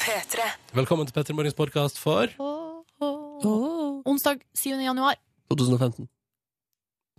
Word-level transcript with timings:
P3. 0.00 0.38
Velkommen 0.78 1.06
til 1.08 1.14
Petter 1.16 1.34
Morgens 1.34 1.56
podkast 1.58 1.96
for 1.98 2.30
Onsdag 4.06 4.38
7. 4.54 4.78
januar. 4.78 5.16
2015. 5.50 6.06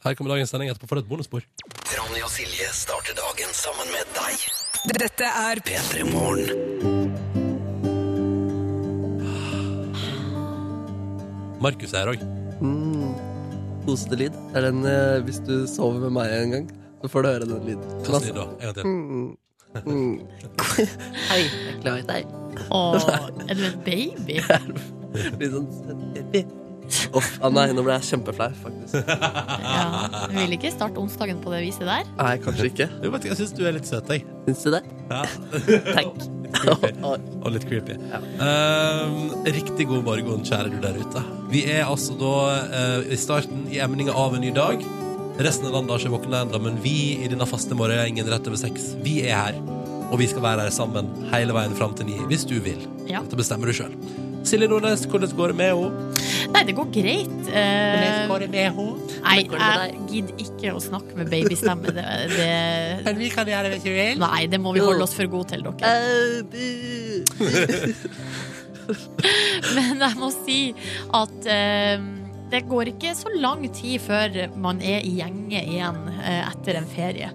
Her 0.06 0.14
kommer 0.16 0.32
dagens 0.32 0.50
sending 0.54 0.70
etterpå 0.72 0.88
for 0.88 0.96
et 1.02 1.08
bonusspor. 1.10 1.42
Ronny 1.98 2.22
og 2.24 2.32
Silje 2.32 2.70
starter 2.72 3.12
dagen 3.20 3.52
sammen 3.52 3.88
med 3.92 4.08
deg. 4.16 4.40
Dette 5.02 5.28
er 5.28 5.60
P3 5.68 6.08
Morgen. 6.14 6.48
Markus 11.60 11.92
er 11.92 12.08
her 12.08 12.16
òg. 12.16 12.24
Mm. 12.64 13.12
Er 14.56 14.62
den 14.70 14.80
eh, 14.88 15.20
hvis 15.28 15.44
du 15.44 15.68
sover 15.68 16.00
med 16.08 16.16
meg 16.22 16.32
en 16.40 16.52
gang, 16.56 16.66
så 17.04 17.08
får 17.12 17.20
du 17.22 17.28
høre 17.34 17.46
den 17.52 17.64
lyden. 17.68 17.84
Hva 18.08 18.24
sier 18.24 18.32
du 18.32 18.40
da? 18.46 18.48
En 18.48 18.64
gang 18.70 18.76
til. 18.80 18.88
Mm. 18.88 19.36
Mm. 19.86 20.20
Hei, 21.30 21.44
jeg 21.46 21.76
er 21.76 21.78
glad 21.84 22.02
i 22.02 22.08
deg. 22.08 22.34
Åh, 22.76 23.12
er 23.48 23.56
du 23.56 23.68
en 23.70 23.78
baby? 23.86 24.42
Litt 25.40 25.54
sånn 25.54 25.70
baby. 26.16 26.44
Uff, 27.16 27.38
oh, 27.40 27.48
nei, 27.54 27.70
nå 27.72 27.84
ble 27.86 27.96
jeg 27.96 28.10
kjempeflau, 28.10 28.50
faktisk. 28.60 29.08
Ja. 29.08 29.86
Du 30.28 30.36
vil 30.36 30.58
ikke 30.58 30.74
starte 30.74 31.00
onsdagen 31.00 31.40
på 31.44 31.54
det 31.54 31.62
viset 31.64 31.88
der? 31.88 32.04
Nei, 32.18 32.34
kanskje 32.44 32.68
ikke. 32.68 32.88
Jo, 33.00 33.14
vet, 33.14 33.28
jeg 33.30 33.40
syns 33.40 33.54
du 33.56 33.64
er 33.68 33.78
litt 33.78 33.88
søt, 33.88 34.12
jeg. 34.12 34.26
Syns 34.50 34.66
du 34.66 34.76
det? 34.76 34.82
Ja. 35.08 35.24
Takk. 35.96 36.26
Og 37.40 37.48
litt 37.56 37.68
creepy. 37.70 37.96
Um, 38.44 39.32
riktig 39.48 39.88
god 39.88 40.04
morgen, 40.10 40.44
kjære 40.48 40.74
du 40.74 40.82
der 40.84 41.00
ute. 41.00 41.24
Vi 41.54 41.64
er 41.72 41.86
altså 41.88 42.18
da 42.20 42.36
uh, 42.76 43.08
i 43.08 43.20
starten 43.20 43.70
i 43.72 43.80
emninga 43.84 44.16
av 44.18 44.36
en 44.36 44.44
ny 44.44 44.52
dag. 44.56 44.84
Resten 45.40 45.68
av 45.68 45.74
landet 45.74 45.92
har 45.92 46.00
ikke 46.04 46.14
våkna 46.18 46.42
ennå, 46.46 46.60
men 46.62 46.80
vi 46.84 46.96
i 47.24 47.30
denne 47.32 47.48
faste 47.50 47.76
morgengjengen 47.78 48.28
rett 48.30 48.48
over 48.50 48.60
seks, 48.60 48.92
vi 49.06 49.22
er 49.26 49.38
her. 49.38 49.62
Og 50.12 50.20
vi 50.20 50.28
skal 50.28 50.44
være 50.44 50.66
her 50.68 50.74
sammen 50.76 51.08
hele 51.32 51.56
veien 51.56 51.76
fram 51.78 51.96
til 51.96 52.10
ni, 52.10 52.18
hvis 52.28 52.44
du 52.48 52.58
vil. 52.64 52.84
Ja. 53.08 53.24
Dette 53.24 53.40
bestemmer 53.40 53.72
du 53.72 53.76
sjøl. 53.76 53.94
Silje 54.48 54.68
Nordnes, 54.68 55.06
hvordan 55.06 55.32
går 55.38 55.54
det 55.54 55.58
med 55.60 55.72
henne? 55.78 55.90
Nei, 56.52 56.64
det 56.68 56.74
går 56.76 56.88
greit. 56.92 57.34
Eh, 57.48 58.18
det 58.42 58.50
med 58.52 58.64
henne? 58.76 58.88
nei, 59.22 59.38
jeg 59.46 60.00
gidder 60.10 60.42
ikke 60.46 60.74
å 60.76 60.82
snakke 60.82 61.16
med 61.18 61.30
babystemme. 61.32 61.94
Det, 61.94 62.06
det, 62.34 62.50
Men 63.06 63.22
vi 63.22 63.30
kan 63.34 63.48
gjøre 63.48 63.70
det 63.70 63.78
hvis 63.78 63.86
vi 63.88 63.94
vil. 63.96 64.22
nei, 64.22 64.48
det 64.52 64.60
må 64.62 64.74
vi 64.76 64.82
holde 64.84 65.06
oss 65.06 65.16
for 65.16 65.30
gode 65.32 65.54
til, 65.54 65.64
dere. 65.64 66.44
Bu. 66.52 66.68
Men 69.78 70.02
jeg 70.02 70.18
må 70.20 70.32
si 70.42 70.60
at 71.16 71.48
eh, 71.48 72.02
det 72.52 72.66
går 72.70 72.92
ikke 72.92 73.14
så 73.16 73.32
lang 73.34 73.64
tid 73.74 74.02
før 74.04 74.36
man 74.60 74.82
er 74.84 75.06
i 75.08 75.14
gjenge 75.20 75.62
igjen 75.62 76.00
eh, 76.20 76.42
etter 76.50 76.80
en 76.80 76.90
ferie. 76.90 77.30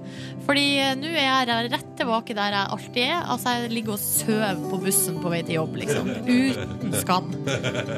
Fordi 0.47 0.65
eh, 0.83 0.95
nå 0.99 1.11
er 1.11 1.51
jeg 1.51 1.71
rett 1.73 1.93
tilbake 1.99 2.37
der 2.37 2.57
jeg 2.57 2.73
alltid 2.77 3.03
er. 3.07 3.17
Altså, 3.25 3.55
jeg 3.57 3.73
ligger 3.73 3.97
og 3.97 4.03
sover 4.03 4.63
på 4.71 4.81
bussen 4.85 5.21
på 5.23 5.33
vei 5.33 5.43
til 5.47 5.59
jobb, 5.61 5.79
liksom. 5.83 6.11
Uten 6.27 6.97
skam. 7.01 7.31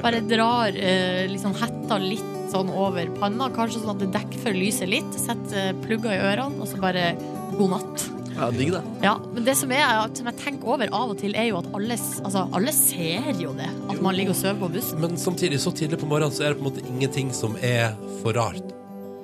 Bare 0.05 0.23
drar 0.27 0.79
eh, 0.79 1.25
liksom 1.31 1.57
hetta 1.59 2.01
litt 2.03 2.35
sånn 2.53 2.71
over 2.73 3.11
panna, 3.19 3.51
kanskje 3.53 3.83
sånn 3.83 3.97
at 3.97 4.05
det 4.05 4.13
dekker 4.15 4.47
for 4.47 4.57
lyset 4.57 4.89
litt. 4.89 5.19
Setter 5.21 5.75
plugger 5.85 6.15
i 6.15 6.23
ørene, 6.31 6.63
og 6.63 6.71
så 6.71 6.81
bare 6.81 7.11
god 7.59 7.75
natt. 7.77 8.09
Ja, 8.39 8.49
digg, 8.55 8.71
det. 8.73 8.83
Ja, 9.03 9.17
men 9.35 9.45
det 9.47 9.57
som, 9.59 9.73
er, 9.75 10.07
som 10.15 10.31
jeg 10.31 10.39
tenker 10.39 10.71
over 10.75 10.91
av 10.95 11.13
og 11.15 11.19
til, 11.19 11.35
er 11.35 11.51
jo 11.51 11.59
at 11.59 11.69
alle, 11.75 11.99
altså, 11.99 12.47
alle 12.55 12.75
ser 12.77 13.33
jo 13.41 13.53
det. 13.59 13.69
At 13.91 14.03
man 14.05 14.15
ligger 14.15 14.37
og 14.37 14.39
sover 14.41 14.61
på 14.63 14.73
bussen. 14.79 15.01
Men 15.03 15.19
samtidig, 15.19 15.59
så 15.63 15.75
tidlig 15.75 15.99
på 15.99 16.07
morgenen, 16.11 16.35
så 16.35 16.47
er 16.47 16.55
det 16.55 16.61
på 16.61 16.67
en 16.67 16.71
måte 16.71 16.87
ingenting 16.87 17.33
som 17.35 17.59
er 17.59 17.97
for 18.23 18.39
rart. 18.39 18.75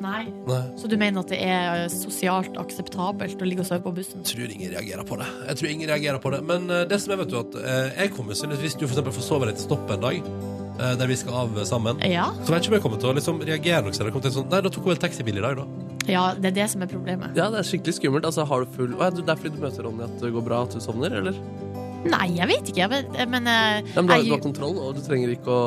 Nei. 0.05 0.25
Nei. 0.48 0.61
Så 0.77 0.89
du 0.91 0.97
mener 1.01 1.23
at 1.23 1.31
det 1.33 1.39
er 1.41 1.87
sosialt 1.92 2.59
akseptabelt 2.61 3.41
å 3.41 3.47
ligge 3.48 3.65
og 3.65 3.69
sove 3.70 3.85
på 3.87 3.95
bussen? 3.97 4.25
Jeg 4.25 4.35
tror 4.35 4.53
ingen 4.53 4.75
reagerer 4.75 5.07
på 5.09 5.19
det. 5.20 5.29
Jeg 5.48 5.61
tror 5.61 5.70
ingen 5.70 5.92
reagerer 5.95 6.20
på 6.20 6.35
det. 6.35 6.42
Men 6.51 6.69
eh, 6.69 6.85
det 6.91 6.98
som 7.01 7.15
jeg 7.15 7.23
vet 7.23 7.33
du, 7.33 7.39
at 7.41 7.57
eh, 7.62 8.03
jeg 8.03 8.12
kommer 8.17 8.37
til, 8.37 8.53
Hvis 8.61 8.77
du 8.77 8.87
for 8.91 9.15
får 9.15 9.25
sove 9.25 9.48
deg 9.48 9.57
til 9.57 9.69
stopp 9.69 9.95
en 9.95 10.05
dag, 10.05 10.20
eh, 10.75 10.95
der 11.01 11.09
vi 11.09 11.17
skal 11.17 11.41
av 11.47 11.57
sammen, 11.65 12.03
Ja. 12.05 12.29
så 12.45 12.53
vet 12.53 12.67
jeg 12.67 12.67
ikke 12.67 12.75
om 12.75 12.79
jeg 12.81 12.87
kommer 12.89 13.01
til 13.01 13.12
å 13.15 13.17
liksom 13.20 13.42
reagere 13.48 13.83
noe. 13.86 14.20
til 14.20 14.36
sånn, 14.36 14.51
Nei, 14.51 14.61
da 14.61 14.69
tok 14.69 14.85
hun 14.85 14.92
vel 14.92 15.05
taxibil 15.07 15.39
i 15.39 15.46
dag, 15.46 15.63
da. 15.63 15.94
Ja, 16.09 16.25
det 16.37 16.51
er 16.53 16.57
det 16.63 16.67
som 16.70 16.83
er 16.85 16.91
problemet. 16.91 17.37
Ja, 17.39 17.48
det 17.53 17.63
er 17.63 17.69
skikkelig 17.69 17.97
skummelt. 17.98 18.27
Altså, 18.29 18.45
har 18.45 18.65
du 18.65 18.75
full 18.77 18.92
Det 18.95 19.29
er 19.29 19.37
fordi 19.37 19.55
du 19.57 19.63
møter 19.63 19.87
Ronny 19.87 20.05
at 20.05 20.20
det 20.20 20.33
går 20.33 20.45
bra 20.45 20.63
at 20.67 20.75
du 20.75 20.81
sovner, 20.81 21.17
eller? 21.20 21.39
Nei, 22.05 22.27
jeg 22.37 22.48
vet 22.51 22.70
ikke. 22.73 22.89
Men, 22.92 23.11
men 23.33 23.48
eh, 23.51 23.92
men 23.95 24.09
du 24.09 24.13
har, 24.13 24.25
du 24.25 24.33
har 24.35 24.42
kontroll, 24.45 24.77
og 24.81 24.98
du 24.98 25.01
trenger 25.05 25.33
ikke 25.35 25.53
å 25.55 25.65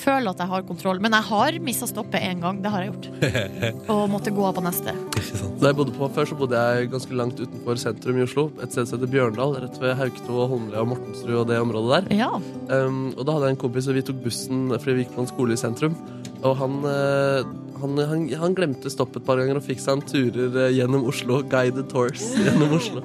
føler 0.00 0.32
at 0.32 0.42
jeg 0.42 0.50
har 0.52 0.66
kontroll. 0.68 1.00
Men 1.02 1.16
jeg 1.16 1.28
har 1.30 1.58
mista 1.64 1.88
stoppet 1.90 2.24
én 2.26 2.42
gang. 2.42 2.60
Det 2.64 2.72
har 2.72 2.84
jeg 2.84 2.92
gjort. 2.92 3.08
Og 3.94 4.02
måtte 4.10 4.32
gå 4.34 4.44
av 4.48 4.56
på 4.58 4.64
neste. 4.66 4.94
Da 5.60 5.70
jeg 5.70 5.78
bodde 5.78 5.94
på, 5.96 6.08
Før 6.16 6.28
så 6.28 6.38
bodde 6.38 6.60
jeg 6.60 6.90
ganske 6.92 7.18
langt 7.18 7.40
utenfor 7.40 7.80
sentrum 7.80 8.20
i 8.20 8.24
Oslo. 8.26 8.48
Et 8.62 8.72
sted 8.72 8.88
som 8.88 8.98
heter 8.98 9.12
Bjørndal, 9.12 9.56
rett 9.64 9.80
ved 9.82 9.96
Haukto 10.00 10.36
og 10.36 10.54
Holmlia 10.54 10.82
og 10.84 10.92
Mortensrud 10.94 11.42
og 11.42 11.50
det 11.50 11.60
området 11.62 12.00
der. 12.10 12.16
Ja. 12.24 12.30
Um, 12.70 13.12
og 13.14 13.22
da 13.26 13.36
hadde 13.36 13.50
jeg 13.50 13.56
en 13.56 13.62
kompis, 13.66 13.90
og 13.90 13.98
vi 13.98 14.06
tok 14.06 14.22
bussen 14.24 14.66
fordi 14.76 14.96
vi 14.98 15.06
gikk 15.06 15.14
på 15.16 15.24
en 15.24 15.30
skole 15.30 15.56
i 15.56 15.60
sentrum. 15.60 15.96
Og 16.44 16.56
han, 16.60 16.80
eh, 16.86 17.46
han, 17.80 18.00
han, 18.10 18.26
han 18.42 18.56
glemte 18.56 18.92
stopp 18.92 19.16
et 19.16 19.24
par 19.26 19.40
ganger 19.40 19.58
og 19.58 19.64
fikk 19.66 19.80
seg 19.82 19.98
en 19.98 20.04
turer 20.06 20.58
eh, 20.66 20.74
gjennom 20.76 21.06
Oslo. 21.08 21.40
Guided 21.50 21.88
tours 21.92 22.28
gjennom 22.36 22.76
Oslo. 22.76 23.02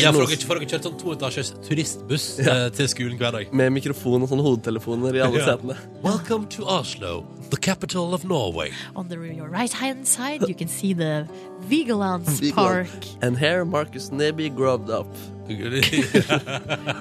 Ja, 0.00 0.10
for 0.12 0.24
dere, 0.26 0.38
for 0.48 0.54
dere 0.58 0.66
kjørte 0.70 0.88
sånn 0.88 0.98
toetasjes 1.00 1.50
turistbuss 1.66 2.26
eh, 2.40 2.68
til 2.76 2.88
skolen 2.88 3.18
hver 3.20 3.32
dag. 3.36 3.52
med 3.52 3.72
mikrofon 3.76 4.22
og 4.24 4.28
sånne 4.30 4.44
hodetelefoner 4.46 5.18
i 5.18 5.20
alle 5.24 5.38
Ja. 5.42 5.46
setene. 5.54 5.76
Welcome 6.02 6.46
to 6.56 6.64
Oslo, 6.64 7.24
the 7.50 7.56
capital 7.60 8.14
of 8.16 8.24
Norway. 8.24 8.70
On 8.96 9.08
the, 9.08 9.16
your 9.16 9.48
right 9.48 9.72
hand 9.72 10.06
side 10.08 10.48
you 10.48 10.54
can 10.54 10.68
see 10.68 10.94
the 10.94 11.26
Vigelands 11.68 12.40
Vigeland. 12.42 12.54
Park. 12.54 13.06
And 13.22 13.36
here 13.38 13.64
Marcus 13.64 14.10
Neby 14.10 14.48
growed 14.54 14.88
up. 14.90 15.06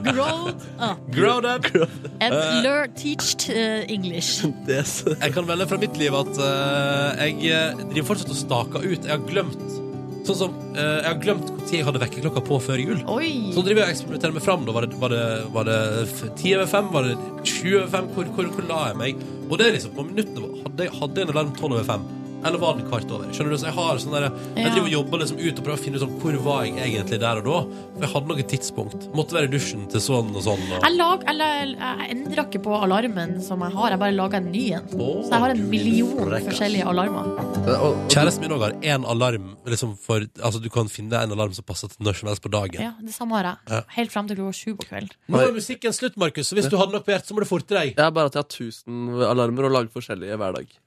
Growed 0.04 0.60
up. 0.78 1.00
Grown 1.12 1.46
up. 1.46 1.64
And 2.20 2.34
learn, 2.64 2.92
teached 2.94 3.50
uh, 3.50 3.86
English. 3.88 4.44
Det 4.68 4.78
er 4.80 4.84
så- 4.84 5.16
Jeg 5.22 5.32
kan 5.34 5.46
melde 5.48 5.68
fra 5.68 5.78
mitt 5.80 5.96
liv 5.98 6.12
at 6.14 6.28
eh, 6.44 7.24
jeg 7.24 7.54
eh, 7.56 7.86
driver 7.94 8.04
fortsatt 8.12 8.30
og 8.30 8.36
staker 8.36 8.80
ut. 8.84 9.00
Jeg 9.08 9.12
har 9.14 9.24
glemt 9.30 9.64
Sånn 10.24 10.38
som 10.40 10.54
eh, 10.72 11.02
Jeg 11.04 11.08
har 11.10 11.18
glemt 11.24 11.50
når 11.54 11.74
jeg 11.76 11.86
hadde 11.88 12.00
vekkerklokka 12.04 12.42
på 12.48 12.58
før 12.64 12.80
jul. 12.80 13.00
Oi! 13.12 13.30
Så 13.56 13.64
driver 13.66 13.82
jeg 13.84 13.90
og 13.90 13.94
eksperimenterer 13.96 14.36
meg 14.38 14.44
fram. 14.46 14.64
Da. 14.68 14.76
Var, 14.78 14.86
det, 14.88 15.00
var, 15.02 15.10
det, 15.16 15.24
var 15.56 15.68
det 15.68 15.78
f- 16.08 16.30
ti 16.40 16.54
over 16.56 16.70
5? 16.72 16.92
Var 16.94 17.08
det 17.10 17.16
20 17.44 17.78
over 17.82 17.90
5? 17.98 18.12
Hvor, 18.16 18.30
hvor, 18.38 18.52
hvor 18.56 18.68
la 18.70 18.82
jeg 18.92 19.00
meg? 19.02 19.24
Og 19.50 19.58
det 19.60 19.68
er 19.68 19.76
liksom 19.78 19.96
på 19.98 20.06
minuttene 20.08 20.62
Hadde 20.64 20.86
jeg 20.88 20.94
hadde 21.00 21.20
jeg 21.20 21.28
en 21.28 21.34
alarm 21.36 21.52
tolv 21.60 21.76
over 21.80 21.88
fem? 21.90 22.06
Eller 22.44 22.60
var 22.62 22.78
den 22.78 22.88
kvart 22.90 23.12
over? 23.12 23.30
Skjønner 23.34 23.56
du? 23.56 23.58
Så 23.62 23.70
jeg 23.70 23.78
har 23.78 24.02
sånn 24.02 24.16
der, 24.16 24.28
Jeg 24.58 24.74
driver 24.74 24.88
og 24.88 24.94
jobber 24.94 25.24
liksom 25.24 25.40
ut 25.40 25.60
og 25.60 25.66
prøver 25.68 25.80
å 25.80 25.84
finne 25.84 26.00
ut 26.00 26.04
sånn, 26.04 26.16
hvor 26.22 26.38
var 26.48 26.66
jeg 26.68 26.76
egentlig 26.88 27.20
der 27.24 27.42
og 27.42 27.48
da. 27.48 27.60
For 27.94 28.06
jeg 28.06 28.12
hadde 28.14 28.32
noe 28.32 28.46
tidspunkt. 28.54 29.08
Måtte 29.18 29.38
være 29.38 29.50
i 29.50 29.54
dusjen 29.54 29.86
til 29.92 30.04
sånn 30.04 30.32
og 30.34 30.44
sånn. 30.46 30.64
Og... 30.68 30.76
Jeg, 30.84 30.98
lag, 31.00 31.26
eller, 31.34 31.74
jeg 31.74 32.10
endra 32.16 32.46
ikke 32.48 32.64
på 32.68 32.76
alarmen 32.78 33.36
som 33.46 33.64
jeg 33.66 33.76
har, 33.78 33.96
jeg 33.96 34.04
bare 34.04 34.16
laga 34.18 34.42
en 34.42 34.50
ny 34.54 34.66
en. 34.80 34.90
Så 34.94 35.32
jeg 35.32 35.44
har 35.46 35.56
en 35.56 35.64
million 35.72 36.14
frekk, 36.20 36.50
forskjellige 36.52 36.90
alarmer. 36.94 37.32
Og, 37.64 37.74
og, 37.74 38.04
Kjæresten 38.14 38.46
min 38.46 38.56
òg 38.58 38.68
har 38.68 38.78
én 38.94 39.08
alarm. 39.16 39.54
Liksom 39.70 39.96
for, 40.04 40.28
altså, 40.42 40.62
du 40.64 40.70
kan 40.74 40.92
finne 40.92 41.24
en 41.24 41.36
alarm 41.36 41.56
som 41.56 41.68
passer 41.68 41.92
til 41.92 42.04
når 42.06 42.20
som 42.20 42.32
helst 42.32 42.44
på 42.44 42.52
dagen. 42.54 42.80
Ja, 42.84 42.94
Det 43.02 43.16
samme 43.16 43.40
har 43.40 43.54
jeg. 43.54 43.74
Ja. 43.78 43.84
Helt 43.98 44.14
fram 44.14 44.30
til 44.30 44.40
klokka 44.40 44.58
sju 44.60 44.76
på 44.80 44.90
kvelden. 44.90 45.16
Nå 45.32 45.42
er 45.42 45.56
musikken 45.56 45.96
slutt, 45.96 46.20
Markus, 46.20 46.52
så 46.52 46.60
hvis 46.60 46.70
du 46.72 46.78
hadde 46.80 46.96
noe 46.96 47.06
på 47.06 47.14
hjertet, 47.16 47.32
så 47.32 47.38
må 47.38 47.44
du 47.44 47.50
forte 47.50 47.78
deg. 47.78 47.94
jeg 47.96 48.06
er 48.06 48.16
bare 48.16 48.32
at 48.32 48.38
jeg 48.38 48.44
har 48.44 48.52
1000 48.52 49.30
alarmer 49.30 49.70
og 49.70 49.78
lager 49.78 49.94
forskjellige 49.94 50.40
hver 50.42 50.60
dag. 50.60 50.80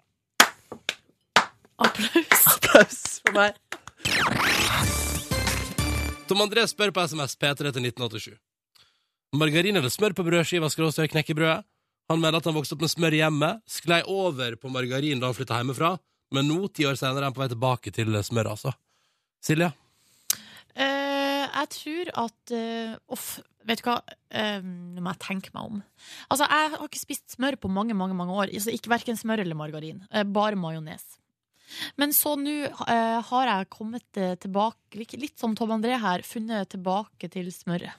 Applaus. 1.79 2.43
Applaus 2.55 2.99
for 3.23 3.37
meg. 3.37 3.57
Tom 6.27 6.43
André 6.43 6.65
spør 6.71 6.93
på 6.95 7.05
SMS 7.07 7.37
P3 7.39 7.71
til 7.77 7.89
1987. 7.89 8.37
Margarin 9.37 9.79
eller 9.79 9.93
smør 9.93 10.15
på 10.17 10.25
brødskiva 10.27 10.71
skråstrek 10.73 11.13
knekkebrødet? 11.15 11.67
Han 12.11 12.23
mener 12.23 12.39
at 12.39 12.47
han 12.47 12.55
vokste 12.55 12.77
opp 12.77 12.85
med 12.85 12.93
smør 12.93 13.17
hjemme, 13.19 13.49
sklei 13.67 13.99
over 14.07 14.55
på 14.61 14.71
margarin 14.71 15.19
da 15.19 15.27
han 15.27 15.35
flytta 15.35 15.59
hjemmefra, 15.59 15.97
men 16.37 16.47
nå, 16.47 16.69
ti 16.71 16.87
år 16.87 16.95
senere, 16.99 17.25
er 17.25 17.29
han 17.29 17.35
på 17.35 17.43
vei 17.43 17.49
tilbake 17.51 17.93
til 17.95 18.15
smør, 18.27 18.53
altså. 18.55 18.71
Silja? 19.43 19.73
Uh, 20.77 21.47
jeg 21.51 21.69
tror 21.75 22.13
at 22.27 22.55
Uff, 23.11 23.27
uh, 23.41 23.57
vet 23.67 23.83
du 23.83 23.89
hva? 23.89 23.97
Eh, 24.31 24.63
Nå 24.63 25.03
må 25.03 25.13
jeg 25.13 25.23
tenke 25.25 25.53
meg 25.55 25.71
om. 25.71 25.83
Altså, 26.31 26.47
Jeg 26.47 26.73
har 26.73 26.87
ikke 26.87 27.03
spist 27.03 27.37
smør 27.37 27.59
på 27.61 27.71
mange 27.73 27.95
mange, 27.95 28.15
mange 28.15 28.35
år. 28.35 28.51
Altså, 28.53 28.75
ikke 28.75 28.93
Verken 28.93 29.19
smør 29.19 29.43
eller 29.43 29.59
margarin. 29.59 30.05
Eh, 30.13 30.25
bare 30.25 30.59
majones. 30.59 31.05
Men 31.99 32.13
så 32.17 32.35
nå 32.39 32.55
eh, 32.87 33.21
har 33.31 33.51
jeg 33.51 33.69
kommet 33.75 34.21
eh, 34.21 34.35
tilbake, 34.41 35.01
litt- 35.19 35.39
som 35.41 35.55
Tom 35.59 35.73
André 35.77 35.99
her, 36.01 36.23
funnet 36.27 36.71
tilbake 36.75 37.31
til 37.33 37.49
smøret. 37.55 37.95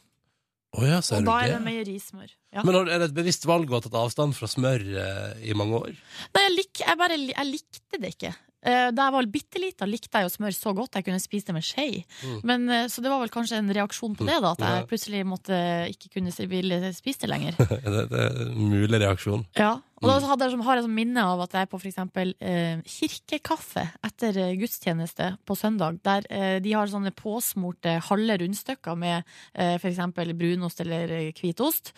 Oh 0.78 0.84
ja, 0.86 0.98
Og 1.00 1.24
da 1.26 1.38
er 1.42 1.48
det 1.48 1.56
det? 1.56 1.64
meierismør. 1.66 2.32
Ja. 2.54 2.62
Men 2.68 2.76
er 2.84 3.00
det 3.00 3.08
et 3.10 3.16
bevisst 3.16 3.46
valg 3.50 3.72
å 3.72 3.78
ha 3.78 3.82
tatt 3.82 3.96
avstand 3.98 4.36
fra 4.38 4.50
smør 4.52 4.84
eh, 4.84 5.48
i 5.50 5.56
mange 5.58 5.80
år? 5.80 5.96
Nei, 6.36 6.44
jeg, 6.44 6.54
lik, 6.58 6.82
jeg 6.84 7.00
bare 7.00 7.18
jeg 7.18 7.48
likte 7.50 8.02
det 8.04 8.12
ikke. 8.14 8.34
Eh, 8.66 8.90
Da 8.92 9.06
jeg 9.06 9.14
var 9.14 9.26
bitte 9.30 9.60
lita, 9.62 9.86
likte 9.86 10.18
jeg 10.18 10.26
jo 10.26 10.32
smør 10.34 10.56
så 10.56 10.74
godt 10.76 10.96
jeg 10.98 11.06
kunne 11.06 11.22
spise 11.22 11.46
det 11.46 11.54
med 11.54 11.64
skje. 11.64 12.04
Men, 12.44 12.68
eh, 12.70 12.88
så 12.90 13.02
det 13.04 13.12
var 13.12 13.20
vel 13.22 13.30
kanskje 13.30 13.60
en 13.60 13.70
reaksjon 13.74 14.16
på 14.18 14.26
det, 14.26 14.40
da, 14.42 14.52
at 14.52 14.60
jeg 14.66 14.88
plutselig 14.90 15.22
måtte 15.30 15.60
ikke 15.94 16.10
kunne 16.18 16.32
spise 16.34 17.20
det 17.22 17.30
lenger. 17.30 17.54
det, 17.60 18.10
det 18.10 18.24
er 18.24 18.42
en 18.48 18.70
mulig 18.72 19.00
reaksjon. 19.04 19.46
Ja, 19.56 19.76
og 20.02 20.10
da 20.10 20.20
hadde 20.28 20.46
jeg, 20.48 20.52
som- 20.52 20.62
har 20.66 20.76
jeg 20.78 20.86
sånn 20.88 20.98
minne 20.98 21.22
av 21.24 21.42
at 21.46 21.54
jeg 21.54 21.70
på 21.70 21.80
for 21.80 21.88
eksempel 21.90 22.34
eh, 22.42 22.82
kirkekaffe 22.86 23.86
etter 24.04 24.38
eh, 24.42 24.56
gudstjeneste 24.58 25.38
på 25.46 25.56
søndag, 25.58 26.02
der 26.04 26.26
eh, 26.30 26.58
de 26.60 26.74
har 26.74 26.88
sånne 26.92 27.14
påsmorte 27.18 28.00
halve 28.10 28.40
rundstykker 28.42 28.98
med 28.98 29.24
eh, 29.54 29.78
eksempel 29.78 30.34
brunost 30.38 30.82
eller 30.82 31.32
hvitost, 31.38 31.94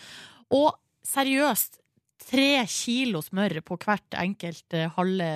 og 0.52 0.76
seriøst 1.08 1.80
tre 2.24 2.66
kilo 2.70 3.22
smør 3.24 3.60
på 3.66 3.78
hvert 3.80 4.18
enkelt 4.20 4.78
eh, 4.78 4.92
halve, 4.98 5.30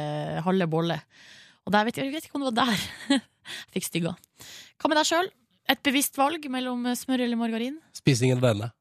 halve 0.46 0.70
bolle. 0.72 1.00
Og 1.64 1.74
der 1.76 1.88
vet 1.88 2.00
jeg, 2.00 2.10
jeg 2.10 2.18
vet 2.18 2.28
ikke 2.28 2.40
om 2.40 2.46
det 2.46 2.52
var 2.52 2.74
der 2.74 3.22
jeg 3.22 3.74
fikk 3.78 3.90
stygga. 3.90 4.14
Hva 4.82 4.92
med 4.92 5.00
deg 5.00 5.10
sjøl? 5.10 5.32
Et 5.72 5.84
bevisst 5.86 6.18
valg 6.20 6.46
mellom 6.52 6.88
eh, 6.92 6.98
smør 7.00 7.24
eller 7.26 7.40
margarin? 7.40 7.78
Spis 7.96 8.24
ingen 8.24 8.42
av 8.42 8.50
delene. 8.50 8.74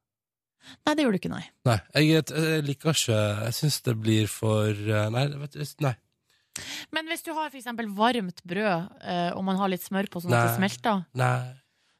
Nei, 0.87 0.93
det 0.95 1.03
gjorde 1.03 1.17
du 1.17 1.21
ikke, 1.21 1.33
nei. 1.33 1.43
Nei, 1.67 1.79
jeg, 1.99 2.23
jeg 2.31 2.63
liker 2.63 2.95
ikke 2.95 3.17
Jeg 3.19 3.55
syns 3.57 3.81
det 3.83 3.97
blir 3.99 4.29
for 4.31 4.71
eh, 4.71 5.09
Nei, 5.11 5.25
vet 5.41 5.57
nei. 5.83 5.95
Men 6.93 7.09
hvis 7.09 7.25
du 7.25 7.31
har 7.33 7.49
for 7.49 7.57
eksempel 7.57 7.89
varmt 7.97 8.43
brød, 8.45 8.89
eh, 9.01 9.29
og 9.33 9.43
man 9.47 9.57
har 9.59 9.71
litt 9.73 9.83
smør 9.83 10.07
på 10.13 10.21
sånn 10.21 10.35
at 10.35 10.51
det 10.51 10.57
smelter 10.59 11.01
Nei, 11.17 11.35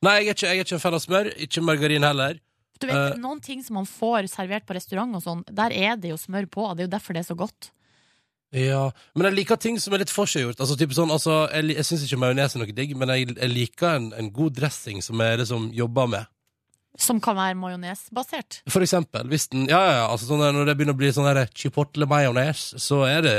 nei 0.06 0.18
jeg, 0.20 0.28
er 0.28 0.38
ikke, 0.38 0.48
jeg 0.48 0.62
er 0.62 0.68
ikke 0.68 0.78
en 0.78 0.84
fan 0.84 0.98
av 0.98 1.04
smør. 1.04 1.32
Ikke 1.48 1.66
margarin 1.66 2.06
heller. 2.08 2.40
Du 2.84 2.90
vet, 2.92 3.14
Eh. 3.16 3.22
Noen 3.24 3.40
ting 3.44 3.64
som 3.64 3.80
man 3.80 3.88
får 3.90 4.28
servert 4.32 4.68
på 4.68 4.76
restaurant, 4.78 5.16
og 5.18 5.24
sånn, 5.24 5.44
der 5.50 5.72
er 5.72 5.96
det 5.98 6.12
jo 6.12 6.20
smør 6.20 6.46
på. 6.52 6.68
Det 6.76 6.84
er 6.84 6.90
jo 6.90 6.94
derfor 6.98 7.16
det 7.18 7.24
er 7.24 7.30
så 7.32 7.38
godt. 7.40 7.72
Ja, 8.54 8.92
Men 9.16 9.26
jeg 9.32 9.34
liker 9.40 9.58
ting 9.58 9.80
som 9.82 9.96
er 9.96 10.04
litt 10.04 10.12
forseggjort. 10.14 10.60
Altså, 10.62 10.76
sånn, 10.94 11.10
altså, 11.10 11.50
jeg, 11.50 11.64
li- 11.66 11.76
jeg 11.80 11.88
syns 11.88 12.04
ikke 12.06 12.20
majones 12.22 12.54
er 12.54 12.62
noe 12.62 12.76
digg, 12.78 12.92
men 13.00 13.10
jeg, 13.10 13.32
jeg 13.34 13.50
liker 13.50 13.96
en, 13.96 14.12
en 14.14 14.30
god 14.36 14.54
dressing 14.60 15.02
som 15.02 15.18
jeg 15.26 15.40
liksom 15.42 15.72
jobber 15.74 16.12
med. 16.12 16.30
Som 17.02 17.18
kan 17.20 17.34
være 17.36 17.56
majonesbasert. 17.58 18.60
For 18.70 18.86
eksempel, 18.86 19.26
hvis 19.32 19.48
den 19.50 19.64
Ja, 19.66 19.80
ja, 19.88 19.94
ja, 20.04 20.06
altså 20.14 20.28
sånn 20.30 20.44
der, 20.46 20.54
når 20.54 20.68
det 20.70 20.76
begynner 20.78 20.94
å 20.94 21.00
bli 21.00 21.10
sånn 21.16 21.26
der 21.26 21.48
chipotle 21.58 22.06
majones, 22.06 22.76
så 22.78 23.00
er 23.10 23.26
det 23.26 23.36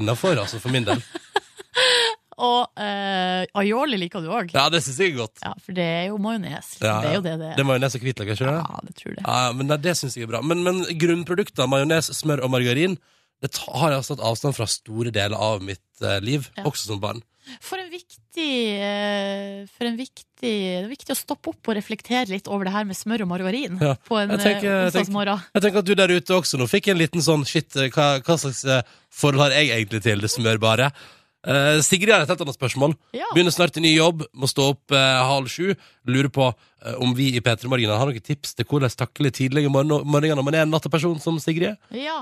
innafor, 0.00 0.34
altså, 0.42 0.58
for 0.58 0.74
min 0.74 0.88
del. 0.88 0.98
Og 2.38 2.68
eh, 2.76 3.46
aioli 3.56 3.96
liker 3.96 4.20
du 4.20 4.28
òg. 4.28 4.50
Ja, 4.52 4.66
det 4.68 4.82
syns 4.84 4.98
jeg 5.00 5.14
er 5.14 5.20
godt. 5.22 5.40
Ja, 5.42 5.54
for 5.64 5.72
det 5.72 5.86
er 5.88 6.06
jo 6.10 6.18
majones. 6.20 6.74
Ja, 6.82 6.98
Det 7.00 7.10
er 7.10 7.14
jo 7.16 7.22
det 7.24 7.36
det 7.40 7.46
er. 7.50 7.54
Det 7.56 7.64
er. 7.64 7.68
majones 7.70 7.94
og 7.96 8.00
hvitløk, 8.04 8.32
ikke 8.34 8.44
det? 8.50 8.56
Ja, 8.60 8.80
det 8.84 8.96
tror 8.98 9.14
jeg. 9.14 9.22
Ja, 9.24 9.52
men 9.56 9.66
nei, 9.72 9.78
det 9.86 9.94
syns 9.96 10.16
jeg 10.18 10.26
er 10.28 10.32
bra. 10.34 10.42
Men, 10.44 10.60
men 10.66 10.82
grunnprodukter, 11.00 11.66
majones, 11.72 12.10
smør 12.18 12.44
og 12.44 12.52
margarin, 12.52 12.98
det 13.40 13.52
ta- 13.56 13.72
har 13.80 13.92
jeg 13.96 14.04
tatt 14.10 14.20
avstand 14.24 14.56
fra 14.56 14.66
store 14.68 15.10
deler 15.12 15.36
av 15.36 15.64
mitt 15.64 15.80
eh, 16.04 16.20
liv, 16.24 16.50
Ja. 16.58 16.64
også 16.68 16.90
som 16.92 17.00
barn. 17.00 17.24
For 17.62 17.78
en 17.78 17.86
viktig 17.92 18.46
eh, 18.82 19.66
For 19.70 19.86
en 19.86 19.94
viktig 20.00 20.24
Det 20.42 20.50
er 20.82 20.88
viktig 20.90 21.14
å 21.14 21.16
stoppe 21.16 21.52
opp 21.52 21.68
og 21.70 21.76
reflektere 21.78 22.26
litt 22.32 22.48
over 22.50 22.66
det 22.66 22.72
her 22.74 22.84
med 22.88 22.96
smør 22.98 23.22
og 23.22 23.28
margarin 23.30 23.78
Ja, 23.80 23.92
på 24.04 24.18
en 24.18 24.32
jeg 24.34 24.40
tenker- 24.42 24.66
eh, 24.66 24.82
jeg 24.82 24.92
tenker- 24.92 24.98
onsdagsmorgen. 25.06 25.44
Jeg 25.54 25.62
tenker 25.62 25.78
at 25.78 25.84
du 25.86 25.94
der 25.94 26.08
ute 26.16 26.34
også 26.36 26.58
nå 26.58 26.66
fikk 26.68 26.88
en 26.92 26.98
liten 26.98 27.22
sånn 27.22 27.46
shit, 27.46 27.70
eh, 27.76 27.88
hva, 27.94 28.20
hva 28.20 28.36
slags 28.36 28.64
eh, 28.66 28.82
forhold 29.14 29.42
har 29.46 29.50
jeg 29.56 29.70
egentlig 29.78 30.02
til 30.02 30.20
det 30.20 30.30
smørbare? 30.34 30.90
Eh, 31.46 31.78
Sigrid 31.86 32.10
har 32.10 32.24
et 32.24 32.30
helt 32.32 32.42
annet 32.42 32.58
spørsmål. 32.58 32.96
Ja. 33.14 33.28
Begynner 33.34 33.54
snart 33.54 33.78
i 33.78 33.84
ny 33.84 33.92
jobb, 33.94 34.24
må 34.34 34.48
stå 34.50 34.72
opp 34.72 34.94
uh, 34.94 34.98
halv 35.30 35.50
sju. 35.52 35.76
Lurer 36.10 36.30
på 36.32 36.48
uh, 36.50 36.96
om 37.02 37.14
vi 37.14 37.30
i 37.36 37.42
P3 37.44 37.70
Morgen 37.70 37.92
har 37.94 38.10
noen 38.10 38.24
tips 38.24 38.56
til 38.58 38.66
hvordan 38.66 38.90
takle 38.98 39.30
tidlige 39.34 39.70
morgen 39.70 40.06
morgener 40.08 40.38
når 40.38 40.46
man 40.46 40.58
er 40.58 40.66
en 40.66 40.74
natteperson 40.74 41.18
som 41.22 41.38
Sigrid 41.42 41.76
ja. 41.94 42.18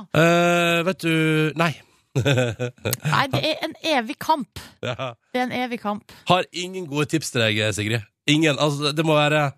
Vet 0.85 1.05
du 1.05 1.53
Nei. 1.61 1.73
Nei, 2.15 3.25
det 3.33 3.41
er 3.43 3.65
en 3.67 3.75
evig 3.97 4.15
kamp. 4.23 4.61
Ja. 4.85 5.15
Det 5.35 5.41
er 5.41 5.49
en 5.49 5.57
evig 5.65 5.81
kamp. 5.83 6.13
Har 6.29 6.47
ingen 6.53 6.87
gode 6.87 7.09
tips 7.11 7.33
til 7.35 7.43
deg, 7.43 7.59
Sigrid. 7.75 8.07
Ingen. 8.31 8.55
Altså, 8.55 8.93
det 8.95 9.05
må 9.07 9.17
være 9.19 9.49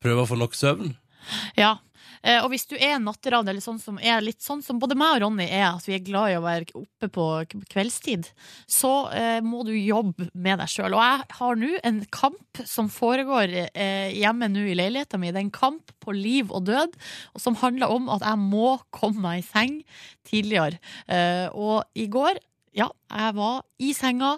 prøve 0.00 0.24
å 0.24 0.28
få 0.30 0.38
nok 0.40 0.56
søvn. 0.56 0.94
Ja. 1.58 1.76
Eh, 2.22 2.38
og 2.42 2.50
hvis 2.52 2.66
du 2.68 2.74
er 2.76 2.98
natteravn, 3.00 3.48
eller 3.48 3.64
sånn 3.64 3.80
som 3.80 3.98
er 4.02 4.20
litt 4.24 4.42
sånn 4.44 4.60
som 4.64 4.80
både 4.82 4.96
meg 4.98 5.16
og 5.16 5.22
Ronny 5.24 5.46
er, 5.46 5.70
at 5.70 5.86
vi 5.88 5.96
er 5.96 6.04
glad 6.04 6.32
i 6.32 6.36
å 6.38 6.44
være 6.44 6.68
oppe 6.76 7.08
på 7.12 7.26
kveldstid, 7.72 8.28
så 8.68 8.92
eh, 9.16 9.38
må 9.44 9.62
du 9.68 9.72
jobbe 9.72 10.28
med 10.34 10.60
deg 10.60 10.70
sjøl. 10.70 10.96
Og 10.96 11.04
jeg 11.04 11.38
har 11.40 11.60
nå 11.62 11.72
en 11.90 12.02
kamp 12.12 12.62
som 12.68 12.90
foregår 12.92 13.56
eh, 13.62 14.12
hjemme 14.18 14.50
nå 14.52 14.66
i 14.68 14.76
leiligheta 14.76 15.20
mi. 15.20 15.32
Det 15.32 15.40
er 15.40 15.48
en 15.48 15.54
kamp 15.54 15.94
på 16.04 16.14
liv 16.16 16.52
og 16.52 16.68
død, 16.68 16.96
og 17.34 17.44
som 17.44 17.58
handler 17.62 17.92
om 17.92 18.10
at 18.12 18.26
jeg 18.26 18.42
må 18.44 18.76
komme 18.94 19.24
meg 19.24 19.42
i 19.42 19.48
seng 19.48 19.80
tidligere. 20.28 20.80
Eh, 21.08 21.46
og 21.56 21.86
i 21.96 22.08
går, 22.10 22.40
ja, 22.76 22.90
jeg 23.10 23.36
var 23.38 23.62
i 23.80 23.94
senga 23.96 24.36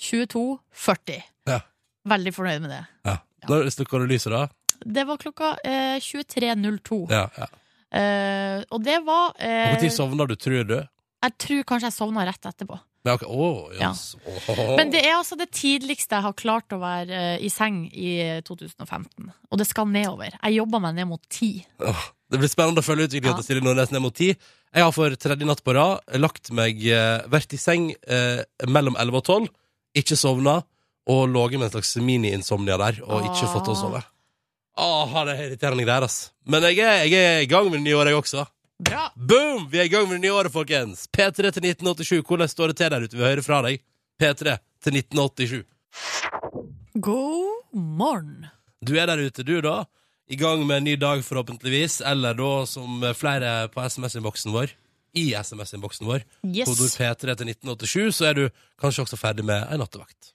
22.40. 0.00 1.20
Ja. 1.50 1.60
Veldig 2.08 2.32
fornøyd 2.32 2.64
med 2.64 2.72
det. 2.72 2.84
Ja. 3.08 3.20
Da 3.48 3.60
slukker 3.72 4.02
du 4.02 4.08
lyset, 4.10 4.32
da? 4.32 4.48
Det 4.84 5.04
var 5.08 5.16
klokka 5.20 5.54
eh, 5.64 5.98
23.02. 6.00 7.00
Ja, 7.12 7.26
ja. 7.36 7.48
Eh, 7.90 8.62
og 8.70 8.84
det 8.86 9.00
var 9.04 9.32
eh, 9.42 9.74
Når 9.74 9.90
sovner 9.90 10.28
du, 10.30 10.36
tror 10.38 10.64
du? 10.68 10.76
Jeg 11.20 11.34
tror 11.42 11.64
kanskje 11.68 11.90
jeg 11.90 11.96
sovna 11.98 12.24
rett 12.28 12.46
etterpå. 12.48 12.78
Ja, 13.04 13.14
ok. 13.16 13.24
Åh, 13.26 13.72
Ja. 13.80 13.90
yes. 13.90 14.14
Åh. 14.28 14.76
Men 14.76 14.90
det 14.92 15.00
er 15.06 15.16
altså 15.16 15.36
det 15.40 15.50
tidligste 15.56 16.18
jeg 16.18 16.22
har 16.26 16.34
klart 16.36 16.72
å 16.76 16.78
være 16.82 17.10
eh, 17.36 17.44
i 17.44 17.48
seng 17.52 17.86
i 17.92 18.14
eh, 18.20 18.40
2015. 18.44 19.30
Og 19.50 19.58
det 19.60 19.66
skal 19.68 19.88
nedover. 19.88 20.36
Jeg 20.36 20.58
jobber 20.60 20.82
meg 20.84 20.94
ned 21.00 21.08
mot 21.08 21.22
ti. 21.32 21.64
Åh, 21.80 22.02
Det 22.30 22.38
blir 22.38 22.48
spennende 22.52 22.78
å 22.78 22.86
følge 22.86 23.08
utviklingen 23.08 23.34
Ja. 23.34 23.40
til 23.42 23.48
Silje 23.48 23.64
Nordnes 23.64 23.90
ned 23.90 24.04
mot 24.04 24.14
ti. 24.14 24.28
Jeg 24.70 24.84
har 24.86 24.92
for 24.94 25.10
tredje 25.18 25.48
natt 25.48 25.64
på 25.66 25.74
rad 25.74 26.04
lagt 26.20 26.52
meg 26.54 26.78
eh, 26.86 27.24
vært 27.26 27.56
i 27.56 27.58
seng 27.58 27.90
eh, 28.06 28.44
mellom 28.68 28.94
11 29.00 29.16
og 29.18 29.24
12, 29.24 29.48
ikke 29.98 30.14
sovna, 30.20 30.60
og 31.10 31.24
ligget 31.32 31.58
med 31.58 31.66
en 31.66 31.72
slags 31.74 31.96
mini-insomnia 31.98 32.76
der, 32.78 33.00
og 33.02 33.24
ikke 33.26 33.48
fått 33.50 33.64
til 33.66 33.74
å 33.74 33.80
sove. 33.80 34.02
Åh, 34.78 35.24
det 35.26 35.34
er 35.34 35.42
irriterende 35.48 35.84
greier, 35.84 36.06
ass. 36.06 36.30
Men 36.46 36.62
jeg 36.62 36.78
er, 36.78 37.04
jeg 37.10 37.24
er 37.34 37.40
i 37.44 37.46
gang 37.50 37.66
med 37.70 37.80
det 37.80 37.86
nye 37.88 37.96
året, 37.98 38.12
jeg 38.14 38.20
også. 38.22 38.46
Bra! 38.80 39.10
Boom! 39.16 39.66
Vi 39.70 39.78
er 39.82 39.84
i 39.84 39.92
gang 39.92 40.06
med 40.08 40.16
det 40.20 40.24
nye 40.28 40.32
året, 40.38 40.52
folkens. 40.54 41.06
P3 41.12 41.34
til 41.52 41.66
1987. 41.68 42.22
Hvordan 42.26 42.48
står 42.48 42.72
det 42.72 42.76
til 42.80 42.90
der 42.94 43.04
ute? 43.04 43.16
Vi 43.18 43.24
hører 43.26 43.42
fra 43.44 43.60
deg. 43.66 43.82
P3 44.22 44.56
til 44.80 44.96
1987. 45.02 45.64
God 46.94 47.74
morgen. 47.76 48.46
Du 48.80 48.94
er 48.96 49.06
der 49.10 49.20
ute, 49.20 49.44
du, 49.44 49.58
da. 49.60 49.82
I 50.30 50.36
gang 50.38 50.62
med 50.66 50.80
en 50.80 50.84
ny 50.88 50.94
dag, 50.96 51.20
forhåpentligvis. 51.26 52.00
Eller 52.06 52.34
da, 52.38 52.50
som 52.70 53.02
flere 53.18 53.68
på 53.74 53.82
SMS-innboksen 53.84 54.54
vår, 54.54 54.72
i 55.18 55.32
SMS-innboksen 55.34 56.06
vår, 56.06 56.22
Yes. 56.46 56.68
kodord 56.70 56.94
P3 56.96 57.34
til 57.36 57.50
1987, 57.50 58.12
så 58.16 58.28
er 58.30 58.34
du 58.38 58.44
kanskje 58.80 59.02
også 59.04 59.18
ferdig 59.18 59.44
med 59.44 59.66
ei 59.66 59.76
nattevakt. 59.80 60.32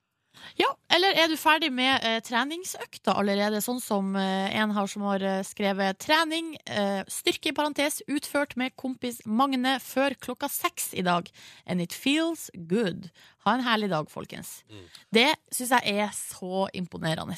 Ja, 0.59 0.69
eller 0.95 1.17
er 1.17 1.29
du 1.31 1.35
ferdig 1.39 1.71
med 1.73 2.03
eh, 2.05 2.19
treningsøkta 2.23 3.15
allerede, 3.19 3.61
sånn 3.63 3.81
som 3.83 4.13
eh, 4.19 4.53
en 4.55 4.73
har 4.75 4.89
som 4.91 5.05
har 5.09 5.23
eh, 5.25 5.41
skrevet 5.47 5.99
trening, 6.03 6.53
eh, 6.65 7.01
styrke 7.11 7.51
i 7.51 7.55
parentes, 7.55 8.01
utført 8.11 8.55
med 8.59 8.75
kompis 8.79 9.21
Magne 9.25 9.77
før 9.83 10.15
klokka 10.21 10.49
seks 10.51 10.93
i 10.95 11.03
dag. 11.05 11.29
And 11.65 11.83
it 11.83 11.95
feels 11.95 12.47
good. 12.69 13.09
Ha 13.45 13.57
en 13.57 13.65
herlig 13.65 13.91
dag, 13.91 14.09
folkens. 14.11 14.59
Mm. 14.69 14.85
Det 15.19 15.27
syns 15.53 15.75
jeg 15.77 15.99
er 16.05 16.15
så 16.15 16.67
imponerende. 16.73 17.37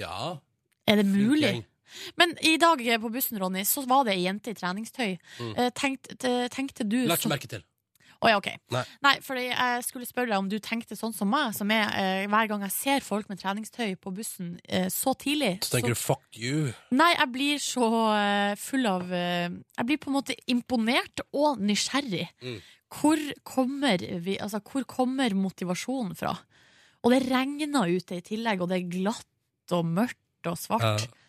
Ja. 0.00 0.36
Er 0.86 1.02
det 1.02 1.08
mulig? 1.08 1.48
gjeng. 1.48 1.66
Men 2.20 2.36
i 2.46 2.54
dag 2.62 2.82
eh, 2.86 3.00
på 3.02 3.10
bussen, 3.10 3.40
Ronny, 3.42 3.64
så 3.66 3.82
var 3.88 4.06
det 4.06 4.14
ei 4.14 4.28
jente 4.28 4.52
i 4.52 4.58
treningstøy. 4.58 5.16
Mm. 5.40 5.56
Tenkte, 5.74 6.36
tenkte 6.54 6.86
du 6.86 7.02
La 7.10 7.18
ikke 7.18 7.32
merke 7.32 7.50
til. 7.50 7.66
Å 8.20 8.28
ja, 8.28 8.36
ok. 8.36 8.48
Nei. 9.00 9.14
fordi 9.24 9.46
jeg 9.46 9.84
skulle 9.86 10.08
spørre 10.08 10.28
deg 10.28 10.42
om 10.42 10.48
du 10.50 10.58
tenkte 10.60 10.96
sånn 10.98 11.14
som 11.16 11.30
meg, 11.32 11.54
som 11.56 11.70
er 11.72 11.86
eh, 11.96 12.26
hver 12.28 12.50
gang 12.50 12.64
jeg 12.66 12.74
ser 12.74 13.04
folk 13.04 13.30
med 13.30 13.40
treningstøy 13.40 13.94
på 13.96 14.12
bussen 14.12 14.58
eh, 14.68 14.90
så 14.92 15.14
tidlig 15.16 15.54
Så 15.64 15.78
tenker 15.78 15.94
du 15.94 16.00
'fuck 16.00 16.36
you'. 16.36 16.74
Nei, 16.92 17.14
jeg 17.14 17.32
blir 17.32 17.62
så 17.64 17.88
eh, 18.12 18.52
full 18.60 18.84
av 18.90 19.08
eh, 19.08 19.48
Jeg 19.48 19.88
blir 19.88 20.00
på 20.02 20.12
en 20.12 20.18
måte 20.18 20.36
imponert 20.52 21.24
og 21.32 21.62
nysgjerrig. 21.64 22.28
Mm. 22.44 22.60
Hvor 22.90 23.20
kommer 23.46 24.04
vi 24.20 24.36
Altså, 24.36 24.60
hvor 24.60 24.84
kommer 24.84 25.32
motivasjonen 25.32 26.16
fra? 26.18 26.36
Og 27.00 27.14
det 27.14 27.24
regner 27.30 27.88
ute 27.88 28.18
i 28.18 28.20
tillegg, 28.20 28.60
og 28.60 28.68
det 28.68 28.82
er 28.82 28.92
glatt 28.92 29.72
og 29.72 29.86
mørkt 29.86 30.50
og 30.50 30.58
svart. 30.60 31.06
Ja. 31.06 31.19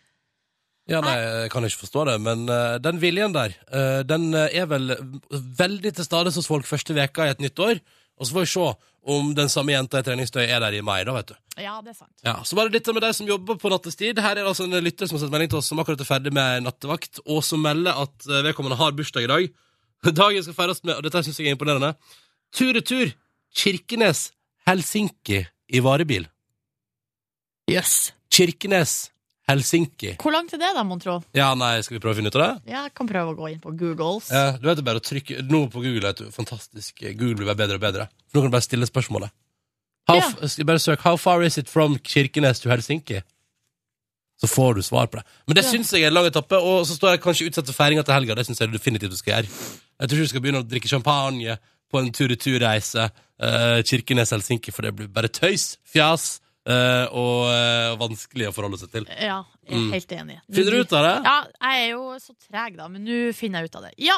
Ja, 0.90 1.00
nei, 1.06 1.14
jeg 1.22 1.52
kan 1.54 1.66
ikke 1.68 1.84
forstå 1.84 2.06
det, 2.10 2.16
men 2.26 2.48
eh, 2.50 2.78
den 2.82 2.98
viljen 3.00 3.36
der, 3.36 3.54
eh, 3.70 4.02
den 4.08 4.32
eh, 4.34 4.56
er 4.62 4.66
vel 4.72 4.96
veldig 5.30 5.92
til 5.98 6.08
stades 6.08 6.40
hos 6.40 6.50
folk 6.50 6.66
første 6.68 6.96
veka 6.98 7.28
i 7.28 7.34
et 7.36 7.44
nytt 7.44 7.62
år. 7.62 7.82
Og 8.22 8.28
så 8.28 8.36
får 8.36 8.44
vi 8.44 8.50
se 8.52 8.66
om 9.12 9.32
den 9.34 9.50
samme 9.50 9.74
jenta 9.74 10.02
i 10.02 10.06
treningstøy 10.06 10.44
er 10.44 10.60
der 10.62 10.76
i 10.78 10.84
mai, 10.86 11.00
da, 11.08 11.14
vet 11.16 11.32
du. 11.32 11.38
Ja, 11.62 11.80
det 11.82 11.96
er 11.96 11.98
sant. 11.98 12.14
Ja, 12.26 12.36
Så 12.46 12.58
var 12.58 12.70
det 12.70 12.78
litt 12.78 12.90
med 12.94 13.02
de 13.02 13.10
som 13.18 13.30
jobber 13.30 13.58
på 13.62 13.72
nattestid. 13.74 14.20
Her 14.22 14.36
er 14.36 14.44
det 14.44 14.52
altså 14.52 14.68
en 14.68 14.78
lytter 14.84 15.10
som 15.10 15.18
har 15.18 15.24
sett 15.24 15.34
melding 15.34 15.50
til 15.54 15.62
oss 15.62 15.72
som 15.72 15.82
akkurat 15.82 16.04
er 16.04 16.10
ferdig 16.10 16.34
med 16.34 16.68
nattevakt, 16.68 17.24
og 17.26 17.42
som 17.46 17.64
melder 17.66 17.98
at 18.04 18.28
eh, 18.30 18.44
vedkommende 18.46 18.78
har 18.78 18.94
bursdag 18.98 19.26
i 19.26 19.32
dag. 19.32 19.48
Dagen 20.22 20.46
skal 20.46 20.58
feires 20.58 20.84
med, 20.86 20.96
og 20.98 21.06
dette 21.08 21.24
syns 21.26 21.42
jeg 21.42 21.50
er 21.50 21.58
imponerende, 21.58 21.96
tur-retur 22.54 23.14
Kirkenes, 23.58 24.30
Helsinki 24.70 25.42
i 25.74 25.82
varebil. 25.84 26.30
Jøss. 27.72 28.12
Kirkenes, 28.32 29.12
Helsinki. 29.50 30.16
Hvor 30.22 30.32
langt 30.36 30.54
er 30.54 30.62
det, 30.62 30.70
da, 30.78 30.84
mon 30.88 31.00
tro? 31.02 31.18
Ja, 31.36 31.50
nei, 31.58 31.74
skal 31.84 31.98
vi 31.98 32.02
prøve 32.04 32.14
å 32.14 32.20
finne 32.20 32.30
ut 32.32 32.38
av 32.38 32.44
det? 32.44 32.72
Ja, 32.72 32.84
Jeg 32.86 32.94
kan 32.96 33.08
prøve 33.10 33.34
å 33.34 33.38
gå 33.38 33.50
inn 33.52 33.60
på 33.64 33.74
Googles. 33.78 34.30
Ja, 34.32 34.52
du 34.58 34.68
vet 34.70 34.78
det 34.80 34.86
bare 34.86 35.02
å 35.02 35.04
trykke 35.04 35.42
Nå 35.50 35.64
på 35.74 35.82
Google, 35.84 36.08
er 36.12 36.14
du. 36.14 36.30
Fantastisk. 36.32 37.02
Google 37.18 37.36
blir 37.42 37.56
bedre 37.58 37.76
og 37.80 37.82
bedre. 37.84 38.08
Nå 38.34 38.42
kan 38.42 38.52
du 38.52 38.56
bare 38.56 38.68
stille 38.68 38.88
spørsmålet. 38.90 39.34
How, 40.10 40.16
Ja. 40.18 40.30
Bare 40.66 40.80
søk 40.80 41.00
'How 41.02 41.16
far 41.18 41.42
is 41.44 41.58
it 41.58 41.70
from 41.70 41.98
Kirkenes 42.00 42.60
to 42.62 42.70
Helsinki?' 42.70 43.22
Så 44.42 44.48
får 44.48 44.76
du 44.76 44.82
svar 44.82 45.06
på 45.08 45.18
det. 45.20 45.24
Men 45.48 45.56
det 45.56 45.66
Ja. 45.66 45.72
syns 45.72 45.92
jeg 45.92 46.02
er 46.04 46.08
en 46.08 46.14
lang 46.14 46.26
etappe, 46.26 46.54
og 46.58 46.86
så 46.88 46.98
står 46.98 47.12
jeg 47.12 47.22
kanskje 47.22 47.48
utsatt 47.50 47.66
for 47.68 47.74
feiringa 47.74 48.04
til 48.04 48.14
helga. 48.14 48.36
Det 48.36 48.46
syns 48.48 48.60
jeg 48.60 48.72
definitivt 48.72 49.12
du 49.12 49.18
skal 49.18 49.34
gjøre. 49.44 49.50
Jeg 50.00 50.10
tror 50.10 50.18
ikke 50.18 50.24
du 50.24 50.28
skal 50.28 50.42
begynne 50.42 50.64
å 50.64 50.68
drikke 50.68 50.90
champagne 50.90 51.60
på 51.92 52.00
en 52.00 52.12
tur-retur-reise 52.12 53.12
uh, 53.40 53.82
Kirkenes-Helsinki, 53.84 54.72
for 54.74 54.82
det 54.82 54.96
blir 54.96 55.08
bare 55.08 55.28
tøys, 55.28 55.78
fjas 55.86 56.40
og 57.12 57.48
eh, 57.52 57.94
vanskelig 58.02 58.50
å 58.50 58.54
forholde 58.56 58.80
seg 58.82 58.92
til. 58.94 59.08
Ja, 59.16 59.40
jeg 59.68 59.78
er 59.80 59.96
helt 59.96 60.14
enig. 60.18 60.38
Mm. 60.42 60.54
Finner 60.58 60.76
du 60.78 60.84
ut 60.86 60.94
av 60.98 61.08
det? 61.08 61.16
Ja, 61.26 61.36
jeg 61.72 61.82
er 61.86 61.90
jo 61.94 62.04
så 62.24 62.36
treg, 62.48 62.78
da, 62.80 62.88
men 62.92 63.06
nå 63.08 63.20
finner 63.38 63.62
jeg 63.64 63.72
ut 63.72 63.80
av 63.82 63.88
det. 63.88 63.94
Ja, 64.02 64.18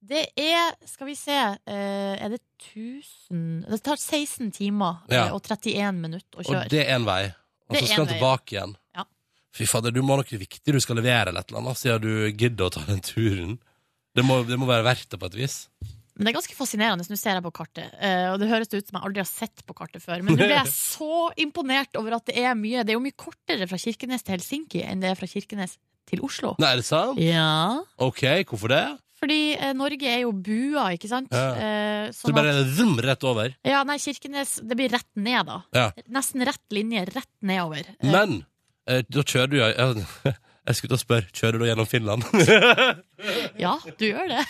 det 0.00 0.22
er 0.40 0.70
Skal 0.88 1.10
vi 1.10 1.14
se 1.18 1.34
eh, 1.36 2.14
Er 2.16 2.30
det 2.32 2.38
1000 2.72 3.66
Det 3.68 3.78
tar 3.84 3.98
16 4.00 4.48
timer 4.56 5.02
eh, 5.10 5.18
Ja. 5.18 5.26
og 5.36 5.42
31 5.44 5.98
minutter 6.00 6.40
å 6.40 6.46
kjøre. 6.46 6.62
Og 6.64 6.72
det 6.72 6.80
er 6.86 6.94
én 6.96 7.04
vei. 7.04 7.22
Og 7.68 7.76
så 7.76 7.82
skal 7.84 8.06
han 8.06 8.12
tilbake 8.14 8.54
igjen. 8.56 8.72
Ja. 8.96 9.04
Fy 9.54 9.66
fader, 9.68 9.92
du 9.92 10.00
må 10.02 10.16
ha 10.16 10.22
noe 10.22 10.40
viktig 10.40 10.72
du 10.72 10.80
skal 10.80 10.96
levere, 10.98 11.28
eller 11.30 11.44
et 11.44 11.52
eller 11.52 11.60
annet, 11.66 11.78
siden 11.82 12.00
du 12.06 12.30
gidder 12.32 12.66
å 12.70 12.72
ta 12.74 12.86
den 12.88 13.04
turen. 13.04 13.58
Det 14.16 14.24
må, 14.26 14.40
det 14.48 14.56
må 14.58 14.66
være 14.66 14.88
verdt 14.88 15.12
det 15.12 15.20
på 15.22 15.28
et 15.30 15.36
vis. 15.38 15.58
Men 16.20 16.28
det 16.28 16.34
er 16.34 16.36
ganske 16.36 16.54
fascinerende. 16.58 17.06
Nå 17.08 17.16
ser 17.16 17.38
jeg 17.38 17.44
på 17.46 17.52
kartet, 17.56 17.94
eh, 17.96 18.26
og 18.28 18.36
det 18.42 18.50
høres 18.50 18.68
ut 18.68 18.76
som 18.90 18.98
jeg 19.00 19.06
aldri 19.08 19.22
har 19.24 19.28
sett 19.30 19.62
på 19.64 19.72
kartet 19.78 20.04
før. 20.04 20.20
Men 20.20 20.36
nå 20.36 20.44
ble 20.44 20.52
jeg 20.52 20.68
så 20.76 21.30
imponert 21.40 21.96
over 21.96 22.18
at 22.20 22.26
det 22.28 22.36
er 22.44 22.52
mye 22.60 22.84
Det 22.84 22.92
er 22.92 22.98
jo 22.98 23.04
mye 23.08 23.16
kortere 23.16 23.64
fra 23.70 23.78
Kirkenes 23.80 24.26
til 24.26 24.36
Helsinki 24.36 24.82
enn 24.84 25.00
det 25.00 25.14
er 25.14 25.16
fra 25.16 25.28
Kirkenes 25.30 25.78
til 26.10 26.20
Oslo. 26.26 26.52
Nei, 26.60 26.74
er 26.74 26.82
det 26.82 26.84
sant? 26.90 27.16
Ja. 27.24 27.80
Ok, 28.04 28.26
hvorfor 28.50 28.68
det? 28.76 28.82
Fordi 29.20 29.38
eh, 29.56 29.72
Norge 29.76 30.08
er 30.12 30.22
jo 30.26 30.30
bua, 30.36 30.90
ikke 30.96 31.08
sant? 31.10 31.32
Ja. 31.32 31.48
Eh, 31.56 32.04
Så 32.12 32.26
sånn 32.28 32.34
det 32.34 32.36
bare 32.42 32.54
at, 32.60 32.70
zoom 32.76 32.94
rett 33.04 33.24
over? 33.28 33.56
ja, 33.68 33.80
nei, 33.88 33.96
Kirkenes 34.00 34.58
Det 34.64 34.76
blir 34.80 34.92
rett 34.92 35.08
ned, 35.16 35.48
da. 35.48 35.58
Ja. 35.76 35.88
Nesten 36.12 36.44
rett 36.48 36.62
linje, 36.76 37.02
rett 37.16 37.28
nedover. 37.44 37.88
Eh, 37.98 38.12
Men 38.12 38.38
eh, 38.88 39.02
da 39.08 39.24
kjører 39.24 39.52
du 39.52 39.58
jo 39.60 39.66
ja, 39.72 39.90
Jeg 40.70 40.76
skulle 40.76 40.92
til 40.92 40.98
å 40.98 41.02
spørre, 41.02 41.28
kjører 41.36 41.60
du 41.60 41.66
gjennom 41.68 41.88
Finland? 41.88 42.24
Ja, 43.60 43.74
du 43.98 44.04
gjør 44.08 44.28
det. 44.32 44.44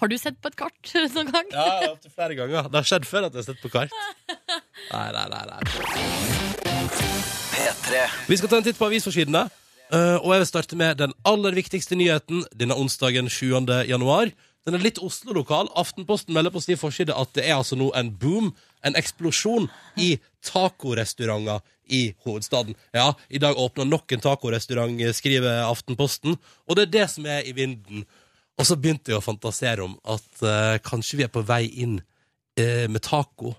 Har 0.00 0.10
du 0.10 0.16
sett 0.20 0.38
på 0.42 0.50
et 0.52 0.58
kart 0.58 0.94
noen 1.16 1.30
gang? 1.32 1.52
ja, 1.52 1.92
opptil 1.92 2.14
flere 2.14 2.38
ganger. 2.38 2.70
Det 2.70 2.80
har 2.80 2.88
skjedd 2.92 3.06
før 3.08 3.28
at 3.28 3.36
jeg 3.36 3.44
har 3.44 3.48
sett 3.50 3.62
på 3.62 3.72
kart. 3.72 3.94
Nei, 4.92 5.06
nei, 5.14 5.26
nei, 5.32 5.44
nei. 5.50 5.60
P3. 7.52 8.02
Vi 8.28 8.40
skal 8.40 8.52
ta 8.52 8.60
en 8.60 8.66
titt 8.66 8.78
på 8.78 8.88
avisforsidene. 8.90 9.46
Uh, 9.86 10.18
og 10.18 10.32
jeg 10.34 10.42
vil 10.42 10.48
starte 10.50 10.76
med 10.78 10.98
den 10.98 11.12
aller 11.28 11.54
viktigste 11.54 11.94
nyheten 11.98 12.42
denne 12.58 12.74
onsdagen 12.74 13.30
7. 13.30 13.62
januar. 13.86 14.32
Den 14.66 14.74
er 14.74 14.82
litt 14.82 14.98
Oslo-lokal. 14.98 15.68
Aftenposten 15.78 16.34
melder 16.34 16.50
på 16.50 16.62
sin 16.64 16.78
forside 16.80 17.14
at 17.14 17.30
det 17.38 17.44
er 17.46 17.54
altså 17.54 17.78
nå 17.78 17.92
en 17.94 18.10
boom, 18.10 18.50
en 18.82 18.98
eksplosjon, 18.98 19.68
i 19.94 20.16
tacorestauranter 20.42 21.62
i 21.86 22.16
hovedstaden. 22.26 22.74
Ja, 22.94 23.12
i 23.30 23.38
dag 23.38 23.58
åpner 23.62 23.86
nok 23.86 24.10
en 24.10 24.24
tacorestaurant, 24.24 24.98
skriver 25.14 25.62
Aftenposten. 25.68 26.34
Og 26.66 26.76
det 26.78 26.88
er 26.88 26.94
det 26.96 27.06
som 27.14 27.28
er 27.30 27.46
i 27.46 27.54
vinden. 27.54 28.02
Og 28.58 28.64
så 28.66 28.76
begynte 28.80 29.12
jeg 29.12 29.18
å 29.20 29.24
fantasere 29.24 29.84
om 29.84 29.98
at 30.08 30.42
eh, 30.42 30.78
kanskje 30.84 31.18
vi 31.20 31.24
er 31.26 31.32
på 31.32 31.42
vei 31.44 31.66
inn 31.84 31.98
eh, 32.56 32.86
med 32.88 33.02
taco 33.04 33.50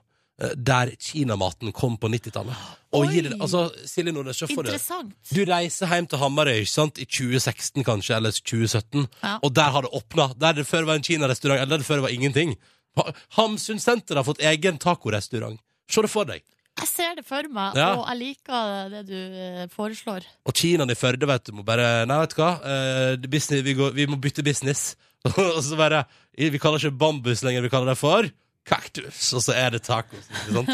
eh, 0.42 0.56
der 0.58 0.90
kinamaten 0.98 1.70
kom 1.76 2.00
på 2.02 2.10
90-tallet. 2.10 2.64
Og 2.98 3.12
gir 3.14 3.28
det, 3.28 3.36
altså, 3.44 3.68
Silje 3.86 4.14
Nordnes, 4.16 4.40
se 4.42 4.48
for 4.50 4.66
deg 4.66 4.74
Interessant. 4.74 5.14
du 5.30 5.44
reiser 5.46 5.92
hjem 5.92 6.08
til 6.10 6.22
Hamarøy 6.24 6.64
ikke 6.64 6.72
sant? 6.74 6.98
i 6.98 7.06
2016 7.06 7.86
kanskje, 7.86 8.16
eller 8.18 8.34
2017, 8.42 9.06
Ja. 9.22 9.36
og 9.44 9.54
der 9.54 9.70
har 9.76 9.86
det 9.86 9.94
åpna. 10.02 10.32
Der 10.40 10.58
det 10.58 10.66
før 10.70 10.88
var 10.90 10.98
en 10.98 11.06
kinarestaurant, 11.06 11.62
eller 11.62 11.76
der 11.78 11.84
det 11.86 11.90
før 11.92 12.02
var 12.08 12.16
ingenting. 12.16 12.56
Ha- 12.98 13.12
Hamsun 13.38 13.78
senter 13.84 14.18
har 14.18 14.26
fått 14.26 14.42
egen 14.42 14.80
tacorestaurant. 14.82 15.60
Se 15.92 16.02
det 16.02 16.10
for 16.10 16.26
deg. 16.26 16.42
Jeg 16.78 16.88
ser 16.92 17.16
det 17.18 17.26
for 17.26 17.48
meg, 17.50 17.76
Ja. 17.76 17.96
og 17.98 18.06
jeg 18.12 18.18
liker 18.22 18.90
det 18.94 19.04
du 19.10 19.16
eh, 19.18 19.68
foreslår. 19.74 20.26
Og 20.46 20.54
kinaen 20.54 20.92
i 20.94 20.96
Førde 20.98 21.26
vet 21.28 21.44
du, 21.50 21.52
må 21.58 21.64
bare 21.66 22.06
Nei, 22.06 22.20
vet 22.22 22.36
du 22.36 22.42
hva, 22.42 22.52
Eh, 22.64 23.16
det 23.18 23.30
business, 23.34 23.64
vi, 23.66 23.74
går, 23.74 23.94
vi 23.98 24.06
må 24.06 24.18
bytte 24.22 24.44
business. 24.46 24.96
og 25.26 25.62
så 25.66 25.76
bare 25.80 26.04
Vi 26.38 26.60
kaller 26.62 26.78
ikke 26.78 26.98
bambus 27.00 27.42
lenger, 27.44 27.62
vi 27.66 27.70
kaller 27.74 27.94
det 27.94 27.98
for 27.98 28.30
kaktus. 28.68 29.34
Og 29.38 29.42
så 29.46 29.56
er 29.58 29.72
det 29.78 29.82
tacos. 29.88 30.28
Ikke 30.44 30.56
sant? 30.60 30.72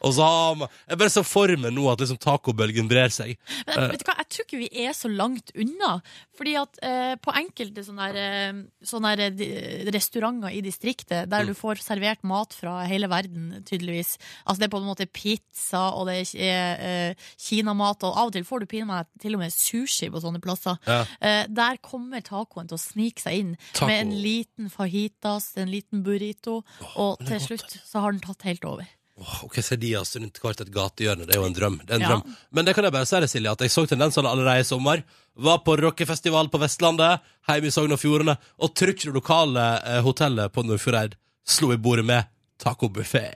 Og 0.00 0.10
så 0.16 0.24
har 0.26 0.54
man 0.62 0.68
Jeg 0.88 0.98
bare 1.00 1.12
så 1.12 1.22
for 1.26 1.52
meg 1.60 1.74
nå 1.76 1.86
at 1.92 2.00
liksom 2.02 2.18
tacobølgen 2.22 2.88
brer 2.90 3.12
seg. 3.14 3.36
Men 3.68 3.90
vet 3.92 4.02
du 4.02 4.08
hva, 4.08 4.16
jeg 4.22 4.30
tror 4.34 4.46
ikke 4.48 4.60
vi 4.64 4.70
er 4.86 4.94
så 4.96 5.10
langt 5.12 5.52
unna. 5.60 5.94
Fordi 6.34 6.54
at 6.58 6.80
eh, 6.82 7.14
på 7.22 7.30
enkelte 7.38 7.84
sånne, 7.86 8.08
der, 8.10 8.48
eh, 8.50 8.86
sånne 8.90 9.12
der, 9.20 9.36
eh, 9.44 9.84
restauranter 9.94 10.50
i 10.56 10.62
distriktet, 10.64 11.28
der 11.30 11.44
Mm. 11.44 11.50
du 11.52 11.54
får 11.58 11.80
servert 11.84 12.22
mat 12.24 12.54
fra 12.56 12.78
hele 12.88 13.06
verden, 13.10 13.62
tydeligvis 13.66 14.14
Altså 14.46 14.58
det 14.60 14.66
er 14.66 14.72
på 14.72 14.78
en 14.80 14.86
måte 14.88 15.06
pizza, 15.12 15.90
og 15.94 16.06
det 16.08 16.34
er 16.40 16.80
eh, 17.10 17.14
kinamat, 17.38 18.02
og 18.08 18.16
av 18.16 18.26
og 18.28 18.32
til 18.32 18.44
får 18.48 18.60
du 18.64 18.66
pinadø 18.70 19.04
til 19.20 19.34
og 19.36 19.40
med 19.44 19.52
sushi 19.52 20.08
på 20.10 20.20
sånne 20.22 20.40
plasser. 20.42 20.78
Ja. 20.86 21.02
Eh, 21.20 21.44
der 21.48 21.76
kommer 21.84 22.20
tacoen 22.24 22.68
til 22.70 22.78
å 22.78 22.80
snike 22.82 23.20
seg 23.20 23.38
inn 23.42 23.52
Taco. 23.72 23.86
med 23.90 24.00
en 24.06 24.12
liten 24.22 24.70
fajitas, 24.72 25.52
en 25.60 25.70
liten 25.72 26.02
burrito, 26.06 26.62
og 26.96 27.18
det 27.24 27.32
er 27.33 27.33
til 27.38 27.46
slutt 27.58 27.78
så 27.84 28.00
har 28.04 28.12
den 28.14 28.20
tatt 28.24 28.42
helt 28.48 28.64
over. 28.64 28.86
Åh, 29.20 29.44
ok, 29.46 29.60
Sardias 29.62 30.16
rundt 30.18 30.40
hvert 30.42 30.60
et 30.64 30.70
gatehjørne, 30.74 31.26
det 31.28 31.36
er 31.36 31.38
jo 31.38 31.46
en 31.46 31.54
drøm. 31.54 31.76
Det 31.86 31.90
er 31.92 31.94
en 31.94 32.00
Ja. 32.02 32.08
drøm. 32.16 32.36
Men 32.50 32.64
det 32.66 32.74
kan 32.74 32.82
jeg 32.84 32.92
bare 32.92 33.06
si 33.06 33.20
deg, 33.20 33.28
Silje, 33.30 33.52
at 33.52 33.60
jeg 33.62 33.70
så 33.70 33.84
tendensene 33.86 34.26
allerede 34.26 34.60
i 34.60 34.66
sommer. 34.66 35.04
Var 35.36 35.58
på 35.62 35.76
rockefestival 35.78 36.48
på 36.50 36.58
Vestlandet, 36.58 37.20
hjemme 37.46 37.66
i 37.66 37.70
Sogn 37.70 37.92
og 37.94 38.00
Fjordane, 38.02 38.36
og 38.58 38.74
tror 38.74 38.90
ikke 38.90 39.06
det 39.06 39.14
lokale 39.14 39.66
eh, 39.86 40.00
hotellet 40.02 40.50
på 40.52 40.64
Nordfjordeid 40.66 41.14
slo 41.46 41.70
i 41.72 41.76
bordet 41.76 42.04
med 42.04 42.26
tacobuffé. 42.58 43.30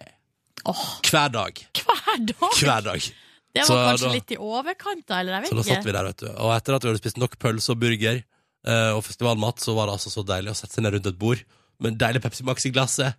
Åh, 0.67 1.01
Hver 1.11 1.29
dag. 1.33 1.55
hver 1.79 2.19
dag! 2.27 2.59
Hver 2.59 2.83
dag. 2.83 3.01
Det 3.55 3.65
Så 3.65 3.75
var 3.75 3.93
kanskje 3.93 4.09
da- 4.09 4.13
litt 4.13 4.31
i 4.33 4.37
overkant, 4.37 5.07
da, 5.07 5.21
eller 5.21 5.33
jeg 5.41 5.47
Så 5.47 5.51
da 5.51 5.57
vet 5.57 5.67
satt 5.67 5.79
ikke. 5.79 5.85
vi 5.87 5.93
der, 5.93 6.05
vet 6.05 6.17
du. 6.19 6.27
Og 6.29 6.51
etter 6.57 6.75
at 6.75 6.83
vi 6.83 6.89
hadde 6.91 6.99
spist 7.01 7.17
nok 7.19 7.39
pølse 7.39 7.71
og 7.71 7.79
burger 7.81 8.19
eh, 8.67 8.91
og 8.93 9.03
festivalmat, 9.07 9.57
så 9.63 9.75
var 9.75 9.87
det 9.87 9.95
altså 9.95 10.11
så 10.13 10.25
deilig 10.27 10.51
å 10.53 10.57
sette 10.59 10.75
seg 10.75 10.83
ned 10.85 10.93
rundt 10.99 11.07
et 11.07 11.19
bord 11.19 11.39
med 11.81 11.93
en 11.93 11.99
deilig 11.99 12.21
Pepsi 12.23 12.43
Max 12.45 12.67
i 12.67 12.71
glasset, 12.75 13.15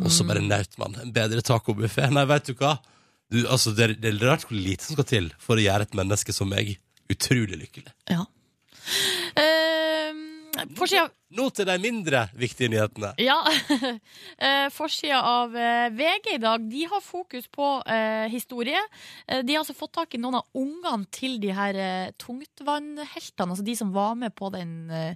og 0.00 0.08
så 0.14 0.24
bare 0.24 0.40
naut 0.40 0.78
man. 0.80 0.94
En 1.02 1.12
bedre 1.12 1.42
tacobuffé. 1.44 2.06
Nei, 2.12 2.24
vet 2.30 2.46
du 2.48 2.54
hva? 2.56 2.76
Du, 3.32 3.42
altså, 3.48 3.72
det, 3.76 3.84
er- 3.90 3.98
det 4.00 4.12
er 4.14 4.22
rart 4.30 4.46
hvor 4.48 4.56
lite 4.56 4.84
som 4.86 4.96
skal 4.96 5.08
til 5.08 5.30
for 5.40 5.56
å 5.60 5.64
gjøre 5.64 5.86
et 5.88 5.94
menneske 5.98 6.32
som 6.36 6.48
meg 6.52 6.74
utrolig 7.12 7.58
lykkelig. 7.66 7.92
Ja. 8.12 8.24
Uh, 9.36 10.21
Forsida 10.76 11.08
Nå 11.32 11.46
til 11.56 11.64
de 11.64 11.74
mindre 11.80 12.26
viktige 12.36 12.68
nyhetene. 12.68 13.14
ja. 13.18 13.38
Eh, 14.42 14.68
Forsida 14.74 15.20
av 15.22 15.54
eh, 15.56 15.88
VG 15.94 16.32
i 16.34 16.40
dag 16.42 16.64
De 16.68 16.82
har 16.90 17.00
fokus 17.04 17.46
på 17.52 17.66
eh, 17.86 18.26
historie. 18.32 18.80
Eh, 19.26 19.40
de 19.46 19.54
har 19.54 19.62
altså 19.62 19.76
fått 19.76 19.92
tak 19.94 20.14
i 20.14 20.20
noen 20.20 20.40
av 20.40 20.58
ungene 20.58 21.06
til 21.14 21.38
de 21.40 21.52
her 21.54 21.78
eh, 21.78 22.10
tungtvannheltene. 22.20 23.54
Altså 23.54 23.64
de 23.64 23.76
som 23.78 23.92
var 23.94 24.16
med 24.18 24.34
på 24.36 24.50
den 24.52 24.90
eh, 24.90 25.14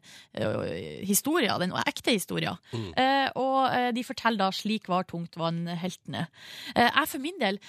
historia, 1.05 1.59
den 1.61 1.75
ekte 1.83 2.15
historia. 2.15 2.55
Mm. 2.73 2.89
Eh, 2.97 3.29
og 3.37 3.93
de 3.97 4.07
forteller 4.07 4.47
da 4.47 4.51
'Slik 4.55 4.89
var 4.89 5.05
tungtvannheltene'. 5.11 6.27
Eh, 6.77 6.89
jeg 6.89 7.09
for 7.13 7.19
min 7.19 7.41
del 7.43 7.61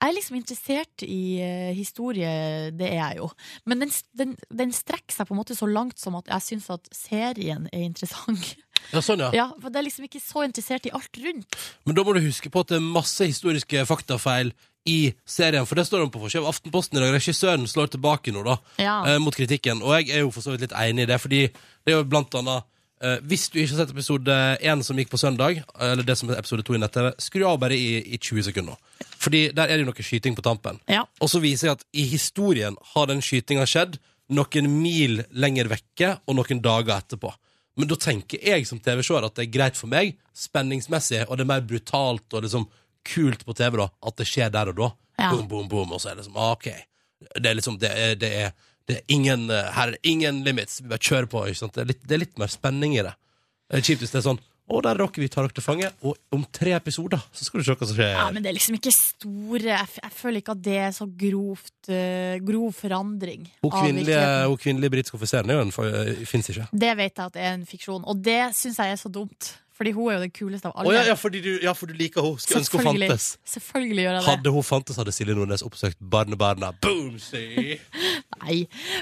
jeg 0.00 0.08
er 0.08 0.16
liksom 0.16 0.36
interessert 0.38 1.02
i 1.04 1.20
eh, 1.44 1.70
historie, 1.76 2.30
det 2.72 2.88
er 2.88 2.96
jeg 2.96 3.18
jo. 3.20 3.28
Men 3.68 3.82
den, 3.84 3.90
den, 4.16 4.32
den 4.48 4.72
strekker 4.72 5.12
seg 5.12 5.28
på 5.28 5.34
en 5.36 5.40
måte 5.42 5.56
så 5.58 5.68
langt 5.68 6.00
som 6.00 6.16
at 6.16 6.30
jeg 6.32 6.46
syns 6.46 6.70
at 6.72 6.88
serien 6.96 7.66
er 7.72 7.84
interessant. 7.84 8.54
Ja, 8.94 9.02
sånn, 9.04 9.20
ja. 9.20 9.28
Ja, 9.42 9.46
for 9.60 9.68
det 9.68 9.82
er 9.82 9.86
liksom 9.90 10.06
ikke 10.08 10.22
så 10.24 10.46
interessert 10.46 10.88
i 10.88 10.94
alt 10.96 11.20
rundt. 11.20 11.60
Men 11.84 11.98
da 11.98 12.04
må 12.06 12.16
du 12.16 12.22
huske 12.24 12.48
på 12.52 12.64
at 12.64 12.72
det 12.72 12.80
er 12.80 12.86
masse 12.96 13.28
historiske 13.28 13.84
faktafeil 13.86 14.54
i 14.88 15.12
serien, 15.28 15.66
for 15.68 15.76
det 15.76 15.84
står 15.84 16.06
om 16.06 16.10
på 16.12 16.22
forskjell. 16.22 16.48
Aftenposten 16.48 16.96
i 16.96 17.02
dag. 17.04 17.12
Regissøren 17.18 17.68
slår 17.68 17.92
tilbake 17.92 18.32
nå, 18.32 18.40
da. 18.46 18.56
Ja. 18.80 18.94
eh, 19.04 19.18
mot 19.20 19.36
kritikken. 19.36 19.82
Og 19.84 19.92
jeg 19.98 20.16
er 20.16 20.24
jo 20.24 20.32
for 20.32 20.40
så 20.40 20.54
vidt 20.54 20.64
litt 20.64 20.76
enig 20.80 21.04
i 21.04 21.10
det, 21.12 21.20
fordi 21.20 21.42
det 21.52 21.92
er 21.92 21.98
jo 22.00 22.08
blant 22.08 22.34
annet 22.40 22.64
eh, 23.04 23.18
Hvis 23.26 23.48
du 23.50 23.58
ikke 23.60 23.74
har 23.74 23.82
sett 23.82 23.94
episode 23.94 24.36
1 24.60 24.84
som 24.86 24.98
gikk 25.00 25.10
på 25.12 25.20
søndag, 25.20 25.62
eller 25.78 26.06
det 26.06 26.16
som 26.18 26.30
er 26.30 26.40
episode 26.40 26.64
2 26.66 26.76
i 26.76 26.82
nett-TV, 26.82 27.10
skru 27.22 27.44
av 27.48 27.58
bare 27.62 27.76
i, 27.78 28.00
i 28.14 28.18
20 28.18 28.48
sekunder. 28.50 28.78
Fordi 29.20 29.48
der 29.56 29.68
er 29.68 29.76
det 29.76 29.84
jo 29.84 29.90
noe 29.90 30.06
skyting 30.06 30.38
på 30.38 30.44
tampen. 30.46 30.80
Ja. 30.90 31.04
Og 31.20 31.32
så 31.32 31.42
viser 31.42 31.70
jeg 31.70 31.78
at 31.78 31.86
i 31.92 32.06
historien 32.10 32.78
har 32.94 33.10
den 33.10 33.22
skytinga 33.24 33.66
skjedd 33.68 34.00
noen 34.30 34.68
mil 34.70 35.22
lenger 35.32 35.70
vekke 35.70 36.16
og 36.26 36.38
noen 36.38 36.62
dager 36.62 36.96
etterpå. 36.96 37.32
Men 37.78 37.88
da 37.90 37.96
tenker 38.00 38.42
jeg 38.44 38.66
som 38.68 38.80
TV-seer 38.82 39.24
at 39.26 39.36
det 39.38 39.46
er 39.46 39.54
greit 39.54 39.78
for 39.78 39.90
meg, 39.90 40.16
spenningsmessig, 40.36 41.24
og 41.28 41.38
det 41.38 41.46
er 41.46 41.52
mer 41.52 41.66
brutalt 41.66 42.36
og 42.36 42.44
liksom 42.44 42.66
kult 43.06 43.44
på 43.46 43.56
TV 43.56 43.78
da, 43.80 43.86
at 44.06 44.18
det 44.20 44.26
skjer 44.28 44.52
der 44.52 44.72
og 44.72 44.80
da. 44.80 44.88
Ja. 45.20 45.30
Boom, 45.32 45.46
boom, 45.48 45.68
boom, 45.70 45.94
og 45.94 46.02
så 46.02 46.10
er 46.10 46.18
det 46.18 46.24
liksom, 46.24 46.36
ok. 46.40 46.68
Det 47.36 47.50
er 47.50 47.56
liksom, 47.56 47.78
det 47.80 47.90
er, 47.92 48.14
det 48.20 48.30
er, 48.42 48.52
det 48.90 48.98
er 49.00 49.16
ingen, 49.16 49.48
eh, 49.54 49.70
her 49.76 49.92
er 49.92 49.96
det 49.96 50.02
ingen 50.12 50.42
limits, 50.46 50.80
vi 50.82 50.90
bare 50.92 51.02
kjører 51.06 51.30
på, 51.30 51.46
ikke 51.48 51.62
sant? 51.62 51.76
Det 51.78 51.84
er 51.86 51.90
litt, 51.94 52.04
det 52.06 52.16
er 52.16 52.24
litt 52.26 52.38
mer 52.42 52.52
spenning 52.52 52.98
i 52.98 53.04
det. 53.06 53.14
Det 53.70 53.78
er 53.80 53.86
kjipt 53.86 54.02
hvis 54.04 54.14
det 54.14 54.20
er 54.20 54.26
sånn, 54.32 54.40
å, 54.70 54.78
der 54.84 55.00
rocker 55.02 55.22
vi 55.22 55.26
tar 55.30 55.46
dere 55.46 55.56
til 55.56 55.64
fange, 55.64 55.88
og 56.06 56.14
om 56.36 56.44
tre 56.54 56.76
episoder, 56.76 57.18
så 57.34 57.46
skal 57.46 57.58
du 57.58 57.66
se 57.66 57.74
hva 57.74 57.88
som 57.90 57.96
skjer. 57.96 58.12
ja, 58.14 58.26
men 58.30 58.44
det 58.44 58.52
er 58.52 58.54
liksom 58.54 58.76
ikke 58.78 58.92
store 58.94 59.72
Jeg, 59.72 59.88
jeg 59.98 60.12
føler 60.14 60.42
ikke 60.42 60.54
at 60.54 60.62
det 60.62 60.76
er 60.78 60.92
så 60.94 61.08
grovt 61.22 61.90
uh, 61.90 62.36
grov 62.46 62.68
forandring. 62.78 63.48
Hun 63.64 63.72
kvinnelige, 63.74 64.20
kvinnelige 64.62 64.94
britiske 64.94 65.18
offiseren 65.18 65.50
er 65.50 65.72
for- 65.74 65.90
eh, 65.90 66.22
ikke. 66.22 66.68
Det 66.70 66.92
vet 66.96 67.10
jeg 67.18 67.26
at 67.26 67.34
det 67.34 67.42
er 67.42 67.56
en 67.56 67.66
fiksjon, 67.66 68.04
og 68.06 68.22
det 68.22 68.38
syns 68.54 68.78
jeg 68.78 68.94
er 68.94 69.00
så 69.00 69.10
dumt. 69.10 69.50
Fordi 69.80 69.94
hun 69.96 70.10
er 70.10 70.18
jo 70.18 70.24
det 70.26 70.32
kuleste 70.36 70.68
av 70.68 70.74
alle. 70.76 70.90
alle. 70.92 70.98
ja, 71.00 71.14
ja, 71.14 71.16
fordi 71.16 71.40
du, 71.40 71.50
ja, 71.64 71.72
for 71.72 71.88
du 71.88 71.96
liker 71.96 72.20
henne. 72.26 72.42
Skulle 72.44 72.60
ønske 72.60 72.76
hun 72.82 72.88
fantes. 72.90 73.28
Selvfølgelig 73.48 74.02
gjør 74.04 74.12
jeg 74.12 74.20
det. 74.20 74.26
Hadde 74.28 74.52
hun 74.52 74.66
fantes, 74.68 74.98
hadde 75.00 75.14
Silje 75.16 75.36
Nordnes 75.38 75.64
oppsøkt 75.64 75.96
Barnebarna. 76.12 76.72
Boom, 76.84 77.16
see. 77.22 77.78
Nei. 78.42 78.58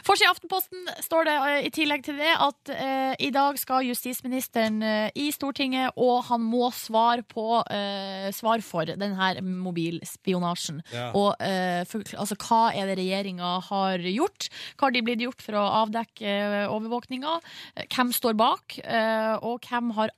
Forsida 0.07 0.29
i 0.29 0.33
Aftenposten 0.33 0.87
står 1.03 1.27
det 1.27 1.35
eh, 1.49 1.59
i 1.67 1.73
tillegg 1.75 2.05
til 2.07 2.19
det 2.23 2.31
at 2.31 2.73
eh, 2.75 3.15
i 3.27 3.33
dag 3.35 3.59
skal 3.59 3.87
justisministeren 3.89 4.79
eh, 4.87 5.11
i 5.19 5.29
Stortinget, 5.35 5.99
og 5.99 6.23
han 6.31 6.43
må 6.47 6.71
svare 6.75 7.25
på 7.27 7.61
eh, 7.75 8.31
svar 8.35 8.63
for 8.63 8.87
den 8.89 9.15
her 9.19 9.43
mobilspionasjen. 9.43 10.81
Ja. 10.95 11.09
Og 11.19 11.35
eh, 11.43 11.83
for, 11.91 12.07
altså, 12.19 12.39
hva 12.47 12.61
er 12.75 12.91
det 12.91 12.99
regjeringa 13.01 13.57
har 13.69 14.05
gjort? 14.13 14.49
Hva 14.77 14.89
har 14.89 14.97
de 14.97 15.05
blitt 15.07 15.23
gjort 15.27 15.43
for 15.45 15.59
å 15.59 15.67
avdekke 15.83 16.29
eh, 16.29 16.71
overvåkninga? 16.71 17.37
Eh, 17.75 17.89
Hvem 17.95 18.15
står 18.15 18.39
bak? 18.39 18.79
Eh, 18.85 19.35
og 19.43 19.67
hvem 19.69 19.93
har 19.99 20.15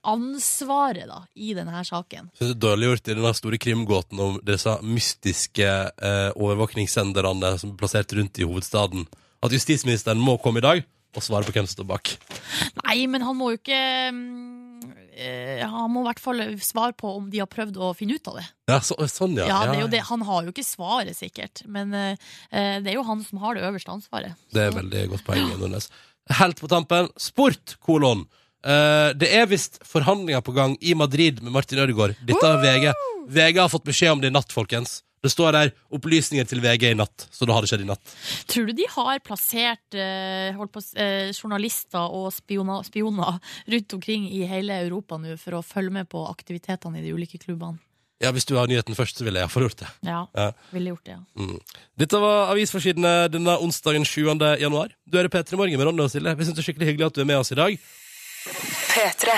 ansvaret 0.51 1.07
da, 1.07 1.23
i 1.35 1.53
denne 1.55 1.83
saken? 1.85 2.29
Synes 2.35 2.53
det 2.53 2.57
er 2.57 2.63
dårlig 2.67 2.89
gjort 2.89 3.07
i 3.07 3.15
denne 3.15 3.33
store 3.37 3.59
krimgåten 3.61 4.21
om 4.21 4.39
disse 4.45 4.77
mystiske 4.83 5.67
eh, 5.67 6.31
overvåkningssenderne 6.35 7.55
som 7.61 7.73
er 7.73 7.77
plassert 7.79 8.13
rundt 8.17 8.39
i 8.39 8.47
hovedstaden. 8.47 9.07
At 9.41 9.53
justisministeren 9.55 10.21
må 10.21 10.37
komme 10.41 10.61
i 10.61 10.65
dag 10.65 10.83
og 11.11 11.23
svare 11.25 11.43
på 11.43 11.51
hvem 11.55 11.67
som 11.67 11.81
står 11.81 11.87
bak. 11.89 12.13
Nei, 12.85 13.01
men 13.11 13.23
han 13.25 13.35
må 13.35 13.49
jo 13.51 13.57
ikke 13.59 13.79
eh, 13.81 15.63
Han 15.67 15.91
må 15.91 16.05
i 16.05 16.07
hvert 16.07 16.21
fall 16.23 16.43
svare 16.63 16.95
på 16.95 17.17
om 17.17 17.25
de 17.31 17.41
har 17.41 17.49
prøvd 17.51 17.79
å 17.83 17.91
finne 17.97 18.15
ut 18.15 18.29
av 18.31 18.39
det. 18.39 18.45
Ja, 18.71 18.77
så, 18.79 18.95
sånn, 19.11 19.35
ja. 19.39 19.49
Ja, 19.49 19.65
det 19.73 19.89
det. 19.91 20.05
Han 20.07 20.23
har 20.27 20.45
jo 20.47 20.53
ikke 20.53 20.67
svaret, 20.67 21.17
sikkert. 21.17 21.65
Men 21.67 21.91
eh, 21.97 22.29
det 22.51 22.93
er 22.93 22.95
jo 22.95 23.07
han 23.07 23.25
som 23.27 23.41
har 23.43 23.57
det 23.57 23.65
øverste 23.67 23.91
ansvaret. 23.91 24.39
Det 24.55 24.69
er 24.69 24.77
veldig 24.77 25.09
godt 25.15 25.27
poeng, 25.27 25.51
Nordnes. 25.59 25.91
Helt 26.37 26.61
på 26.61 26.69
tampen, 26.71 27.09
sport, 27.19 27.75
kolon. 27.83 28.23
Eh, 28.63 29.11
det 29.17 29.29
er 29.33 29.47
visst 29.49 29.79
forhandlinger 29.87 30.41
på 30.45 30.53
gang 30.53 30.75
i 30.81 30.93
Madrid 30.97 31.41
med 31.41 31.51
Martin 31.55 31.79
Ødegaard. 31.81 32.15
Dette 32.25 32.45
har 32.45 32.61
VG. 32.61 32.91
VG 33.31 33.57
har 33.61 33.71
fått 33.71 33.87
beskjed 33.87 34.11
om 34.13 34.21
det 34.21 34.29
i 34.29 34.35
natt, 34.35 34.51
folkens. 34.53 35.01
Det 35.21 35.29
står 35.29 35.51
der 35.53 35.71
'opplysninger 35.93 36.47
til 36.49 36.61
VG 36.61 36.91
i 36.91 36.97
natt', 36.97 37.27
så 37.29 37.45
da 37.45 37.53
har 37.53 37.61
det 37.61 37.69
skjedd 37.69 37.81
i 37.81 37.89
natt. 37.89 38.01
Tror 38.47 38.65
du 38.65 38.73
de 38.73 38.87
har 38.89 39.19
plassert 39.19 39.93
eh, 39.93 40.57
på, 40.57 40.81
eh, 40.97 41.29
journalister 41.31 42.09
og 42.09 42.33
spioner, 42.33 42.81
spioner 42.83 43.39
rundt 43.69 43.93
omkring 43.93 44.25
i 44.31 44.47
hele 44.47 44.73
Europa 44.81 45.17
nå 45.17 45.37
for 45.37 45.51
å 45.51 45.61
følge 45.63 45.91
med 45.91 46.09
på 46.09 46.25
aktivitetene 46.27 46.97
i 46.97 47.01
de 47.03 47.13
ulike 47.13 47.37
klubbene? 47.37 47.77
Ja, 48.21 48.31
Hvis 48.31 48.45
du 48.45 48.55
har 48.55 48.67
nyheten 48.67 48.93
først, 48.95 49.17
så 49.17 49.23
ville 49.23 49.39
jeg 49.39 49.47
iallfall 49.49 49.63
gjort 49.69 49.77
det. 49.77 49.87
Ja, 50.05 50.27
Ja. 50.35 50.51
ville 50.71 50.89
gjort 50.89 51.03
det, 51.05 51.17
ja. 51.17 51.21
Mm. 51.37 51.59
Dette 51.97 52.19
var 52.19 52.51
avisforsidene 52.53 53.29
denne 53.31 53.57
onsdagen 53.61 54.05
7. 54.05 54.57
januar. 54.59 54.89
Du 55.09 55.17
hører 55.17 55.29
P3 55.29 55.55
Morgen 55.57 55.77
med 55.77 55.87
Ronny 55.87 56.03
og 56.03 56.11
Silje. 56.11 56.35
Vi 56.37 56.45
syns 56.45 56.55
det 56.55 56.67
er 56.67 56.73
skikkelig 56.73 56.87
hyggelig 56.87 57.05
at 57.07 57.13
du 57.13 57.21
er 57.21 57.25
med 57.25 57.37
oss 57.37 57.51
i 57.51 57.55
dag. 57.55 57.79
P3. 58.41 59.33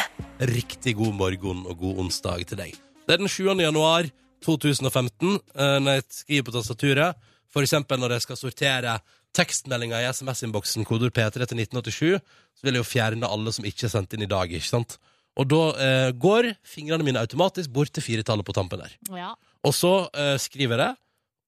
Riktig 0.48 0.94
god 0.96 1.16
morgen 1.18 1.66
og 1.68 1.76
god 1.82 1.98
onsdag 2.06 2.46
til 2.48 2.60
deg. 2.60 2.76
Det 3.04 3.16
er 3.18 3.20
den 3.20 3.28
7. 3.32 3.50
januar 3.60 4.08
2015 4.46 5.34
eh, 5.34 5.80
når 5.84 5.98
jeg 5.98 6.06
skriver 6.22 6.46
på 6.48 6.54
tastaturet. 6.56 7.26
For 7.52 7.66
eksempel 7.66 8.00
når 8.00 8.16
jeg 8.16 8.24
skal 8.26 8.40
sortere 8.40 8.94
tekstmeldinger 9.36 10.06
i 10.06 10.08
SMS-innboksen, 10.08 10.86
kodord 10.88 11.12
P3 11.16 11.36
til 11.50 11.60
1987, 11.66 12.22
så 12.56 12.64
vil 12.64 12.78
jeg 12.78 12.84
jo 12.84 12.88
fjerne 12.88 13.28
alle 13.28 13.52
som 13.56 13.68
ikke 13.68 13.90
er 13.90 13.92
sendt 13.92 14.16
inn 14.16 14.24
i 14.24 14.30
dag, 14.30 14.52
ikke 14.56 14.70
sant? 14.72 14.96
Og 15.36 15.50
da 15.52 15.62
eh, 15.84 16.10
går 16.16 16.54
fingrene 16.64 17.04
mine 17.04 17.24
automatisk 17.26 17.74
bort 17.76 17.92
til 17.92 18.06
firetallet 18.06 18.48
på 18.48 18.56
tampen 18.56 18.86
der. 18.86 18.96
ja. 19.18 19.34
Og 19.64 19.72
så 19.76 19.94
eh, 20.12 20.36
skriver 20.44 20.76
jeg 20.76 20.82
det, 20.82 20.94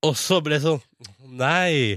og 0.07 0.13
så 0.19 0.37
blir 0.43 0.55
det 0.55 0.63
sånn 0.63 0.83
Nei. 1.39 1.95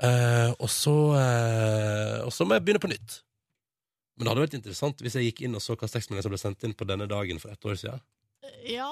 Eh, 0.00 0.50
og 0.58 0.68
så 0.68 0.92
eh, 1.16 2.18
Og 2.26 2.32
så 2.34 2.44
må 2.44 2.56
jeg 2.56 2.64
begynne 2.66 2.82
på 2.82 2.90
nytt. 2.90 3.20
Men 4.16 4.24
det 4.26 4.30
hadde 4.30 4.44
vært 4.46 4.58
interessant 4.60 5.00
hvis 5.02 5.16
jeg 5.18 5.30
gikk 5.30 5.40
inn 5.48 5.56
og 5.58 5.62
så 5.64 5.74
hva 5.74 5.88
tekstmeldingen 5.90 6.22
som 6.26 6.34
ble 6.34 6.38
sendt 6.42 6.64
inn 6.68 6.74
på 6.78 6.86
denne 6.86 7.08
dagen 7.10 7.40
for 7.42 7.50
ett 7.54 7.66
år 7.66 7.78
siden. 7.80 8.00
Ja 8.70 8.90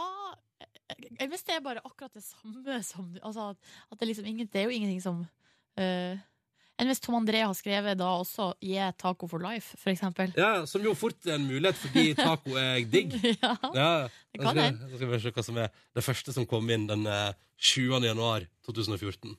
jeg, 1.18 1.28
Hvis 1.30 1.44
det 1.46 1.54
er 1.56 1.62
bare 1.64 1.80
akkurat 1.84 2.12
det 2.16 2.24
samme 2.24 2.82
som 2.84 3.14
altså, 3.22 3.50
at- 3.54 3.98
det, 4.00 4.08
liksom 4.08 4.26
ingen, 4.26 4.46
det 4.52 4.60
er 4.60 4.64
jo 4.68 4.74
ingenting 4.76 5.00
som 5.04 5.22
uh, 5.78 6.18
Enn 6.80 6.88
hvis 6.88 7.00
Tom 7.04 7.14
André 7.14 7.42
har 7.44 7.52
skrevet 7.54 7.98
da 8.00 8.08
også 8.18 8.54
'Gi 8.58 8.80
taco 8.98 9.28
for 9.28 9.38
life', 9.38 9.76
for 9.78 9.90
eksempel. 9.92 10.32
Ja, 10.36 10.64
Som 10.66 10.82
jo 10.82 10.94
fort 10.94 11.20
er 11.26 11.34
en 11.36 11.46
mulighet, 11.46 11.76
fordi 11.76 12.14
taco 12.16 12.56
er 12.56 12.80
digg. 12.90 13.12
ja. 13.42 13.52
Ja, 13.74 14.08
Det 14.32 14.40
kan 14.40 14.56
hende. 14.56 14.88
nå 14.90 14.96
skal 14.96 15.08
vi 15.12 15.20
se 15.20 15.30
hva 15.30 15.44
som 15.44 15.58
er 15.58 15.68
det 15.94 16.02
første 16.02 16.32
som 16.32 16.46
kom 16.46 16.68
inn 16.70 16.86
den 16.88 17.06
eh, 17.06 17.34
7. 17.58 18.00
januar 18.02 18.48
2014. 18.66 19.36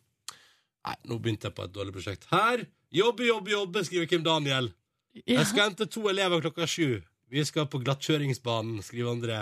Nei, 0.86 0.96
nå 1.10 1.20
begynte 1.20 1.50
jeg 1.50 1.56
på 1.58 1.66
et 1.66 1.74
dårlig 1.74 1.92
prosjekt. 1.98 2.30
Her! 2.32 2.64
Jobbe, 2.94 3.26
jobbe, 3.26 3.50
jobbe, 3.52 3.84
skriver 3.84 4.08
Kim 4.08 4.24
Daniel. 4.24 4.72
Ja. 5.14 5.40
Jeg 5.40 5.50
skal 5.52 5.70
hente 5.70 5.88
to 5.90 6.08
elever 6.10 6.42
klokka 6.42 6.68
sju. 6.70 7.02
Vi 7.34 7.44
skal 7.46 7.68
på 7.70 7.82
glattkjøringsbanen, 7.82 8.82
skriver 8.86 9.14
André. 9.14 9.40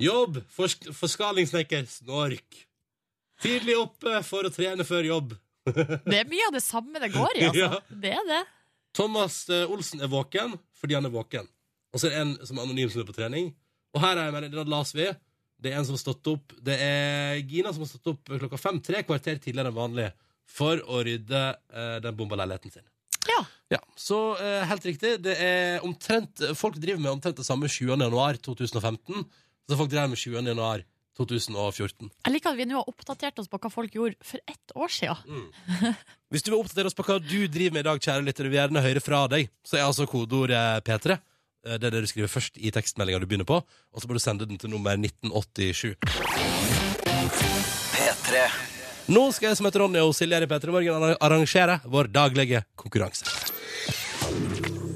Jobb! 0.00 0.40
Forsk 0.50 0.88
forskalingssnekker. 0.96 1.86
Snork. 1.90 2.60
Tidlig 3.42 3.76
oppe 3.80 4.20
for 4.26 4.46
å 4.46 4.52
trene 4.54 4.86
før 4.86 5.08
jobb. 5.08 5.34
Det 6.10 6.16
er 6.22 6.28
mye 6.28 6.48
av 6.48 6.56
det 6.56 6.62
samme 6.64 7.00
det 7.02 7.10
går 7.12 7.36
i, 7.36 7.46
altså. 7.50 7.66
Ja. 7.66 7.98
Det 8.04 8.12
er 8.16 8.28
det. 8.28 8.40
Thomas 8.96 9.42
eh, 9.52 9.70
Olsen 9.70 10.00
er 10.02 10.10
våken 10.10 10.56
fordi 10.80 10.96
han 10.96 11.06
er 11.06 11.12
våken. 11.14 11.48
Og 11.92 12.00
så 12.00 12.08
er 12.08 12.14
det 12.14 12.22
en 12.22 12.32
som 12.48 12.58
er 12.58 12.64
anonym 12.64 12.90
som 12.90 13.02
er 13.02 13.10
på 13.10 13.16
trening. 13.16 13.50
Og 13.94 14.02
her 14.02 14.16
er 14.16 14.28
jeg 14.28 14.34
med, 14.36 14.48
det 14.54 14.64
las 14.70 14.94
vi. 14.96 15.06
Det 15.60 15.72
er 15.72 15.78
en 15.78 15.86
som 15.86 15.96
har 15.96 16.00
stått 16.00 16.28
opp 16.30 16.54
Det 16.64 16.76
er 16.80 17.40
Gina 17.44 17.72
som 17.74 17.82
har 17.84 17.90
stått 17.90 18.08
opp 18.14 18.30
klokka 18.30 18.58
fem, 18.60 18.78
tre 18.80 19.02
kvarter 19.04 19.36
tidligere 19.42 19.68
enn 19.68 19.76
vanlig, 19.76 20.06
for 20.48 20.80
å 20.88 21.02
rydde 21.06 21.42
eh, 21.50 21.96
den 22.02 22.16
bomba 22.16 22.38
leiligheten 22.40 22.72
sin. 22.74 22.86
Ja. 23.70 23.78
Så 23.94 24.16
eh, 24.42 24.64
helt 24.66 24.84
riktig. 24.88 25.16
Det 25.22 25.36
er 25.38 25.84
omtrent 25.86 26.42
Folk 26.58 26.78
driver 26.82 26.98
med 27.04 27.12
omtrent 27.12 27.36
det 27.38 27.46
samme 27.46 27.68
20. 27.70 27.92
januar 27.94 28.34
2015 28.42 29.22
Så 29.70 29.76
folk 29.78 29.90
driver 29.92 30.10
med 30.10 30.18
20. 30.18 30.40
januar 30.50 30.82
2014. 31.20 32.08
Jeg 32.24 32.32
liker 32.32 32.50
at 32.54 32.56
vi 32.58 32.64
nå 32.70 32.78
har 32.80 32.88
oppdatert 32.88 33.38
oss 33.42 33.48
på 33.50 33.58
hva 33.60 33.68
folk 33.70 33.92
gjorde 33.94 34.16
for 34.24 34.40
ett 34.48 34.72
år 34.74 34.88
siden. 34.94 35.42
Hvis 36.32 36.42
du 36.46 36.48
vil 36.52 36.60
oppdatere 36.62 36.88
oss 36.88 36.96
på 36.96 37.04
hva 37.04 37.18
du 37.20 37.44
driver 37.52 37.74
med 37.76 37.84
i 37.84 37.88
dag, 37.90 38.00
kjære 38.00 38.24
lytter, 38.24 38.48
og 38.48 38.54
vil 38.54 38.60
gjerne 38.62 38.82
høre 38.86 39.02
fra 39.04 39.20
deg, 39.28 39.50
så 39.66 39.76
er 39.76 39.84
altså 39.84 40.06
kodeordet 40.08 40.80
P3. 40.86 41.18
Eh, 41.66 41.76
Det 41.76 41.90
er 41.90 41.92
det 41.98 42.02
du 42.06 42.08
skriver 42.08 42.32
først 42.32 42.56
i 42.56 42.72
tekstmeldinga 42.72 43.20
du 43.20 43.28
begynner 43.28 43.48
på, 43.50 43.60
og 43.60 44.00
så 44.00 44.08
må 44.08 44.16
du 44.16 44.22
sende 44.24 44.48
den 44.48 44.56
til 44.58 44.72
nummer 44.72 44.96
1987. 44.96 45.92
P3. 47.92 48.48
Nå 49.10 49.26
skal 49.34 49.50
jeg 49.50 49.58
som 49.60 49.66
heter 49.68 49.82
Ronny 49.84 50.00
og 50.00 50.14
Silje 50.16 50.38
her 50.38 50.46
i 50.46 50.50
P3 50.50 50.72
Morgen 50.72 51.16
arrangere 51.20 51.80
vår 51.90 52.08
daglige 52.14 52.64
konkurranse. 52.78 53.26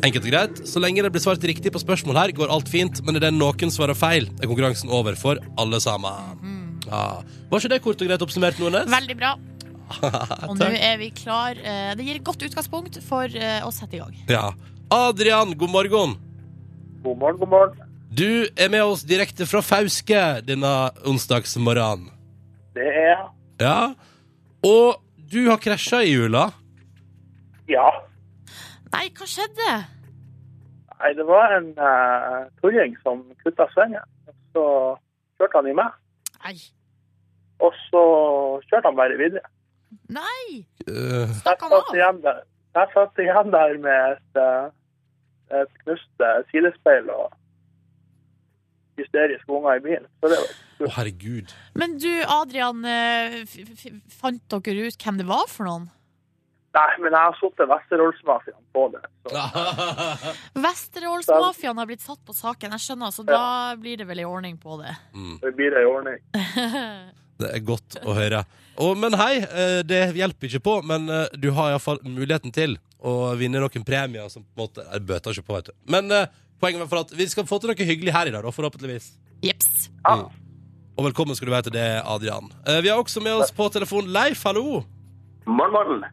Enkelt 0.04 0.26
og 0.26 0.32
greit. 0.34 0.58
Så 0.68 0.80
lenge 0.82 1.02
det 1.04 1.10
blir 1.14 1.22
svart 1.24 1.44
riktig 1.48 1.72
på 1.72 1.80
spørsmål 1.80 2.18
her, 2.20 2.32
går 2.36 2.50
alt 2.52 2.68
fint. 2.68 3.00
Men 3.06 3.16
er 3.16 3.26
det 3.26 3.32
noen 3.36 3.72
svarer 3.72 3.96
feil, 3.96 4.26
er 4.42 4.50
konkurransen 4.50 4.92
over 4.92 5.16
for 5.16 5.40
alle 5.60 5.80
sammen. 5.80 6.42
Ja. 6.84 7.22
Var 7.50 7.62
ikke 7.62 7.72
det 7.72 7.80
kort 7.86 8.02
og 8.04 8.10
greit 8.10 8.24
oppsummert, 8.26 8.58
Nordnes? 8.60 8.90
Veldig 8.92 9.16
bra. 9.16 9.32
Og 10.48 10.54
nå 10.58 10.68
er 10.76 10.98
vi 11.00 11.10
klar. 11.16 11.56
Eh, 11.60 11.92
Det 11.96 12.04
gir 12.06 12.18
et 12.18 12.24
godt 12.26 12.44
utgangspunkt 12.46 12.98
for 13.04 13.28
eh, 13.28 13.60
å 13.64 13.72
sette 13.72 13.96
i 13.96 14.02
gang. 14.02 14.14
Ja. 14.28 14.50
Adrian, 14.92 15.54
god 15.60 15.72
morgen. 15.72 16.14
God 17.04 17.20
morgen, 17.20 17.40
god 17.40 17.52
morgen. 17.52 17.80
Du 18.14 18.46
er 18.56 18.68
med 18.70 18.84
oss 18.84 19.02
direkte 19.08 19.46
fra 19.48 19.60
Fauske 19.64 20.20
denne 20.46 20.70
onsdagsmorgenen. 21.08 22.10
Det 22.76 22.84
er 22.90 23.08
jeg. 23.08 23.24
Ja. 23.64 23.78
Og 24.64 25.00
du 25.32 25.46
har 25.48 25.60
krasja 25.62 26.02
i 26.04 26.12
jula. 26.14 26.48
Ja. 27.70 27.88
Nei, 28.94 29.08
hva 29.16 29.26
skjedde? 29.28 29.70
Nei, 31.04 31.12
det 31.18 31.26
var 31.28 31.52
en 31.52 31.66
uh, 31.76 32.46
tulling 32.62 32.94
som 33.04 33.20
kutta 33.44 33.66
svingen. 33.74 34.04
Så 34.56 34.64
kjørte 35.36 35.60
han 35.60 35.68
i 35.68 35.74
meg. 35.76 35.98
Nei. 36.46 36.54
Og 37.60 37.76
så 37.90 38.04
kjørte 38.70 38.88
han 38.88 38.96
bare 38.96 39.18
videre. 39.20 39.44
Nei! 40.08 40.64
Eh, 40.88 41.34
Stakk 41.38 41.60
han 41.66 41.74
av? 41.76 41.92
jeg 41.94 42.90
satt 42.94 43.20
igjen 43.22 43.52
der 43.52 43.76
med 43.84 44.16
et, 44.16 44.40
eh, 44.42 45.60
et 45.60 45.76
knust 45.84 46.24
sidespeil 46.50 47.12
og 47.14 47.28
hysteriske 48.98 49.54
unger 49.54 49.78
i 49.78 49.84
bilen. 49.84 50.08
Så 50.18 50.32
det 50.32 50.40
var 50.40 50.88
Å, 50.88 50.90
herregud. 50.96 51.54
Men 51.78 51.94
du, 52.02 52.10
Adrian, 52.26 52.82
f 53.44 53.54
f 53.62 53.84
fant 54.16 54.42
dere 54.56 54.88
ut 54.88 55.06
hvem 55.06 55.20
det 55.20 55.28
var 55.28 55.46
for 55.52 55.68
noen? 55.68 55.86
Nei, 56.74 56.90
men 56.98 57.14
jeg 57.14 57.22
har 57.22 57.37
satt 57.38 57.60
Vesterålsmafiaen 57.70 58.62
på 58.74 58.88
det. 58.90 59.02
Vesterålsmafiaen 60.64 61.78
har 61.78 61.87
blitt 61.87 62.02
satt 62.02 62.18
på 62.26 62.34
saken, 62.34 62.74
jeg 62.74 62.82
skjønner, 62.82 63.12
så 63.14 63.22
da 63.28 63.42
blir 63.78 64.00
det 64.00 64.08
vel 64.08 64.24
i 64.24 64.26
ordning 64.26 64.56
på 64.58 64.80
det. 64.80 64.94
Mm, 65.14 65.37
det 65.42 65.52
blir 65.54 65.70
det 65.70 65.84
i 65.84 65.87
ordning. 65.87 66.18
det 67.42 67.52
er 67.52 67.62
godt 67.66 68.00
å 68.02 68.16
høre. 68.18 68.42
Og, 68.82 68.96
men 68.98 69.14
hei, 69.20 69.37
eh, 69.44 69.80
det 69.87 70.00
hjelper 70.18 70.50
ikke 70.50 70.64
på, 70.66 70.74
men 70.90 71.06
eh, 71.06 71.37
du 71.38 71.52
har 71.54 71.76
iallfall 71.76 72.00
muligheten 72.02 72.54
til 72.54 72.74
å 72.98 73.37
vinne 73.38 73.62
noen 73.62 73.87
premier 73.87 74.26
som 74.32 74.42
på 74.42 74.50
en 74.56 74.64
måte 74.64 74.87
Jeg 74.88 75.06
bøter 75.06 75.37
ikke 75.37 75.46
på, 75.46 75.58
vet 75.60 75.70
du. 75.70 75.76
Men 75.94 76.10
eh, 76.10 76.26
poenget 76.58 76.82
er 76.82 76.90
for 76.90 77.04
at 77.04 77.14
vi 77.14 77.28
skal 77.30 77.46
få 77.46 77.60
til 77.62 77.70
noe 77.70 77.87
hyggelig 77.87 78.16
her 78.18 78.32
i 78.32 78.34
dag, 78.34 78.42
da, 78.42 78.54
forhåpentligvis. 78.56 79.12
Jeps. 79.46 79.92
Ja. 80.02 80.24
Og 80.98 81.06
velkommen 81.06 81.38
skal 81.38 81.52
du 81.52 81.54
være 81.54 81.68
til 81.68 81.78
det, 81.78 81.87
Adrian. 82.02 82.50
Vi 82.82 82.90
har 82.90 82.98
også 82.98 83.22
med 83.22 83.38
oss 83.44 83.54
på 83.54 83.70
telefon 83.74 84.10
Leif, 84.14 84.42
hallo. 84.46 84.82
Morgen, 85.46 85.74
morgen. 85.74 86.04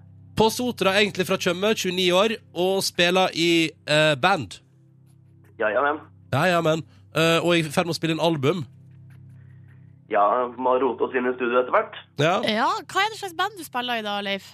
På 0.42 0.48
Sotra, 0.50 0.96
egentlig 0.98 1.28
fra 1.30 1.38
Tjøme, 1.38 1.70
29 1.78 2.14
år, 2.18 2.32
og 2.58 2.80
spiller 2.82 3.30
i 3.38 3.70
eh, 3.86 4.16
band. 4.18 4.56
Ja, 5.60 5.68
ja, 5.70 5.84
men. 5.86 6.00
Ja, 6.34 6.46
ja, 6.50 6.62
men 6.66 6.82
eh, 7.14 7.38
og 7.44 7.52
er 7.54 7.60
i 7.60 7.68
ferd 7.70 7.86
med 7.86 7.94
å 7.94 7.98
spille 8.00 8.16
inn 8.16 8.24
album. 8.26 8.64
Ja, 10.10 10.24
må 10.58 10.74
rote 10.82 11.06
oss 11.06 11.14
inn 11.14 11.30
i 11.30 11.34
studio 11.36 11.60
etter 11.62 11.76
hvert. 11.76 12.00
Ja. 12.18 12.40
Ja, 12.50 12.72
Hva 12.90 13.04
er 13.04 13.14
det 13.14 13.20
slags 13.20 13.36
band 13.38 13.54
du 13.60 13.62
spiller 13.68 14.02
i 14.02 14.06
da, 14.08 14.16
Leif? 14.26 14.48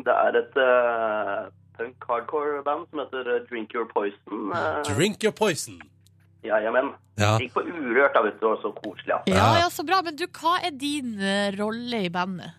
Det 0.00 0.14
er 0.14 0.38
et 0.40 0.56
uh, 0.56 1.50
punk 1.76 2.08
hardcore-band 2.08 2.88
som 2.88 3.02
heter 3.04 3.28
eh, 3.34 3.42
Drink 3.50 3.76
Your 3.76 3.90
Poison. 3.92 4.54
Uh, 4.54 4.80
Drink 4.88 5.20
Your 5.20 5.36
Poison. 5.36 5.76
Ja, 6.48 6.62
Ja. 6.64 7.34
Gikk 7.36 7.52
på 7.52 7.66
Urørt, 7.68 8.16
da, 8.16 8.24
vet 8.24 8.40
du. 8.40 8.48
Så 8.64 8.72
koselig, 8.80 9.12
Ja. 9.12 9.20
Ja, 9.28 9.52
ja, 9.66 9.68
så 9.68 9.84
bra. 9.84 10.00
Men 10.00 10.16
du, 10.16 10.24
hva 10.40 10.56
er 10.64 10.72
din 10.72 11.18
uh, 11.20 11.52
rolle 11.60 12.06
i 12.08 12.08
bandet? 12.08 12.56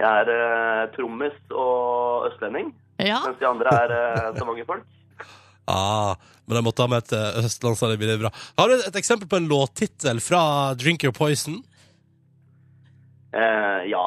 Jeg 0.00 0.24
er 0.24 0.30
uh, 0.32 0.88
trommis 0.94 1.36
og 1.52 2.30
østlending, 2.30 2.72
Ja, 3.00 3.20
mens 3.26 3.40
de 3.40 3.48
andre 3.48 3.74
er 3.84 3.94
uh, 4.32 4.46
mange 4.48 4.66
folk. 4.68 4.86
Ah, 5.70 6.16
men 6.48 6.56
jeg 6.58 6.66
måtte 6.66 6.82
ha 6.82 6.90
med 6.90 7.04
et 7.04 7.12
eh, 7.14 7.44
østlandsalibi. 7.44 8.08
Det 8.08 8.16
er 8.16 8.22
bra. 8.24 8.30
Har 8.58 8.72
du 8.72 8.80
et 8.80 8.96
eksempel 8.98 9.28
på 9.30 9.38
en 9.38 9.46
låttittel 9.46 10.18
fra 10.24 10.40
Drink 10.74 11.04
Your 11.06 11.14
Poison? 11.14 11.60
Eh, 13.30 13.84
ja. 13.92 14.06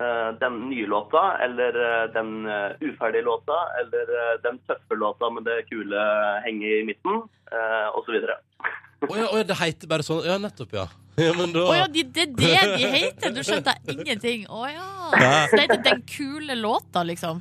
Eh, 0.00 0.28
den 0.40 0.68
nye 0.68 0.86
låta, 0.86 1.38
eller 1.38 1.80
eh, 1.86 2.10
den 2.12 2.46
eh, 2.46 2.70
uferdige 2.80 3.22
låta, 3.22 3.56
eller 3.80 4.12
eh, 4.18 4.36
den 4.42 4.58
tøffe 4.58 4.94
låta 4.94 5.30
med 5.30 5.44
det 5.44 5.62
kule 5.70 6.04
henget 6.44 6.82
i 6.82 6.84
midten, 6.84 7.22
uh, 7.52 7.88
osv. 7.98 8.14
Å 9.00 9.16
ja, 9.16 9.28
å 9.32 9.38
ja, 9.40 9.44
det 9.48 9.56
heter 9.56 9.88
bare 9.88 10.04
sånn. 10.04 10.20
Ja, 10.28 10.36
nettopp, 10.40 10.74
ja. 10.76 10.84
ja 11.16 11.32
men 11.36 11.54
da 11.54 11.64
Å 11.64 11.76
ja, 11.78 11.86
de, 11.88 12.04
det 12.04 12.26
er 12.26 12.34
det 12.36 12.58
de 12.76 12.90
heter? 12.92 13.32
Du 13.32 13.40
skjønte 13.46 13.74
ingenting. 13.88 14.44
Å 14.52 14.66
ja. 14.68 14.88
Ja. 15.16 15.30
Så 15.48 15.56
det 15.56 15.64
heter 15.64 15.82
Den 15.86 16.02
kule 16.08 16.56
låta, 16.58 17.04
liksom? 17.08 17.40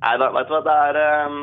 Nei 0.00 0.14
da, 0.20 0.30
vet 0.32 0.48
du 0.48 0.54
hva, 0.56 0.62
det 0.64 0.76
er 0.88 0.98
ehm, 1.02 1.38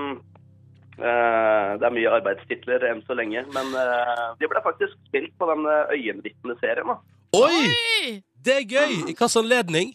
eh, 0.97 1.69
Det 1.81 1.87
er 1.87 1.95
mye 1.99 2.13
arbeidstitler 2.17 2.85
enn 2.89 3.01
så 3.05 3.17
lenge, 3.17 3.45
men 3.53 3.73
eh, 3.77 4.27
de 4.41 4.49
ble 4.49 4.61
faktisk 4.65 4.97
spilt 5.09 5.33
på 5.37 5.49
den 5.51 5.67
uh, 5.69 5.93
Øyenvitne-serien. 5.93 6.89
da. 6.89 6.97
Oi! 7.37 7.65
Oi! 7.69 8.13
Det 8.43 8.57
er 8.61 8.65
gøy! 8.65 8.89
I 8.89 9.03
hvilken 9.11 9.37
anledning? 9.43 9.93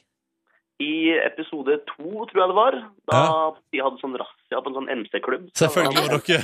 I 0.78 0.94
episode 1.26 1.80
to, 1.90 2.10
tror 2.30 2.44
jeg 2.44 2.50
det 2.52 2.58
var, 2.58 2.76
da 3.10 3.22
de 3.74 3.82
hadde 3.82 3.98
sånn 3.98 4.14
razzia 4.48 4.62
på 4.62 4.68
en 4.68 4.74
sånn 4.74 4.88
MC-klubb. 4.88 5.48
så- 5.54 5.68
Selvfølgelig 5.68 6.08
var 6.08 6.18
dere 6.26 6.42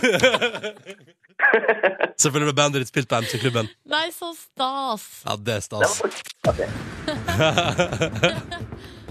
Selvfølgelig 2.18 2.52
ble 2.52 2.62
bandet 2.62 2.80
ditt 2.80 2.88
spilt 2.88 3.08
på 3.08 3.16
MC-klubben. 3.20 3.68
Nei, 3.86 4.10
så 4.10 4.34
stas. 4.34 5.22
Ja, 5.26 5.36
det 5.36 5.54
er 5.54 5.60
stas. 5.60 6.02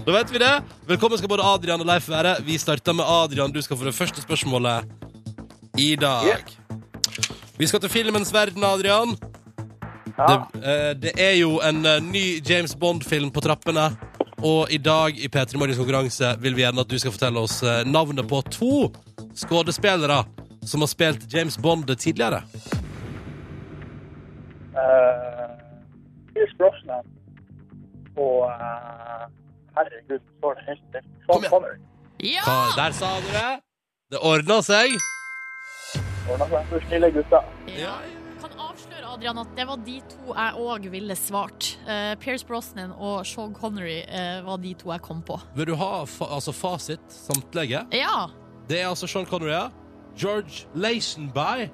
Da 0.04 0.12
vet 0.12 0.30
vi 0.30 0.38
det. 0.38 0.60
Velkommen 0.86 1.16
skal 1.16 1.28
både 1.32 1.42
Adrian 1.48 1.80
og 1.80 1.86
Leif 1.88 2.08
være. 2.12 2.34
Vi 2.44 2.58
starter 2.58 2.92
med 2.92 3.04
Adrian. 3.08 3.48
Du 3.50 3.62
skal 3.62 3.76
få 3.80 3.84
det 3.88 3.94
første 3.96 4.20
spørsmålet 4.20 4.84
i 5.80 5.94
dag. 5.96 6.44
Vi 7.56 7.66
skal 7.66 7.80
til 7.80 7.88
filmens 7.88 8.28
verden, 8.34 8.64
Adrian. 8.68 9.16
Det, 10.14 10.36
eh, 10.60 10.92
det 11.00 11.12
er 11.16 11.32
jo 11.40 11.56
en 11.64 11.80
eh, 11.86 12.00
ny 12.04 12.36
James 12.44 12.74
Bond-film 12.76 13.30
på 13.32 13.40
trappene. 13.40 13.96
Og 14.44 14.68
i 14.72 14.78
dag 14.78 15.16
i 15.16 15.28
P3 15.32 15.56
Morgens 15.56 15.78
konkurranse 15.80 16.34
vil 16.42 16.56
vi 16.56 16.64
gjerne 16.64 16.82
at 16.84 16.90
du 16.90 16.98
skal 17.00 17.14
fortelle 17.14 17.40
oss 17.40 17.62
eh, 17.64 17.82
navnet 17.88 18.26
på 18.28 18.42
to 18.52 18.90
skuespillere 19.34 20.18
som 20.68 20.84
har 20.84 20.90
spilt 20.90 21.24
James 21.32 21.56
Bond 21.60 21.88
tidligere. 21.96 22.42
Uh, 24.74 25.54
Pierce 26.34 26.54
Brosnan 26.58 27.04
og 28.16 28.48
uh, 28.48 29.24
Herregud, 29.76 30.20
står 30.38 30.54
det 30.58 30.64
helt 30.68 30.82
stilt. 30.88 31.08
Sean. 31.26 31.44
Connery. 31.50 31.78
Ja! 32.20 32.42
Hva- 32.46 32.76
Der 32.76 32.92
sa 32.96 33.12
du 33.24 33.30
det! 33.34 33.52
Det 34.12 34.20
ordna 34.22 34.60
seg. 34.62 34.92
Ordnet 36.30 36.48
seg 36.52 36.68
for 36.72 36.88
snille 36.88 37.10
gutter. 37.16 37.48
ja. 37.78 37.96
Kan 38.44 38.60
avsløre, 38.60 39.06
Adrian, 39.08 39.38
at 39.40 39.52
det 39.56 39.64
var 39.66 39.78
de 39.86 39.94
to 40.10 40.34
jeg 40.34 40.56
òg 40.60 40.88
ville 40.92 41.14
svart. 41.16 41.70
Uh, 41.86 42.12
Pierce 42.20 42.44
Brosnan 42.44 42.90
og 42.92 43.22
Sean 43.26 43.54
Connery 43.56 44.02
uh, 44.04 44.42
var 44.44 44.58
de 44.60 44.74
to 44.76 44.90
jeg 44.92 45.00
kom 45.06 45.22
på. 45.24 45.38
Vil 45.56 45.70
du 45.70 45.74
ha 45.80 46.02
fa 46.04 46.28
altså 46.36 46.52
fasit, 46.52 47.00
samtlige? 47.08 47.80
Ja. 47.96 48.26
Det 48.68 48.82
er 48.82 48.90
altså 48.90 49.08
Sean 49.08 49.24
Connery, 49.26 49.54
ja. 49.54 49.68
George 50.20 50.66
Lazenby. 50.74 51.70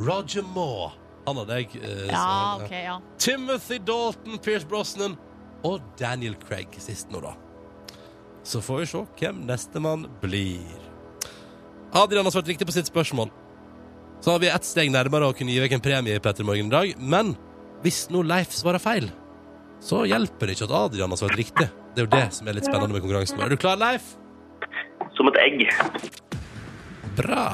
Roger 0.00 0.42
Moore. 0.54 0.92
Han 1.28 1.36
hadde 1.42 1.60
jeg 1.60 1.68
Uh, 1.76 2.06
Ja, 2.08 2.22
så- 2.56 2.64
OK, 2.64 2.70
ja. 2.72 2.96
Timothy 3.18 3.78
Dalton, 3.86 4.38
Pierce 4.42 4.66
Brosnan 4.66 5.18
og 5.64 5.80
Daniel 6.00 6.34
Craig 6.48 6.68
sist 6.78 7.10
nå, 7.12 7.20
da. 7.20 7.34
Så 8.44 8.60
får 8.64 8.78
vi 8.80 8.86
se 8.86 9.04
hvem 9.20 9.44
nestemann 9.46 10.08
blir. 10.20 10.64
Adrian 11.94 12.24
har 12.24 12.32
svart 12.32 12.48
riktig 12.48 12.66
på 12.66 12.72
sitt 12.72 12.88
spørsmål. 12.88 13.30
Så 14.22 14.30
har 14.30 14.38
vi 14.38 14.46
ett 14.54 14.66
steg 14.66 14.90
nærmere 14.94 15.26
å 15.26 15.34
kunne 15.34 15.50
gi 15.50 15.58
vekk 15.64 15.72
en 15.74 15.82
premie 15.82 16.14
i 16.14 16.22
Petter 16.22 16.46
Morgen 16.46 16.68
i 16.68 16.70
dag. 16.70 16.90
Men 17.02 17.32
hvis 17.82 18.04
nå 18.14 18.20
Leif 18.22 18.52
svarer 18.54 18.78
feil, 18.78 19.08
så 19.82 20.04
hjelper 20.06 20.46
det 20.46 20.54
ikke 20.54 20.68
at 20.68 20.74
Adrian 20.78 21.10
har 21.10 21.18
svart 21.18 21.34
riktig. 21.40 21.66
Det 21.66 22.04
er 22.04 22.06
jo 22.06 22.10
det 22.12 22.28
som 22.36 22.46
er 22.46 22.54
litt 22.54 22.68
spennende 22.68 22.94
med 22.94 23.02
konkurransen. 23.02 23.42
Er 23.42 23.50
du 23.50 23.58
klar, 23.58 23.80
Leif? 23.82 24.12
Som 25.18 25.26
et 25.32 25.40
egg. 25.42 25.64
Bra. 27.18 27.48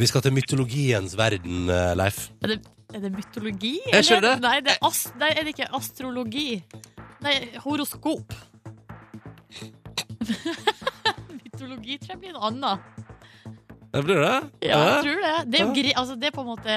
Vi 0.00 0.08
skal 0.08 0.24
til 0.24 0.32
mytologiens 0.32 1.12
verden, 1.20 1.68
eh, 1.68 1.92
Leif. 2.00 2.24
Er 2.40 2.54
det, 2.54 2.58
er 2.96 3.04
det 3.04 3.12
mytologi? 3.12 3.74
Er 3.92 4.00
ikke 4.00 4.16
eller? 4.16 4.30
det? 4.30 4.46
Nei, 4.48 4.56
det 4.64 4.78
er, 4.78 4.80
ast 4.88 5.12
nei, 5.20 5.28
er 5.36 5.44
det 5.44 5.52
ikke 5.58 5.68
astrologi? 5.76 6.48
Nei, 7.20 7.36
horoskop. 7.66 8.32
mytologi 11.36 12.00
tror 12.00 12.16
jeg 12.16 12.22
blir 12.24 12.32
noe 12.40 12.48
annet. 12.48 13.01
Det 13.92 14.04
blir 14.04 14.20
det? 14.24 14.36
Ja, 14.62 14.78
jeg 14.78 15.02
tror 15.04 15.18
det. 15.26 15.52
Det 15.52 15.60
er, 15.60 15.64
jo 15.66 15.72
gri 15.76 15.92
altså, 15.96 16.14
det 16.14 16.26
er 16.30 16.30
på 16.34 16.40
en 16.40 16.46
måte 16.46 16.76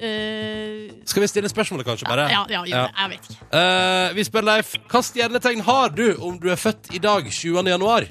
øh, 0.00 0.90
Skal 1.04 1.22
vi 1.22 1.26
stille 1.26 1.48
spørsmålet, 1.48 1.86
kanskje, 1.86 2.06
bare? 2.08 2.28
Ja, 2.32 2.44
ja, 2.50 2.62
ja, 2.66 2.76
Ja. 2.76 2.86
jeg 3.02 3.10
vet 3.10 3.30
ikke. 3.30 3.44
Eh, 3.60 4.14
vi 4.16 4.24
spør 4.24 4.40
Leif, 4.40 4.74
hva 4.90 5.02
stjernetegn 5.02 5.60
har 5.66 5.88
du 5.88 6.06
om 6.22 6.38
du 6.40 6.48
er 6.50 6.56
født 6.56 6.94
i 6.94 6.98
dag, 6.98 7.28
20. 7.30 7.68
januar? 7.68 8.08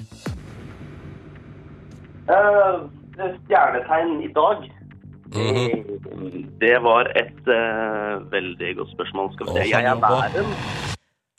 Uh, 2.30 2.86
stjernetegn 3.44 4.22
i 4.28 4.32
dag. 4.34 4.58
Mm 5.36 5.96
Det 6.60 6.76
var 6.82 7.10
et 7.18 7.48
uh, 7.50 8.32
veldig 8.32 8.76
godt 8.76 8.90
spørsmål. 8.94 9.32
Skal 9.34 9.46
vi 9.46 9.52
se. 9.52 9.70
Jeg 9.70 9.84
er 9.84 9.94
væren. 9.94 10.54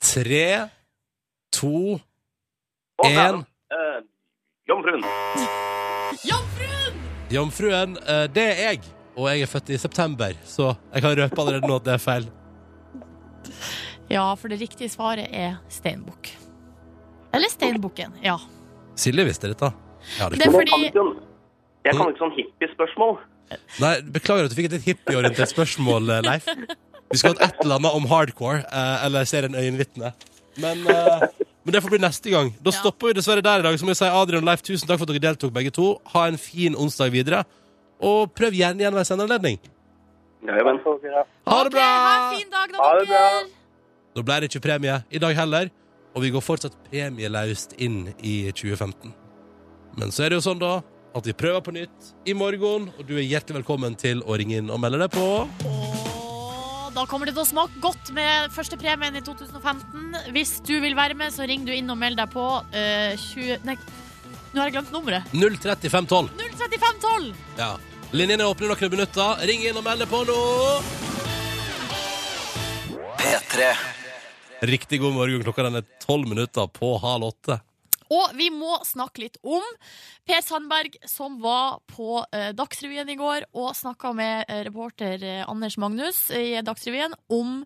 Tre, 0.00 0.68
to, 1.52 1.98
én. 3.04 3.42
Eh, 3.72 3.98
Jomfruen. 4.68 5.04
Jomfruen! 7.30 7.96
Eh, 8.08 8.24
det 8.32 8.44
er 8.54 8.60
jeg. 8.72 8.80
Og 9.18 9.26
jeg 9.28 9.42
er 9.44 9.50
født 9.50 9.70
i 9.74 9.78
september, 9.80 10.36
så 10.46 10.70
jeg 10.94 11.02
kan 11.04 11.16
røpe 11.18 11.40
allerede 11.42 11.68
nå 11.68 11.76
at 11.80 11.86
det 11.88 11.94
er 11.96 12.02
feil. 12.02 12.28
Ja, 14.08 14.28
for 14.38 14.48
det 14.48 14.60
riktige 14.62 14.88
svaret 14.92 15.26
er 15.34 15.58
steinbukk. 15.72 16.30
Eller 17.34 17.50
steinbukken, 17.52 18.14
ja. 18.24 18.38
Silje 18.98 19.26
visste 19.28 19.50
dette. 19.50 19.72
Ja, 20.18 20.28
det 20.30 20.38
Det 20.38 20.46
er 20.46 20.52
Men 20.54 20.60
jeg 20.60 20.70
kan 20.70 20.78
fordi 20.78 20.86
ikke, 20.86 21.26
jeg 21.84 21.98
kan 21.98 22.12
ikke 22.12 22.22
sånn 22.22 22.36
hippiespørsmål. 22.38 23.18
Nei, 23.82 23.92
Beklager 24.14 24.46
at 24.46 24.52
du 24.52 24.56
fikk 24.56 24.70
et 24.70 24.78
litt 24.78 24.88
hippieorientert 24.92 25.50
spørsmål, 25.52 26.08
eh, 26.14 26.22
Leif. 26.24 26.48
Vi 27.10 27.18
skulle 27.18 27.34
hatt 27.36 27.44
et 27.50 27.62
eller 27.64 27.80
annet 27.80 27.98
om 27.98 28.06
hardcore, 28.08 28.62
eh, 28.70 29.04
eller 29.06 29.28
serien 29.28 29.54
Øyenvitne. 29.56 30.12
Men, 30.62 30.86
eh, 30.86 31.28
men 31.68 31.74
det 31.76 31.82
får 31.84 31.92
bli 31.92 31.98
neste 32.00 32.30
gang. 32.32 32.48
Da 32.64 32.70
Ja. 32.72 32.78
stopper 32.80 33.10
vi 33.10 33.18
dessverre 33.20 33.42
der 33.44 33.60
i 33.60 33.62
dag. 33.66 33.76
Så 33.78 33.84
må 33.84 33.92
jeg 33.92 34.00
si 34.00 34.06
Adrian 34.08 34.40
og 34.42 34.48
Leif, 34.48 34.62
tusen 34.64 34.88
takk 34.88 34.98
for 34.98 35.04
at 35.04 35.12
dere 35.12 35.20
deltok, 35.28 35.52
begge 35.52 35.70
to. 35.70 36.00
Ha 36.14 36.26
en 36.32 36.38
fin 36.40 36.74
onsdag 36.74 37.10
videre. 37.12 37.44
Og 38.00 38.32
prøv 38.34 38.52
gjerne 38.56 38.80
igjen 38.80 38.94
ved 38.96 39.04
en 39.04 39.10
sendeanledning. 39.10 39.58
Ja, 40.46 40.54
Ha 40.54 41.64
det 41.64 41.74
Ok, 41.74 41.74
Ha 41.76 42.32
en 42.32 42.38
fin 42.38 42.50
dag, 42.50 42.72
da, 42.72 42.78
Ha 42.78 42.98
det 42.98 43.08
bra. 43.08 43.18
dere. 43.18 43.48
Da 44.16 44.22
ble 44.22 44.40
det 44.40 44.50
ikke 44.50 44.62
premie 44.64 45.04
i 45.12 45.18
dag 45.18 45.34
heller, 45.36 45.70
og 46.16 46.22
vi 46.22 46.30
går 46.30 46.40
fortsatt 46.40 46.72
premieløst 46.90 47.74
inn 47.78 48.14
i 48.22 48.50
2015. 48.52 49.12
Men 49.98 50.08
så 50.10 50.24
er 50.24 50.28
det 50.30 50.40
jo 50.42 50.50
sånn, 50.50 50.58
da, 50.60 50.80
at 51.14 51.24
vi 51.26 51.32
prøver 51.32 51.60
på 51.60 51.72
nytt 51.74 52.12
i 52.26 52.32
morgen, 52.32 52.88
og 52.98 53.06
du 53.06 53.16
er 53.18 53.26
hjertelig 53.28 53.62
velkommen 53.64 53.96
til 53.98 54.22
å 54.22 54.38
ringe 54.38 54.56
inn 54.58 54.70
og 54.70 54.80
melde 54.80 54.98
deg 55.00 55.10
på. 55.10 56.07
Da 56.98 57.04
kommer 57.06 57.28
det 57.28 57.36
til 57.36 57.44
å 57.44 57.46
smake 57.46 57.78
godt 57.78 58.08
med 58.10 58.50
førstepremien 58.50 59.14
i 59.14 59.20
2015. 59.22 60.16
Hvis 60.34 60.56
du 60.66 60.72
vil 60.82 60.96
være 60.98 61.14
med, 61.14 61.30
så 61.30 61.46
ring 61.46 61.62
du 61.62 61.70
inn 61.70 61.86
og 61.94 61.98
meld 62.00 62.18
deg 62.18 62.32
på 62.32 62.46
Uh, 62.74 63.14
20... 63.14 63.60
Nei, 63.68 63.76
nå 64.50 64.58
har 64.58 64.66
jeg 64.66 64.74
glemt 64.74 64.90
nummeret. 64.90 65.28
03512. 65.30 66.32
03512! 66.58 67.30
Ja. 67.60 67.70
Linjene 68.10 68.42
er 68.42 68.50
åpne 68.50 68.72
noen 68.72 68.92
minutter. 68.96 69.44
Ring 69.46 69.62
inn 69.68 69.78
og 69.78 69.86
meld 69.86 70.02
deg 70.02 70.10
på 70.10 70.24
nå! 70.26 70.40
P3. 73.22 73.70
Riktig 74.72 74.98
god 75.04 75.14
morgen. 75.20 75.46
Klokka 75.46 75.68
den 75.68 75.78
er 75.78 75.86
tolv 76.02 76.26
minutter 76.34 76.66
på 76.66 76.96
halv 77.04 77.30
åtte. 77.30 77.60
Og 78.14 78.34
vi 78.38 78.48
må 78.52 78.78
snakke 78.86 79.24
litt 79.24 79.38
om 79.42 79.64
Per 80.28 80.40
Sandberg, 80.44 80.96
som 81.08 81.38
var 81.42 81.80
på 81.90 82.22
eh, 82.32 82.50
Dagsrevyen 82.56 83.10
i 83.12 83.18
går 83.18 83.48
og 83.58 83.74
snakka 83.76 84.12
med 84.16 84.48
eh, 84.48 84.62
reporter 84.68 85.24
eh, 85.24 85.42
Anders 85.48 85.78
Magnus 85.80 86.22
i 86.34 86.60
Dagsrevyen 86.64 87.14
om 87.32 87.60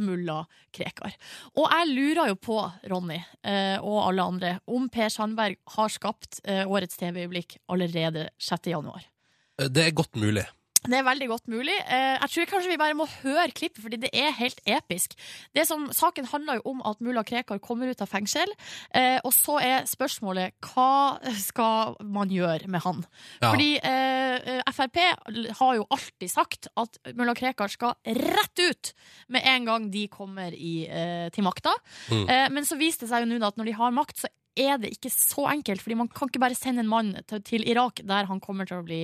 mulla 0.00 0.42
Krekar. 0.74 1.14
Og 1.56 1.66
jeg 1.66 1.88
lurer 1.90 2.30
jo 2.30 2.36
på, 2.38 2.58
Ronny 2.90 3.18
og 3.80 3.96
alle 4.04 4.26
andre, 4.32 4.52
om 4.70 4.88
Per 4.92 5.08
Sandberg 5.12 5.58
har 5.74 5.92
skapt 5.92 6.40
årets 6.46 7.00
TV-øyeblikk 7.00 7.56
allerede 7.72 8.28
6. 8.38 8.70
januar. 8.72 9.06
Det 9.56 9.86
er 9.86 9.96
godt 9.96 10.20
mulig. 10.20 10.44
Det 10.86 10.96
er 10.96 11.04
veldig 11.04 11.28
godt 11.28 11.48
mulig. 11.52 11.74
Eh, 11.84 12.16
Jeg 12.20 12.30
tror 12.32 12.46
kanskje 12.54 12.70
vi 12.72 12.78
bare 12.80 12.96
må 12.96 13.06
høre 13.22 13.50
klippet, 13.52 13.82
fordi 13.84 13.98
det 14.00 14.10
er 14.16 14.30
helt 14.38 14.60
episk. 14.66 15.12
Det 15.54 15.66
som, 15.68 15.88
saken 15.92 16.28
handler 16.32 16.60
jo 16.60 16.72
om 16.72 16.80
at 16.88 17.00
mulla 17.04 17.22
Krekar 17.26 17.60
kommer 17.60 17.90
ut 17.90 18.00
av 18.00 18.08
fengsel, 18.08 18.48
eh, 18.94 19.18
og 19.24 19.32
så 19.36 19.58
er 19.60 19.84
spørsmålet 19.90 20.54
hva 20.70 21.20
skal 21.36 21.96
man 22.04 22.32
gjøre 22.32 22.68
med 22.72 22.80
han? 22.86 23.04
Ja. 23.42 23.50
Fordi 23.50 23.70
eh, 23.76 24.56
eh, 24.56 24.72
Frp 24.72 25.00
har 25.60 25.74
jo 25.76 25.86
alltid 25.90 26.32
sagt 26.32 26.70
at 26.80 26.98
mulla 27.14 27.34
Krekar 27.36 27.68
skal 27.68 27.94
rett 28.06 28.64
ut 28.64 28.92
med 29.28 29.44
en 29.44 29.68
gang 29.68 29.90
de 29.92 30.06
kommer 30.08 30.54
i, 30.56 30.86
eh, 30.88 31.28
til 31.34 31.44
makta. 31.44 31.74
Mm. 32.08 32.24
Eh, 32.28 32.48
men 32.56 32.64
så 32.64 32.78
viste 32.80 33.04
det 33.04 33.12
seg 33.12 33.26
jo 33.26 33.34
nå 33.36 33.46
at 33.46 33.60
når 33.60 33.68
de 33.72 33.76
har 33.80 33.92
makt, 33.92 34.24
så 34.24 34.32
er 34.58 34.78
det 34.82 34.90
ikke 34.96 35.10
så 35.12 35.44
enkelt. 35.50 35.80
Fordi 35.84 35.96
man 35.96 36.08
kan 36.08 36.28
ikke 36.28 36.40
bare 36.42 36.56
sende 36.58 36.82
en 36.82 36.88
mann 36.90 37.12
til, 37.28 37.40
til 37.46 37.64
Irak 37.70 38.00
der 38.06 38.26
han 38.28 38.40
kommer 38.42 38.66
til 38.66 38.80
å 38.80 38.84
bli 38.84 38.98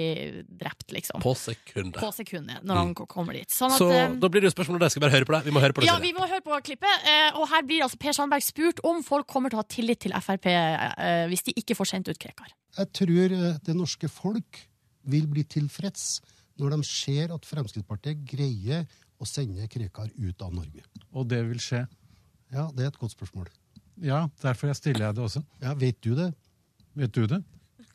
drept, 0.49 0.91
liksom. 0.93 1.21
På 1.23 1.35
sekundet. 1.39 2.01
På 2.03 2.11
sekundet, 2.13 2.65
når 2.67 2.81
han 2.81 2.95
ko- 2.99 3.07
kommer 3.07 3.33
dit. 3.39 3.49
Sånn 3.55 3.71
at, 3.73 3.79
Så 3.79 3.91
eh, 3.95 4.15
da 4.21 4.29
blir 4.29 4.43
det 4.45 4.51
jo 4.51 4.55
spørsmål 4.57 4.77
om 4.81 4.85
det. 4.85 4.91
Skal 4.93 5.05
bare 5.07 5.15
høre 5.17 5.29
på 5.29 5.37
det? 5.37 5.45
Vi 5.47 5.55
må 5.55 5.61
høre 5.63 5.73
på 5.77 5.81
det. 5.85 5.91
ja, 5.91 5.99
vi 6.03 6.13
må 6.17 6.27
høre 6.29 6.43
på 6.45 6.59
klippet. 6.67 7.07
eh, 7.07 7.31
Og 7.39 7.49
her 7.53 7.63
blir 7.63 7.83
altså 7.87 7.99
Per 8.03 8.13
Sandberg 8.19 8.43
spurt 8.43 8.81
om 8.85 9.03
folk 9.07 9.27
kommer 9.31 9.51
til 9.51 9.61
å 9.61 9.65
ha 9.65 9.69
tillit 9.71 10.01
til 10.07 10.13
Frp 10.19 10.47
eh, 10.51 11.27
hvis 11.31 11.43
de 11.47 11.53
ikke 11.63 11.77
får 11.79 11.93
sendt 11.95 12.09
ut 12.11 12.19
Krekar. 12.19 12.51
Jeg 12.77 12.93
tror 12.93 13.37
det 13.65 13.75
norske 13.77 14.09
folk 14.13 14.65
vil 15.07 15.27
bli 15.31 15.45
tilfreds 15.45 16.21
når 16.59 16.73
de 16.77 16.83
ser 16.89 17.33
at 17.35 17.45
Fremskrittspartiet 17.45 18.25
greier 18.27 18.87
å 19.21 19.25
sende 19.29 19.69
Krekar 19.69 20.09
ut 20.17 20.43
av 20.43 20.53
Norge. 20.53 20.83
Og 21.15 21.29
det 21.29 21.43
vil 21.49 21.61
skje. 21.63 21.87
Ja, 22.53 22.67
det 22.75 22.85
er 22.85 22.89
et 22.93 22.99
godt 23.01 23.13
spørsmål. 23.17 23.47
Ja, 24.03 24.27
derfor 24.43 24.73
stiller 24.77 25.07
jeg 25.09 25.17
det 25.17 25.23
også. 25.25 25.43
Ja, 25.63 25.75
Vet 25.79 26.01
du 26.05 26.15
det? 26.19 26.33
Vet 26.97 27.13
du 27.17 27.27
det? 27.31 27.43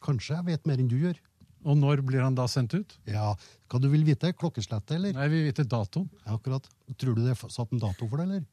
Kanskje 0.02 0.36
jeg 0.38 0.48
vet 0.48 0.66
mer 0.70 0.82
enn 0.82 0.90
du 0.90 0.98
gjør. 0.98 1.20
Og 1.62 1.78
når 1.78 2.02
blir 2.06 2.24
han 2.24 2.34
da 2.38 2.48
sendt 2.50 2.74
ut? 2.74 2.96
Ja, 3.06 3.36
Hva 3.70 3.80
du 3.82 3.86
vil 3.92 4.04
vite? 4.08 4.32
Klokkeslettet, 4.34 4.96
eller? 4.98 5.14
Nei, 5.14 5.28
vi 5.30 5.42
vil 5.44 5.52
vite 5.52 5.66
datoen. 5.70 6.08
Ja, 6.26 6.34
akkurat. 6.40 6.66
Tror 6.98 7.16
du 7.18 7.22
det 7.22 7.36
er 7.36 7.52
satt 7.54 7.72
en 7.76 7.82
dato 7.84 8.08
for 8.10 8.18
det, 8.18 8.26
eller? 8.26 8.48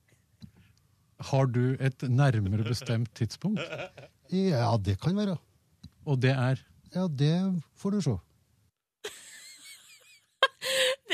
Har 1.31 1.49
du 1.51 1.63
et 1.81 2.05
nærmere 2.07 2.67
bestemt 2.69 3.11
tidspunkt? 3.17 3.65
Ja, 4.31 4.71
det 4.77 4.99
kan 5.01 5.17
være. 5.17 5.39
Og 6.07 6.21
det 6.21 6.35
er 6.37 6.61
Ja, 6.95 7.07
det 7.09 7.33
får 7.77 7.97
du 7.97 8.01
se. 8.05 8.15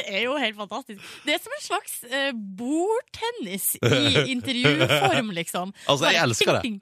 Det 0.04 0.12
er 0.18 0.24
jo 0.26 0.34
helt 0.36 0.56
fantastisk. 0.58 1.04
Det 1.24 1.32
er 1.34 1.38
som 1.40 1.52
en 1.56 1.62
slags 1.64 1.92
eh, 2.04 2.32
bordtennis 2.34 3.70
i 3.80 4.24
intervjuform, 4.34 5.30
liksom. 5.40 5.72
Altså, 5.88 6.10
jeg 6.12 6.20
elsker 6.20 6.58
det. 6.58 6.72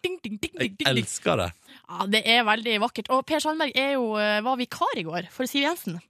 Jeg 0.59 0.89
elsker 0.91 1.39
det. 1.45 1.51
Ja, 1.87 2.07
det 2.11 2.23
er 2.35 2.43
veldig 2.49 2.81
vakkert. 2.83 3.13
Og 3.15 3.23
Per 3.29 3.43
Sandberg 3.45 3.77
er 3.79 3.95
jo, 3.95 4.09
eh, 4.19 4.41
var 4.43 4.59
vikar 4.59 4.99
i 4.99 5.07
går 5.07 5.31
for 5.35 5.47
Siv 5.51 5.63
Jensen. 5.69 6.01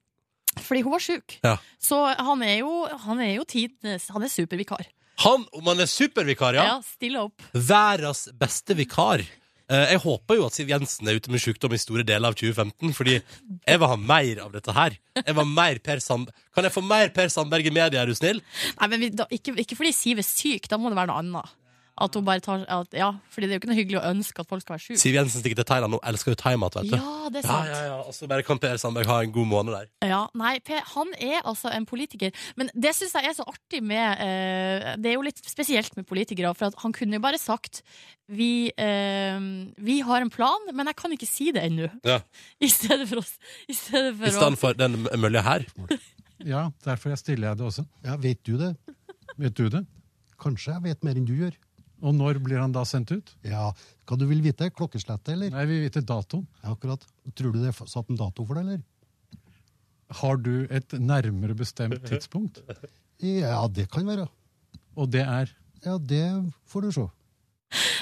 Fordi 0.62 0.83
hun 0.85 0.92
var 0.96 1.05
sjuk. 1.05 1.37
Ja. 1.44 1.55
Så 1.81 2.01
han 2.16 2.42
er 2.44 2.59
jo, 2.62 2.72
han 3.07 3.20
er 3.25 3.35
jo 3.38 3.44
tidenes 3.48 4.09
Han 4.12 4.25
er 4.25 4.33
supervikar. 4.33 4.88
Han, 5.22 5.44
om 5.53 5.68
han 5.70 5.81
er 5.85 5.88
supervikar, 5.88 6.57
ja. 6.57 6.64
Ja, 6.75 6.81
stille 6.85 7.29
opp. 7.29 7.44
Verdens 7.53 8.27
beste 8.40 8.77
vikar. 8.77 9.22
Eh, 9.73 9.93
Jeg 9.95 10.03
håper 10.05 10.37
jo 10.37 10.47
at 10.51 10.57
Siv 10.57 10.69
Jensen 10.69 11.09
er 11.09 11.17
ute 11.17 11.33
med 11.33 11.41
sykdom 11.41 11.73
i 11.73 11.81
store 11.81 12.05
deler 12.05 12.29
av 12.29 12.37
2015, 12.37 12.93
fordi 12.97 13.15
jeg 13.17 13.81
vil 13.81 13.89
ha 13.89 13.97
mer 13.97 14.43
av 14.45 14.53
dette 14.53 14.75
her. 14.77 14.99
Jeg 15.17 15.31
vil 15.33 15.41
ha 15.41 15.49
mer 15.49 15.81
Per 15.81 16.03
Sandberg. 16.05 16.37
Kan 16.53 16.69
jeg 16.69 16.75
få 16.75 16.83
mer 16.85 17.09
Per 17.17 17.33
Sandberg 17.33 17.67
i 17.71 17.73
media, 17.73 18.03
er 18.03 18.11
du 18.11 18.15
snill? 18.19 18.43
Nei, 18.81 18.89
men 18.93 19.01
vi, 19.07 19.11
da, 19.17 19.25
ikke, 19.33 19.55
ikke 19.65 19.79
fordi 19.81 19.95
Siv 19.97 20.21
er 20.21 20.29
syk, 20.29 20.69
da 20.69 20.77
må 20.81 20.93
det 20.93 20.99
være 21.01 21.13
noe 21.15 21.23
annet. 21.25 21.55
At 22.03 22.17
hun 22.19 22.25
bare 22.27 22.43
tar 22.43 22.65
at, 22.67 22.95
Ja, 22.99 23.12
fordi 23.31 23.47
det 23.47 23.55
er 23.55 23.59
jo 23.59 23.62
ikke 23.62 23.71
noe 23.71 23.79
hyggelig 23.79 23.99
å 24.01 24.05
ønske 24.11 24.43
at 24.43 24.49
folk 24.51 24.65
skal 24.65 24.75
være 24.75 24.83
sjuke. 24.88 25.01
Siv 25.03 25.15
Jensen 25.15 25.43
stikker 25.45 25.61
til 25.61 25.69
Thailand 25.69 25.95
hun 25.97 26.03
elsker 26.11 26.35
jo 26.35 26.38
thaimat, 26.41 26.75
vet 26.81 26.88
du. 26.91 26.97
Ja, 26.99 27.29
det 27.31 27.43
er 27.43 27.47
Ja, 27.47 27.53
sant. 27.53 27.71
ja, 27.71 27.81
ja. 27.88 27.99
Og 28.03 28.17
så 28.17 28.29
bare 28.31 28.43
kan 28.47 28.59
Per 28.62 28.81
Sandberg 28.83 29.07
ha 29.12 29.21
en 29.23 29.35
god 29.37 29.49
måned 29.53 29.77
der. 29.77 29.87
Ja, 30.11 30.23
nei, 30.38 30.57
P, 30.67 30.75
han 30.95 31.12
er 31.23 31.41
altså 31.47 31.71
en 31.73 31.87
politiker. 31.87 32.33
Men 32.59 32.73
det 32.75 32.95
syns 32.99 33.15
jeg 33.15 33.31
er 33.31 33.37
så 33.38 33.47
artig 33.49 33.83
med 33.87 34.19
eh, 34.25 34.97
Det 34.99 35.12
er 35.12 35.17
jo 35.19 35.23
litt 35.29 35.38
spesielt 35.47 35.95
med 35.97 36.09
politikere, 36.11 36.51
for 36.59 36.73
at 36.73 36.81
han 36.83 36.93
kunne 36.97 37.21
jo 37.21 37.23
bare 37.23 37.38
sagt 37.41 37.83
vi, 38.33 38.73
eh, 38.81 39.38
vi 39.79 40.01
har 40.01 40.23
en 40.25 40.31
plan, 40.33 40.69
men 40.73 40.88
jeg 40.88 40.97
kan 40.97 41.12
ikke 41.15 41.29
si 41.29 41.51
det 41.55 41.62
ennå. 41.69 41.91
Ja. 42.09 42.21
I 42.65 42.69
stedet 42.73 43.09
for, 43.11 43.21
oss, 43.23 43.35
i 43.69 43.75
stedet 43.77 44.17
for 44.19 44.27
I 44.27 44.35
stedet 44.35 44.59
for 44.59 44.79
den 44.79 45.03
mølja 45.21 45.43
her. 45.47 45.67
Ja, 46.43 46.73
derfor 46.83 47.12
jeg 47.12 47.21
stiller 47.21 47.53
jeg 47.53 47.59
det 47.61 47.67
også. 47.69 47.85
Ja, 48.03 48.17
Vet 48.19 48.41
du 48.43 48.57
det? 48.59 48.73
Vet 49.38 49.55
du 49.55 49.69
det? 49.71 49.85
Kanskje 50.43 50.73
jeg 50.73 50.83
vet 50.88 51.05
mer 51.07 51.15
enn 51.21 51.27
du 51.29 51.37
gjør. 51.38 51.55
Og 52.03 52.15
når 52.19 52.41
blir 52.43 52.59
han 52.59 52.73
da 52.75 52.83
sendt 52.88 53.12
ut? 53.15 53.31
Ja, 53.47 53.69
Hva 54.09 54.17
du 54.19 54.25
vil 54.27 54.41
vite? 54.43 54.69
Klokkeslettet, 54.75 55.29
eller? 55.37 55.53
Nei, 55.55 55.65
vi 55.71 55.77
vite 55.85 56.03
datoen. 56.03 56.47
Ja, 56.65 56.73
akkurat. 56.75 57.05
Tror 57.38 57.53
du 57.55 57.61
det 57.62 57.71
er 57.71 57.87
satt 57.87 58.11
en 58.11 58.19
dato 58.19 58.45
for 58.45 58.59
det, 58.59 58.65
eller? 58.67 58.81
Har 60.23 60.37
du 60.37 60.67
et 60.69 60.93
nærmere 61.01 61.55
bestemt 61.57 62.03
tidspunkt? 62.11 62.61
Ja, 63.23 63.69
det 63.71 63.85
kan 63.93 64.03
være. 64.03 64.25
Og 64.99 65.07
det 65.15 65.21
er 65.23 65.47
Ja, 65.85 65.93
det 65.97 66.25
får 66.67 66.83
du 66.83 66.88
se. 66.97 67.05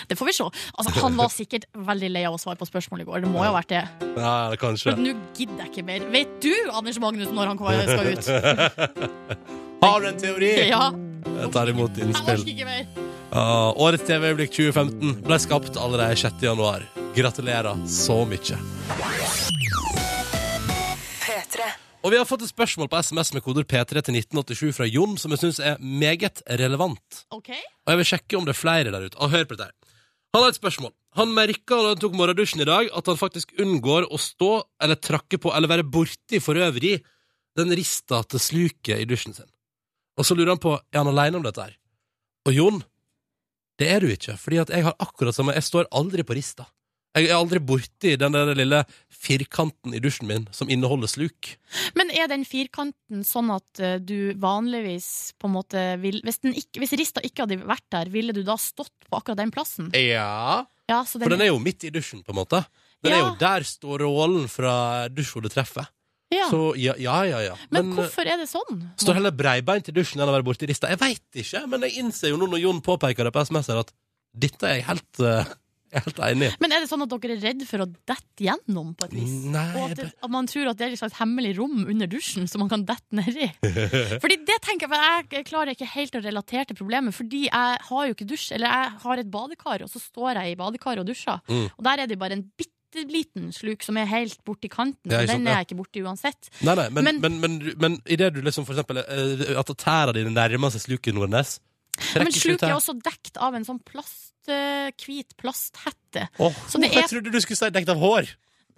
Det 0.09 0.17
får 0.17 0.27
vi 0.31 0.33
se. 0.33 0.47
Altså, 0.81 0.95
han 1.05 1.19
var 1.19 1.29
sikkert 1.29 1.67
veldig 1.77 2.09
lei 2.11 2.23
av 2.25 2.35
å 2.35 2.41
svare 2.41 2.57
på 2.57 2.65
spørsmål 2.67 3.03
i 3.03 3.07
går. 3.07 3.21
Det 3.27 3.29
må 3.31 3.43
jo 3.45 3.51
ha 3.51 3.59
vært 3.59 3.69
det. 3.75 3.83
Ja, 4.17 4.33
kanskje. 4.59 4.95
Men 4.97 5.05
nå 5.05 5.13
gidder 5.37 5.61
jeg 5.67 5.75
ikke 5.75 5.85
mer. 5.91 6.07
Vet 6.17 6.33
du, 6.41 6.49
Anders 6.73 6.97
Magnus, 7.05 7.29
når 7.37 7.53
han 7.53 7.61
kommer- 7.61 7.85
skal 7.85 8.09
ut? 8.17 9.05
Har 9.85 10.01
du 10.01 10.09
en 10.09 10.19
teori? 10.25 10.51
Ja, 10.73 10.89
Jeg 11.37 11.53
tar 11.53 11.69
imot 11.75 11.93
jeg 12.01 12.09
innspill. 12.09 12.41
orker 12.41 12.53
ikke 12.57 12.71
mer. 12.73 13.10
Ah, 13.31 13.71
årets 13.79 14.03
TV-øyeblikk 14.09 14.51
2015 14.57 15.21
ble 15.23 15.37
skapt 15.39 15.77
allerede 15.79 16.17
6. 16.19 16.41
januar. 16.43 16.83
Gratulerer 17.15 17.79
så 17.87 18.17
mye. 18.27 18.57
P3. 21.23 21.69
Og 22.03 22.11
vi 22.11 22.19
har 22.19 22.27
fått 22.27 22.43
et 22.43 22.51
spørsmål 22.51 22.91
på 22.91 22.99
SMS 22.99 23.31
med 23.37 23.45
koder 23.47 23.69
P3 23.71 24.03
til 24.03 24.19
1987 24.19 24.75
fra 24.75 24.89
Jon, 24.91 25.15
som 25.15 25.31
jeg 25.31 25.45
syns 25.45 25.63
er 25.63 25.79
meget 25.79 26.43
relevant. 26.59 27.23
Okay. 27.31 27.63
Og 27.87 27.95
jeg 27.95 28.03
vil 28.03 28.11
sjekke 28.11 28.41
om 28.41 28.51
det 28.51 28.57
er 28.57 28.63
flere 28.65 28.91
der 28.91 29.07
ute. 29.07 29.21
Og 29.23 29.31
hør 29.31 29.47
på 29.47 29.61
dette. 29.63 29.95
Han 30.35 30.43
har 30.43 30.51
et 30.51 30.59
spørsmål. 30.59 30.95
Han 31.23 31.35
merka 31.35 31.79
da 31.79 31.95
han 31.95 32.03
tok 32.03 32.19
morgendusjen 32.19 32.67
i 32.67 32.67
dag, 32.67 32.91
at 32.91 33.15
han 33.15 33.19
faktisk 33.21 33.55
unngår 33.63 34.11
å 34.11 34.19
stå 34.19 34.53
eller 34.83 34.99
trakke 34.99 35.39
på 35.39 35.55
eller 35.55 35.71
være 35.71 35.87
borti 35.87 36.43
for 36.43 36.59
øvrig 36.59 36.97
den 37.59 37.79
rista 37.79 38.25
til 38.27 38.43
sluket 38.43 38.97
i 38.99 39.07
dusjen 39.07 39.39
sin. 39.39 39.51
Og 40.19 40.27
så 40.27 40.35
lurer 40.35 40.57
han 40.57 40.63
på 40.63 40.75
er 40.81 40.99
han 40.99 41.15
aleine 41.15 41.39
om 41.39 41.47
dette 41.47 41.63
her. 41.63 41.77
Og 42.49 42.57
Jon, 42.57 42.83
det 43.81 43.89
er 43.89 44.05
du 44.05 44.11
ikke, 44.13 44.37
fordi 44.39 44.59
at 44.61 44.71
jeg 44.75 44.85
har 44.85 44.95
akkurat 45.01 45.35
samme 45.37 45.55
Jeg 45.57 45.65
står 45.67 45.89
aldri 45.97 46.23
på 46.27 46.37
rista. 46.37 46.67
Jeg 47.17 47.27
er 47.27 47.35
aldri 47.35 47.59
borti 47.59 48.13
den 48.21 48.37
der 48.37 48.53
lille 48.55 48.85
firkanten 49.11 49.97
i 49.97 50.01
dusjen 50.03 50.29
min 50.29 50.45
som 50.55 50.69
inneholder 50.71 51.11
sluk. 51.11 51.49
Men 51.99 52.13
er 52.15 52.29
den 52.31 52.45
firkanten 52.47 53.25
sånn 53.27 53.51
at 53.51 53.81
eh, 53.83 53.97
du 53.99 54.31
vanligvis 54.39 55.33
på 55.41 55.49
en 55.51 55.57
måte 55.57 55.83
vil 56.05 56.21
Hvis, 56.23 56.39
den 56.45 56.55
ikke, 56.55 56.79
hvis 56.85 56.95
rista 57.01 57.25
ikke 57.27 57.47
hadde 57.49 57.59
vært 57.67 57.87
der, 57.91 58.13
ville 58.15 58.37
du 58.37 58.45
da 58.47 58.55
stått 58.61 58.93
på 59.09 59.19
akkurat 59.19 59.41
den 59.43 59.51
plassen? 59.55 59.91
Ja, 59.97 60.67
Ja, 60.91 61.05
så 61.07 61.19
for 61.23 61.31
den 61.31 61.43
er 61.43 61.51
jo 61.53 61.59
midt 61.63 61.85
i 61.87 61.91
dusjen, 61.95 62.23
på 62.27 62.33
en 62.35 62.41
måte. 62.41 62.65
Den 63.03 63.13
er 63.15 63.21
Ja. 63.21 63.27
jo 63.31 63.37
der 63.39 63.63
strålen 63.67 64.49
fra 64.51 65.09
dusjhodet 65.09 65.53
treffer. 65.55 65.87
Ja. 66.31 66.47
Så 66.51 66.61
ja, 66.79 66.95
ja, 67.01 67.17
ja. 67.27 67.41
ja. 67.51 67.55
Men, 67.71 67.89
men, 67.91 67.97
hvorfor 67.99 68.29
er 68.29 68.39
det 68.39 68.47
sånn? 68.51 68.85
Står 69.01 69.19
heller 69.19 69.35
breibeint 69.35 69.89
i 69.91 69.95
dusjen 69.97 70.21
enn 70.23 70.31
å 70.31 70.35
være 70.37 70.47
borti 70.47 70.69
rista. 70.71 70.91
Jeg 70.93 71.01
veit 71.03 71.41
ikke, 71.43 71.65
men 71.71 71.89
jeg 71.89 71.99
innser 72.05 72.31
jo 72.35 72.39
nå 72.39 72.47
når 72.53 72.63
Jon 72.67 72.85
påpeker 72.87 73.27
det 73.27 73.35
på 73.35 73.43
SMS 73.49 73.73
her, 73.73 73.83
at 73.83 73.91
dette 74.31 74.69
er 74.69 74.79
jeg 74.79 74.87
helt, 74.87 75.21
uh, 75.27 75.51
helt 75.97 76.21
enig 76.23 76.47
i. 76.47 76.55
Men 76.63 76.77
er 76.77 76.85
det 76.85 76.91
sånn 76.93 77.03
at 77.03 77.11
dere 77.11 77.35
er 77.35 77.43
redd 77.43 77.65
for 77.67 77.83
å 77.83 77.89
dette 77.91 78.47
gjennom 78.47 78.93
på 78.95 79.09
et 79.09 79.17
vis? 79.19 79.33
Nei, 79.51 79.67
Og 79.75 79.89
at, 79.89 79.97
det, 79.99 80.07
at 80.23 80.31
man 80.31 80.47
tror 80.47 80.71
at 80.71 80.79
det 80.79 80.87
er 80.87 80.95
et 80.95 81.03
slags 81.03 81.19
hemmelig 81.19 81.57
rom 81.59 81.81
under 81.83 82.11
dusjen 82.15 82.47
som 82.47 82.63
man 82.63 82.71
kan 82.71 82.87
dette 82.87 83.11
nedi? 83.19 83.51
Fordi 84.23 84.39
det 84.47 84.61
tenker 84.63 84.87
jeg, 84.87 84.93
for 84.95 85.35
jeg 85.35 85.49
klarer 85.51 85.75
ikke 85.75 85.91
helt 85.97 86.15
å 86.15 86.23
relatere 86.23 86.69
til 86.71 86.79
problemet, 86.79 87.17
fordi 87.17 87.49
jeg 87.49 87.81
har 87.91 88.07
jo 88.07 88.15
ikke 88.15 88.31
dusj, 88.31 88.53
eller 88.55 88.71
jeg 88.71 88.99
har 89.03 89.25
et 89.25 89.35
badekar, 89.35 89.83
og 89.83 89.91
så 89.91 89.99
står 90.07 90.39
jeg 90.45 90.55
i 90.55 90.61
badekaret 90.63 91.03
og 91.03 91.11
dusjer, 91.11 91.43
Mm. 91.51 91.67
og 91.75 91.83
der 91.91 92.05
er 92.05 92.07
det 92.07 92.19
bare 92.23 92.39
en 92.39 92.47
bitte 92.55 92.77
liten 92.95 93.53
sluk 93.53 93.83
som 93.87 93.97
er 93.97 94.07
helt 94.11 94.39
borti 94.45 94.69
kanten, 94.69 95.11
Ja, 95.11 95.25
den 95.27 95.47
er 95.47 95.61
jeg 95.61 95.69
ikke 95.71 95.79
borti 95.83 96.03
uansett. 96.05 96.51
Nei, 96.63 96.75
nei, 96.75 96.89
men, 96.91 97.05
Men- 97.05 97.21
men, 97.21 97.41
men, 97.41 97.75
men, 97.79 97.99
i 98.07 98.17
det 98.17 98.33
du 98.35 98.41
liksom 98.43 98.67
for 98.67 98.75
eksempel 98.75 98.99
eh, 98.99 99.59
At 99.59 99.67
tæra 99.79 100.13
dine 100.17 100.31
nærmer 100.35 100.71
seg 100.75 100.83
sluket 100.89 101.15
Nordnes 101.15 101.59
Men 102.15 102.27
trekker 102.27 102.31
ikke 102.31 102.41
sluket 102.47 102.69
er 102.69 102.77
også 102.79 102.95
dekt 103.03 103.37
av 103.39 103.55
en 103.55 103.65
sånn 103.65 103.81
plast, 103.85 104.33
eh, 104.49 104.91
hvit 105.05 105.35
plasthette. 105.37 106.29
Oh, 106.39 106.53
Så 106.69 106.81
det 106.81 106.91
er- 106.93 107.01
Jeg 107.03 107.09
trodde 107.11 107.31
du 107.33 107.41
skulle 107.41 107.57
si 107.57 107.71
dekt 107.71 107.89
av 107.89 107.99
hår! 107.99 108.29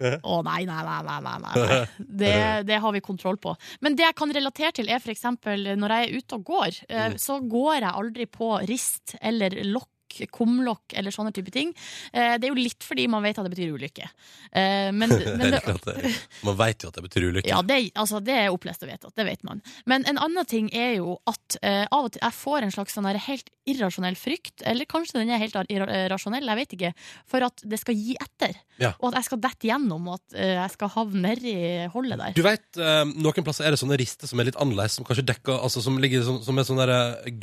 Å 0.03 0.43
nei, 0.43 0.65
nei, 0.65 0.81
nei, 0.83 1.01
nei, 1.05 1.19
nei, 1.21 1.37
nei. 1.39 1.85
Det, 2.19 2.65
det 2.67 2.79
har 2.81 2.91
vi 2.91 2.99
kontroll 2.99 3.37
på. 3.37 3.53
Men 3.79 3.95
det 3.95 4.03
jeg 4.03 4.15
kan 4.15 4.33
relatere 4.33 4.73
til, 4.73 4.89
er 4.89 4.99
eksempel 4.99 5.77
når 5.79 5.93
jeg 5.95 6.09
er 6.09 6.17
ute 6.17 6.35
og 6.35 6.43
går, 6.43 6.79
eh, 6.89 7.09
Mm. 7.13 7.17
så 7.21 7.37
går 7.47 7.79
jeg 7.79 7.93
aldri 7.93 8.25
på 8.27 8.49
rist 8.67 9.15
eller 9.21 9.49
lokk 9.63 9.87
lokk, 10.13 10.31
kumlokk 10.31 10.93
eller 10.93 11.11
sånne 11.11 11.33
type 11.33 11.51
ting. 11.51 11.73
Eh, 12.13 12.37
det 12.37 12.47
er 12.47 12.51
jo 12.53 12.59
litt 12.59 12.83
fordi 12.83 13.07
man 13.07 13.23
vet 13.23 13.37
at 13.39 13.47
det 13.47 13.53
betyr 13.55 13.73
ulykke. 13.73 14.09
Eh, 14.51 14.91
men, 14.91 15.09
men 15.39 15.51
Det 15.51 15.61
det. 15.85 16.13
Man 16.43 16.57
vet 16.57 16.83
jo 16.83 16.91
at 16.91 16.95
det 16.95 17.05
betyr 17.07 17.29
ulykke. 17.29 17.49
ja, 17.49 17.61
det, 17.61 17.91
altså, 17.95 18.19
det 18.23 18.37
er 18.45 18.51
opplest 18.53 18.83
og 18.83 18.91
vedtatt, 18.91 19.15
det 19.15 19.27
vet 19.27 19.43
man. 19.43 19.61
Men 19.85 20.05
en 20.09 20.19
annen 20.21 20.45
ting 20.45 20.69
er 20.73 20.97
jo 20.99 21.17
at 21.29 21.57
eh, 21.61 21.85
av 21.89 22.09
og 22.09 22.13
til 22.13 22.23
jeg 22.23 22.37
får 22.37 22.65
en 22.65 22.73
slags 22.73 22.97
sånn 22.97 23.09
helt 23.13 23.49
irrasjonell 23.69 24.15
frykt, 24.19 24.63
eller 24.67 24.87
kanskje 24.89 25.21
den 25.21 25.31
er 25.31 25.41
helt 25.41 25.55
irrasjonell, 25.71 26.47
jeg 26.49 26.59
vet 26.59 26.75
ikke, 26.77 26.91
for 27.29 27.45
at 27.45 27.63
det 27.63 27.79
skal 27.79 27.95
gi 27.95 28.15
etter. 28.19 28.55
Ja. 28.81 28.91
Og 28.99 29.11
at 29.11 29.21
jeg 29.21 29.29
skal 29.29 29.41
dette 29.43 29.69
gjennom, 29.69 30.07
og 30.09 30.19
at 30.19 30.37
eh, 30.37 30.55
jeg 30.57 30.73
skal 30.75 30.91
havne 30.95 31.21
nedi 31.23 31.53
hullet 31.93 32.19
der. 32.19 32.35
Du 32.35 32.43
vet, 32.45 32.65
eh, 32.75 33.03
Noen 33.13 33.45
plasser 33.45 33.67
er 33.67 33.75
det 33.75 33.79
sånne 33.81 33.97
rister 33.99 34.29
som 34.29 34.41
er 34.41 34.49
litt 34.49 34.59
annerledes, 34.59 34.97
som 34.97 35.07
kanskje 35.07 35.25
dekker 35.29 35.61
altså 35.63 35.81
Som 35.83 35.99
ligger 36.01 36.23
som, 36.25 36.39
som 36.43 36.59
er 36.59 36.67
sånn 36.67 36.81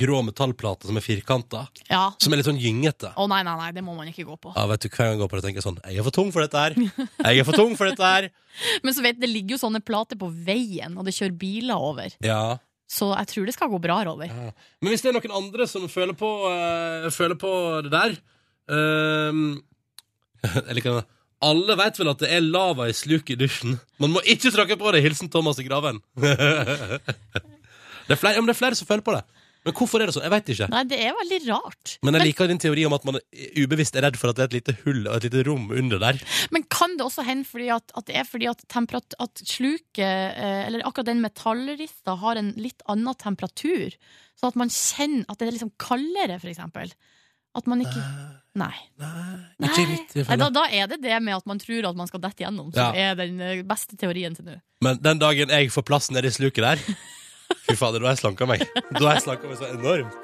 grå 0.01 0.21
metallplate 0.27 0.91
som 0.91 0.99
er 0.99 1.05
firkanta. 1.05 1.65
Ja. 1.89 2.11
Som 2.21 2.35
er 2.35 2.41
litt 2.41 2.49
sånn 2.49 2.60
gyngete. 2.61 3.13
Å 3.17 3.27
nei, 3.31 3.41
nei, 3.47 3.57
nei, 3.59 3.71
det 3.77 3.85
må 3.85 3.95
man 3.97 4.09
ikke 4.11 4.27
gå 4.29 4.37
på. 4.41 4.55
Ja, 4.57 4.67
vet 4.71 4.85
du, 4.85 4.89
Hver 4.89 5.05
gang 5.05 5.15
jeg 5.15 5.23
går 5.23 5.31
på 5.33 5.39
det, 5.39 5.45
tenker 5.47 5.61
jeg 5.61 5.67
sånn 5.67 5.79
Jeg 5.87 6.01
er 6.01 6.07
for 6.07 6.17
tung 6.17 6.33
for 6.35 6.45
dette 6.45 6.65
her! 6.65 6.77
Jeg 6.77 7.43
er 7.43 7.47
for 7.49 7.57
tung 7.57 7.77
for 7.79 7.91
dette 7.91 8.11
her! 8.15 8.31
Men 8.85 8.97
så 8.97 9.05
vet 9.05 9.21
det 9.21 9.31
ligger 9.31 9.57
jo 9.57 9.63
sånne 9.63 9.83
plater 9.85 10.19
på 10.21 10.29
veien, 10.31 10.99
og 10.99 11.07
det 11.07 11.15
kjører 11.17 11.39
biler 11.41 11.89
over. 11.91 12.17
Ja. 12.25 12.59
Så 12.91 13.13
jeg 13.15 13.31
tror 13.31 13.47
det 13.47 13.55
skal 13.55 13.71
gå 13.71 13.79
bra, 13.83 14.01
Rover. 14.09 14.33
Men 14.83 14.91
hvis 14.91 15.05
det 15.05 15.13
er 15.13 15.17
noen 15.21 15.37
andre 15.39 15.67
som 15.71 15.87
føler 15.91 16.17
på, 16.19 16.29
øh, 16.51 17.07
føler 17.15 17.39
på 17.39 17.53
det 17.87 17.93
der 17.95 18.17
øh, 18.75 19.43
Eller 20.67 20.89
hva. 20.89 21.05
Alle 21.41 21.77
vet 21.79 21.97
vel 21.97 22.11
at 22.13 22.21
det 22.21 22.29
er 22.35 22.43
lava 22.45 22.89
i 22.91 22.97
sluket 22.97 23.33
i 23.33 23.39
dusjen. 23.41 23.79
Man 24.03 24.13
må 24.13 24.21
ikke 24.29 24.51
tråkke 24.53 24.77
på 24.81 24.91
det! 24.93 25.05
Hilsen 25.07 25.31
Thomas 25.33 25.61
i 25.63 25.65
Graven. 25.65 26.03
det, 26.21 26.35
er 28.13 28.19
flere, 28.21 28.35
ja, 28.37 28.43
det 28.43 28.53
er 28.53 28.59
flere 28.59 28.77
som 28.77 28.89
føler 28.91 29.07
på 29.07 29.15
det. 29.17 29.23
Men 29.67 29.75
hvorfor 29.77 30.01
er 30.01 30.09
det 30.09 30.15
sånn? 30.17 30.25
Jeg 30.25 30.33
vet 30.33 30.51
ikke. 30.55 30.69
Nei, 30.73 30.83
det 30.89 30.99
er 31.05 31.17
veldig 31.19 31.39
rart. 31.51 31.95
Men 32.07 32.17
jeg 32.17 32.31
liker 32.31 32.49
din 32.49 32.61
teori 32.63 32.87
om 32.89 32.95
at 32.97 33.05
man 33.05 33.19
ubevisst 33.61 33.99
er 34.01 34.07
redd 34.07 34.17
for 34.17 34.33
at 34.33 34.39
det 34.39 34.45
er 34.47 34.49
et 34.51 34.57
lite 34.57 34.77
hull 34.87 35.03
og 35.05 35.19
et 35.19 35.27
lite 35.29 35.45
rom 35.51 35.67
under 35.77 36.01
der. 36.01 36.21
Men 36.55 36.65
kan 36.73 36.97
det 36.97 37.05
også 37.05 37.27
hende 37.29 37.45
fordi 37.49 37.69
at, 37.75 37.93
at 37.99 38.09
det 38.09 38.17
er 38.23 38.25
fordi 38.29 38.49
at, 38.49 38.65
temperat, 38.73 39.17
at 39.21 39.43
sluket, 39.45 40.01
eh, 40.01 40.65
eller 40.71 40.87
akkurat 40.89 41.11
den 41.13 41.21
metallrista, 41.25 42.17
har 42.23 42.41
en 42.41 42.55
litt 42.57 42.81
annen 42.89 43.15
temperatur? 43.21 43.97
Sånn 44.41 44.55
at 44.55 44.61
man 44.63 44.73
kjenner 44.73 45.29
at 45.29 45.41
det 45.41 45.51
er 45.51 45.57
liksom 45.59 45.75
kaldere, 45.81 46.41
for 46.41 46.49
eksempel? 46.53 46.93
At 47.59 47.67
man 47.67 47.81
ikke 47.83 48.01
Nei. 48.61 48.73
Nei. 48.99 49.09
Nei. 49.63 49.71
Nei, 50.17 50.37
da, 50.41 50.49
da 50.51 50.65
er 50.75 50.89
det 50.91 51.01
det 51.05 51.17
med 51.23 51.37
at 51.37 51.47
man 51.47 51.61
tror 51.63 51.87
at 51.87 51.99
man 51.99 52.09
skal 52.11 52.23
dette 52.23 52.43
gjennom, 52.43 52.73
som 52.75 52.95
Ja. 52.97 53.11
er 53.13 53.15
den 53.19 53.39
eh, 53.41 53.63
beste 53.67 53.95
teorien 53.99 54.35
til 54.35 54.49
nå. 54.49 54.57
Men 54.83 54.99
den 55.03 55.21
dagen 55.23 55.53
jeg 55.55 55.71
får 55.71 55.85
plass 55.87 56.11
nede 56.11 56.31
i 56.31 56.35
sluket 56.35 56.65
der 56.65 56.83
Fy 57.69 57.77
fader, 57.79 58.01
da 58.03 58.11
har 58.11 58.17
jeg 58.17 58.23
slanka 58.25 58.47
meg. 58.51 58.65
Da 58.97 59.03
har 59.07 59.17
jeg 59.19 59.25
slanka 59.27 59.51
meg 59.51 59.59
så 59.61 59.69
enormt. 59.75 60.17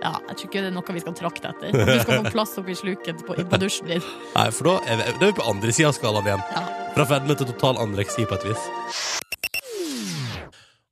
Ja, 0.00 0.14
jeg 0.30 0.36
tror 0.38 0.46
ikke 0.48 0.60
det 0.64 0.68
er 0.70 0.72
noe 0.72 0.94
vi 0.96 1.00
skal 1.02 1.14
trakte 1.18 1.50
etter. 1.52 1.74
At 1.76 1.90
du 1.90 1.98
skal 2.00 2.22
få 2.24 2.30
plass 2.32 2.54
oppi 2.60 2.74
sluket 2.78 3.20
på, 3.26 3.34
på 3.36 3.58
dusjen 3.60 3.90
din. 3.90 4.06
Nei, 4.32 4.46
for 4.56 4.70
da 4.70 4.76
er 4.88 4.96
vi, 5.02 5.08
da 5.20 5.26
er 5.26 5.32
vi 5.34 5.38
på 5.42 5.48
andre 5.50 5.74
sida 5.76 5.90
av 5.90 5.96
skalaen 5.98 6.30
igjen. 6.30 6.44
Ja. 6.56 6.62
Fra 6.96 7.04
fedme 7.10 7.36
til 7.36 7.50
total 7.52 7.82
anoreksi 7.84 8.24
på 8.30 8.38
et 8.38 8.46
vis. 8.48 8.64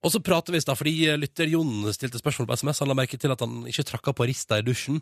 Og 0.07 0.13
så 0.15 0.21
prater 0.23 0.55
vi 0.55 0.61
i 0.61 0.63
stad, 0.63 0.79
fordi 0.79 0.93
lytter 1.19 1.49
Jon 1.51 1.89
stilte 1.97 2.21
spørsmål 2.21 2.47
på 2.53 2.59
SMS. 2.61 2.83
Han 2.85 2.93
la 2.93 2.99
merke 3.01 3.19
til 3.21 3.33
at 3.35 3.41
han 3.43 3.65
ikke 3.69 3.87
trakka 3.89 4.15
på 4.15 4.29
rista 4.31 4.61
i 4.61 4.67
dusjen. 4.67 5.01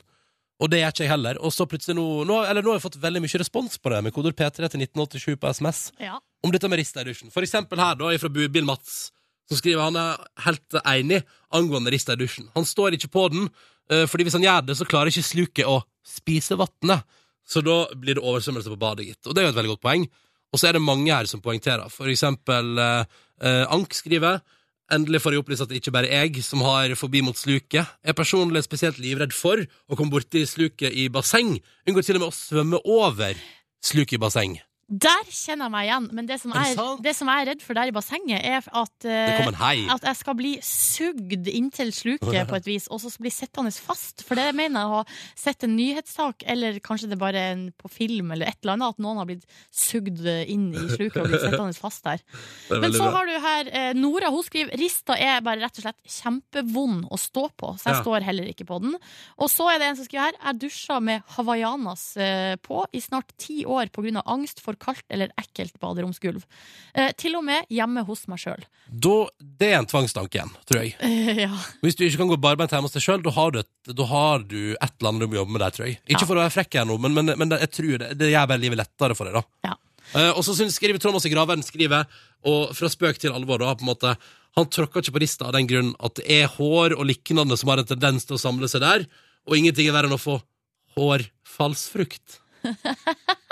Og 0.57 0.71
det 0.73 0.79
gjør 0.81 0.95
ikke 0.95 1.05
jeg 1.05 1.13
heller. 1.13 1.37
Og 1.45 1.53
så 1.53 1.67
plutselig 1.69 1.99
nå, 1.99 2.07
nå, 2.31 2.39
eller 2.49 2.65
nå 2.65 2.73
har 2.73 2.79
jeg 2.79 2.87
fått 2.87 2.97
veldig 3.03 3.21
mye 3.27 3.41
respons 3.43 3.77
på 3.77 3.93
det, 3.93 3.99
med 4.07 4.15
kodord 4.17 4.39
P3 4.39 4.71
til 4.73 4.87
1987 4.87 5.37
på 5.43 5.51
SMS, 5.53 5.83
Ja. 6.01 6.17
om 6.47 6.55
dette 6.55 6.71
med 6.73 6.81
rista 6.81 7.03
i 7.05 7.11
dusjen. 7.11 7.29
For 7.35 7.45
eksempel 7.45 7.83
her, 7.83 7.99
da, 8.01 8.15
fra 8.23 8.31
Bubil 8.33 8.65
Mats, 8.65 9.11
som 9.47 9.61
skriver 9.61 9.85
han 9.85 9.99
er 10.01 10.23
helt 10.47 10.79
enig 10.83 11.23
angående 11.55 11.93
rista 11.95 12.17
i 12.17 12.21
dusjen. 12.21 12.49
Han 12.57 12.67
står 12.67 12.97
ikke 12.97 13.13
på 13.15 13.29
den, 13.33 13.49
eh, 13.91 14.07
fordi 14.11 14.27
hvis 14.27 14.37
han 14.39 14.47
gjør 14.47 14.67
det, 14.67 14.77
så 14.79 14.89
klarer 14.89 15.13
ikke 15.13 15.27
sluket 15.27 15.71
å 15.71 15.81
spise 16.07 16.59
vannet. 16.59 17.07
Så 17.47 17.63
da 17.63 17.87
blir 17.95 18.19
det 18.19 18.25
oversvømmelse 18.27 18.73
på 18.73 18.81
badet, 18.81 19.07
gitt. 19.07 19.27
Og 19.27 19.35
det 19.35 19.43
er 19.43 19.47
jo 19.47 19.55
et 19.55 19.61
veldig 19.61 19.75
godt 19.77 19.87
poeng. 19.87 20.07
Og 20.53 20.59
så 20.59 20.69
er 20.69 20.77
det 20.77 20.83
mange 20.83 21.13
her 21.13 21.29
som 21.31 21.43
poengterer. 21.43 21.91
For 21.93 22.11
eksempel 22.11 22.79
eh, 22.79 23.17
eh, 23.43 23.65
Ank 23.71 23.95
skriver 23.95 24.43
Endelig 24.87 25.19
får 25.19 25.35
jeg 25.35 25.43
opplyst 25.43 25.65
at 25.65 25.71
det 25.73 25.81
ikke 25.81 25.91
bare 25.97 26.11
er 26.15 26.29
jeg 26.29 26.45
som 26.47 26.61
har 26.63 26.93
forbi 26.95 27.19
mot 27.27 27.35
sluket. 27.35 27.81
Jeg 27.83 28.13
er 28.13 28.15
personlig 28.15 28.61
spesielt 28.63 29.01
livredd 29.03 29.33
for 29.35 29.59
å 29.59 29.99
komme 29.99 30.15
borti 30.15 30.45
sluket 30.47 30.95
i 30.95 31.09
basseng. 31.11 31.57
Unngår 31.91 32.07
til 32.07 32.21
og 32.21 32.23
med 32.23 32.31
å 32.31 32.37
svømme 32.37 32.79
over 32.87 33.35
sluket 33.83 34.15
i 34.15 34.23
basseng. 34.23 34.55
Der 34.87 35.25
kjenner 35.27 35.67
jeg 35.67 35.73
meg 35.75 35.89
igjen, 35.89 36.05
men 36.15 36.27
det 36.29 36.37
som, 36.39 36.53
Er 36.55 36.77
det 37.03 37.13
som 37.19 37.27
jeg 37.27 37.43
er 37.43 37.49
redd 37.51 37.63
for 37.65 37.75
der 37.75 37.91
i 37.91 37.95
bassenget, 37.95 38.39
er 38.39 38.63
at, 38.63 39.07
eh, 39.11 39.49
hei. 39.59 39.81
at 39.91 40.05
jeg 40.07 40.19
skal 40.21 40.37
bli 40.39 40.53
sugd 40.63 41.49
inntil 41.51 41.91
sluket 41.91 42.47
på 42.51 42.55
et 42.55 42.69
vis, 42.69 42.87
og 42.95 43.01
så 43.03 43.11
bli 43.19 43.33
sittende 43.35 43.73
fast. 43.75 44.23
For 44.23 44.39
det 44.39 44.53
mener 44.55 44.85
jeg 44.85 44.93
å 44.93 45.01
ha 45.01 45.17
sett 45.35 45.67
en 45.67 45.75
nyhetssak, 45.75 46.45
eller 46.47 46.79
kanskje 46.79 47.11
det 47.11 47.19
bare 47.19 47.41
er 47.41 47.57
en 47.57 47.65
på 47.75 47.91
film, 47.91 48.31
eller 48.31 48.47
et 48.47 48.61
eller 48.63 48.77
annet, 48.77 48.95
at 48.95 49.03
noen 49.03 49.19
har 49.19 49.27
blitt 49.27 49.49
sugd 49.75 50.23
inn 50.23 50.69
i 50.71 50.85
sluket 50.95 51.19
og 51.25 51.33
blitt 51.33 51.43
sittende 51.49 51.75
fast 51.75 52.07
der. 52.07 52.23
Er 52.71 52.87
Men 52.87 52.95
så 52.95 53.11
har 53.11 53.27
du 53.27 53.35
her 53.43 53.73
uh, 53.73 53.91
Nora, 53.99 54.31
hun 54.31 54.47
skriver 54.47 54.79
rista 54.79 55.19
er 55.19 55.43
bare 55.43 55.65
rett 55.67 55.83
og 55.83 55.89
slett 55.89 56.15
kjempevond 56.21 57.11
å 57.11 57.19
stå 57.19 57.49
på, 57.59 57.73
så 57.75 57.91
jeg 57.91 57.99
Ja. 57.99 58.05
står 58.07 58.23
heller 58.31 58.55
ikke 58.55 58.69
på 58.71 58.79
den. 58.87 58.95
Og 59.43 59.51
så 59.51 59.67
er 59.73 59.83
det 59.83 59.91
en 59.91 59.99
som 59.99 60.07
skriver 60.07 60.31
her 60.31 60.39
jeg 60.47 60.63
dusja 60.63 61.03
med 61.03 61.27
hawaiianas 61.35 62.07
uh, 62.23 62.55
på 62.63 62.87
i 62.95 63.03
snart 63.03 63.35
ti 63.35 63.65
år 63.67 63.91
pga. 63.91 64.23
angst 64.31 64.63
for 64.63 64.76
kaldt 64.83 65.05
eller 65.11 65.33
ekkelt 65.41 65.75
baderomsgulv. 65.83 66.45
Eh, 66.95 67.13
til 67.19 67.37
og 67.39 67.45
med 67.47 67.67
hjemme 67.73 68.05
hos 68.09 68.27
meg 68.31 68.39
sjøl. 68.43 68.63
Det 68.91 69.71
er 69.73 69.79
en 69.81 69.89
tvangstanke 69.91 70.39
igjen, 70.39 70.53
tror 70.69 70.83
jeg. 70.83 70.95
ja. 71.47 71.51
Hvis 71.83 71.97
du 71.99 72.05
ikke 72.07 72.23
kan 72.23 72.31
gå 72.33 72.39
barbeint 72.41 72.71
hjemme 72.75 72.89
hos 72.91 72.97
deg 72.97 73.05
sjøl, 73.07 73.23
da, 73.25 73.31
har 73.37 73.51
du 73.55 73.59
et- 73.65 73.95
da 73.97 74.05
har 74.11 74.39
du 74.47 74.59
et 74.75 74.93
eller 75.01 75.09
annet 75.13 75.21
du 75.21 75.29
må 75.33 75.41
jobbe 75.41 75.53
med 75.57 75.61
der, 75.65 75.71
tror 75.77 75.87
jeg. 75.91 75.99
Ikke 76.07 76.23
Ja. 76.23 76.27
for 76.31 76.37
å 76.37 76.45
være 76.45 76.55
frekk 76.57 76.79
her 76.81 76.85
nå, 76.89 76.99
men, 77.01 77.15
men, 77.15 77.33
men 77.39 77.51
jeg 77.59 77.71
tror 77.73 77.99
det, 77.99 78.13
det 78.19 78.33
gjør 78.33 78.49
bare 78.53 78.63
livet 78.63 78.79
lettere 78.85 79.17
for 79.19 79.25
deg, 79.31 79.35
da. 79.41 79.45
Ja. 79.71 79.77
Eh, 80.15 80.31
og 80.39 80.43
så 80.47 80.55
skriver 80.71 81.01
Trond 81.03 81.17
Åse 81.19 81.31
Gravern 81.33 81.63
skriver, 81.67 82.07
og 82.47 82.71
fra 82.79 82.87
spøk 82.93 83.19
til 83.19 83.33
alvor, 83.35 83.59
da, 83.59 83.75
på 83.75 83.83
en 83.83 83.91
måte 83.95 84.17
Han 84.57 84.65
tråkker 84.73 85.03
ikke 85.03 85.13
på 85.13 85.21
rista 85.21 85.45
av 85.49 85.53
den 85.53 85.67
grunn 85.69 85.91
at 86.01 86.15
det 86.17 86.25
er 86.33 86.47
hår 86.49 86.95
og 86.97 87.05
lignende 87.05 87.59
som 87.61 87.69
har 87.69 87.83
en 87.83 87.85
tendens 87.91 88.25
til 88.25 88.39
å 88.39 88.41
samle 88.41 88.65
seg 88.73 88.81
der, 88.81 89.03
og 89.47 89.53
ingenting 89.59 89.85
er 89.91 89.93
verre 89.93 90.09
enn 90.09 90.17
å 90.17 90.23
få 90.23 90.39
hårfallsfrukt. 90.97 92.39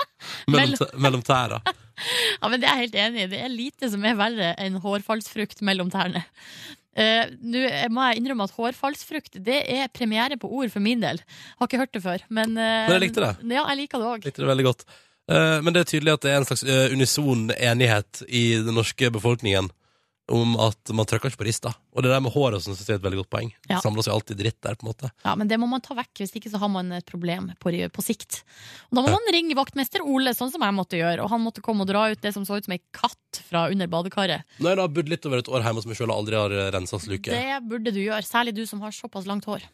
mellom, 0.51 0.95
Mellom- 1.05 1.25
tæra. 1.25 1.59
ja, 2.41 2.49
men 2.49 2.61
det 2.61 2.69
er 2.69 2.79
jeg 2.79 2.85
helt 2.85 2.97
enig 3.03 3.23
i. 3.25 3.29
Det 3.33 3.43
er 3.43 3.53
lite 3.53 3.91
som 3.93 4.05
er 4.07 4.17
verre 4.19 4.49
enn 4.61 4.79
hårfallsfrukt 4.83 5.63
mellom 5.67 5.91
tærne. 5.93 6.25
Uh, 6.95 7.27
Nå 7.43 7.65
må 7.91 8.05
jeg 8.07 8.21
innrømme 8.21 8.45
at 8.47 8.53
hårfallsfrukt 8.55 9.33
Det 9.43 9.57
er 9.67 9.89
premiere 9.91 10.37
på 10.39 10.47
ord 10.47 10.69
for 10.71 10.79
min 10.83 11.01
del. 11.03 11.19
Har 11.59 11.67
ikke 11.67 11.81
hørt 11.81 11.91
det 11.97 12.03
før. 12.05 12.23
Men, 12.29 12.53
uh, 12.55 12.85
Men 12.87 12.95
jeg 12.95 13.03
likte 13.09 13.25
det. 13.25 13.33
Ja, 13.51 13.65
jeg 13.73 13.81
liker 13.81 13.99
det 14.03 14.11
òg. 14.13 14.27
Likte 14.29 14.45
det 14.45 14.51
veldig 14.51 14.67
godt. 14.69 14.85
Uh, 15.27 15.57
men 15.65 15.75
det 15.75 15.81
er 15.83 15.89
tydelig 15.91 16.13
at 16.15 16.23
det 16.23 16.31
er 16.31 16.39
en 16.39 16.47
slags 16.47 16.63
unison 16.93 17.49
enighet 17.57 18.23
i 18.29 18.45
den 18.63 18.77
norske 18.77 19.11
befolkningen 19.11 19.71
om 20.31 20.55
at 20.57 20.91
man 20.95 21.05
trykker 21.05 21.29
ikke 21.29 21.41
på 21.43 21.47
rista. 21.47 21.71
Og 21.93 22.03
det 22.03 22.09
der 22.09 22.21
med 22.23 22.33
håret 22.33 22.63
synes 22.63 22.81
jeg 22.81 22.95
er 22.95 22.99
et 22.99 23.05
veldig 23.05 23.21
godt 23.21 23.31
poeng. 23.35 23.51
Ja. 23.67 23.75
Det 23.75 23.83
samler 23.85 24.05
seg 24.05 24.15
alltid 24.15 24.39
dritt 24.41 24.57
der, 24.65 24.77
på 24.77 24.85
en 24.85 24.89
måte. 24.89 25.11
Ja, 25.25 25.35
men 25.37 25.49
det 25.51 25.59
må 25.61 25.69
man 25.69 25.83
ta 25.85 25.97
vekk, 25.97 26.23
hvis 26.23 26.33
ikke 26.39 26.51
så 26.53 26.61
har 26.61 26.71
man 26.73 26.89
et 26.97 27.05
problem 27.09 27.51
på, 27.61 27.73
på 27.93 28.05
sikt. 28.05 28.41
Og 28.89 28.97
da 28.97 29.05
må 29.05 29.13
man 29.13 29.31
ringe 29.35 29.57
vaktmester 29.57 30.05
Ole, 30.05 30.33
sånn 30.37 30.53
som 30.53 30.65
jeg 30.65 30.77
måtte 30.77 30.99
gjøre, 30.99 31.21
og 31.23 31.31
han 31.33 31.45
måtte 31.45 31.63
komme 31.65 31.85
og 31.85 31.91
dra 31.91 32.07
ut 32.11 32.21
det 32.25 32.33
som 32.35 32.47
så 32.47 32.57
ut 32.57 32.67
som 32.67 32.75
ei 32.75 32.81
katt 32.95 33.41
fra 33.45 33.67
under 33.73 33.89
badekaret. 33.91 34.45
Nå 34.59 34.71
har 34.71 34.81
jeg 34.81 34.95
bodd 34.97 35.13
litt 35.13 35.29
over 35.29 35.43
et 35.43 35.51
år 35.51 35.65
hjemme 35.65 35.83
hos 35.83 35.89
meg 35.89 35.99
sjøl 36.01 36.15
aldri 36.15 36.41
har 36.41 36.59
rensa 36.73 37.01
sluket. 37.01 37.33
Det 37.35 37.61
burde 37.69 37.93
du 37.93 38.01
gjøre, 38.01 38.25
særlig 38.25 38.57
du 38.57 38.65
som 38.69 38.81
har 38.85 38.95
såpass 38.95 39.29
langt 39.29 39.45
hår. 39.49 39.65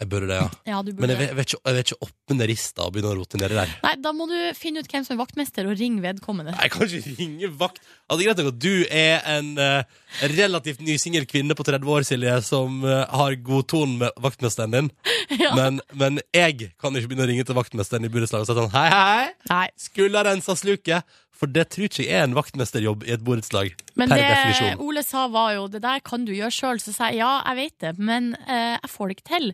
Jeg 0.00 0.08
burde 0.08 0.30
det, 0.30 0.36
ja. 0.40 0.48
Ja, 0.64 0.78
burde. 0.80 0.96
Men 0.96 1.12
jeg 1.12 1.18
vet, 1.20 1.28
jeg 1.28 1.36
vet 1.36 1.50
ikke, 1.50 1.60
jeg 1.66 1.76
vet 1.76 1.90
ikke 1.90 2.06
åpne 2.06 2.46
rista 2.48 2.86
og 2.86 2.94
begynne 2.94 3.10
å 3.12 3.16
rote 3.18 3.40
nedi 3.40 3.58
der. 3.58 3.72
Nei, 3.84 3.92
da 4.00 4.12
må 4.16 4.26
du 4.30 4.36
finne 4.56 4.80
ut 4.80 4.88
hvem 4.88 5.04
som 5.04 5.16
er 5.16 5.20
vaktmester, 5.20 5.68
og 5.68 5.76
ringe 5.76 6.00
vedkommende. 6.04 6.54
Jeg 6.56 6.72
kan 6.72 6.86
ikke 6.86 7.16
ringe 7.18 7.50
vakt 7.60 7.82
Altså, 8.10 8.24
greit 8.24 8.40
nok 8.40 8.48
at 8.50 8.56
du 8.58 8.72
er 8.90 9.20
en 9.36 9.50
uh, 9.60 10.00
relativt 10.32 10.80
nysingel 10.82 11.28
kvinne 11.30 11.54
på 11.54 11.66
30 11.68 11.92
år, 11.94 12.06
Silje, 12.08 12.32
som 12.42 12.80
uh, 12.82 13.04
har 13.06 13.36
god 13.46 13.68
ton 13.70 13.92
med 14.00 14.22
vaktmesteren 14.24 14.76
din. 14.78 14.92
Ja. 15.40 15.52
Men, 15.54 15.78
men 15.94 16.18
jeg 16.34 16.72
kan 16.82 16.96
ikke 16.98 17.12
begynne 17.12 17.22
å 17.22 17.28
ringe 17.30 17.44
til 17.46 17.54
vaktmesteren 17.54 18.02
i 18.04 18.10
burettslaget 18.10 18.48
og 18.50 18.50
si 18.50 18.56
sånn 18.58 18.72
Hei, 18.74 18.88
hei! 18.90 19.28
Nei. 19.46 19.66
Skulle 19.78 20.18
ha 20.18 20.24
rensa 20.26 20.56
sluket. 20.58 21.06
For 21.40 21.48
det 21.48 21.70
tror 21.72 21.88
ikke 21.88 22.04
jeg 22.04 22.18
er 22.18 22.26
en 22.26 22.36
vaktmesterjobb 22.36 23.06
i 23.08 23.14
et 23.14 23.22
borettslag. 23.24 23.72
Men 23.96 24.10
per 24.12 24.20
det 24.20 24.26
definisjon. 24.28 24.82
Ole 24.84 25.02
sa 25.06 25.22
var 25.32 25.54
jo 25.56 25.62
det 25.72 25.80
der 25.80 26.02
kan 26.04 26.26
du 26.28 26.34
gjøre 26.36 26.52
sjøl. 26.52 26.80
Så 26.82 26.92
sa 26.92 27.08
jeg 27.08 27.22
ja, 27.22 27.30
jeg 27.48 27.56
vet 27.56 27.76
det, 27.86 27.92
men 27.96 28.34
eh, 28.44 28.76
jeg 28.76 28.90
får 28.92 29.08
det 29.08 29.16
ikke 29.16 29.28
til. 29.30 29.46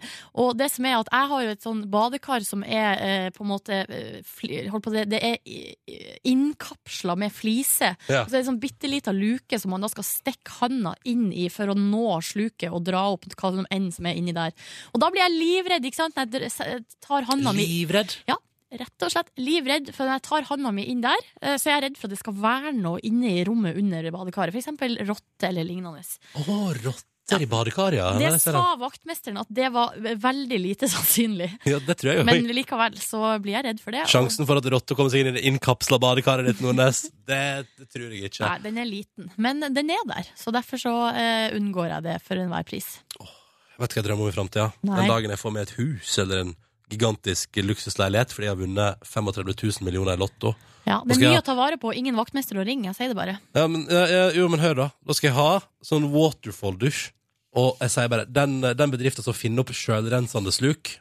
Og 0.42 0.51
det 0.59 0.68
som 0.75 0.88
er 0.88 0.96
at 0.99 1.12
jeg 1.14 1.31
har 1.33 1.44
jo 1.44 1.53
et 1.55 1.66
sånn 1.68 1.85
badekar 1.92 2.46
som 2.46 2.64
er 2.66 3.05
eh, 3.07 3.29
på 3.35 3.46
en 3.46 3.53
måte 3.53 3.79
Hold 3.87 4.83
på 4.83 4.92
si, 4.92 5.05
Det 5.09 5.20
er 5.22 5.37
eh, 5.38 6.16
innkapsla 6.27 7.14
med 7.18 7.35
flise. 7.35 7.92
Ja. 8.11 8.25
Og 8.25 8.33
så 8.33 8.35
er 8.35 8.38
det 8.40 8.42
en 8.42 8.51
sånn 8.51 8.62
bitte 8.62 8.90
lita 8.90 9.14
luke 9.14 9.61
som 9.62 9.75
man 9.75 9.87
da 9.87 9.90
skal 9.92 10.07
stikke 10.09 10.59
handa 10.59 10.96
inn 11.07 11.29
i 11.31 11.46
for 11.53 11.70
å 11.70 11.79
nå 11.79 12.18
sluket 12.25 12.72
og 12.72 12.83
dra 12.87 13.05
opp 13.14 13.29
hva 13.31 13.53
som 13.55 13.70
enn 13.70 13.92
som 13.94 14.11
er 14.11 14.18
inni 14.18 14.35
der. 14.35 14.55
Og 14.90 15.03
da 15.03 15.12
blir 15.12 15.22
jeg 15.22 15.37
livredd, 15.38 15.87
ikke 15.87 16.03
sant? 16.03 16.18
Når 16.18 16.49
jeg 16.49 16.83
tar 17.05 17.31
handa 17.31 17.55
mi 17.55 17.66
Livredd? 17.66 18.18
ja, 18.27 18.38
rett 18.80 19.06
og 19.06 19.12
slett 19.12 19.32
livredd. 19.40 19.92
For 19.96 20.08
når 20.08 20.18
jeg 20.18 20.26
tar 20.30 20.48
handa 20.50 20.72
mi 20.74 20.88
inn 20.88 21.04
der, 21.04 21.30
så 21.56 21.66
så 21.66 21.72
er 21.72 21.80
jeg 21.80 21.84
redd 21.88 21.96
for 21.98 22.06
at 22.06 22.14
det 22.14 22.20
skal 22.20 22.38
være 22.38 22.70
noe 22.78 23.02
inne 23.06 23.32
i 23.40 23.44
rommet 23.46 23.78
under 23.80 24.06
badekaret. 24.14 24.54
Eksempel 24.54 25.00
rotte 25.08 25.48
eller 25.48 25.66
lignende. 25.66 26.04
Å, 26.38 26.58
rotter 26.78 27.42
i 27.42 27.48
badekaret, 27.50 27.98
ja. 27.98 28.10
Det 28.20 28.28
sa 28.38 28.76
vaktmesteren 28.78 29.40
at 29.40 29.48
det 29.50 29.72
var 29.74 29.96
veldig 29.98 30.58
lite 30.62 30.87
sannsynlig. 30.92 31.48
Ja, 31.66 31.81
det 31.83 31.96
tror 31.98 32.12
jeg 32.12 32.20
jo. 32.20 32.27
Men 32.29 32.46
likevel 32.54 33.00
så 33.02 33.33
blir 33.42 33.56
jeg 33.56 33.66
redd 33.66 33.83
for 33.83 33.96
det. 33.96 34.04
Sjansen 34.12 34.46
for 34.46 34.62
at 34.62 34.68
rotter 34.77 34.98
kommer 34.98 35.10
seg 35.10 35.24
inn 35.24 35.33
i 35.33 35.40
det 35.40 35.42
innkapsla 35.50 35.98
badekaret 36.02 36.46
ditt, 36.52 36.62
Nordnes, 36.62 37.08
det, 37.31 37.40
det 37.81 37.88
tror 37.90 38.06
jeg 38.06 38.31
ikke. 38.31 38.44
Nei, 38.46 38.60
den 38.68 38.79
er 38.85 38.87
liten. 38.87 39.33
Men 39.42 39.66
den 39.66 39.90
er 39.96 40.06
der, 40.12 40.31
så 40.38 40.54
derfor 40.54 40.83
så 40.83 40.94
uh, 41.10 41.48
unngår 41.58 41.96
jeg 41.96 42.06
det 42.06 42.20
for 42.29 42.44
enhver 42.44 42.68
pris. 42.68 42.92
Jeg 43.18 43.83
vet 43.83 43.90
hva 43.90 44.00
jeg 44.00 44.06
drømmer 44.06 44.29
om 44.29 44.31
i 44.31 44.37
framtida. 44.38 44.68
Den 44.87 45.10
dagen 45.10 45.35
jeg 45.35 45.42
får 45.42 45.56
meg 45.58 45.66
et 45.66 45.74
hus 45.81 46.14
eller 46.22 46.44
en 46.46 46.54
gigantisk 46.90 47.56
luksusleilighet 47.56 48.30
fordi 48.32 48.46
jeg 48.48 48.54
har 48.54 48.60
vunnet 48.60 49.00
35 49.04 49.54
000 49.80 49.84
millioner 49.87 50.14
i 50.14 50.20
Lotto. 50.20 50.54
Ja, 50.87 51.00
Det 51.04 51.16
er 51.16 51.20
mye 51.20 51.32
jeg- 51.32 51.42
å 51.42 51.44
ta 51.44 51.54
vare 51.58 51.76
på. 51.82 51.92
Ingen 51.94 52.14
vaktmester 52.14 52.56
å 52.60 52.64
ringe, 52.66 52.84
jeg 52.92 52.94
sier 52.94 53.08
det 53.08 53.16
bare. 53.16 53.40
Ja, 53.54 53.66
men, 53.66 53.87
ja, 53.90 54.06
ja, 54.06 54.30
jo, 54.30 54.48
men 54.48 54.60
hør, 54.60 54.74
da. 54.76 54.90
Da 55.04 55.12
skal 55.14 55.28
jeg 55.30 55.37
ha 55.37 55.60
sånn 55.82 56.10
waterfall-dusj. 56.12 57.10
Og 57.56 57.76
jeg 57.80 57.90
sier 57.90 58.08
bare 58.08 58.26
den, 58.28 58.60
den 58.60 58.90
bedriften 58.92 59.24
som 59.24 59.34
finner 59.34 59.60
opp 59.64 59.72
sjølrensende 59.72 60.52
sluk 60.52 60.98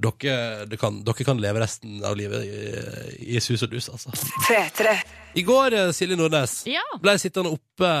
dere, 0.00 0.66
det 0.68 0.76
kan, 0.80 0.98
dere 1.06 1.24
kan 1.24 1.38
leve 1.40 1.60
resten 1.62 2.02
av 2.04 2.16
livet 2.18 2.42
i, 2.44 3.36
i 3.36 3.40
sus 3.40 3.62
og 3.62 3.70
dus, 3.70 3.86
altså. 3.88 4.10
P3. 4.48 4.96
I 5.38 5.42
går, 5.46 5.72
eh, 5.78 5.92
Silje 5.94 6.16
Nordnes, 6.18 6.64
Ja. 6.66 6.82
ble 7.00 7.14
jeg 7.14 7.30
sittende 7.30 7.52
oppe, 7.54 7.92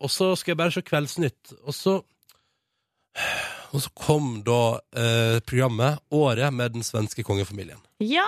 og 0.00 0.08
så 0.10 0.30
skal 0.38 0.52
jeg 0.52 0.60
bare 0.62 0.72
se 0.72 0.82
Kveldsnytt. 0.86 1.52
Og 1.66 1.74
så, 1.74 1.98
og 3.70 3.84
så 3.84 3.92
kom 3.94 4.40
da 4.46 4.80
eh, 4.98 5.38
programmet 5.46 6.00
Året 6.10 6.50
med 6.54 6.74
den 6.74 6.86
svenske 6.86 7.22
kongefamilien. 7.26 7.78
Ja! 8.02 8.26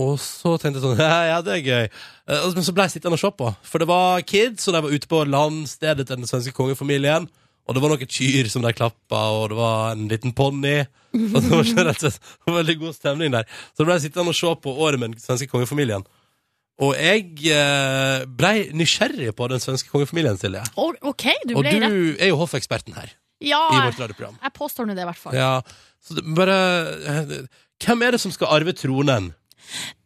Og 0.00 0.14
så 0.22 0.54
tenkte 0.56 0.78
jeg 0.78 0.86
sånn, 0.86 1.02
ja, 1.02 1.18
ja 1.32 1.40
det 1.44 1.58
er 1.58 1.66
gøy. 1.66 1.90
Eh, 2.30 2.46
Men 2.54 2.66
så 2.66 2.74
ble 2.76 2.86
jeg 2.86 2.96
sittende 2.96 3.18
og 3.18 3.22
se 3.22 3.32
på. 3.36 3.50
For 3.66 3.82
det 3.82 3.90
var 3.90 4.24
kids, 4.26 4.68
og 4.68 4.76
de 4.76 4.84
var 4.86 4.94
ute 4.94 5.10
på 5.10 5.24
landstedet 5.26 6.06
til 6.06 6.22
den 6.22 6.30
svenske 6.30 6.54
kongefamilien. 6.56 7.26
Og 7.68 7.76
det 7.76 7.82
var 7.82 7.92
noen 7.92 8.10
kyr 8.10 8.48
som 8.50 8.64
de 8.64 8.72
klappa, 8.74 9.26
og 9.36 9.50
det 9.52 9.58
var 9.58 9.92
en 9.94 10.08
liten 10.10 10.34
ponni. 10.36 10.78
Det 11.10 11.40
var 11.50 11.64
rett 11.88 12.04
og 12.06 12.12
slett 12.12 12.26
veldig 12.54 12.74
god 12.78 12.94
stemning 12.94 13.32
der. 13.34 13.46
Så 13.74 13.82
ble 13.82 13.96
jeg 13.96 14.04
sittende 14.04 14.30
og 14.30 14.36
se 14.38 14.50
på 14.62 14.74
året 14.86 15.00
med 15.02 15.16
den 15.16 15.22
svenske 15.22 15.50
kongefamilien. 15.50 16.04
Og 16.80 16.94
jeg 16.94 17.50
eh, 17.50 18.22
ble 18.38 18.52
nysgjerrig 18.78 19.34
på 19.36 19.48
den 19.50 19.60
svenske 19.60 19.90
kongefamilien, 19.90 20.38
Silje. 20.38 20.62
OK, 20.78 21.26
du 21.50 21.56
Og 21.58 21.66
du 21.66 21.82
er 22.14 22.30
jo 22.30 22.38
hoffeksperten 22.38 22.94
her 22.94 23.10
Ja, 23.40 23.60
i 23.72 23.82
vårt 23.88 24.00
radioprogram. 24.00 24.38
jeg 24.42 24.52
påstår 24.56 24.86
nå 24.88 24.94
det, 24.94 25.02
i 25.04 25.10
hvert 25.10 25.20
fall. 25.20 25.34
Ja, 25.36 25.52
så 26.04 26.16
det, 26.18 26.24
bare 26.36 26.56
Hvem 27.80 28.02
er 28.04 28.12
det 28.16 28.20
som 28.20 28.32
skal 28.32 28.50
arve 28.58 28.74
tronen? 28.76 29.30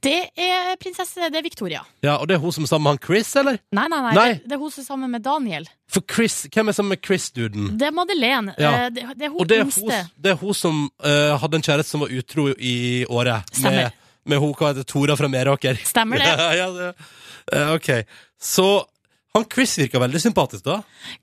Det 0.04 0.28
er 0.36 0.74
prinsesse 0.76 1.30
Det 1.32 1.38
er 1.38 1.44
Victoria. 1.46 1.80
Ja, 2.04 2.18
Og 2.18 2.28
det 2.28 2.36
er 2.36 2.42
hun 2.42 2.52
som 2.52 2.66
er 2.66 2.68
sammen 2.68 2.84
med 2.84 2.98
han 2.98 3.00
Chris, 3.06 3.30
eller? 3.40 3.58
Nei, 3.72 3.86
nei, 3.88 4.00
nei. 4.04 4.12
Nei. 4.14 4.26
Det, 4.34 4.50
det 4.50 4.56
er 4.56 4.60
hun 4.60 4.70
som 4.74 4.82
er 4.82 4.86
sammen 4.90 5.14
med 5.14 5.24
Daniel. 5.24 5.68
For 5.88 6.04
Chris, 6.14 6.36
Hvem 6.52 6.68
er 6.68 6.76
sammen 6.76 6.92
med 6.94 7.00
Chris-duden? 7.06 7.70
Det 7.80 7.88
er 7.88 7.94
Madeleine. 7.96 8.54
Ja. 8.60 8.72
Eh, 8.84 8.90
Det, 8.92 9.06
det 9.16 9.28
er 9.28 9.32
hun 9.32 9.40
Og 9.40 9.48
det 9.48 9.58
er, 9.58 9.64
hun, 9.64 10.10
det 10.26 10.32
er 10.34 10.40
hun 10.42 10.54
som 10.58 10.82
uh, 11.06 11.34
hadde 11.40 11.60
en 11.60 11.64
kjæreste 11.64 11.94
som 11.94 12.04
var 12.04 12.12
utro 12.12 12.48
i 12.58 13.04
året. 13.08 13.48
Stemmer. 13.56 13.88
Med, 13.88 14.02
med 14.34 14.42
hun, 14.44 14.52
hva 14.58 14.72
heter 14.74 14.84
Tora 14.92 15.16
fra 15.16 15.28
Meråker. 15.32 15.80
Stemmer 15.84 16.20
det. 16.20 16.34
ja, 16.60 16.68
ja. 16.68 16.92
Eh, 17.52 17.72
ok. 17.78 17.90
Så 18.40 18.68
han 19.34 19.44
Chris 19.50 19.72
virka 19.78 19.98
veldig 19.98 20.20
sympatisk, 20.22 20.62
da. 20.64 20.76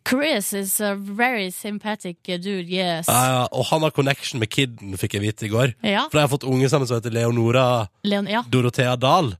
Chris 0.09 0.49
is 0.53 0.73
a 0.83 0.95
very 0.95 1.51
sympathetic 1.51 2.17
dude, 2.27 2.67
yes. 2.67 3.07
Ja, 3.07 3.45
og 3.47 3.65
han 3.69 3.85
har 3.85 3.93
connection 3.95 4.41
med 4.41 4.51
kiden, 4.51 4.97
fikk 4.99 5.15
jeg 5.15 5.23
vite 5.23 5.47
i 5.47 5.51
går. 5.53 5.71
Ja, 5.87 6.03
For 6.11 6.19
de 6.19 6.25
har 6.25 6.31
fått 6.33 6.43
unge 6.43 6.67
sammen 6.71 6.89
som 6.89 6.99
heter 6.99 7.13
Leonora 7.15 7.87
Leon, 8.03 8.27
ja. 8.27 8.43
Dorothea 8.51 8.97
Dahl. 8.99 9.31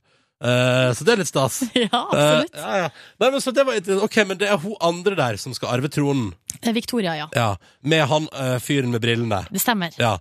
Uh, 0.42 0.88
så 0.96 1.04
det 1.06 1.12
er 1.14 1.20
litt 1.20 1.30
stas. 1.30 1.60
ja 1.84 1.86
absolutt. 1.92 2.56
ja, 2.56 2.78
ja. 2.80 2.88
Nei, 3.22 3.28
men 3.28 3.44
så 3.44 3.52
det 3.54 3.66
var. 3.68 3.76
Ok, 4.08 4.16
men 4.26 4.40
det 4.40 4.48
er 4.50 4.58
hun 4.64 4.74
andre 4.82 5.14
der 5.20 5.36
som 5.38 5.54
skal 5.54 5.76
arve 5.76 5.92
tronen. 5.92 6.32
Eh, 6.62 6.72
Victoria, 6.74 7.12
ja. 7.20 7.28
Ja, 7.36 7.50
Med 7.86 8.08
han 8.10 8.26
fyren 8.64 8.90
med 8.90 9.04
brillene. 9.04 9.44
Det 9.52 9.62
stemmer. 9.62 9.92
Ja, 10.00 10.16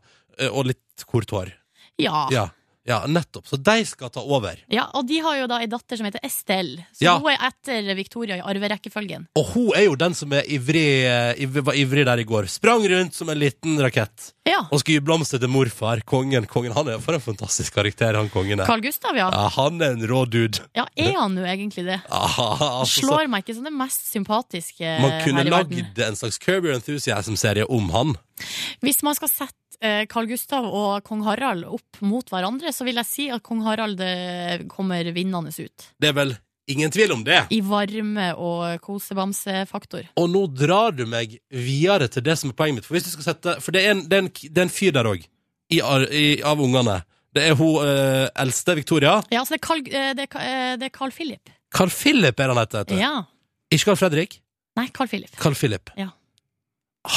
Og 0.51 0.67
litt 0.69 1.07
kort 1.09 1.31
hår. 1.31 1.55
Ja. 2.01 2.27
Ja, 2.35 2.49
ja, 2.87 3.03
nettopp. 3.07 3.45
Så 3.47 3.57
de 3.61 3.85
skal 3.85 4.09
ta 4.09 4.21
over. 4.25 4.57
Ja, 4.71 4.87
og 4.97 5.05
de 5.07 5.19
har 5.21 5.35
jo 5.37 5.47
da 5.47 5.59
ei 5.61 5.67
datter 5.69 5.97
som 5.99 6.05
heter 6.07 6.19
Estelle. 6.25 6.85
Så 6.97 7.03
Ja. 7.05 7.17
hun 7.19 7.29
er 7.31 7.37
etter 7.51 7.93
Victoria 7.95 8.37
i 8.37 8.41
arverekkefølgen. 8.41 9.27
Og 9.37 9.45
hun 9.53 9.71
er 9.75 9.83
jo 9.85 9.95
den 9.95 10.13
som 10.17 10.31
er 10.33 10.41
ivrig, 10.49 11.05
ivrig, 11.37 11.63
var 11.63 11.73
ivrig 11.77 12.05
der 12.05 12.17
i 12.19 12.23
går. 12.25 12.47
Sprang 12.49 12.81
rundt 12.89 13.13
som 13.13 13.29
en 13.29 13.37
liten 13.39 13.77
rakett. 13.79 14.31
Ja. 14.47 14.63
Og 14.71 14.79
skulle 14.81 14.97
gi 14.97 15.05
blomster 15.05 15.37
til 15.39 15.47
morfar. 15.53 16.01
Kongen. 16.05 16.47
kongen 16.49 16.73
Han 16.73 16.87
er 16.89 16.97
For 16.99 17.13
en 17.13 17.21
fantastisk 17.21 17.73
karakter, 17.75 18.15
han 18.17 18.29
kongen 18.33 18.59
er. 18.59 18.65
Carl 18.65 18.81
Gustav, 18.81 19.15
ja. 19.15 19.29
Ja, 19.29 19.47
han 19.49 19.79
er 19.81 19.91
en 19.93 20.07
rå 20.09 20.25
dude. 20.25 20.59
Ja, 20.75 20.85
er 20.97 21.13
han 21.19 21.37
jo 21.37 21.43
egentlig 21.45 21.85
det? 21.85 22.01
Aha, 22.09 22.47
altså, 22.81 23.05
Slår 23.05 23.29
meg 23.29 23.45
ikke 23.45 23.55
som 23.59 23.63
det 23.69 23.73
mest 23.77 24.09
sympatiske 24.11 24.97
man 25.01 25.21
kunne 25.23 25.43
her 25.43 25.45
i 25.45 25.53
verden. 25.53 25.77
lagd 25.77 25.99
en 26.07 26.15
slags 26.15 26.39
Curb 26.41 26.65
Your 26.65 26.73
Enthusiasm-serie 26.79 27.69
om 27.69 27.89
han. 27.93 28.15
Hvis 28.81 29.03
man 29.05 29.13
skal 29.15 29.29
sette 29.29 29.53
Carl 29.81 30.29
Gustav 30.29 30.67
og 30.67 31.01
kong 31.07 31.23
Harald 31.25 31.65
opp 31.65 32.01
mot 32.05 32.27
hverandre, 32.29 32.69
så 32.75 32.85
vil 32.85 32.99
jeg 33.01 33.09
si 33.09 33.27
at 33.33 33.41
kong 33.45 33.63
Harald 33.65 34.01
eh, 34.05 34.61
kommer 34.69 35.09
vinnende 35.15 35.49
ut. 35.49 35.87
Det 35.97 36.11
er 36.11 36.17
vel 36.17 36.35
ingen 36.71 36.91
tvil 36.93 37.11
om 37.15 37.23
det. 37.25 37.39
I 37.51 37.61
varme 37.65 38.31
og 38.37 38.81
kosebamsefaktor. 38.85 40.11
Og 40.21 40.29
nå 40.31 40.45
drar 40.53 40.95
du 40.95 41.05
meg 41.09 41.37
videre 41.49 42.09
til 42.11 42.25
det 42.25 42.37
som 42.39 42.51
er 42.51 42.57
poenget 42.57 42.81
mitt. 42.81 42.87
For, 42.87 42.97
hvis 42.97 43.09
du 43.09 43.13
skal 43.15 43.31
sette, 43.31 43.57
for 43.63 43.75
det, 43.75 43.85
er 43.85 43.95
en, 43.95 44.03
det, 44.07 44.19
er 44.19 44.27
en, 44.27 44.31
det 44.31 44.61
er 44.61 44.67
en 44.67 44.73
fyr 44.73 44.93
der 44.95 45.09
òg, 45.11 45.25
av 45.81 46.61
ungene. 46.61 47.01
Det 47.31 47.43
er 47.47 47.55
hun 47.55 47.79
eh, 47.87 48.27
eldste, 48.43 48.75
Victoria. 48.75 49.19
Ja, 49.31 49.41
altså 49.41 49.55
det 49.55 49.61
er 49.61 49.67
Carl, 49.67 49.83
eh, 49.87 50.13
det 50.17 50.27
er, 50.27 50.39
eh, 50.43 50.71
det 50.79 50.89
er 50.89 50.95
Carl 50.95 51.13
Philip. 51.15 51.51
Carl 51.71 51.91
Philip 51.93 52.39
er 52.43 52.51
han 52.51 52.59
heter. 52.59 52.83
heter. 52.83 52.99
Ja. 52.99 53.13
Ikke 53.71 53.91
Carl 53.91 53.99
Fredrik. 54.01 54.41
Nei, 54.75 54.89
Carl 54.95 55.07
Philip. 55.07 55.31
Carl 55.39 55.55
Philip. 55.55 55.93
Ja. 55.99 56.09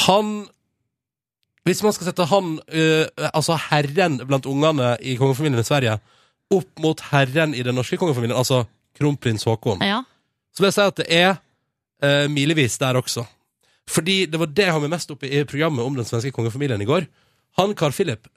Han 0.07 0.47
Hvis 1.65 1.81
man 1.83 1.93
skal 1.95 2.11
sette 2.11 2.27
han, 2.29 2.59
uh, 2.61 3.29
altså 3.33 3.55
herren 3.71 4.19
blant 4.29 4.45
ungene 4.45 4.95
i 5.01 5.15
kongefamilien 5.17 5.59
i 5.63 5.65
Sverige, 5.65 5.95
opp 6.53 6.69
mot 6.83 6.99
herren 7.09 7.55
i 7.57 7.63
den 7.65 7.73
norske 7.75 7.97
kongefamilien, 7.97 8.37
altså 8.37 8.63
kronprins 8.99 9.43
Haakon, 9.49 9.81
Ja. 9.81 10.03
så 10.53 10.61
vil 10.61 10.69
jeg 10.69 10.77
si 10.77 10.85
at 10.85 10.99
det 11.01 11.07
er 11.09 11.31
uh, 12.05 12.27
milevis 12.31 12.77
der 12.77 12.99
også. 13.01 13.25
Fordi 13.89 14.25
det 14.29 14.39
var 14.41 14.47
det 14.53 14.65
jeg 14.69 14.81
med 14.81 14.93
mest 14.93 15.11
opp 15.13 15.23
i, 15.25 15.29
i 15.39 15.43
programmet 15.45 15.85
om 15.85 15.97
den 15.97 16.05
svenske 16.05 16.31
kongefamilien 16.33 16.81
i 16.81 16.87
går. 16.89 17.05
Han 17.57 17.73
Carl 17.77 17.93
Philip 17.93 18.27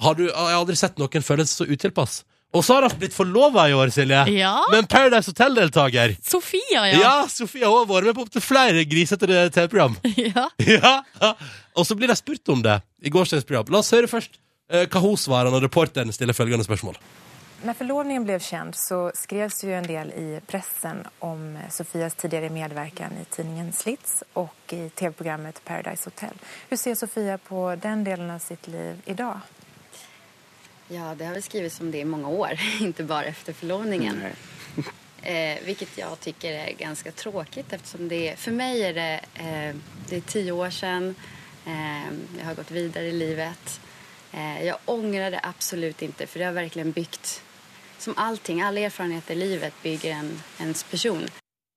har 0.00 0.14
du, 0.14 0.26
Jeg 0.28 0.36
har 0.36 0.56
aldri 0.60 0.76
sett 0.76 0.98
noen 1.00 1.22
føle 1.24 1.44
seg 1.48 1.66
så 1.66 1.66
utilpass. 1.72 2.22
Og 2.56 2.62
så 2.64 2.76
har 2.76 2.86
han 2.86 2.98
blitt 3.00 3.12
forlova 3.16 3.66
i 3.68 3.74
år, 3.76 3.90
Silje! 3.92 4.22
ja. 4.36 4.54
Med 4.70 4.78
en 4.84 4.88
Paradise 4.88 5.28
Hotel-deltaker! 5.32 6.14
Sofia, 6.24 6.86
Ja. 6.92 7.00
ja. 7.00 7.14
Sofia 7.28 7.68
har 7.72 7.88
vært 7.88 8.08
med 8.08 8.16
på 8.16 8.24
opptil 8.24 8.44
flere 8.44 8.84
grisete 8.88 9.26
TV-program. 9.52 9.96
ja. 10.16 10.46
Ja. 10.60 11.34
Og 11.76 11.86
så 11.86 11.94
blir 11.94 12.08
de 12.08 12.16
spurt 12.16 12.48
om 12.48 12.62
det 12.64 12.80
i 13.04 13.12
gårsdagens 13.12 13.44
program. 13.44 13.68
La 13.70 13.82
oss 13.82 13.92
høre 13.92 14.08
først 14.08 14.38
eh, 14.72 14.86
hva 14.88 15.02
hun 15.04 15.16
svarer 15.20 15.52
når 15.52 15.68
reporteren 15.68 16.12
stiller 16.14 16.36
følgende 16.36 16.64
spørsmål. 16.64 16.96
Når 17.64 17.76
forlovningen 17.78 18.24
ble 18.26 18.36
kjent, 18.40 18.76
så 18.76 19.10
skrevs 19.16 19.62
det 19.62 19.68
ju 19.68 19.74
en 19.76 19.88
del 19.88 20.10
i 20.16 20.26
pressen 20.48 21.02
om 21.24 21.56
eh, 21.56 21.68
Sofias 21.72 22.16
tidligere 22.16 22.52
medverkan 22.52 23.16
i 23.20 23.24
tidningen 23.32 23.72
Slits 23.76 24.22
og 24.40 24.76
i 24.76 24.86
tv-programmet 24.88 25.60
Paradise 25.64 26.08
Hotel. 26.08 26.36
Hvordan 26.68 26.82
ser 26.82 26.98
Sofia 27.00 27.38
på 27.38 27.68
den 27.82 28.04
delen 28.04 28.32
av 28.32 28.44
sitt 28.44 28.68
liv 28.72 29.00
i 29.04 29.16
dag? 29.16 29.44
Ja, 30.88 31.14
det 31.18 31.26
har 31.26 31.34
vi 31.34 31.42
skrevet 31.42 31.80
om 31.80 31.90
det 31.90 32.04
i 32.04 32.08
mange 32.08 32.28
år, 32.28 32.60
inte 32.80 33.04
bare 33.04 33.34
efter 33.34 33.52
forlovningen. 33.52 34.22
Eh, 35.26 35.58
vilket 35.64 35.96
jeg 35.98 36.18
tycker 36.22 36.52
er 36.54 36.74
ganske 36.78 37.10
tråkigt 37.10 37.72
eftersom 37.72 38.08
det, 38.08 38.36
för 38.38 38.52
mig 38.52 38.82
är 38.82 38.94
det, 38.94 39.20
eh, 39.34 39.74
det 40.08 40.16
är 40.16 40.20
tio 40.20 40.52
år 40.52 40.70
sedan. 40.70 41.14
Eh, 41.66 42.12
jag 42.38 42.44
har 42.44 42.54
gått 42.54 42.70
videre 42.70 43.10
i 43.10 43.12
livet. 43.12 43.80
Eh, 44.32 44.62
jag 44.66 44.78
ångrar 44.84 45.30
det 45.30 45.40
absolutt 45.42 46.02
ikke, 46.02 46.26
for 46.26 46.38
det 46.38 46.44
har 46.44 46.52
virkelig 46.52 46.94
bygd 46.94 47.26
som 47.98 48.14
allting, 48.16 48.60
alle 48.62 48.84
erfarenheter 48.86 49.34
i 49.34 49.38
livet 49.38 49.74
bygger 49.82 50.12
en, 50.14 50.28
ens 50.60 50.84
person. 50.84 51.24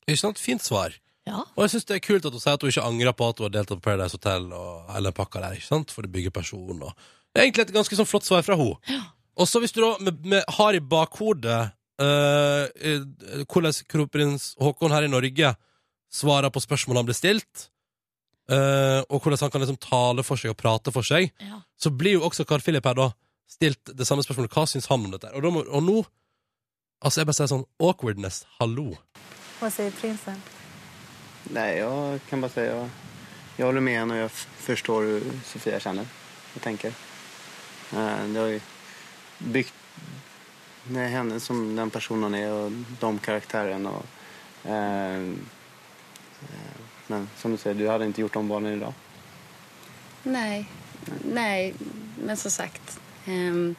Ikke 0.08 0.20
sant? 0.20 0.40
Fint 0.40 0.64
svar. 0.64 0.94
Ja. 1.26 1.44
Og 1.56 1.64
jeg 1.64 1.74
synes 1.74 1.88
det 1.90 1.96
er 1.96 2.04
kult 2.06 2.26
at 2.26 2.36
hun 2.36 2.42
sier 2.42 2.58
at 2.58 2.66
hun 2.66 2.74
ikke 2.74 2.86
angrer 2.86 3.16
på 3.18 3.30
at 3.30 3.40
hun 3.40 3.48
har 3.48 3.56
deltatt 3.56 3.80
på 3.80 3.86
Paradise 3.88 4.18
Hotel 4.18 4.46
og 4.56 4.92
hele 4.94 5.14
pakka 5.16 5.42
der, 5.44 5.58
ikke 5.58 5.70
sant? 5.70 5.94
For 5.94 6.06
det 6.06 6.14
bygger 6.14 6.36
person 6.36 6.84
og 6.84 6.94
Det 7.30 7.42
er 7.42 7.46
egentlig 7.46 7.68
et 7.68 7.74
ganske 7.76 7.98
sånn 7.98 8.10
flott 8.10 8.26
svar 8.26 8.42
fra 8.42 8.58
henne. 8.58 9.00
Og 9.40 9.48
så 9.48 9.62
hvis 9.62 9.72
du 9.72 9.84
da 9.84 9.92
med, 10.02 10.24
med, 10.26 10.42
har 10.58 10.74
i 10.74 10.82
bakhodet 10.82 11.60
hvordan 12.00 13.06
uh, 13.36 13.44
hvordan 13.52 13.76
kronprins 13.92 14.54
Haakon 14.60 14.96
her 14.96 15.06
i 15.06 15.12
Norge 15.12 15.52
svarer 16.10 16.50
på 16.50 16.64
spørsmål 16.64 17.02
han 17.02 17.10
blir 17.10 17.18
stilt, 17.18 17.70
eh, 18.50 19.02
og 19.10 19.22
hvordan 19.22 19.40
han 19.42 19.52
kan 19.52 19.62
liksom 19.62 19.80
tale 19.84 20.24
for 20.26 20.36
seg 20.42 20.52
og 20.52 20.58
prate 20.58 20.92
for 20.92 21.02
seg, 21.06 21.32
Ja. 21.40 21.62
så 21.80 21.90
blir 21.96 22.18
jo 22.18 22.22
også 22.28 22.46
Carl 22.46 22.62
Philip 22.62 22.86
her 22.86 22.94
da 22.98 23.12
stilt 23.50 23.84
det 23.96 24.06
samme 24.08 24.24
spørsmålet. 24.24 24.52
Hva 24.54 24.66
syns 24.68 24.88
han 24.90 25.06
om 25.06 25.12
dette? 25.12 25.32
Og, 25.34 25.42
da 25.44 25.50
må, 25.50 25.66
og 25.68 25.84
nå 25.84 26.06
Altså, 27.02 27.22
jeg 27.22 27.28
bare 27.30 27.34
sier 27.38 27.48
sånn 27.48 27.62
awkwardness, 27.80 28.42
hallo. 28.60 28.90
Hva 29.62 29.70
sier 29.72 29.94
prinsen? 29.96 30.36
Nei, 31.56 31.78
jeg 31.78 32.20
kan 32.28 32.42
bare 32.44 32.52
si 32.52 32.66
jeg, 32.66 32.90
jeg 33.56 33.66
holder 33.66 33.86
med 33.86 33.96
henne 33.96 34.18
og 34.18 34.20
jeg 34.26 34.34
forstår 34.66 35.06
hvordan 35.08 35.38
Sofia 35.48 35.80
kjenner 35.80 36.04
og 36.56 36.62
tenker. 36.62 36.92
Eh, 37.96 38.26
Det 38.34 38.36
har 38.42 38.52
jo 38.52 38.60
bygd 39.56 39.72
henne 40.98 41.40
som 41.40 41.76
den 41.78 41.90
personen 41.90 42.36
er, 42.36 42.52
og 42.52 42.66
och 42.68 43.00
de 43.00 43.20
karakterene. 43.20 43.90
og 43.90 44.06
eh, 44.66 45.36
men 47.10 47.28
som 47.38 47.52
du 47.52 47.58
säger, 47.58 47.76
du 47.76 47.88
hade 47.90 48.06
inte 48.06 48.22
gjort 48.22 48.36
om 48.36 48.48
barnen 48.48 48.74
idag. 48.74 48.94
Nej, 50.24 50.66
nej, 51.26 51.74
men 52.22 52.38
som 52.38 52.52
sagt. 52.52 53.00
Um, 53.28 53.76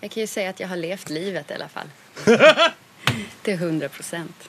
jag 0.00 0.10
kan 0.10 0.20
ju 0.20 0.26
säga 0.26 0.50
att 0.50 0.60
jag 0.60 0.68
har 0.68 0.76
levt 0.76 1.10
livet 1.10 1.50
i 1.50 1.54
alla 1.54 1.68
fall. 1.68 1.86
Till 3.42 3.58
hundra 3.58 3.88
procent. 3.88 4.48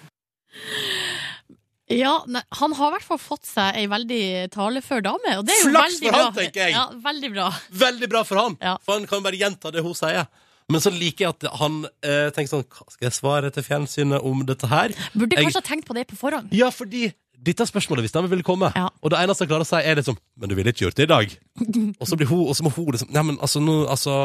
Ja, 1.88 2.24
nei, 2.28 2.41
han 2.49 2.74
har 2.74 2.88
i 2.89 2.93
hvert 2.95 3.06
fall 3.06 3.20
fått 3.22 3.45
seg 3.45 3.76
ei 3.78 3.84
veldig 3.91 4.22
talefør 4.56 5.03
dame, 5.06 5.36
og 5.38 5.43
det 5.45 5.53
er 5.53 5.60
jo 5.62 5.70
Flaks 5.70 5.99
veldig 5.99 6.08
for 6.10 6.18
han, 6.18 6.32
bra. 6.34 6.41
tenker 6.41 6.64
jeg. 6.64 6.74
Ja, 6.74 6.86
veldig 7.03 7.30
bra. 7.36 7.49
Veldig 7.86 8.10
bra 8.10 8.24
for 8.26 8.41
han, 8.41 8.56
for 8.82 8.95
han 8.97 9.06
kan 9.12 9.22
bare 9.26 9.38
gjenta 9.38 9.70
det 9.76 9.84
hun 9.86 9.93
sier. 9.97 10.26
Men 10.74 10.82
så 10.82 10.89
liker 10.89 11.28
jeg 11.28 11.36
at 11.36 11.45
han 11.62 11.76
eh, 12.01 12.32
tenker 12.34 12.49
sånn 12.49 12.64
Hva 12.66 12.88
skal 12.89 13.06
jeg 13.06 13.14
svare 13.14 13.51
til 13.53 13.62
fjernsynet 13.68 14.24
om 14.26 14.39
dette 14.49 14.66
her? 14.72 14.95
Burde 15.14 15.38
Jeg- 15.38 15.45
kanskje 15.45 15.62
ha 15.62 15.68
tenkt 15.68 15.86
på 15.86 15.93
det 15.93 16.08
på 16.10 16.18
forhånd. 16.18 16.49
Ja, 16.58 16.72
fordi 16.74 17.12
dette 17.45 17.65
er 17.65 17.69
spørsmålet 17.69 18.05
hvis 18.05 18.15
de 18.15 18.23
vil 18.31 18.43
komme. 18.45 18.69
Og 19.01 19.11
det 19.13 19.19
eneste 19.21 19.45
jeg 19.45 19.51
klarer 19.51 19.65
å 19.65 19.69
si, 19.69 19.79
er 19.79 19.99
liksom 19.99 20.17
Men 20.39 20.51
du 20.51 20.55
ville 20.57 20.71
ikke 20.73 20.85
gjort 20.85 20.97
det 20.97 21.05
i 21.05 21.11
dag. 21.11 21.35
og 22.01 22.07
så 22.09 22.17
blir 22.19 22.29
hun, 22.29 22.43
og 22.49 22.55
så 22.57 22.65
må 22.65 22.71
hun 22.75 22.89
liksom 22.95 23.11
Nei, 23.15 23.23
men 23.29 23.37
altså, 23.39 23.61
nå 23.63 23.75
Altså 23.91 24.15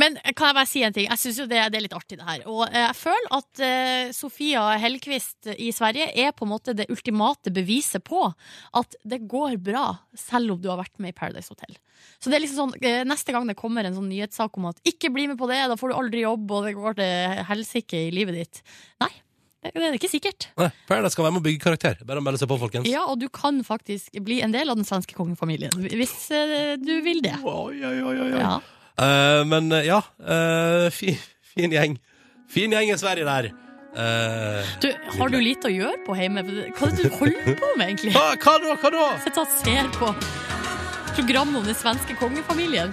Men 0.00 0.18
kan 0.36 0.50
jeg 0.50 0.58
bare 0.58 0.68
si 0.68 0.82
en 0.84 0.96
ting? 0.96 1.08
Jeg 1.08 1.22
syns 1.22 1.40
jo 1.42 1.46
det, 1.50 1.62
det 1.72 1.80
er 1.80 1.84
litt 1.86 1.96
artig, 1.96 2.18
det 2.20 2.26
her. 2.26 2.44
Og 2.50 2.64
eh, 2.68 2.82
jeg 2.82 2.98
føler 2.98 3.36
at 3.38 3.62
eh, 3.66 4.10
Sofia 4.16 4.64
Hellquist 4.82 5.50
i 5.56 5.70
Sverige 5.74 6.10
er 6.10 6.34
på 6.36 6.46
en 6.46 6.52
måte 6.52 6.74
det 6.76 6.88
ultimate 6.92 7.52
beviset 7.54 8.04
på 8.06 8.26
at 8.26 8.98
det 9.08 9.22
går 9.30 9.56
bra, 9.62 9.86
selv 10.18 10.56
om 10.56 10.60
du 10.60 10.68
har 10.70 10.80
vært 10.80 11.00
med 11.02 11.14
i 11.14 11.16
Paradise 11.16 11.52
Hotel. 11.52 11.78
Så 12.20 12.30
det 12.30 12.38
er 12.38 12.44
liksom 12.44 12.70
sånn, 12.70 12.76
eh, 12.84 13.02
Neste 13.08 13.34
gang 13.34 13.48
det 13.48 13.58
kommer 13.58 13.86
en 13.86 13.96
sånn 13.96 14.10
nyhetssak 14.10 14.56
om 14.58 14.70
at 14.70 14.80
'ikke 14.84 15.12
bli 15.12 15.26
med 15.30 15.38
på 15.40 15.48
det, 15.50 15.60
da 15.68 15.76
får 15.76 15.90
du 15.90 15.98
aldri 15.98 16.24
jobb', 16.24 16.50
og 16.50 16.64
det 16.66 16.76
går 16.76 16.94
til 17.00 17.44
helsike 17.50 18.06
i 18.08 18.14
livet 18.14 18.34
ditt. 18.34 18.62
Nei, 19.00 19.12
det, 19.62 19.70
det 19.76 19.82
er 19.90 19.96
ikke 19.98 20.08
sikkert. 20.10 20.48
Nei, 20.56 20.70
Paradise 20.88 21.12
skal 21.12 21.24
være 21.26 21.34
med 21.36 21.42
å 21.42 21.46
bygge 21.48 21.60
karakter. 21.64 21.98
Bare 22.08 22.22
å 22.22 22.24
melde 22.24 22.40
seg 22.40 22.48
på, 22.48 22.56
folkens. 22.62 22.88
Ja, 22.88 23.02
og 23.12 23.18
du 23.20 23.28
kan 23.28 23.62
faktisk 23.66 24.14
bli 24.24 24.40
en 24.44 24.52
del 24.54 24.70
av 24.72 24.76
den 24.80 24.86
svenske 24.88 25.14
kongefamilien, 25.18 25.74
hvis 25.92 26.14
eh, 26.32 26.76
du 26.80 26.94
vil 27.04 27.20
det. 27.24 27.36
Oi, 27.44 27.80
Ja. 27.80 28.54
Eh, 29.00 29.42
men 29.48 29.70
eh, 29.72 29.86
ja, 29.88 30.00
eh, 30.20 30.88
fin, 30.92 31.16
fin 31.54 31.72
gjeng. 31.72 31.98
Fin 32.50 32.72
gjeng 32.74 32.90
i 32.92 32.96
Sverige 33.00 33.24
der. 33.28 33.50
Eh, 33.90 34.72
Du, 34.82 34.88
har 35.18 35.28
du 35.32 35.38
lite 35.42 35.68
å 35.68 35.72
gjøre 35.72 36.00
på 36.06 36.14
hjemme? 36.18 36.42
Hva 36.46 36.88
er 36.88 36.96
det 36.96 37.06
du 37.08 37.16
holder 37.20 37.56
på 37.60 37.70
med, 37.76 37.86
egentlig? 37.88 38.12
Hva, 38.16 38.26
hva 38.40 38.56
da? 38.64 38.76
Hva 38.82 38.90
da? 38.96 39.06
Sitter 39.24 39.42
og 39.44 39.54
ser 39.60 39.88
på 39.96 40.10
program 41.16 41.56
om 41.58 41.64
den 41.66 41.74
svenske 41.76 42.14
kongefamilien. 42.20 42.92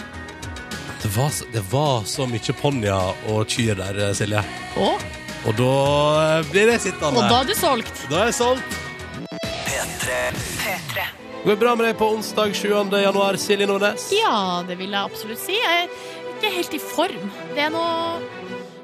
det, 1.04 1.10
var, 1.16 1.30
så- 1.30 1.46
det 1.54 1.62
var 1.72 2.04
så 2.10 2.26
mye 2.28 2.54
ponnier 2.60 3.16
og 3.32 3.48
kyr 3.48 3.76
der, 3.78 4.00
eh, 4.10 4.14
Silje. 4.18 4.42
Å? 4.78 4.90
Og 5.48 5.56
da 5.56 5.74
eh, 6.20 6.50
blir 6.52 6.68
det 6.68 6.82
sittende. 6.84 7.22
Og 7.22 7.30
da 7.32 7.40
er 7.40 7.48
du 7.48 7.54
solgt. 7.56 8.02
Da 8.12 8.20
er 8.20 8.32
jeg 8.34 8.36
solgt. 8.36 8.74
P3. 10.04 11.06
Går 11.46 11.54
det 11.54 11.62
bra 11.62 11.76
med 11.80 11.88
deg 11.88 11.96
på 12.00 12.10
onsdag 12.18 12.52
7. 12.58 12.68
januar, 13.00 13.38
Silje 13.40 13.68
Nordnes? 13.70 14.10
Ja, 14.12 14.66
det 14.68 14.76
vil 14.82 14.92
jeg 14.92 15.00
absolutt 15.00 15.40
si. 15.40 15.56
Jeg 15.56 15.86
er 15.86 16.34
ikke 16.34 16.52
helt 16.52 16.76
i 16.76 16.82
form. 16.84 17.32
Det 17.56 17.64
er 17.64 17.72
noe 17.72 18.20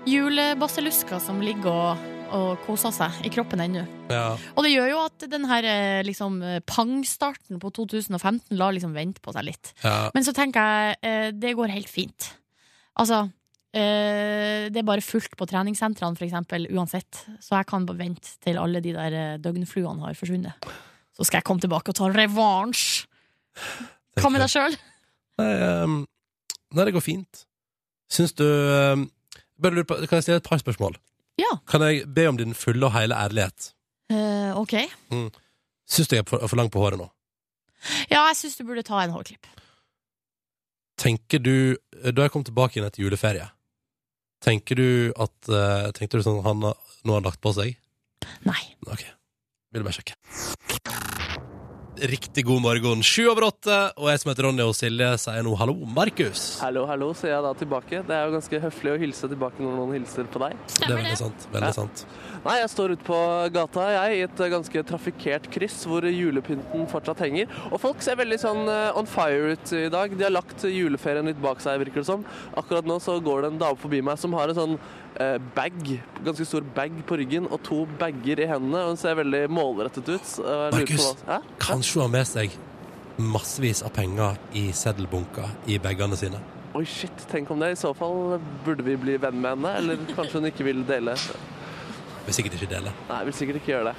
julebasselusker 0.07 1.19
som 1.23 1.43
ligger 1.43 1.67
og, 1.67 2.07
og 2.31 2.63
koser 2.63 2.95
seg 2.95 3.19
i 3.27 3.33
kroppen 3.33 3.65
ennå. 3.65 3.83
Ja. 4.13 4.25
Og 4.55 4.63
det 4.63 4.71
gjør 4.71 4.93
jo 4.93 5.03
at 5.03 5.27
den 5.35 5.51
her 5.51 5.67
eh, 5.67 5.99
liksom, 6.07 6.39
pangstarten 6.69 7.59
på 7.59 7.75
2015 7.75 8.55
lar 8.55 8.71
liksom 8.71 8.95
vente 8.95 9.19
på 9.19 9.35
seg 9.35 9.51
litt. 9.51 9.75
Ja. 9.83 10.13
Men 10.15 10.23
så 10.23 10.31
tenker 10.37 10.63
jeg 10.63 10.99
eh, 11.03 11.29
det 11.35 11.57
går 11.59 11.75
helt 11.75 11.91
fint. 11.91 12.31
Altså 12.95 13.25
Det 13.73 14.77
er 14.77 14.85
bare 14.85 15.01
fullt 15.01 15.33
på 15.37 15.47
treningssentrene, 15.49 16.17
eksempel, 16.21 16.67
uansett. 16.75 17.23
Så 17.41 17.55
jeg 17.57 17.67
kan 17.69 17.87
bare 17.89 18.03
vente 18.03 18.35
til 18.43 18.59
alle 18.61 18.81
de 18.83 18.93
der 18.93 19.15
eh, 19.17 19.39
døgnfluene 19.41 20.05
har 20.05 20.17
forsvunnet. 20.17 20.67
Så 21.17 21.25
skal 21.25 21.39
jeg 21.39 21.47
komme 21.47 21.63
tilbake 21.63 21.93
og 21.93 21.97
ta 21.97 22.09
revansj. 22.13 23.07
Hva 24.21 24.29
med 24.33 24.43
deg 24.43 24.51
sjøl? 24.53 24.77
Nei, 25.41 25.49
um, 25.83 25.97
nei, 26.73 26.85
det 26.85 26.93
går 26.93 27.05
fint. 27.05 27.43
Syns 28.13 28.35
du 28.37 28.45
um, 28.45 29.07
Kan 29.63 30.19
jeg 30.19 30.25
stille 30.25 30.41
et 30.41 30.45
par 30.45 30.61
spørsmål? 30.61 30.97
Ja. 31.41 31.49
Kan 31.69 31.81
jeg 31.85 32.05
be 32.13 32.27
om 32.29 32.37
din 32.37 32.53
fulle 32.57 32.85
og 32.85 32.93
hele 32.93 33.17
ærlighet? 33.17 33.71
Uh, 34.13 34.53
ok. 34.59 34.75
Mm. 35.13 35.29
Syns 35.89 36.09
du 36.09 36.17
jeg 36.17 36.25
er 36.25 36.29
for, 36.29 36.45
for 36.45 36.59
lang 36.59 36.69
på 36.73 36.81
håret 36.81 37.01
nå? 37.01 37.09
Ja, 38.11 38.21
jeg 38.29 38.37
syns 38.39 38.57
du 38.59 38.65
burde 38.67 38.85
ta 38.85 39.01
en 39.01 39.13
hårklipp. 39.15 39.49
Tenker 41.01 41.41
du 41.41 41.75
Da 42.13 42.25
jeg 42.25 42.31
kom 42.31 42.43
tilbake 42.45 42.77
igjen 42.77 42.85
etter 42.87 43.01
juleferie, 43.01 43.47
tenker 44.43 44.79
du 44.79 44.89
at 45.15 45.51
uh, 45.51 45.89
Tenkte 45.95 46.19
du 46.19 46.25
sånn 46.25 46.43
han 46.45 46.63
nå 46.63 46.73
har 46.73 47.19
han 47.19 47.27
lagt 47.27 47.41
på 47.43 47.51
seg? 47.55 47.75
Nei. 48.47 48.61
Ok. 48.87 49.03
Ville 49.73 49.87
bare 49.87 49.97
sjekke. 49.97 51.22
Riktig 52.03 52.43
god 52.45 52.61
morgen. 52.61 52.99
Sju 53.05 53.29
over 53.31 53.45
åtte, 53.47 53.75
og 53.95 54.09
jeg 54.11 54.19
som 54.19 54.29
heter 54.33 54.43
Ronny 54.43 54.63
og 54.65 54.73
Silje 54.75 55.05
sier 55.23 55.45
nå 55.45 55.53
hallo, 55.55 55.71
Markus. 55.87 56.41
Hallo, 56.59 56.81
hallo, 56.89 57.13
sier 57.15 57.31
jeg 57.31 57.43
da 57.45 57.51
tilbake. 57.55 58.01
Det 58.09 58.15
er 58.17 58.25
jo 58.27 58.33
ganske 58.33 58.59
høflig 58.65 58.91
å 58.91 58.97
hilse 58.99 59.29
tilbake 59.31 59.63
når 59.63 59.77
noen 59.77 59.93
hilser 59.95 60.27
på 60.33 60.41
deg. 60.43 60.57
Det 60.81 60.89
er 60.89 60.97
veldig 60.99 61.19
sant. 61.21 61.45
Veldig 61.53 61.69
Ja. 61.69 61.77
sant. 61.77 62.03
Nei, 62.43 62.57
jeg 62.59 62.71
står 62.73 62.91
ute 62.97 63.05
på 63.07 63.19
gata 63.55 63.85
jeg, 63.93 64.17
i 64.17 64.23
et 64.27 64.41
eh, 64.43 64.49
ganske 64.51 64.83
trafikkert 64.89 65.47
kryss 65.53 65.85
hvor 65.87 66.03
julepynten 66.03 66.89
fortsatt 66.91 67.23
henger. 67.23 67.47
Og 67.71 67.79
folk 67.79 68.01
ser 68.03 68.19
veldig 68.19 68.39
sånn 68.41 68.67
eh, 68.67 68.99
on 68.99 69.07
fire 69.07 69.53
ut 69.55 69.71
i 69.71 69.87
dag. 69.87 70.11
De 70.19 70.27
har 70.27 70.35
lagt 70.35 70.59
juleferien 70.67 71.23
litt 71.31 71.39
bak 71.39 71.63
seg, 71.63 71.79
virker 71.85 72.03
det 72.03 72.09
som. 72.11 72.25
Akkurat 72.59 72.83
nå 72.83 72.99
så 72.99 73.15
går 73.23 73.45
det 73.47 73.53
en 73.53 73.63
dame 73.63 73.79
forbi 73.79 74.03
meg 74.03 74.19
som 74.19 74.35
har 74.35 74.51
en 74.51 74.59
sånn 74.59 74.75
bag, 75.55 76.01
ganske 76.25 76.45
stor 76.45 76.61
bag 76.75 76.91
på 77.07 77.17
ryggen 77.21 77.45
og 77.51 77.61
to 77.63 77.83
bager 77.99 78.39
i 78.43 78.47
hendene. 78.49 78.81
Og 78.83 78.93
hun 78.93 78.97
ser 78.97 79.15
veldig 79.19 79.43
målrettet 79.53 80.09
ut. 80.09 80.31
Markus, 80.73 81.09
hva- 81.27 81.41
kanskje 81.61 81.93
hun 81.99 82.05
har 82.07 82.13
med 82.17 82.27
seg 82.27 82.55
massevis 83.17 83.83
av 83.85 83.93
penger 83.93 84.37
i 84.57 84.71
seddelbunker 84.73 85.49
i 85.69 85.77
bagene 85.79 86.17
sine? 86.17 86.39
Oi, 86.73 86.85
shit, 86.89 87.13
tenk 87.29 87.51
om 87.53 87.59
det. 87.61 87.71
I 87.75 87.77
så 87.77 87.91
fall 87.95 88.39
burde 88.65 88.81
vi 88.87 88.95
bli 88.97 89.17
venn 89.21 89.37
med 89.41 89.51
henne, 89.53 89.75
eller 89.77 89.95
kanskje 90.15 90.39
hun 90.41 90.49
ikke 90.49 90.65
vil 90.65 90.81
dele. 90.89 91.13
Vil 92.25 92.33
sikkert 92.33 92.55
ikke 92.57 92.71
dele. 92.71 92.93
Nei, 93.09 93.23
vil 93.27 93.33
sikkert 93.37 93.59
ikke 93.61 93.73
gjøre 93.75 93.91
det. 93.91 93.95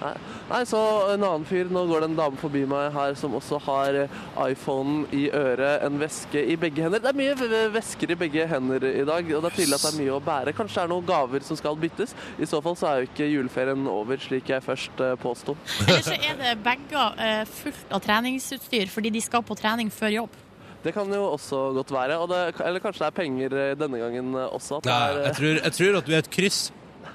Nei. 0.00 0.12
Nei, 0.50 0.60
så 0.68 0.80
en 1.14 1.24
annen 1.24 1.46
fyr. 1.48 1.70
Nå 1.72 1.84
går 1.88 2.04
det 2.04 2.08
en 2.10 2.18
dame 2.18 2.40
forbi 2.40 2.64
meg 2.68 2.92
her 2.94 3.16
som 3.18 3.34
også 3.38 3.60
har 3.66 3.98
eh, 4.04 4.18
iPhonen 4.50 5.04
i 5.14 5.24
øret, 5.34 5.84
en 5.86 5.98
veske 6.00 6.42
i 6.42 6.56
begge 6.60 6.84
hender. 6.84 7.02
Det 7.04 7.12
er 7.12 7.18
mye 7.18 7.68
vesker 7.74 8.14
i 8.14 8.18
begge 8.24 8.46
hender 8.50 8.86
i 8.90 9.04
dag, 9.06 9.30
og 9.30 9.44
det 9.44 9.50
er 9.50 9.56
tydelig 9.58 9.78
at 9.78 9.86
det 9.86 9.92
er 9.92 10.00
mye 10.02 10.16
å 10.16 10.22
bære. 10.24 10.56
Kanskje 10.56 10.80
det 10.80 10.84
er 10.84 10.92
noen 10.94 11.08
gaver 11.08 11.46
som 11.46 11.60
skal 11.60 11.78
byttes. 11.80 12.14
I 12.38 12.48
så 12.50 12.60
fall 12.64 12.78
så 12.78 12.90
er 12.90 13.02
jo 13.02 13.10
ikke 13.10 13.30
juleferien 13.30 13.88
over, 13.90 14.20
slik 14.20 14.52
jeg 14.52 14.64
først 14.64 15.04
eh, 15.04 15.16
påsto. 15.20 15.56
Eller 15.86 16.04
så 16.06 16.16
er 16.18 16.40
det 16.40 16.56
bager 16.64 17.20
eh, 17.20 17.42
fullt 17.62 17.94
av 17.94 18.04
treningsutstyr 18.04 18.90
fordi 18.92 19.12
de 19.14 19.22
skal 19.24 19.44
på 19.46 19.56
trening 19.58 19.92
før 19.94 20.18
jobb. 20.20 20.40
Det 20.84 20.92
kan 20.92 21.08
jo 21.08 21.30
også 21.32 21.70
godt 21.78 21.92
være. 21.94 22.16
Og 22.20 22.28
det, 22.28 22.40
eller 22.60 22.82
kanskje 22.84 23.06
det 23.06 23.08
er 23.08 23.16
penger 23.16 23.54
denne 23.80 24.00
gangen 24.02 24.34
også. 24.36 24.82
At 24.82 24.84
det 24.84 24.92
Nei, 24.92 25.22
jeg 25.24 25.36
tror, 25.38 25.60
jeg 25.62 25.76
tror 25.78 26.00
at 26.00 26.08
du 26.08 26.12
er 26.12 26.20
et 26.20 26.34
kryss 26.34 26.66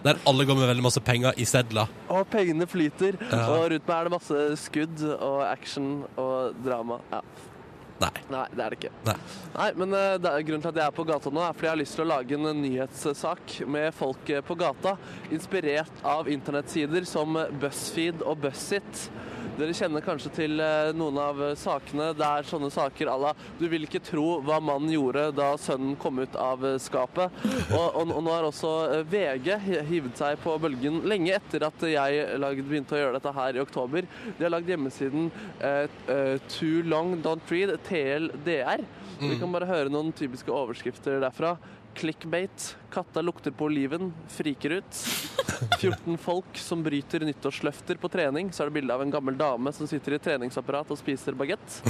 der 0.06 0.20
alle 0.30 0.48
går 0.48 0.58
med 0.60 0.70
veldig 0.70 0.86
masse 0.86 1.04
penger 1.04 1.38
i 1.38 1.48
sedler. 1.50 1.92
Og 2.08 2.26
pengene 2.32 2.68
flyter. 2.70 3.20
Ja. 3.30 3.44
Og 3.56 3.70
rundt 3.74 3.88
meg 3.90 3.96
er 3.98 4.10
det 4.10 4.16
masse 4.16 4.48
skudd 4.64 5.06
og 5.16 5.44
action 5.50 6.04
og 6.16 6.60
drama. 6.66 7.02
Ja. 7.12 7.24
Nei. 8.00 8.12
Nei, 8.32 8.46
det 8.56 8.64
er 8.64 8.72
det 8.72 8.78
ikke. 8.80 8.92
Nei. 9.10 9.16
Nei, 9.58 9.70
men 9.82 9.92
det 9.92 10.30
er, 10.30 10.44
Grunnen 10.48 10.64
til 10.64 10.72
at 10.72 10.78
jeg 10.80 10.86
er 10.88 10.96
på 10.96 11.06
gata 11.08 11.32
nå, 11.36 11.42
er 11.44 11.56
fordi 11.58 11.68
jeg 11.68 11.74
har 11.74 11.82
lyst 11.82 11.98
til 11.98 12.06
å 12.06 12.10
lage 12.14 12.38
en 12.38 12.62
nyhetssak 12.64 13.56
med 13.68 13.90
folk 13.98 14.32
eh, 14.32 14.44
på 14.46 14.56
gata, 14.60 14.96
inspirert 15.36 16.06
av 16.08 16.30
internettsider 16.32 17.08
som 17.10 17.36
BuzzFeed 17.60 18.24
og 18.24 18.40
BuzzIt. 18.46 19.10
Dere 19.60 19.74
kjenner 19.76 20.00
kanskje 20.00 20.30
til 20.32 20.62
eh, 20.64 20.90
noen 20.96 21.18
av 21.20 21.40
eh, 21.44 21.56
sakene. 21.60 22.14
Det 22.16 22.24
er 22.24 22.46
sånne 22.48 22.70
saker 22.72 23.10
à 23.12 23.16
la 23.20 23.34
'Du 23.60 23.66
vil 23.68 23.84
ikke 23.84 24.00
tro 24.00 24.40
hva 24.40 24.62
mannen 24.64 24.94
gjorde 24.94 25.26
da 25.36 25.50
sønnen 25.60 25.98
kom 26.00 26.22
ut 26.24 26.36
av 26.40 26.64
eh, 26.64 26.78
skapet'. 26.80 27.34
Og, 27.76 27.88
og, 28.00 28.14
og 28.16 28.22
nå 28.24 28.32
har 28.32 28.48
også 28.48 29.04
VG 29.12 29.50
hivd 29.90 30.16
seg 30.16 30.40
på 30.46 30.56
bølgen 30.64 31.02
lenge 31.04 31.34
etter 31.36 31.66
at 31.68 31.84
jeg 31.84 32.40
lagde, 32.40 32.64
begynte 32.64 32.96
å 32.96 33.02
gjøre 33.02 33.20
dette 33.20 33.36
her 33.36 33.60
i 33.60 33.64
oktober. 33.66 34.08
De 34.38 34.48
har 34.48 34.54
lagd 34.56 34.72
hjemmesiden 34.72 35.28
eh, 35.60 35.92
eh, 36.08 36.38
Too 36.48 36.86
Long 36.88 37.18
Don't 37.26 37.52
Read, 37.52 37.76
TLDR. 37.90 38.86
Vi 39.20 39.36
kan 39.36 39.52
bare 39.52 39.68
høre 39.68 39.92
noen 39.92 40.14
typiske 40.16 40.54
overskrifter 40.56 41.20
derfra. 41.20 41.58
Clickbait. 42.00 42.78
Katta 42.94 43.22
lukter 43.22 43.52
på 43.52 43.66
oliven. 43.66 44.14
Friker 44.28 44.70
ut. 44.70 45.06
14 45.80 46.18
folk 46.18 46.58
som 46.58 46.84
bryter 46.84 47.20
nyttårsløfter 47.28 48.00
på 48.00 48.10
trening. 48.10 48.54
Så 48.54 48.64
er 48.64 48.70
det 48.70 48.78
bilde 48.78 48.96
av 48.96 49.04
en 49.04 49.12
gammel 49.12 49.36
dame 49.38 49.74
som 49.76 49.88
sitter 49.90 50.16
i 50.16 50.20
treningsapparat 50.24 50.94
og 50.94 51.00
spiser 51.00 51.36
bagett. 51.40 51.82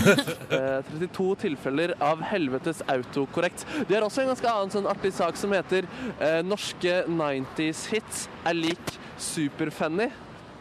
Eh, 0.50 0.80
32 0.90 1.28
tilfeller 1.44 1.94
av 2.02 2.24
helvetes 2.26 2.82
autokorrekt. 2.90 3.66
De 3.86 3.94
har 3.94 4.06
også 4.06 4.24
en 4.24 4.32
ganske 4.32 4.50
annen 4.50 4.74
sånn 4.74 4.90
artig 4.90 5.12
sak 5.14 5.38
som 5.38 5.54
heter 5.54 5.86
eh, 6.18 6.40
'Norske 6.42 7.04
90s 7.06 7.86
hits 7.94 8.26
er 8.50 8.58
lik 8.58 8.98
superfunny'. 9.22 10.10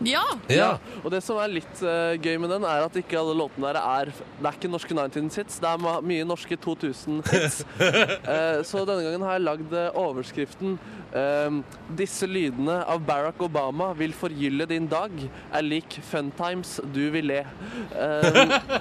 Ja! 0.05 0.25
Ja. 0.53 0.69
Og 1.03 1.11
det 1.11 1.23
som 1.27 1.41
er 1.43 1.51
litt 1.51 1.83
uh, 1.83 2.15
gøy 2.21 2.37
med 2.41 2.53
den, 2.53 2.67
er 2.69 2.87
at 2.87 2.99
ikke 2.99 3.19
alle 3.19 3.35
låtene 3.39 3.73
der 3.73 3.81
er 3.81 4.13
Det 4.13 4.47
er 4.47 4.59
ikke 4.59 4.71
norske 4.71 4.95
19 4.95 5.31
hits, 5.35 5.59
det 5.63 5.73
er 5.73 6.05
mye 6.07 6.29
norske 6.29 6.57
2000 6.57 7.23
hits. 7.33 7.65
uh, 7.81 8.61
så 8.69 8.85
denne 8.87 9.03
gangen 9.07 9.27
har 9.27 9.39
jeg 9.39 9.47
lagd 9.47 9.75
eh, 9.75 9.99
overskriften 9.99 10.77
uh, 11.15 11.59
'Disse 11.99 12.29
lydene 12.29 12.79
av 12.87 13.03
Barack 13.07 13.41
Obama 13.43 13.91
vil 13.99 14.15
forgylle 14.15 14.69
din 14.71 14.87
dag. 14.91 15.13
Er 15.53 15.67
lik 15.67 15.99
fun 16.11 16.31
times 16.37 16.79
du 16.95 17.09
vil 17.15 17.33
le'. 17.33 17.45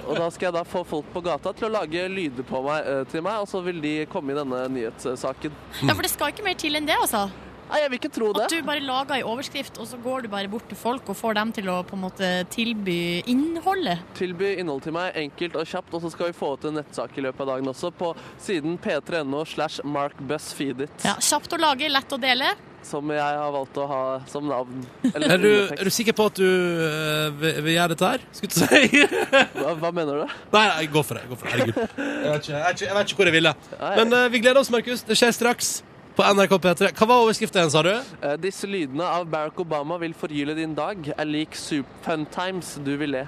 Og 0.08 0.14
da 0.16 0.28
skal 0.30 0.48
jeg 0.48 0.56
da 0.58 0.64
få 0.66 0.84
folk 0.86 1.08
på 1.12 1.22
gata 1.24 1.52
til 1.56 1.68
å 1.68 1.74
lage 1.80 2.06
lyder 2.12 2.46
på 2.46 2.62
meg, 2.64 2.86
eh, 2.86 3.04
til 3.10 3.24
meg, 3.26 3.42
og 3.42 3.48
så 3.50 3.62
vil 3.64 3.80
de 3.82 3.94
komme 4.12 4.32
i 4.32 4.38
denne 4.38 4.64
nyhetssaken. 4.72 5.52
Ja, 5.82 5.92
for 5.94 6.02
det 6.06 6.12
skal 6.14 6.32
ikke 6.32 6.46
mer 6.46 6.58
til 6.58 6.78
enn 6.78 6.88
det, 6.88 6.96
altså. 7.00 7.28
Nei, 7.68 7.80
jeg 7.82 7.90
vil 7.92 7.98
ikke 8.00 8.10
tro 8.14 8.28
det. 8.32 8.44
At 8.46 8.54
du 8.54 8.62
bare 8.66 8.80
lager 8.84 9.18
ei 9.18 9.24
overskrift, 9.28 9.76
og 9.82 9.88
så 9.90 9.98
går 10.00 10.24
du 10.24 10.28
bare 10.32 10.48
bort 10.48 10.68
til 10.70 10.78
folk 10.80 11.08
og 11.12 11.16
får 11.18 11.36
dem 11.40 11.50
til 11.58 11.68
å 11.72 11.78
på 11.88 11.96
en 11.98 12.04
måte 12.06 12.30
tilby 12.54 12.98
innholdet. 13.28 14.00
Tilby 14.18 14.54
innhold 14.62 14.86
til 14.86 14.94
meg 14.96 15.16
enkelt 15.20 15.58
og 15.60 15.68
kjapt, 15.68 15.92
og 15.98 16.04
så 16.06 16.12
skal 16.14 16.30
vi 16.32 16.36
få 16.38 16.54
ut 16.56 16.64
en 16.70 16.78
nettsak 16.80 17.12
i 17.20 17.24
løpet 17.26 17.44
av 17.44 17.52
dagen 17.54 17.68
også 17.74 17.90
på 17.98 18.14
siden 18.40 18.78
p3.no 18.80 19.44
slash 19.48 19.82
markbuzzfeedit, 19.84 21.04
Ja, 21.04 21.18
Kjapt 21.20 21.52
å 21.54 21.60
lage, 21.60 21.90
lett 21.92 22.12
å 22.12 22.18
dele. 22.20 22.54
som 22.88 23.10
jeg 23.10 23.20
har 23.20 23.50
valgt 23.52 23.76
å 23.76 23.84
ha 23.90 24.00
som 24.30 24.46
navn. 24.48 24.84
Er 25.18 25.36
du, 25.42 25.50
er 25.74 25.84
du 25.84 25.90
sikker 25.92 26.14
på 26.16 26.28
at 26.30 26.38
du 26.38 26.46
eh, 26.46 27.26
vil, 27.36 27.58
vil 27.66 27.74
gjøre 27.74 27.92
dette 27.92 28.12
her? 28.14 28.22
Skulle 28.32 28.54
du 28.54 28.60
si? 28.62 29.02
Hva, 29.58 29.74
hva 29.82 29.90
mener 29.92 30.22
du? 30.22 30.36
Nei, 30.54 30.62
nei, 30.70 30.86
gå 30.94 31.02
for 31.04 31.18
det. 31.18 31.26
Gå 31.28 31.36
for 31.36 31.50
det. 31.50 31.58
Herregud. 31.58 31.76
Jeg 32.24 32.32
vet, 32.32 32.48
ikke, 32.48 32.54
jeg, 32.54 32.62
vet 32.64 32.78
ikke, 32.78 32.86
jeg 32.88 32.96
vet 32.96 33.10
ikke 33.12 33.20
hvor 33.20 33.28
jeg 33.30 33.36
ville. 33.36 33.52
Men 33.98 34.16
eh, 34.22 34.28
vi 34.32 34.40
gleder 34.46 34.62
oss, 34.62 34.70
Markus. 34.72 35.02
Det 35.04 35.18
skjer 35.20 35.34
straks 35.36 35.72
på 36.18 36.24
NRK 36.26 36.56
P3. 36.58 36.88
Hva 36.98 37.06
var 37.06 37.20
overskriften 37.22 37.60
igjen, 37.60 37.70
sa 37.70 37.82
du? 37.86 37.92
Eh, 37.94 38.32
Disse 38.42 38.66
lydene 38.66 39.06
av 39.06 39.28
Barack 39.30 39.60
Obama 39.62 40.00
vil 40.02 40.16
forgylle 40.18 40.56
din 40.58 40.74
dag, 40.74 41.12
er 41.14 41.28
lik 41.28 41.54
fun 42.02 42.26
times 42.34 42.74
du 42.82 42.96
vil 42.98 43.14
le. 43.14 43.24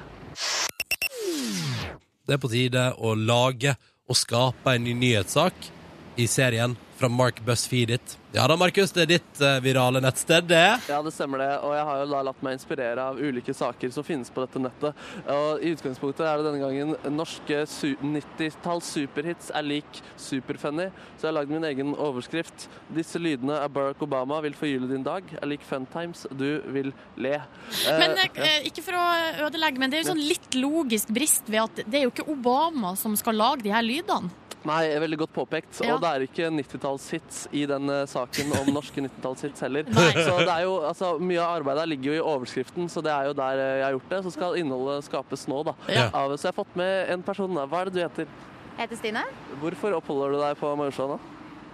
Det 2.27 2.35
er 2.35 2.41
på 2.43 2.51
tide 2.51 2.89
å 2.99 3.15
lage 3.15 3.77
og 4.11 4.19
skape 4.19 4.75
en 4.75 4.83
ny 4.83 4.97
nyhetssak 4.99 5.71
i 6.19 6.27
serien 6.27 6.75
fra 6.99 7.09
Mark 7.09 7.39
Busfeed 7.47 7.95
It. 7.95 8.17
Ja 8.33 8.45
da, 8.47 8.55
Markus, 8.57 8.93
det 8.95 9.03
er 9.03 9.09
ditt 9.11 9.41
eh, 9.43 9.57
virale 9.65 9.99
nettsted, 10.05 10.45
det. 10.53 10.61
Ja, 10.87 11.01
det 11.03 11.11
stemmer 11.11 11.41
det. 11.43 11.49
Og 11.67 11.73
jeg 11.75 11.83
har 11.89 11.97
jo 11.99 12.05
da 12.13 12.21
latt 12.29 12.43
meg 12.47 12.55
inspirere 12.55 13.03
av 13.11 13.19
ulike 13.19 13.51
saker 13.59 13.91
som 13.91 14.05
finnes 14.07 14.31
på 14.31 14.45
dette 14.45 14.61
nettet. 14.63 15.01
Og 15.35 15.65
i 15.67 15.73
utgangspunktet 15.75 16.23
er 16.29 16.39
det 16.39 16.47
denne 16.47 16.61
gangen 16.63 17.17
norske 17.17 17.65
90-talls 17.67 18.93
superhits 18.95 19.51
er 19.51 19.67
lik 19.67 19.99
superfunny. 20.15 20.87
Så 21.19 21.27
jeg 21.27 21.33
har 21.33 21.37
lagd 21.41 21.51
min 21.57 21.67
egen 21.73 21.91
overskrift. 21.99 22.69
Disse 22.95 23.19
lydene 23.19 23.57
av 23.65 23.73
Barack 23.75 24.05
Obama 24.07 24.39
vil 24.47 24.55
forgylle 24.55 24.93
din 24.93 25.03
dag, 25.07 25.27
er 25.41 25.51
lik 25.51 25.67
fun 25.67 25.89
times 25.91 26.23
du 26.31 26.61
vil 26.71 26.93
le. 27.19 27.35
Eh, 27.41 27.99
Men 27.99 28.15
eh, 28.15 28.29
ja. 28.31 28.45
eh, 28.47 28.69
Ikke 28.71 28.85
for 28.87 28.95
å 29.01 29.09
ødelegge, 29.49 29.83
men 29.83 29.91
det 29.91 29.99
er 29.99 30.07
jo 30.07 30.13
sånn 30.13 30.23
litt 30.23 30.55
logisk 30.55 31.11
brist 31.19 31.51
ved 31.51 31.65
at 31.67 31.83
det 31.83 31.99
er 31.99 32.07
jo 32.07 32.15
ikke 32.15 32.31
Obama 32.31 32.95
som 33.01 33.19
skal 33.19 33.43
lage 33.43 33.67
de 33.67 33.75
her 33.75 33.83
lydene. 33.83 34.31
Nei, 34.61 34.91
veldig 35.01 35.17
godt 35.23 35.31
påpekt. 35.33 35.79
Ja. 35.81 35.95
Og 35.95 36.03
det 36.03 36.09
er 36.13 36.23
ikke 36.27 36.49
90-tallshits 36.53 37.47
i 37.57 37.63
den 37.65 37.89
eh, 37.89 38.03
saken 38.21 38.53
om 38.61 38.71
norske 38.77 39.03
90-tallshits 39.03 39.65
heller. 39.67 39.91
Så 39.91 40.37
det 40.45 40.53
er 40.55 40.63
jo, 40.69 40.77
altså, 40.87 41.11
Mye 41.19 41.41
av 41.43 41.59
arbeidet 41.61 41.89
ligger 41.91 42.13
jo 42.13 42.19
i 42.21 42.23
overskriften, 42.37 42.87
så 42.93 43.03
det 43.05 43.11
er 43.13 43.31
jo 43.33 43.35
der 43.41 43.59
eh, 43.65 43.73
jeg 43.81 43.87
har 43.89 43.97
gjort 43.99 44.15
det. 44.15 44.23
Så 44.29 44.33
skal 44.37 44.57
innholdet 44.61 45.09
skapes 45.09 45.45
nå, 45.51 45.61
da. 45.67 45.75
Ja. 45.91 46.07
Av, 46.15 46.37
så 46.37 46.47
jeg 46.49 46.53
har 46.55 46.59
fått 46.63 46.79
med 46.79 47.13
en 47.17 47.27
person. 47.27 47.53
da. 47.59 47.67
Hva 47.71 47.83
er 47.83 47.91
det 47.91 47.97
du 47.99 48.03
heter? 48.05 48.31
Jeg 48.71 48.87
heter 48.87 49.01
Stine. 49.03 49.27
Hvorfor 49.61 49.99
oppholder 49.99 50.37
du 50.37 50.41
deg 50.41 50.57
på 50.61 50.71
Majorstua 50.79 51.11
nå? 51.15 51.21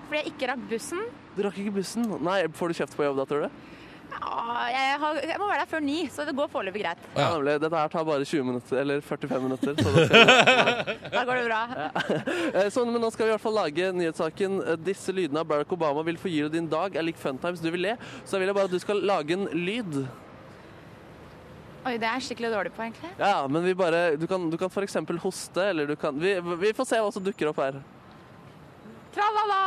Fordi 0.06 0.20
jeg 0.22 0.32
ikke 0.32 0.48
rakk 0.52 0.64
bussen. 0.70 1.02
Du 1.36 1.42
rakk 1.46 1.58
ikke 1.62 1.74
bussen. 1.76 2.06
Nei, 2.24 2.38
Får 2.56 2.72
du 2.72 2.78
kjeft 2.80 2.96
på 2.98 3.04
jobb 3.06 3.18
da, 3.20 3.26
tror 3.28 3.46
du? 3.46 3.75
Ja, 4.16 4.66
jeg, 4.72 4.98
har, 5.02 5.18
jeg 5.28 5.38
må 5.40 5.46
være 5.50 5.62
der 5.62 5.68
før 5.70 5.82
ni, 5.84 5.96
så 6.12 6.24
det 6.26 6.34
går 6.36 6.48
foreløpig 6.52 6.82
greit. 6.84 7.06
Ja. 7.16 7.28
nemlig. 7.34 7.56
Dette 7.62 7.80
her 7.82 7.92
tar 7.92 8.04
bare 8.08 8.24
20 8.24 8.44
minutter, 8.48 8.80
eller 8.80 9.00
45 9.04 9.42
minutter. 9.44 9.74
Så 9.76 9.92
da, 9.92 10.04
skal 10.08 11.10
Da 11.16 11.24
går 11.28 11.40
det 11.40 11.46
bra. 11.46 11.60
Ja. 11.76 12.68
Så, 12.74 12.84
men 12.88 13.00
nå 13.02 13.10
skal 13.12 13.26
vi 13.26 13.30
i 13.30 13.34
hvert 13.34 13.44
fall 13.44 13.58
lage 13.58 13.90
nyhetssaken 13.96 14.60
eh, 14.62 14.78
'Disse 14.86 15.14
lydene 15.14 15.42
av 15.42 15.48
Barack 15.50 15.72
Obama 15.76 16.04
vil 16.06 16.20
forgylle 16.20 16.52
din 16.52 16.68
dag', 16.70 16.96
er 16.96 17.04
lik 17.06 17.20
fun 17.20 17.38
times 17.38 17.60
du 17.60 17.70
vil 17.70 17.84
le. 17.90 17.96
Så 18.24 18.36
jeg 18.36 18.46
vil 18.46 18.54
bare 18.56 18.70
at 18.70 18.76
du 18.76 18.80
skal 18.82 19.02
lage 19.04 19.36
en 19.36 19.48
lyd. 19.52 20.06
Oi, 21.86 21.94
det 22.02 22.06
er 22.08 22.16
jeg 22.16 22.30
skikkelig 22.30 22.48
dårlig 22.50 22.72
på, 22.74 22.82
egentlig. 22.82 23.12
Ja, 23.20 23.46
men 23.46 23.62
vi 23.62 23.74
bare, 23.78 24.16
du 24.18 24.26
kan, 24.26 24.48
du 24.50 24.56
kan 24.58 24.72
for 24.72 24.82
eksempel 24.82 25.20
hoste, 25.22 25.68
eller 25.70 25.86
du 25.86 25.94
kan 25.94 26.16
vi, 26.18 26.34
vi 26.58 26.72
får 26.74 26.88
se 26.88 26.98
hva 26.98 27.12
som 27.14 27.22
dukker 27.22 27.52
opp 27.52 27.60
her. 27.62 27.78
Tralala! 29.14 29.60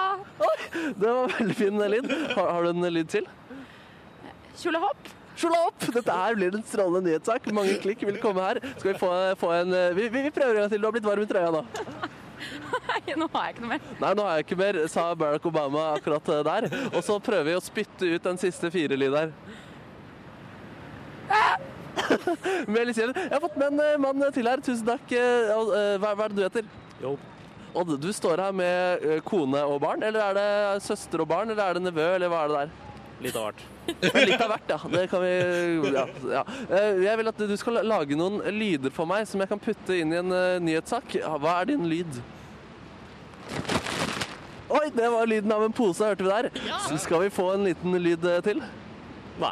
Det 0.99 1.07
var 1.07 1.31
veldig 1.37 1.55
fin 1.55 1.79
lyd. 1.93 2.11
Har, 2.35 2.51
har 2.51 2.67
du 2.67 2.73
en 2.73 2.89
lyd 2.91 3.07
til? 3.09 3.29
Kjolehopp. 4.59 5.09
Kjolehopp! 5.39 5.85
Dette 5.95 6.15
her 6.15 6.35
blir 6.35 6.55
en 6.57 6.63
strålende 6.67 7.07
nyhetssak. 7.07 7.45
Mange 7.55 7.77
klikk 7.79 8.03
vil 8.07 8.17
komme 8.19 8.43
her. 8.43 8.59
Skal 8.75 8.91
vi 8.91 8.97
få, 8.99 9.11
få 9.39 9.51
en 9.55 9.75
eh, 9.75 9.93
vi, 9.95 10.09
vi 10.11 10.23
vi 10.25 10.31
prøver 10.35 10.57
en 10.57 10.65
gang 10.65 10.73
til. 10.73 10.81
Du 10.81 10.87
har 10.89 10.95
blitt 10.97 11.07
varm 11.07 11.23
i 11.23 11.29
trøya 11.29 11.53
nå. 11.55 11.61
Nei, 12.89 13.15
nå 13.19 13.27
har 13.31 13.45
jeg 13.47 13.55
ikke 13.55 13.63
noe 13.63 13.71
mer. 13.71 13.87
Nei, 14.01 14.11
nå 14.15 14.25
har 14.25 14.37
jeg 14.37 14.45
ikke 14.47 14.57
mer, 14.59 14.79
sa 14.91 15.05
Barack 15.19 15.47
Obama 15.47 15.85
akkurat 15.95 16.31
eh, 16.35 16.43
der. 16.49 16.67
Og 16.91 16.99
så 17.07 17.17
prøver 17.23 17.47
vi 17.51 17.55
å 17.55 17.63
spytte 17.63 18.11
ut 18.11 18.27
den 18.27 18.41
siste 18.41 18.71
fire 18.73 18.99
lyd 18.99 19.15
her. 19.15 19.33
Med 22.67 22.89
litt 22.89 22.99
kjell. 22.99 23.15
Jeg 23.15 23.31
har 23.31 23.43
fått 23.43 23.57
med 23.59 23.71
en 23.71 23.83
eh, 23.85 23.97
mann 24.01 24.27
til 24.35 24.51
her. 24.51 24.63
Tusen 24.65 24.87
takk. 24.91 25.15
Hva, 26.03 26.13
hva 26.15 26.27
er 26.27 26.35
det 26.35 26.39
du 26.39 26.45
heter? 26.49 26.69
Jobb. 26.99 27.27
Odd, 27.79 27.95
du 28.01 28.09
står 28.11 28.41
her 28.41 28.53
med 28.55 29.03
kone 29.27 29.61
og 29.69 29.77
barn, 29.83 30.01
eller 30.03 30.31
er 30.31 30.37
det 30.39 30.83
søster 30.83 31.21
og 31.21 31.29
barn, 31.29 31.51
eller 31.53 31.63
er 31.69 31.77
det 31.77 31.83
nevø, 31.85 32.07
eller 32.17 32.31
hva 32.31 32.39
er 32.43 32.49
det 32.49 32.61
der? 32.63 32.88
Litt 33.19 33.35
av 33.35 33.49
hvert. 33.49 33.61
Litt 34.29 34.41
av 34.41 34.51
hvert, 34.53 34.69
ja. 34.71 34.77
Det 34.93 35.05
kan 35.11 35.23
vi 35.23 35.31
ja, 35.91 36.05
ja. 36.31 36.43
Eh, 36.69 37.01
Jeg 37.03 37.19
vil 37.19 37.31
at 37.31 37.41
du 37.51 37.55
skal 37.59 37.81
lage 37.83 38.15
noen 38.19 38.39
lyder 38.55 38.93
for 38.95 39.09
meg 39.09 39.25
som 39.27 39.41
jeg 39.43 39.51
kan 39.51 39.59
putte 39.59 39.97
inn 39.99 40.13
i 40.15 40.19
en 40.21 40.31
eh, 40.35 40.59
nyhetssak. 40.63 41.17
Hva 41.43 41.57
er 41.59 41.71
din 41.73 41.83
lyd? 41.89 42.19
Oi, 44.69 44.85
det 44.93 45.09
var 45.09 45.25
lyden 45.27 45.51
av 45.51 45.65
en 45.65 45.73
pose, 45.73 46.05
hørte 46.05 46.23
vi 46.23 46.29
der. 46.29 46.49
Så 46.85 46.99
Skal 47.01 47.25
vi 47.25 47.33
få 47.33 47.49
en 47.55 47.65
liten 47.67 47.97
lyd 47.99 48.23
eh, 48.29 48.39
til? 48.45 48.61
Nei. 49.41 49.51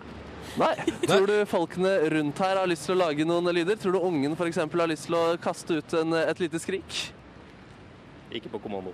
Nei. 0.57 0.71
Tror 1.03 1.27
du 1.29 1.35
folkene 1.49 1.91
rundt 2.13 2.39
her 2.41 2.57
har 2.57 2.69
lyst 2.69 2.87
til 2.87 2.95
å 2.95 3.01
lage 3.01 3.25
noen 3.27 3.51
lyder? 3.53 3.77
Tror 3.81 3.97
du 3.97 3.99
ungen 4.07 4.37
f.eks. 4.37 4.61
har 4.63 4.89
lyst 4.89 5.09
til 5.09 5.17
å 5.17 5.25
kaste 5.41 5.81
ut 5.81 5.97
en, 5.99 6.15
et 6.23 6.39
lite 6.41 6.61
skrik? 6.61 7.01
Ikke 8.31 8.51
på 8.53 8.61
kommando. 8.63 8.93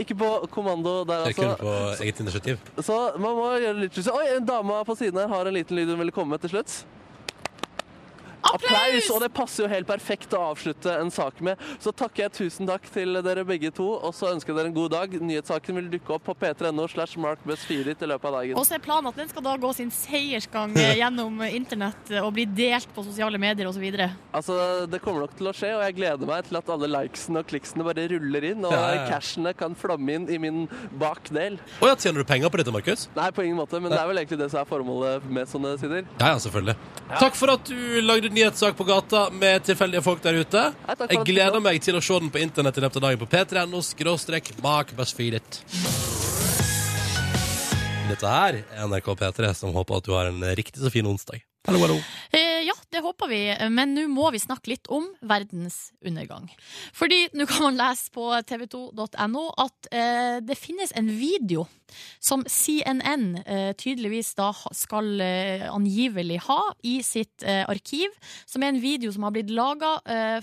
Ikke 0.00 0.16
på 0.18 0.28
kommando 0.50 1.04
der, 1.06 1.14
er 1.14 1.30
altså. 1.30 1.42
kun 1.42 1.56
på 1.60 1.74
eget 2.02 2.20
initiativ. 2.20 2.58
Så 2.82 2.96
man 3.22 3.36
må 3.38 3.46
gjøre 3.62 3.78
litt 3.84 3.98
Oi, 4.10 4.24
en 4.34 4.48
dame 4.48 4.80
på 4.88 4.96
siden 4.98 5.20
her 5.22 5.30
har 5.30 5.46
en 5.46 5.54
liten 5.54 5.78
lyd 5.78 5.92
hun 5.92 6.02
ville 6.02 6.14
komme 6.14 6.34
med 6.34 6.42
til 6.42 6.56
slutt. 6.56 6.80
Applaus! 8.44 9.08
Og 9.14 9.20
det 9.22 9.30
passer 9.34 9.64
jo 9.64 9.70
helt 9.72 9.86
perfekt 9.88 10.34
å 10.36 10.40
avslutte 10.50 10.92
en 11.00 11.10
sak 11.14 11.40
med. 11.44 11.60
Så 11.82 11.92
takker 11.96 12.26
jeg 12.26 12.34
tusen 12.36 12.68
takk 12.68 12.84
til 12.92 13.16
dere 13.24 13.44
begge 13.48 13.70
to, 13.74 13.86
og 13.96 14.12
så 14.16 14.30
ønsker 14.34 14.52
jeg 14.52 14.58
dere 14.60 14.70
en 14.72 14.76
god 14.76 14.92
dag. 14.94 15.14
Nyhetssaken 15.24 15.78
vil 15.80 15.88
dukke 15.96 16.16
opp 16.18 16.26
på 16.28 16.34
p3.no 16.42 16.86
slash 16.92 17.16
markbuzzfeedit 17.22 18.02
i 18.04 18.10
løpet 18.10 18.28
av 18.30 18.36
dagen. 18.38 18.58
Og 18.60 18.66
så 18.68 18.76
er 18.78 18.84
planen 18.84 19.08
at 19.10 19.18
den 19.20 19.30
skal 19.32 19.44
da 19.46 19.54
gå 19.60 19.70
sin 19.76 19.92
seiersgang 19.94 20.74
eh, 20.76 20.94
gjennom 21.00 21.40
internett 21.48 22.12
og 22.20 22.32
bli 22.36 22.44
delt 22.50 22.90
på 22.94 23.04
sosiale 23.06 23.40
medier 23.40 23.70
osv. 23.70 23.84
Altså, 24.34 24.58
Det 24.90 25.00
kommer 25.04 25.24
nok 25.24 25.36
til 25.38 25.48
å 25.50 25.54
skje, 25.56 25.72
og 25.78 25.84
jeg 25.86 25.96
gleder 26.00 26.28
meg 26.28 26.48
til 26.48 26.60
at 26.60 26.70
alle 26.74 26.90
likesene 26.90 27.40
og 27.44 27.48
kliksene 27.50 27.86
bare 27.86 28.06
ruller 28.14 28.48
inn, 28.52 28.64
og 28.66 28.74
Ja, 28.74 28.82
ja, 28.84 29.00
ja. 29.00 29.06
cashene 29.14 29.54
kan 29.56 29.76
flomme 29.78 30.18
inn 30.18 30.28
i 30.32 30.38
min 30.42 30.64
bakdel. 31.00 31.58
Å 31.80 31.90
ja, 31.92 31.96
tjener 31.96 32.22
du 32.24 32.28
penger 32.28 32.52
på 32.52 32.60
dette, 32.60 32.74
Markus? 32.74 33.06
Nei, 33.16 33.30
på 33.34 33.44
ingen 33.46 33.58
måte, 33.60 33.80
men 33.80 33.92
det 33.94 34.00
er 34.00 34.08
vel 34.10 34.20
egentlig 34.22 34.40
det 34.42 34.50
som 34.52 34.60
er 34.62 34.68
formålet 34.68 35.24
med 35.32 35.48
sånne 35.50 35.74
sider. 35.80 36.04
Ja, 36.20 36.34
ja, 36.34 36.40
selvfølgelig. 36.42 36.76
Takk 37.14 37.36
for 37.38 37.54
at 37.54 37.68
du 37.68 38.00
lagde 38.04 38.30
nyhetssak 38.34 38.76
på 38.76 38.84
gata 38.88 39.28
med 39.30 39.64
tilfeldige 39.66 40.02
folk 40.02 40.22
der 40.24 40.40
ute. 40.42 40.64
Jeg 41.06 41.22
gleder 41.26 41.62
meg 41.62 41.80
til 41.84 41.98
å 41.98 42.02
se 42.02 42.18
den 42.18 42.32
på 42.34 42.42
internett 42.42 42.78
i 42.78 42.84
løpet 42.84 42.98
av 43.00 43.06
dagen 43.06 43.22
på 43.22 43.30
p3.no 43.30 43.82
skråstrek 43.84 44.52
bak 44.62 44.94
buzzfeedet. 44.98 45.62
Dette 48.04 48.28
her 48.28 48.60
er 48.60 48.86
NRK 48.90 49.14
P3, 49.16 49.54
som 49.56 49.72
håper 49.74 49.98
at 49.98 50.06
du 50.06 50.12
har 50.12 50.28
en 50.28 50.42
riktig 50.58 50.82
så 50.82 50.90
fin 50.92 51.06
onsdag. 51.08 51.40
Hallo, 51.64 51.78
hallo. 51.80 51.94
Eh, 52.36 52.60
ja, 52.66 52.74
det 52.92 53.00
håper 53.00 53.30
vi, 53.30 53.38
men 53.72 53.94
nå 53.96 54.04
må 54.12 54.28
vi 54.34 54.42
snakke 54.42 54.74
litt 54.74 54.90
om 54.92 55.06
verdens 55.24 55.94
undergang. 56.04 56.50
Fordi 56.92 57.22
nå 57.32 57.46
kan 57.48 57.64
man 57.64 57.78
lese 57.80 58.12
på 58.12 58.26
tv2.no 58.50 59.46
at 59.64 59.88
eh, 59.88 60.36
det 60.44 60.58
finnes 60.60 60.92
en 60.92 61.08
video 61.08 61.64
som 62.18 62.44
CNN 62.48 63.36
eh, 63.44 63.72
tydeligvis 63.78 64.34
da 64.38 64.50
skal 64.74 65.20
eh, 65.20 65.64
angivelig 65.70 66.40
ha 66.48 66.60
i 66.86 66.96
sitt 67.06 67.44
eh, 67.44 67.62
arkiv, 67.68 68.12
som 68.46 68.64
er 68.64 68.72
en 68.72 68.82
video 68.82 69.12
som 69.14 69.26
har 69.26 69.34
blitt 69.34 69.52
laga 69.54 69.94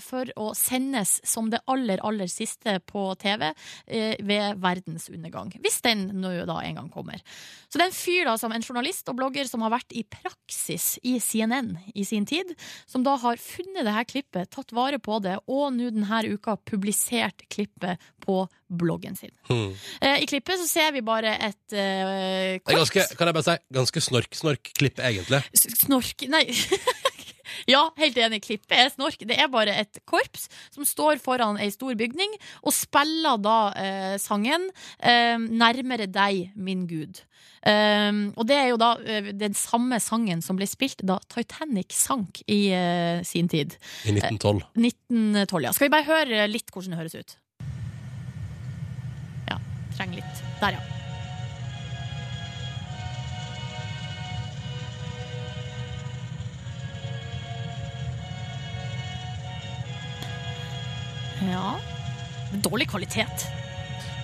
for 0.02 0.28
å 0.40 0.52
sendes 0.56 1.18
som 1.28 1.48
det 1.52 1.60
aller, 1.70 2.00
aller 2.04 2.28
siste 2.30 2.74
på 2.88 3.02
TV 3.20 3.44
ved 3.86 4.60
verdens 4.62 5.08
undergang. 5.12 5.50
Hvis 5.62 5.80
den 5.84 6.06
nå 6.22 6.32
da 6.48 6.58
en 6.62 6.78
gang 6.78 6.88
kommer. 6.92 7.20
Så 7.68 7.78
det 7.78 7.84
er 7.84 7.90
en 7.90 7.96
fyr 7.96 8.28
da, 8.28 8.36
som 8.40 8.54
en 8.54 8.64
journalist 8.64 9.08
og 9.10 9.18
blogger 9.18 9.48
som 9.48 9.64
har 9.64 9.74
vært 9.74 9.94
i 9.96 10.04
praksis 10.08 10.96
i 11.08 11.18
CNN 11.22 11.74
i 11.94 12.06
sin 12.08 12.26
tid, 12.28 12.54
som 12.86 13.04
da 13.06 13.16
har 13.22 13.40
funnet 13.40 13.86
det 13.86 13.96
her 13.96 14.08
klippet, 14.08 14.50
tatt 14.52 14.74
vare 14.76 15.00
på 15.02 15.20
det, 15.24 15.38
og 15.46 15.72
nå 15.76 15.90
denne 15.92 16.22
uka 16.32 16.56
publisert 16.68 17.46
klippet 17.52 18.00
på 18.22 18.42
bloggen 18.78 19.16
sin. 19.18 19.32
Hmm. 19.48 19.72
Eh, 20.00 20.22
I 20.24 20.28
klippet 20.30 20.60
så 20.62 20.68
ser 20.70 20.92
vi 20.96 21.04
bare 21.04 21.34
et 21.48 21.76
uh, 21.76 22.58
er 22.58 22.60
ganske, 22.64 23.06
kan 23.18 23.30
jeg 23.30 23.36
bare 23.38 23.46
si, 23.46 23.56
ganske 23.78 24.04
snork-snork-klipp, 24.08 25.02
egentlig. 25.02 25.42
Snork 25.84 26.26
Nei. 26.32 26.46
ja, 27.72 27.82
helt 27.98 28.18
enig. 28.18 28.42
Klippet 28.46 28.76
er 28.76 28.92
snork. 28.92 29.22
Det 29.28 29.36
er 29.38 29.50
bare 29.52 29.74
et 29.82 30.00
korps 30.08 30.48
som 30.74 30.86
står 30.88 31.20
foran 31.22 31.60
ei 31.60 31.70
stor 31.74 31.96
bygning 31.98 32.34
og 32.62 32.74
spiller 32.76 33.40
da 33.42 33.58
eh, 33.78 34.14
sangen 34.22 34.70
eh, 34.98 35.36
'Nærmere 35.36 36.08
deg, 36.10 36.52
min 36.56 36.86
Gud'. 36.90 37.24
Um, 37.62 38.32
og 38.34 38.48
det 38.50 38.56
er 38.58 38.72
jo 38.72 38.78
da 38.80 38.96
eh, 39.06 39.28
den 39.38 39.54
samme 39.54 40.00
sangen 40.02 40.40
som 40.42 40.56
ble 40.58 40.66
spilt 40.66 41.04
da 41.06 41.20
Titanic 41.30 41.94
sank 41.94 42.40
i 42.50 42.72
eh, 42.74 43.22
sin 43.22 43.46
tid. 43.46 43.76
I 44.02 44.16
1912. 44.16 44.64
1912, 44.74 45.68
ja. 45.68 45.74
Skal 45.76 45.86
vi 45.86 45.94
bare 45.94 46.08
høre 46.08 46.48
litt 46.50 46.74
hvordan 46.74 46.96
det 46.96 46.98
høres 46.98 47.14
ut? 47.14 47.36
Trenger 49.96 50.20
litt. 50.20 50.42
Der, 50.60 50.76
ja. 50.78 50.82
Ja 61.50 61.76
Dårlig 62.62 62.86
kvalitet. 62.92 63.46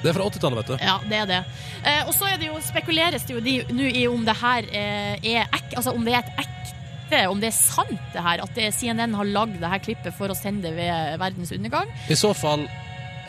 Det 0.03 0.11
er 0.11 0.14
fra 0.14 0.27
80-tallet, 0.29 0.59
vet 0.61 0.69
du. 0.69 0.85
Ja, 0.85 0.99
det 1.09 1.16
er 1.23 1.29
det. 1.31 1.39
Eh, 1.81 2.03
og 2.07 2.12
så 2.14 2.27
er 2.29 2.37
det 2.39 2.51
jo, 2.51 2.59
spekuleres 2.62 3.25
det 3.27 3.35
jo 3.35 3.41
de- 3.43 3.64
nå 3.75 3.87
i 3.89 4.03
om 4.07 4.21
det 4.27 4.35
her 4.37 4.69
eh, 4.69 5.14
er 5.33 5.49
ek, 5.49 5.73
altså 5.81 5.95
om 5.97 6.05
det 6.07 6.12
er 6.14 6.21
et 6.29 6.43
ekte, 6.45 7.23
om 7.33 7.41
det 7.41 7.49
er 7.49 7.57
sant 7.57 7.97
det 8.12 8.23
her, 8.23 8.43
at 8.45 8.53
det, 8.55 8.69
CNN 8.77 9.16
har 9.16 9.25
lagd 9.33 9.57
det 9.62 9.71
her 9.73 9.81
klippet 9.83 10.14
for 10.14 10.29
å 10.31 10.37
sende 10.37 10.69
det 10.69 10.75
ved 10.77 11.16
verdens 11.25 11.51
undergang. 11.57 11.89
I 12.12 12.19
så 12.21 12.35
fall 12.37 12.69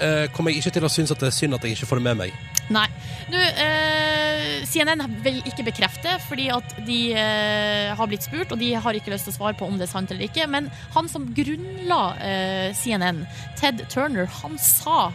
eh, 0.01 0.25
kommer 0.33 0.53
jeg 0.53 0.63
ikke 0.63 0.75
til 0.77 0.87
å 0.87 0.91
synes 0.91 1.13
at 1.13 1.21
det 1.21 1.29
er 1.29 1.35
synd 1.35 1.57
at 1.57 1.65
jeg 1.65 1.77
ikke 1.77 1.89
får 1.89 2.01
det 2.01 2.07
med 2.09 2.19
meg. 2.23 2.35
Nei. 2.73 2.85
Nå, 3.29 3.39
eh, 3.63 4.61
CNN 4.69 5.05
vil 5.25 5.39
ikke 5.49 5.65
bekrefte, 5.67 6.17
fordi 6.27 6.49
at 6.53 6.75
de 6.87 6.99
eh, 7.17 7.95
har 7.97 8.09
blitt 8.09 8.27
spurt, 8.27 8.53
og 8.53 8.61
de 8.61 8.73
har 8.73 8.97
ikke 8.97 9.13
lyst 9.13 9.29
til 9.29 9.35
å 9.35 9.39
svare 9.39 9.57
på 9.57 9.67
om 9.69 9.79
det 9.79 9.87
er 9.87 9.93
sant 9.93 10.13
eller 10.13 10.27
ikke. 10.29 10.47
Men 10.51 10.69
han 10.95 11.09
som 11.11 11.27
grunnla 11.35 12.03
eh, 12.21 12.69
CNN, 12.77 13.25
Ted 13.59 13.85
Turner, 13.91 14.29
han 14.41 14.57
sa 14.61 15.09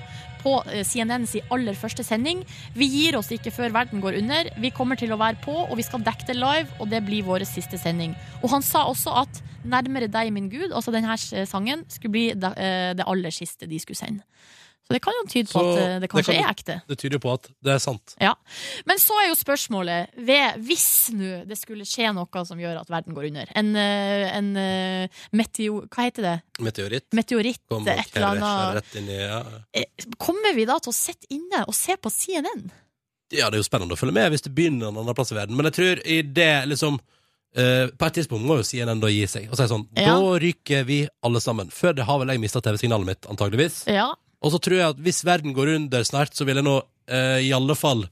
på 0.45 0.59
eh, 0.68 0.85
CNNs 0.87 1.37
aller 1.55 1.76
første 1.78 2.05
sending 2.07 2.43
Vi 2.76 2.89
gir 2.91 3.16
oss 3.18 3.32
ikke 3.35 3.53
før 3.55 3.74
verden 3.74 4.03
går 4.05 4.18
under. 4.20 4.53
Vi 4.61 4.72
kommer 4.74 5.01
til 5.01 5.14
å 5.14 5.20
være 5.20 5.41
på, 5.45 5.57
og 5.64 5.74
vi 5.80 5.87
skal 5.87 6.05
dekke 6.05 6.28
det 6.30 6.39
live, 6.39 6.68
og 6.78 6.91
det 6.93 7.03
blir 7.07 7.26
vår 7.26 7.47
siste 7.49 7.80
sending. 7.80 8.14
Og 8.43 8.53
han 8.55 8.64
sa 8.64 8.87
også 8.91 9.18
at 9.24 9.43
'Nærmere 9.64 10.11
deg, 10.12 10.28
min 10.28 10.51
Gud', 10.53 10.74
altså 10.76 10.93
denne 10.93 11.16
sangen, 11.49 11.87
skulle 11.89 12.12
bli 12.12 12.24
eh, 12.37 12.93
det 12.93 13.07
aller 13.09 13.32
siste 13.32 13.64
de 13.64 13.78
skulle 13.80 13.97
sende. 13.97 14.20
Så 14.85 14.93
det 14.93 15.01
kan 15.01 15.16
jo 15.16 15.22
tyde 15.32 15.49
på 15.49 15.61
at 15.64 15.78
eh, 15.80 15.95
det 16.03 16.09
kanskje 16.12 16.35
kan- 16.35 16.45
er 16.45 16.51
ekte. 16.53 16.74
Det 16.91 16.99
tyder 17.01 17.16
jo 17.16 17.22
på 17.24 17.32
at 17.32 17.49
det 17.64 17.72
er 17.72 17.78
sant. 17.80 18.14
Ja. 18.20 18.35
Men 18.85 19.01
så 19.01 19.16
er 19.22 19.30
jo 19.30 19.37
spørsmålet 19.39 20.12
ved, 20.28 20.59
Hvis 20.66 20.87
nå 21.16 21.47
det 21.49 21.57
skulle 21.57 21.87
skje 21.89 22.12
noe 22.12 22.45
som 22.45 22.61
gjør 22.61 22.82
at 22.82 22.93
verden 22.93 23.16
går 23.16 23.30
under 23.30 23.49
En, 23.57 23.74
eh, 23.80 24.37
en 24.37 24.51
eh, 24.61 25.09
meteo... 25.32 25.87
Hva 25.89 26.05
heter 26.11 26.22
det? 26.28 26.35
Meteoritt. 26.61 27.09
Meteoritt, 27.16 27.62
Kom 27.68 27.89
et 27.89 28.12
eller 28.12 28.45
annet. 28.45 28.95
Inn 29.01 29.09
i, 29.09 29.18
ja. 29.24 29.43
Kommer 30.20 30.55
vi 30.55 30.68
da 30.68 30.76
til 30.85 30.93
å 30.93 30.97
sitte 30.97 31.26
inne 31.32 31.64
og 31.66 31.74
se 31.74 31.97
på 31.97 32.12
CNN? 32.12 32.68
ja, 33.35 33.49
det 33.51 33.57
er 33.57 33.62
jo 33.64 33.66
spennende 33.66 33.97
å 33.97 33.99
følge 33.99 34.14
med 34.14 34.30
hvis 34.30 34.45
det 34.45 34.53
begynner 34.55 34.93
en 34.93 34.99
annen 35.01 35.16
plass 35.16 35.32
i 35.32 35.37
verden. 35.39 35.57
Men 35.57 35.66
jeg 35.70 35.78
tror 35.80 36.05
i 36.07 36.22
det 36.22 36.53
liksom 36.70 37.01
Uh, 37.55 37.87
På 37.95 38.09
et 38.09 38.16
tidspunkt 38.18 38.43
må 38.43 38.57
jo 38.59 38.64
CNN 38.66 38.99
da 38.99 39.07
gi 39.07 39.20
seg 39.30 39.45
og 39.47 39.55
si 39.55 39.62
sånn 39.70 39.85
Ja. 39.95 40.16
Da 40.18 40.39
ryker 40.43 40.80
vi 40.89 40.97
alle 41.22 41.39
sammen. 41.39 41.68
Før 41.70 41.93
det 41.95 42.03
har 42.03 42.18
vel 42.18 42.32
jeg 42.32 42.41
mista 42.43 42.59
TV-signalet 42.59 43.07
mitt, 43.07 43.28
antageligvis. 43.30 43.76
Ja. 43.87 44.09
Og 44.45 44.53
så 44.53 44.61
tror 44.61 44.76
jeg 44.78 44.92
at 44.92 45.01
hvis 45.01 45.24
verden 45.24 45.55
går 45.57 45.74
under 45.78 46.05
snart, 46.07 46.34
så 46.36 46.47
vil 46.47 46.61
jeg 46.61 46.66
nå 46.66 46.76
eh, 47.09 47.40
i 47.49 47.53
alle 47.57 47.76
fall 47.78 48.05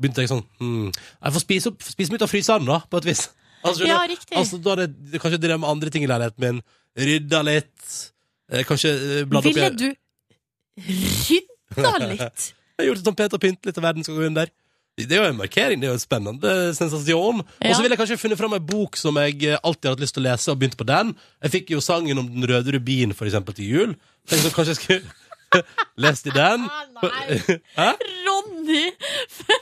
begynne 0.00 0.14
å 0.14 0.20
tenke 0.20 0.32
sånn 0.32 0.44
hmm, 0.62 0.92
Jeg 0.94 1.34
får 1.34 1.42
spise, 1.44 1.72
opp, 1.72 1.82
spise 1.84 2.12
meg 2.12 2.20
ut 2.20 2.26
av 2.26 2.32
fryseren, 2.32 2.68
da, 2.68 2.80
på 2.86 3.02
et 3.02 3.12
vis. 3.12 3.26
Altså, 3.60 3.84
Ja, 3.84 3.98
riktig. 4.08 4.32
Altså, 4.40 4.56
da 4.64 4.72
det, 4.78 4.86
det 5.12 5.18
kanskje 5.20 5.36
det 5.42 5.52
med 5.52 5.68
andre 5.68 5.90
ting 5.92 6.06
i 6.06 6.08
leiligheten 6.08 6.40
min. 6.40 6.60
Rydda 6.96 7.42
litt. 7.44 7.90
Eh, 8.48 8.62
kanskje 8.64 8.94
eh, 8.94 9.26
bladd 9.28 9.50
opp 9.50 9.58
Ville 9.58 9.68
du 9.76 9.90
rydda 10.80 11.92
litt? 12.06 12.46
Jeg 12.80 12.88
gjorde 12.88 13.04
sånn 13.04 13.18
pent 13.18 13.36
og 13.36 13.42
pyntelig 13.42 13.76
til 13.76 13.84
verden 13.84 14.06
skal 14.06 14.16
gå 14.16 14.24
under. 14.30 14.48
Det 14.96 15.16
er 15.16 15.20
jo 15.20 15.28
en 15.34 15.36
markering, 15.36 15.80
det 15.80 15.86
er 15.86 15.92
jo 15.92 15.98
en 15.98 16.02
spennende 16.02 16.52
sensasjon. 16.76 17.42
Og 17.44 17.74
så 17.76 17.84
ville 17.84 17.92
jeg 17.92 18.00
kanskje 18.00 18.16
funnet 18.20 18.40
fram 18.40 18.56
en 18.56 18.64
bok 18.64 18.96
som 19.00 19.16
jeg 19.20 19.36
eh, 19.48 19.60
alltid 19.60 19.90
har 19.90 19.94
hatt 19.98 20.02
lyst 20.06 20.16
til 20.16 20.24
å 20.24 20.26
lese, 20.26 20.48
og 20.52 20.60
begynt 20.60 20.78
på 20.80 20.86
den. 20.88 21.12
Jeg 21.44 21.54
fikk 21.54 21.74
jo 21.74 21.84
sangen 21.84 22.20
om 22.20 22.28
Den 22.32 22.48
røde 22.48 22.72
rubin, 22.72 23.12
for 23.16 23.28
eksempel, 23.28 23.56
til 23.56 23.68
jul. 23.68 23.92
Tenkte 24.28 24.48
så 24.48 24.54
kanskje 24.56 24.74
jeg 24.74 24.80
skulle 24.80 25.19
lest 25.96 26.26
i 26.26 26.30
den. 26.30 26.60
Hæ? 27.76 27.90
Ronny, 28.26 28.84
for 29.30 29.52
en 29.52 29.59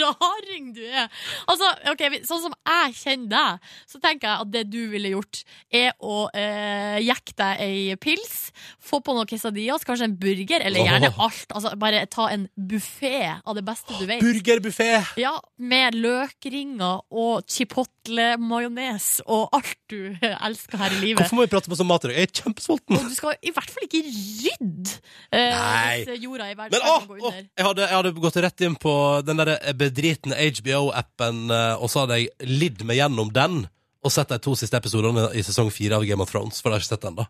raring 0.00 0.72
du 0.76 0.82
er! 0.86 1.08
Altså, 1.50 1.68
ok, 1.92 2.04
Sånn 2.28 2.42
som 2.42 2.54
jeg 2.68 2.94
kjenner 2.98 3.28
deg, 3.32 3.72
så 3.90 4.00
tenker 4.02 4.28
jeg 4.28 4.46
at 4.46 4.52
det 4.54 4.64
du 4.72 4.80
ville 4.92 5.12
gjort, 5.14 5.42
er 5.74 5.92
å 6.04 6.26
eh, 6.36 6.98
jekke 7.04 7.34
deg 7.38 7.62
ei 7.64 7.96
pils, 8.00 8.50
få 8.82 9.00
på 9.04 9.14
noen 9.16 9.28
quesadillas, 9.28 9.84
kanskje 9.86 10.08
en 10.10 10.16
burger, 10.20 10.64
eller 10.66 10.86
gjerne 10.86 11.12
alt. 11.16 11.46
Altså, 11.54 11.72
bare 11.80 12.04
ta 12.10 12.28
en 12.34 12.46
buffé 12.58 13.24
av 13.38 13.56
det 13.58 13.64
beste 13.66 13.96
du 13.98 14.04
vet. 14.08 14.22
Burgerbuffé! 14.24 14.90
Ja, 15.20 15.34
med 15.58 15.96
løkringer 15.98 17.02
og 17.10 17.46
chipotle-majones 17.50 19.08
og 19.26 19.48
alt 19.56 19.76
du 19.90 20.14
elsker 20.48 20.80
her 20.80 20.94
i 20.96 21.00
livet. 21.02 21.22
Hvorfor 21.22 21.38
må 21.40 21.46
vi 21.46 21.52
prate 21.52 21.70
på 21.70 21.78
sånn 21.78 21.88
mat 21.88 22.04
i 22.04 22.10
dag? 22.10 22.18
Jeg 22.18 22.28
er 22.28 22.34
kjempesulten. 22.42 22.98
Og 22.98 23.08
du 23.08 23.16
skal 23.16 23.36
i 23.40 23.52
hvert 23.54 23.72
fall 23.72 23.86
ikke 23.88 24.02
rydde 24.04 24.96
eh, 25.32 25.54
Nei. 25.54 26.04
hvis 26.04 26.22
jorda 26.24 26.50
i 26.50 26.56
verden 26.58 26.76
Men 26.76 26.86
å, 26.88 26.96
åh, 27.28 27.38
jeg, 27.38 27.64
hadde, 27.64 27.86
jeg 27.86 27.96
hadde 27.98 28.12
gått 28.24 28.40
rett 28.44 28.66
inn 28.66 28.76
på 28.80 28.94
den 29.26 29.40
der 29.42 29.54
bedritne 29.88 30.36
HBO-appen, 30.36 31.48
eh, 31.54 31.74
og 31.80 31.90
så 31.90 32.04
hadde 32.04 32.20
jeg 32.20 32.52
lidd 32.60 32.84
meg 32.88 33.00
gjennom 33.00 33.32
den. 33.34 33.64
Og 34.04 34.14
sett 34.14 34.30
de 34.30 34.38
to 34.42 34.54
siste 34.58 34.78
episodene 34.78 35.26
i 35.34 35.42
sesong 35.44 35.72
fire 35.74 35.98
av 35.98 36.06
Game 36.06 36.22
of 36.22 36.30
Thrones. 36.30 36.62
For 36.62 36.70
jeg 36.70 36.78
har 36.78 36.84
ikke 36.84 36.94
sett 36.94 37.18
da 37.18 37.26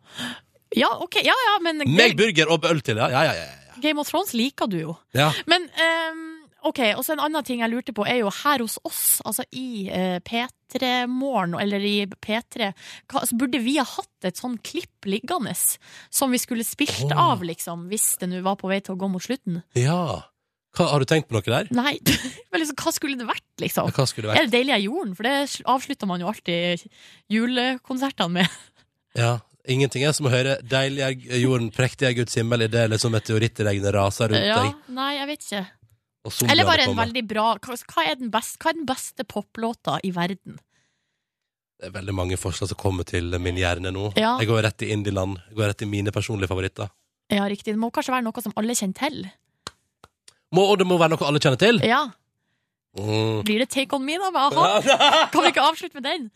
Ja, 0.77 0.91
ok, 1.01 1.23
ja, 1.25 1.33
ja, 1.33 1.55
men 1.65 1.81
Meg 1.89 2.19
burger 2.19 2.53
og 2.53 2.67
øl 2.69 2.83
til, 2.85 3.01
ja. 3.01 3.09
ja, 3.15 3.25
ja, 3.31 3.47
ja. 3.47 3.79
Game 3.81 4.03
of 4.03 4.11
Thrones 4.11 4.35
liker 4.37 4.69
du 4.69 4.81
jo. 4.83 4.97
ja. 5.17 5.31
Men 5.49 5.65
um, 6.11 6.25
ok, 6.69 6.81
og 6.99 7.05
så 7.07 7.15
en 7.15 7.23
annen 7.25 7.47
ting 7.47 7.63
jeg 7.63 7.73
lurte 7.73 7.95
på, 7.97 8.05
er 8.05 8.21
jo 8.21 8.33
her 8.43 8.65
hos 8.65 8.77
oss, 8.87 9.03
altså 9.25 9.47
i 9.57 9.89
uh, 9.89 10.19
P3-morgen, 10.27 11.57
eller 11.63 11.87
i 11.87 11.97
P3, 12.11 12.73
hva, 13.09 13.25
så 13.25 13.39
burde 13.39 13.63
vi 13.65 13.79
ha 13.79 13.87
hatt 13.89 14.29
et 14.29 14.41
sånn 14.41 14.59
klipp 14.67 15.09
liggende 15.09 15.55
som 15.55 16.35
vi 16.35 16.43
skulle 16.43 16.67
spilt 16.67 17.15
oh. 17.15 17.31
av, 17.31 17.47
liksom, 17.47 17.87
hvis 17.93 18.17
det 18.21 18.29
nå 18.33 18.43
var 18.47 18.59
på 18.61 18.71
vei 18.71 18.83
til 18.83 18.99
å 18.99 19.01
gå 19.01 19.13
mot 19.15 19.25
slutten. 19.25 19.63
ja. 19.79 20.27
Hva, 20.77 20.87
har 20.93 21.01
du 21.01 21.09
tenkt 21.09 21.29
på 21.31 21.37
noe 21.37 21.45
der? 21.47 21.69
Nei, 21.75 21.97
men 22.53 22.63
liksom, 22.63 22.77
hva 22.79 22.93
skulle 22.95 23.19
det 23.19 23.29
vært, 23.29 23.47
liksom? 23.63 23.93
Hva 23.97 24.07
skulle 24.09 24.31
det 24.31 24.41
Er 24.41 24.49
det 24.49 24.57
deilig 24.59 24.75
av 24.77 24.85
jorden? 24.85 25.15
For 25.19 25.29
det 25.29 25.63
avslutter 25.75 26.11
man 26.11 26.23
jo 26.23 26.31
alltid 26.31 26.85
julekonsertene 27.33 28.41
med. 28.41 28.59
Ja, 29.19 29.39
Ingenting 29.69 30.05
er 30.09 30.15
som 30.17 30.25
å 30.25 30.33
høre 30.33 30.55
'Deilig 30.65 31.03
er 31.05 31.41
jorden, 31.43 31.67
prektig 31.75 32.07
er 32.09 32.15
Guds 32.17 32.39
himmel' 32.39 32.65
idet 32.65 32.87
det 32.87 32.93
liksom 32.95 33.13
meteorittregnet 33.13 33.93
raser 33.93 34.31
rundt 34.33 34.47
Ja, 34.47 34.63
deg. 34.65 34.79
nei, 34.97 35.11
jeg 35.19 35.27
vet 35.29 35.45
ikke. 35.45 35.65
Eller 36.49 36.65
bare 36.65 36.87
en 36.89 36.97
veldig 36.97 37.25
bra 37.29 37.45
Hva, 37.57 37.77
hva, 37.77 38.05
er 38.05 38.17
den 38.21 38.31
beste, 38.33 38.59
hva 38.63 38.73
er 38.73 38.79
den 38.81 38.89
beste 38.89 39.25
poplåta 39.29 39.99
i 40.05 40.11
verden? 40.11 40.59
Det 41.79 41.89
er 41.89 41.95
veldig 41.95 42.15
mange 42.17 42.37
forslag 42.41 42.73
som 42.73 42.81
kommer 42.81 43.07
til 43.07 43.31
min 43.39 43.57
hjerne 43.61 43.93
nå. 43.95 44.09
Ja. 44.19 44.37
Jeg 44.41 44.49
går 44.51 44.65
rett 44.67 44.83
i 44.83 44.91
indieland. 44.91 45.39
Går 45.55 45.71
rett 45.71 45.85
i 45.85 45.87
mine 45.87 46.11
personlige 46.11 46.51
favoritter. 46.51 46.89
Ja, 47.31 47.45
riktig. 47.47 47.71
Det 47.77 47.79
må 47.79 47.93
kanskje 47.95 48.17
være 48.17 48.27
noe 48.27 48.43
som 48.43 48.57
alle 48.59 48.75
kjenner 48.75 48.99
til. 48.99 49.29
Må, 50.55 50.65
og 50.65 50.79
det 50.81 50.87
må 50.89 50.97
være 51.01 51.13
noe 51.15 51.29
alle 51.29 51.43
kjenner 51.43 51.61
til. 51.61 51.81
Ja. 51.85 52.07
Mm. 52.99 53.43
Blir 53.47 53.63
det 53.63 53.69
Take 53.75 53.95
On 53.97 54.05
Me, 54.05 54.17
da? 54.21 54.31
Med 54.33 54.41
a-ha? 54.61 55.25
Kan 55.33 55.45
vi 55.45 55.53
ikke 55.53 55.65
avslutte 55.67 56.01
med 56.01 56.09
den? 56.09 56.29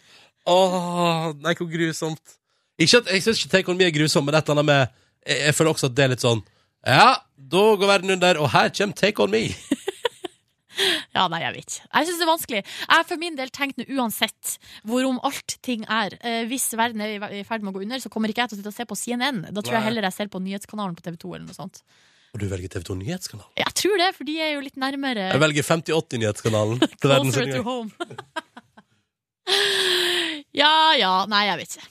Åh, 0.52 1.30
nei, 1.42 1.54
hvor 1.58 1.70
grusomt. 1.70 2.38
Ikke 2.80 3.02
at, 3.02 3.12
jeg 3.14 3.24
syns 3.24 3.42
ikke 3.42 3.54
Take 3.56 3.72
On 3.72 3.78
Me 3.78 3.86
er 3.88 3.94
grusom, 3.94 4.26
men 4.26 4.36
et 4.36 4.44
eller 4.44 4.60
annet 4.60 4.70
med 4.70 4.82
jeg, 5.22 5.38
jeg 5.46 5.54
føler 5.54 5.70
også 5.76 5.88
at 5.90 5.94
det 5.96 6.04
er 6.04 6.10
litt 6.16 6.24
sånn 6.24 6.40
Ja, 6.88 7.08
da 7.36 7.62
går 7.78 7.90
verden 7.90 8.14
under, 8.16 8.40
og 8.42 8.50
her 8.54 8.72
kommer 8.74 8.98
Take 8.98 9.22
On 9.22 9.32
Me. 9.32 9.46
Ja, 11.12 11.26
nei, 11.28 11.42
jeg 11.42 11.52
vet 11.52 11.66
ikke. 11.66 11.88
Jeg 11.92 12.06
syns 12.08 12.18
det 12.18 12.24
er 12.24 12.30
vanskelig. 12.30 12.60
Jeg 12.64 13.06
for 13.10 13.20
min 13.20 13.34
del 13.36 13.50
tenkt 13.52 13.76
nå 13.76 13.84
uansett 13.98 14.54
hvorom 14.88 15.18
alt 15.28 15.56
ting 15.64 15.84
er. 15.84 16.16
Eh, 16.24 16.46
hvis 16.48 16.70
verden 16.78 17.02
er 17.04 17.26
i 17.28 17.42
ferd 17.44 17.60
med 17.64 17.74
å 17.74 17.76
gå 17.76 17.82
under, 17.84 18.00
så 18.00 18.08
kommer 18.12 18.32
ikke 18.32 18.46
jeg 18.46 18.52
til 18.52 18.56
å 18.56 18.60
sitte 18.62 18.72
og 18.72 18.78
se 18.78 18.86
på 18.88 18.96
CNN. 18.98 19.42
Da 19.52 19.60
tror 19.60 19.76
jeg 19.76 19.86
heller 19.90 20.08
jeg 20.08 20.16
ser 20.16 20.32
på 20.32 20.40
nyhetskanalen 20.42 20.96
på 20.96 21.04
TV2 21.04 21.34
eller 21.34 21.44
noe 21.44 21.58
sånt. 21.58 21.82
Og 22.32 22.40
du 22.40 22.46
velger 22.48 22.70
TV2 22.72 22.94
Nyhetskanalen? 22.96 23.50
Jeg 23.60 23.74
tror 23.76 23.98
det, 24.00 24.06
for 24.16 24.24
de 24.24 24.38
er 24.40 24.54
jo 24.54 24.62
litt 24.64 24.78
nærmere 24.80 25.26
Jeg 25.34 25.40
velger 25.42 25.66
5080-nyhetskanalen. 25.68 26.78
til 27.02 27.10
verdens 27.12 27.34
closer 27.36 27.58
to 27.58 27.62
home. 27.66 27.90
ja 30.62 30.70
ja, 30.96 31.10
nei, 31.28 31.42
jeg 31.50 31.56
vet 31.60 31.76
ikke. 31.76 31.86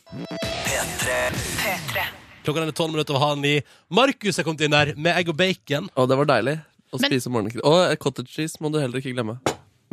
Klokka 2.41 2.57
er 2.65 2.73
tolv 2.73 2.89
minutter 2.95 3.13
over 3.13 3.21
halv 3.27 3.37
ni. 3.43 3.53
Markus 3.93 4.39
er 4.41 4.45
kommet 4.47 4.63
inn 4.65 4.73
der 4.73 4.95
med 4.97 5.13
egg 5.13 5.29
og 5.29 5.37
bacon. 5.37 5.91
Og 5.93 6.09
det 6.09 6.17
var 6.23 6.27
deilig 6.33 6.55
å 6.89 6.97
Men- 6.97 7.11
spise 7.13 7.29
morgenkritt. 7.33 7.61
Og 7.67 7.77
cottage 8.01 8.33
cheese 8.33 8.57
må 8.65 8.73
du 8.73 8.81
heller 8.81 8.97
ikke 8.97 9.13
glemme. 9.13 9.37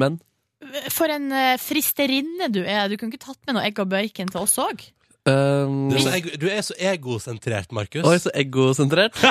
Men 0.01 0.17
For 0.91 1.07
en 1.13 1.29
eh, 1.31 1.59
fristerinne 1.61 2.49
du 2.51 2.65
er. 2.65 2.89
Du 2.89 2.97
kunne 2.97 3.13
ikke 3.13 3.27
tatt 3.29 3.39
med 3.47 3.55
noe 3.59 3.67
egg 3.69 3.77
og 3.85 3.89
bacon 3.93 4.29
til 4.33 4.41
oss 4.41 4.57
òg? 4.65 4.81
Um, 5.29 5.89
Du 5.91 5.97
er 5.99 6.05
så, 6.05 6.13
ego, 6.17 6.31
du 6.41 6.47
er 6.49 6.63
så 6.65 6.77
egosentrert, 6.93 7.73
Markus. 7.77 8.07
Oi, 8.09 8.15
så 8.23 8.31
egosentrert. 8.39 9.19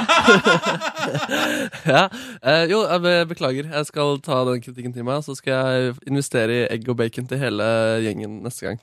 ja. 1.93 2.03
uh, 2.43 2.63
jo, 2.69 2.81
jeg 2.85 3.27
beklager. 3.31 3.69
Jeg 3.71 3.87
skal 3.89 4.19
ta 4.25 4.41
den 4.49 4.61
kritikken 4.63 4.93
til 4.95 5.05
meg, 5.07 5.23
så 5.25 5.35
skal 5.37 5.57
jeg 5.57 5.95
investere 6.11 6.61
i 6.61 6.65
egg 6.77 6.87
og 6.91 6.99
bacon 6.99 7.27
til 7.29 7.41
hele 7.41 7.67
gjengen 8.05 8.39
neste 8.45 8.69
gang. 8.69 8.81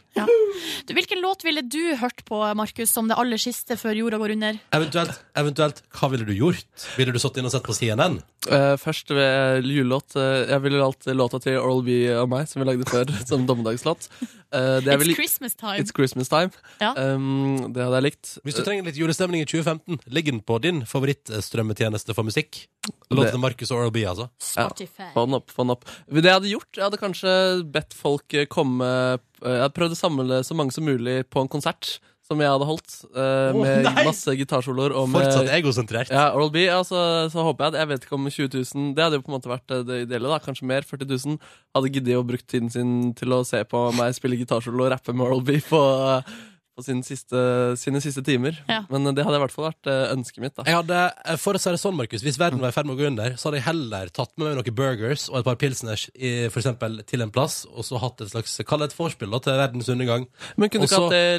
Du, 0.86 0.92
hvilken 0.94 1.18
låt 1.22 1.42
ville 1.44 1.62
du 1.66 1.80
hørt 1.98 2.22
på, 2.28 2.38
Markus, 2.56 2.92
som 2.94 3.08
det 3.10 3.16
aller 3.18 3.40
siste 3.42 3.76
før 3.80 3.96
jorda 3.98 4.20
går 4.22 4.34
under? 4.36 4.58
Eventuelt, 4.76 5.18
eventuelt, 5.40 5.80
hva 5.98 6.10
ville 6.12 6.26
du 6.28 6.34
gjort? 6.36 6.86
Ville 6.98 7.14
du 7.14 7.18
satt 7.22 7.40
inn 7.40 7.48
og 7.48 7.54
sett 7.54 7.66
på 7.66 7.74
CNN? 7.74 8.20
Uh, 8.46 8.74
først 8.80 9.10
ved 9.16 9.66
julelåt. 9.66 10.14
Uh, 10.18 10.44
jeg 10.50 10.62
ville 10.66 10.82
valgt 10.82 11.08
låta 11.16 11.40
til 11.42 11.58
Oral 11.58 11.82
B 11.86 11.98
og 12.20 12.28
meg, 12.32 12.46
som 12.50 12.62
vi 12.62 12.68
lagde 12.70 12.86
før, 12.90 13.10
som 13.30 13.46
dommedagslåt. 13.48 14.08
Uh, 14.54 14.78
det 14.84 14.94
It's 14.94 15.00
ville- 15.02 15.18
Christmas 15.18 15.56
time. 15.58 15.78
It's 15.82 15.94
Christmas 15.96 16.30
time. 16.30 16.54
Ja. 16.82 16.92
Um, 17.14 17.72
det 17.74 17.82
hadde 17.84 17.98
jeg 18.00 18.07
likt. 18.09 18.30
Hvis 18.46 18.59
du 18.59 18.62
trenger 18.66 18.88
litt 18.88 18.98
julestemning 18.98 19.44
i 19.44 19.48
2015, 19.48 20.00
ligg 20.14 20.30
den 20.30 20.40
på 20.44 20.59
din 20.64 20.82
favorittstrømmetjeneste 20.88 22.16
for 22.16 22.26
musikk? 22.26 22.64
Låt 23.11 23.26
Det- 23.26 23.32
til 23.32 23.40
Markus 23.40 23.70
og 23.70 23.78
Oral 23.78 23.92
B, 23.94 24.05
altså. 24.05 24.28
Ja, 24.57 24.68
få 24.68 25.26
den 25.26 25.34
opp, 25.34 25.50
få 25.50 25.64
den 25.64 25.70
opp. 25.76 25.84
Det 26.11 26.24
jeg 26.24 26.32
hadde 26.32 26.52
gjort, 26.52 26.72
jeg 26.74 26.84
hadde 26.84 27.02
kanskje 27.02 27.70
bedt 27.70 27.94
folk 27.94 28.34
eh, 28.34 28.46
komme 28.46 28.84
eh, 28.84 29.18
Jeg 29.44 29.61
hadde 29.61 29.76
prøvd 29.76 29.92
å 29.92 30.02
samle 30.02 30.44
så 30.44 30.55
mange 30.55 30.72
som 30.72 30.84
mulig 30.84 31.28
på 31.28 31.40
en 31.40 31.48
konsert 31.48 31.98
som 32.24 32.40
jeg 32.40 32.48
hadde 32.48 32.64
holdt, 32.64 32.94
uh, 33.12 33.52
oh, 33.52 33.59
med 33.61 33.84
nei! 33.84 34.05
masse 34.07 34.32
gitarsoloer. 34.38 34.94
Fortsatt 35.12 35.50
egosentrert. 35.59 36.12
Ja, 36.12 36.30
Oral 36.32 36.48
B, 36.55 36.64
altså, 36.72 36.96
så 37.32 37.44
håper 37.44 37.66
jeg 37.66 37.74
at 37.74 37.78
Jeg 37.82 37.90
vet 37.90 38.07
ikke 38.07 38.16
om 38.16 38.30
20 38.30 38.48
000 38.64 38.94
Det 38.96 39.05
hadde 39.05 39.18
jo 39.18 39.24
på 39.26 39.32
en 39.32 39.36
måte 39.36 39.52
vært 39.52 39.74
det 39.84 39.98
ideelle, 40.07 40.30
da. 40.32 40.40
Kanskje 40.40 40.68
mer. 40.70 40.88
40 40.88 41.11
000 41.12 41.36
hadde 41.76 41.92
giddet 41.92 42.16
å 42.16 42.24
brukt 42.24 42.48
tiden 42.48 42.72
sin 42.72 43.12
til 43.18 43.36
å 43.36 43.42
se 43.44 43.61
på 43.68 43.84
meg 43.98 44.16
spille 44.16 44.40
gitarsolo 44.40 44.86
og 44.86 44.94
rappe 44.94 45.12
med 45.12 45.26
Oral 45.26 45.44
B 45.44 45.59
på, 45.68 45.82
eh, 46.16 46.34
på 46.74 46.84
sine 46.84 47.04
siste, 47.06 47.40
sine 47.78 48.00
siste 48.02 48.22
timer. 48.26 48.56
Ja. 48.68 48.80
Men 48.90 49.06
det 49.14 49.24
hadde 49.26 49.38
i 49.38 49.42
hvert 49.44 49.54
fall 49.54 49.68
vært 49.68 49.90
eh, 49.90 50.12
ønsket 50.14 50.42
mitt, 50.42 50.54
da. 50.56 50.66
Jeg 50.68 50.78
hadde, 50.80 51.00
eh, 51.24 51.38
for 51.40 51.56
å 51.56 51.62
si 51.62 51.74
det 51.74 51.80
sånn, 51.82 51.96
Markus, 51.98 52.24
Hvis 52.26 52.38
verden 52.40 52.62
var 52.62 52.72
i 52.72 52.76
ferd 52.76 52.88
med 52.88 52.96
å 52.96 53.00
gå 53.00 53.08
under, 53.10 53.36
så 53.38 53.48
hadde 53.48 53.60
jeg 53.60 53.68
heller 53.68 54.10
tatt 54.14 54.32
med 54.36 54.48
meg 54.48 54.58
noen 54.58 54.78
burgers 54.78 55.28
og 55.30 55.40
et 55.40 55.48
par 55.48 55.58
pilsners 55.60 56.08
i, 56.14 56.32
for 56.48 56.62
eksempel, 56.62 57.00
til 57.08 57.24
en 57.24 57.34
plass, 57.34 57.62
og 57.70 57.86
så 57.86 58.00
hatt 58.02 58.24
et 58.24 58.32
slags 58.34 58.58
Kall 58.64 58.82
det 58.82 58.90
et 58.92 58.96
vorspiel 58.96 59.38
til 59.44 59.60
verdens 59.60 59.90
undergang. 59.92 60.26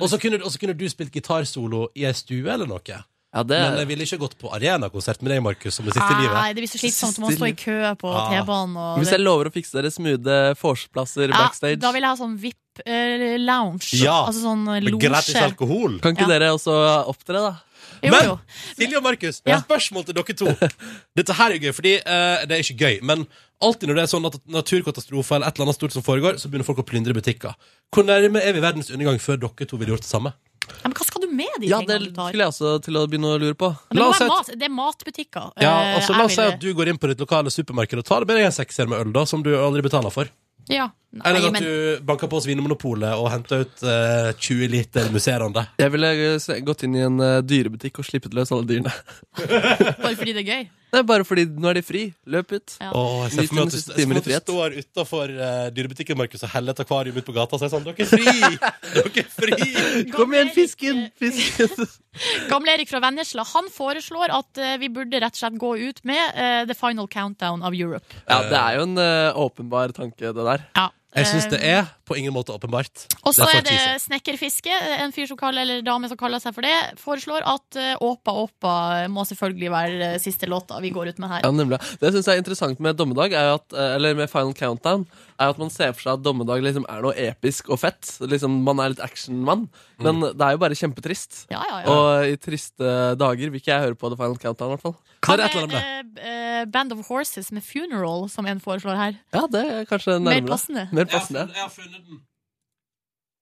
Og, 0.04 0.08
så 0.12 0.20
kunne, 0.22 0.40
kunne 0.62 0.78
du 0.78 0.88
spilt 0.92 1.14
gitarsolo 1.16 1.90
i 1.98 2.06
ei 2.08 2.16
stue 2.16 2.52
eller 2.52 2.70
noe. 2.70 3.02
Ja, 3.36 3.44
det- 3.44 3.60
Men 3.60 3.78
jeg 3.82 3.88
ville 3.90 4.04
ikke 4.08 4.18
gått 4.22 4.38
på 4.40 4.48
arenakonsert 4.56 5.22
med 5.22 5.34
deg, 5.34 5.42
Markus, 5.44 5.76
som 5.76 5.84
det 5.86 5.94
siste 5.94 6.16
livet. 6.22 6.34
Nei, 6.34 6.54
det 6.54 6.62
blir 6.64 6.72
så 6.72 6.80
slitsomt. 6.80 7.16
Du 7.20 7.22
må 7.26 7.32
stå 7.36 7.50
i 7.50 7.56
kø 7.60 7.80
på 8.00 8.14
Ah. 8.16 8.30
T-banen. 8.32 8.78
og 8.78 9.00
Hvis 9.02 9.12
jeg 9.12 9.20
lover 9.20 9.50
å 9.50 9.52
fikse 9.52 9.74
dere 9.76 9.92
smoothe 9.92 10.56
vorsplasser 10.56 11.28
Ja, 11.30 11.36
backstage 11.44 11.80
da 11.80 11.92
vil 11.92 12.02
jeg 12.02 12.10
ha 12.10 12.16
sånn 12.16 12.38
VIP-lounge. 12.40 13.94
Ja, 14.02 14.26
altså 14.28 14.42
sånn 14.46 14.64
med 14.64 15.00
gratis 15.02 15.36
alkohol. 15.36 16.00
Kan 16.02 16.16
ikke 16.16 16.22
Ja. 16.30 16.40
dere 16.40 16.52
også 16.56 17.08
opptre, 17.08 17.34
da? 17.44 17.56
Jo, 18.04 18.12
Men 18.12 18.24
jo. 18.26 18.40
Silje 18.78 18.98
og 18.98 19.04
Markus, 19.04 19.42
Ja. 19.46 19.62
spørsmål 19.62 20.06
til 20.06 20.14
dere 20.16 20.34
to. 20.36 20.46
Dette 21.16 21.34
her 21.34 21.52
er 21.52 21.60
gøy, 21.60 21.74
fordi 21.74 21.98
uh, 22.06 22.46
det 22.46 22.52
er 22.52 22.64
ikke 22.64 22.78
gøy. 22.80 23.02
Men 23.04 23.28
alltid 23.62 23.88
når 23.90 23.96
det 23.96 24.04
er 24.04 24.12
sånn 24.18 24.26
at 24.26 24.40
naturkatastrofer 24.48 25.36
eller 25.36 25.48
et 25.48 25.56
eller 25.60 25.66
annet 25.68 25.76
stort 25.80 25.92
som 25.92 26.04
foregår, 26.04 26.36
så 26.40 26.48
begynner 26.50 26.66
folk 26.66 26.78
å 26.80 26.86
plyndre 26.86 27.14
butikker. 27.14 27.54
Hvor 27.94 28.04
nærme 28.06 28.42
er 28.44 28.54
vi 28.54 28.60
verdens 28.62 28.90
undergang 28.92 29.20
før 29.20 29.38
dere 29.40 29.66
to 29.68 29.78
ville 29.78 29.92
gjort 29.96 30.04
det 30.04 30.12
samme? 30.12 30.34
Ja, 30.70 30.90
men 30.90 30.94
hva 30.98 31.06
skal 31.06 31.22
du 31.22 31.28
med 31.32 31.60
de 31.62 31.68
Ja, 31.68 31.80
det 31.82 31.88
tingene 31.88 32.10
du 32.10 32.16
tar? 32.16 32.30
skulle 32.32 32.46
jeg 32.46 32.54
også 32.54 32.74
til 32.86 32.94
å 33.00 33.06
begynne 33.10 33.32
å 33.34 33.40
lure 33.42 33.56
på. 33.58 33.70
Det, 33.90 33.98
La 34.00 34.06
må 34.06 34.10
oss 34.10 34.18
si 34.18 34.24
være 34.24 34.32
at- 34.32 34.48
mat, 34.48 34.60
det 34.60 34.66
er 34.70 34.74
matbutikker. 34.76 35.52
Ja, 35.62 35.74
eh, 35.82 35.96
altså 36.00 36.10
jeg 36.14 36.18
La 36.18 36.26
oss 36.26 36.36
si 36.36 36.42
ville- 36.42 36.54
at 36.54 36.60
du 36.60 36.74
går 36.74 36.88
inn 36.94 36.98
på 36.98 37.08
ditt 37.12 37.20
lokale 37.20 37.50
supermarked 37.54 37.98
og 38.00 38.06
tar 38.06 38.26
med 38.26 38.36
deg 38.38 38.46
en 38.46 38.52
sekser 38.52 38.88
med 38.88 39.00
øl, 39.06 39.12
da, 39.14 39.26
som 39.26 39.42
du 39.44 39.52
aldri 39.56 39.82
betaler 39.82 40.12
for. 40.12 40.30
Ja. 40.68 40.90
Nei, 41.14 41.22
Eller 41.30 41.46
at 41.48 41.54
men 41.54 41.62
du 41.64 42.00
banker 42.04 42.28
på 42.28 42.42
Svinemonopolet 42.42 43.14
og 43.16 43.30
henter 43.32 43.62
ut 43.64 43.84
eh, 43.84 44.34
20 44.34 44.68
liter 44.68 45.10
musserende. 45.14 45.68
Jeg 45.80 45.92
ville 45.94 46.08
eh, 46.12 46.38
se- 46.40 46.60
gått 46.62 46.84
inn 46.84 46.96
i 46.96 47.04
en 47.06 47.20
eh, 47.22 47.42
dyrebutikk 47.42 48.00
og 48.00 48.06
slippet 48.06 48.34
løs 48.34 48.52
alle 48.52 48.66
dyrene. 48.66 48.92
bare 49.40 50.16
fordi 50.18 50.34
det 50.34 50.42
er 50.44 50.50
gøy. 50.52 50.68
Det 50.96 51.02
er 51.02 51.08
bare 51.10 51.26
fordi 51.28 51.44
nå 51.52 51.68
er 51.72 51.80
de 51.80 51.84
fri. 51.84 52.06
Løp 52.32 52.54
ut. 52.56 52.76
Ja. 52.80 52.92
Åh, 52.96 53.26
jeg 53.26 53.34
ser 53.34 53.50
for 53.50 53.58
meg 53.58 53.66
at 53.68 53.76
du, 53.76 54.16
du 54.16 54.32
står 54.40 54.78
utafor 54.80 55.34
uh, 55.36 55.66
dyrebutikken 55.76 56.20
Markus, 56.20 56.46
og 56.48 56.54
heller 56.54 56.76
et 56.76 56.82
akvarium 56.86 57.20
ut 57.20 57.28
på 57.28 57.36
gata 57.36 57.58
og 57.58 57.64
sier 57.64 57.74
sånn 57.74 57.84
Dere 57.84 58.06
er 58.06 58.12
fri! 58.14 58.26
Dere 58.96 59.26
er 59.26 59.30
fri! 59.36 59.70
Kom 60.16 60.36
igjen, 60.36 60.54
fisken! 60.56 61.06
fisken. 61.20 61.88
Gamle 62.52 62.78
Erik 62.78 62.88
fra 62.88 63.02
Vennesla 63.04 63.44
han 63.52 63.68
foreslår 63.74 64.32
at 64.40 64.62
uh, 64.64 64.76
vi 64.80 64.92
burde 64.94 65.20
rett 65.20 65.36
og 65.36 65.42
slett 65.42 65.60
gå 65.60 65.74
ut 65.84 66.04
med 66.08 66.24
uh, 66.32 66.62
The 66.70 66.78
Final 66.80 67.12
Countdown 67.12 67.66
of 67.66 67.76
Europe. 67.76 68.08
Ja, 68.24 68.40
det 68.48 68.62
er 68.62 68.80
jo 68.80 68.86
en 68.88 69.02
eh, 69.02 69.38
åpenbar 69.46 69.92
tanke, 69.96 70.32
det 70.32 70.46
der. 70.48 70.64
Ja. 70.78 70.90
Jeg 71.16 71.30
syns 71.32 71.48
det 71.52 71.62
er 71.64 71.86
på 72.06 72.18
ingen 72.20 72.34
måte 72.36 72.54
åpenbart. 72.54 73.06
Og 73.24 73.34
så 73.36 73.48
er 73.50 73.64
det 73.66 73.80
snekkerfiske. 74.04 74.72
En 75.00 75.14
fyr 75.16 75.30
som 75.30 75.40
kaller, 75.40 75.64
eller 75.64 75.86
dame 75.86 76.10
som 76.12 76.20
kaller 76.20 76.42
seg 76.44 76.54
for 76.56 76.66
det, 76.66 76.74
foreslår 77.02 77.46
at 77.50 77.80
eh, 77.80 77.94
Åpa 78.04 78.36
Åpa 78.44 78.74
må 79.12 79.24
selvfølgelig 79.28 79.72
være 79.74 80.10
eh, 80.12 80.18
siste 80.22 80.50
låta 80.52 80.82
vi 80.84 80.92
går 80.96 81.14
ut 81.14 81.22
med 81.24 81.32
her. 81.32 81.48
Ja. 81.48 81.80
Det 82.02 82.12
jeg 82.12 82.26
er 82.36 82.42
interessant 82.44 82.84
med 82.84 83.00
Dommedag, 83.00 83.34
er 83.34 83.56
at, 83.56 83.66
eh, 83.74 83.96
eller 83.96 84.18
med 84.20 84.30
Final 84.32 84.54
Countdown, 84.58 85.08
er 85.36 85.52
at 85.52 85.60
man 85.60 85.72
ser 85.74 85.92
for 85.96 86.06
seg 86.06 86.18
at 86.18 86.24
Dommedag 86.26 86.64
liksom 86.64 86.86
er 86.92 87.04
noe 87.04 87.16
episk 87.20 87.70
og 87.74 87.80
fett. 87.82 88.08
Liksom, 88.24 88.56
man 88.66 88.80
er 88.84 88.94
litt 88.94 89.04
actionmann. 89.04 89.66
Men 90.04 90.22
det 90.24 90.46
er 90.46 90.56
jo 90.56 90.62
bare 90.62 90.78
kjempetrist. 90.80 91.46
Ja, 91.52 91.64
ja, 91.70 91.82
ja. 91.84 91.96
Og 91.96 92.32
i 92.34 92.38
triste 92.42 92.92
dager 93.20 93.52
vil 93.52 93.60
ikke 93.60 93.74
jeg 93.74 93.88
høre 93.90 94.00
på 94.00 94.12
The 94.12 94.20
Final 94.20 94.40
Countdown, 94.42 94.72
i 94.72 94.78
hvert 94.78 94.86
fall. 94.86 94.96
Hva 95.26 95.36
med 95.66 96.20
eh, 96.22 96.30
eh, 96.30 96.62
Band 96.70 96.94
of 96.96 97.08
Horses 97.10 97.52
med 97.56 97.66
Funeral, 97.66 98.30
som 98.30 98.46
en 98.50 98.62
foreslår 98.64 99.00
her? 99.00 99.18
Ja, 99.36 99.46
det 99.52 99.64
er 99.66 99.90
kanskje 99.90 100.20
Mer 100.20 100.38
nærmere. 100.38 100.54
passende. 100.54 100.88
Mer 100.94 101.10
passende. 101.10 101.48
Jeg 101.52 101.64
har 101.64 101.74
funnet 101.74 102.06
den. 102.06 102.22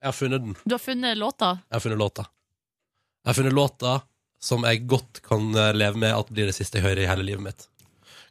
Jeg 0.03 0.07
har 0.09 0.17
funnet 0.17 0.47
den. 0.47 0.55
Du 0.65 0.75
har 0.75 0.83
funnet 0.83 1.17
låta? 1.17 1.51
Jeg 1.69 1.77
har 1.77 1.85
funnet 1.85 2.01
låta. 2.01 2.25
Jeg 3.23 3.31
har 3.31 3.39
funnet 3.39 3.55
låta 3.55 3.93
som 4.43 4.65
jeg 4.67 4.83
godt 4.91 5.21
kan 5.23 5.53
eh, 5.55 5.73
leve 5.75 5.99
med 5.99 6.11
at 6.15 6.31
blir 6.33 6.49
det 6.49 6.55
siste 6.57 6.79
jeg 6.79 6.87
hører 6.87 7.05
i 7.05 7.07
hele 7.07 7.23
livet 7.27 7.45
mitt. 7.45 7.67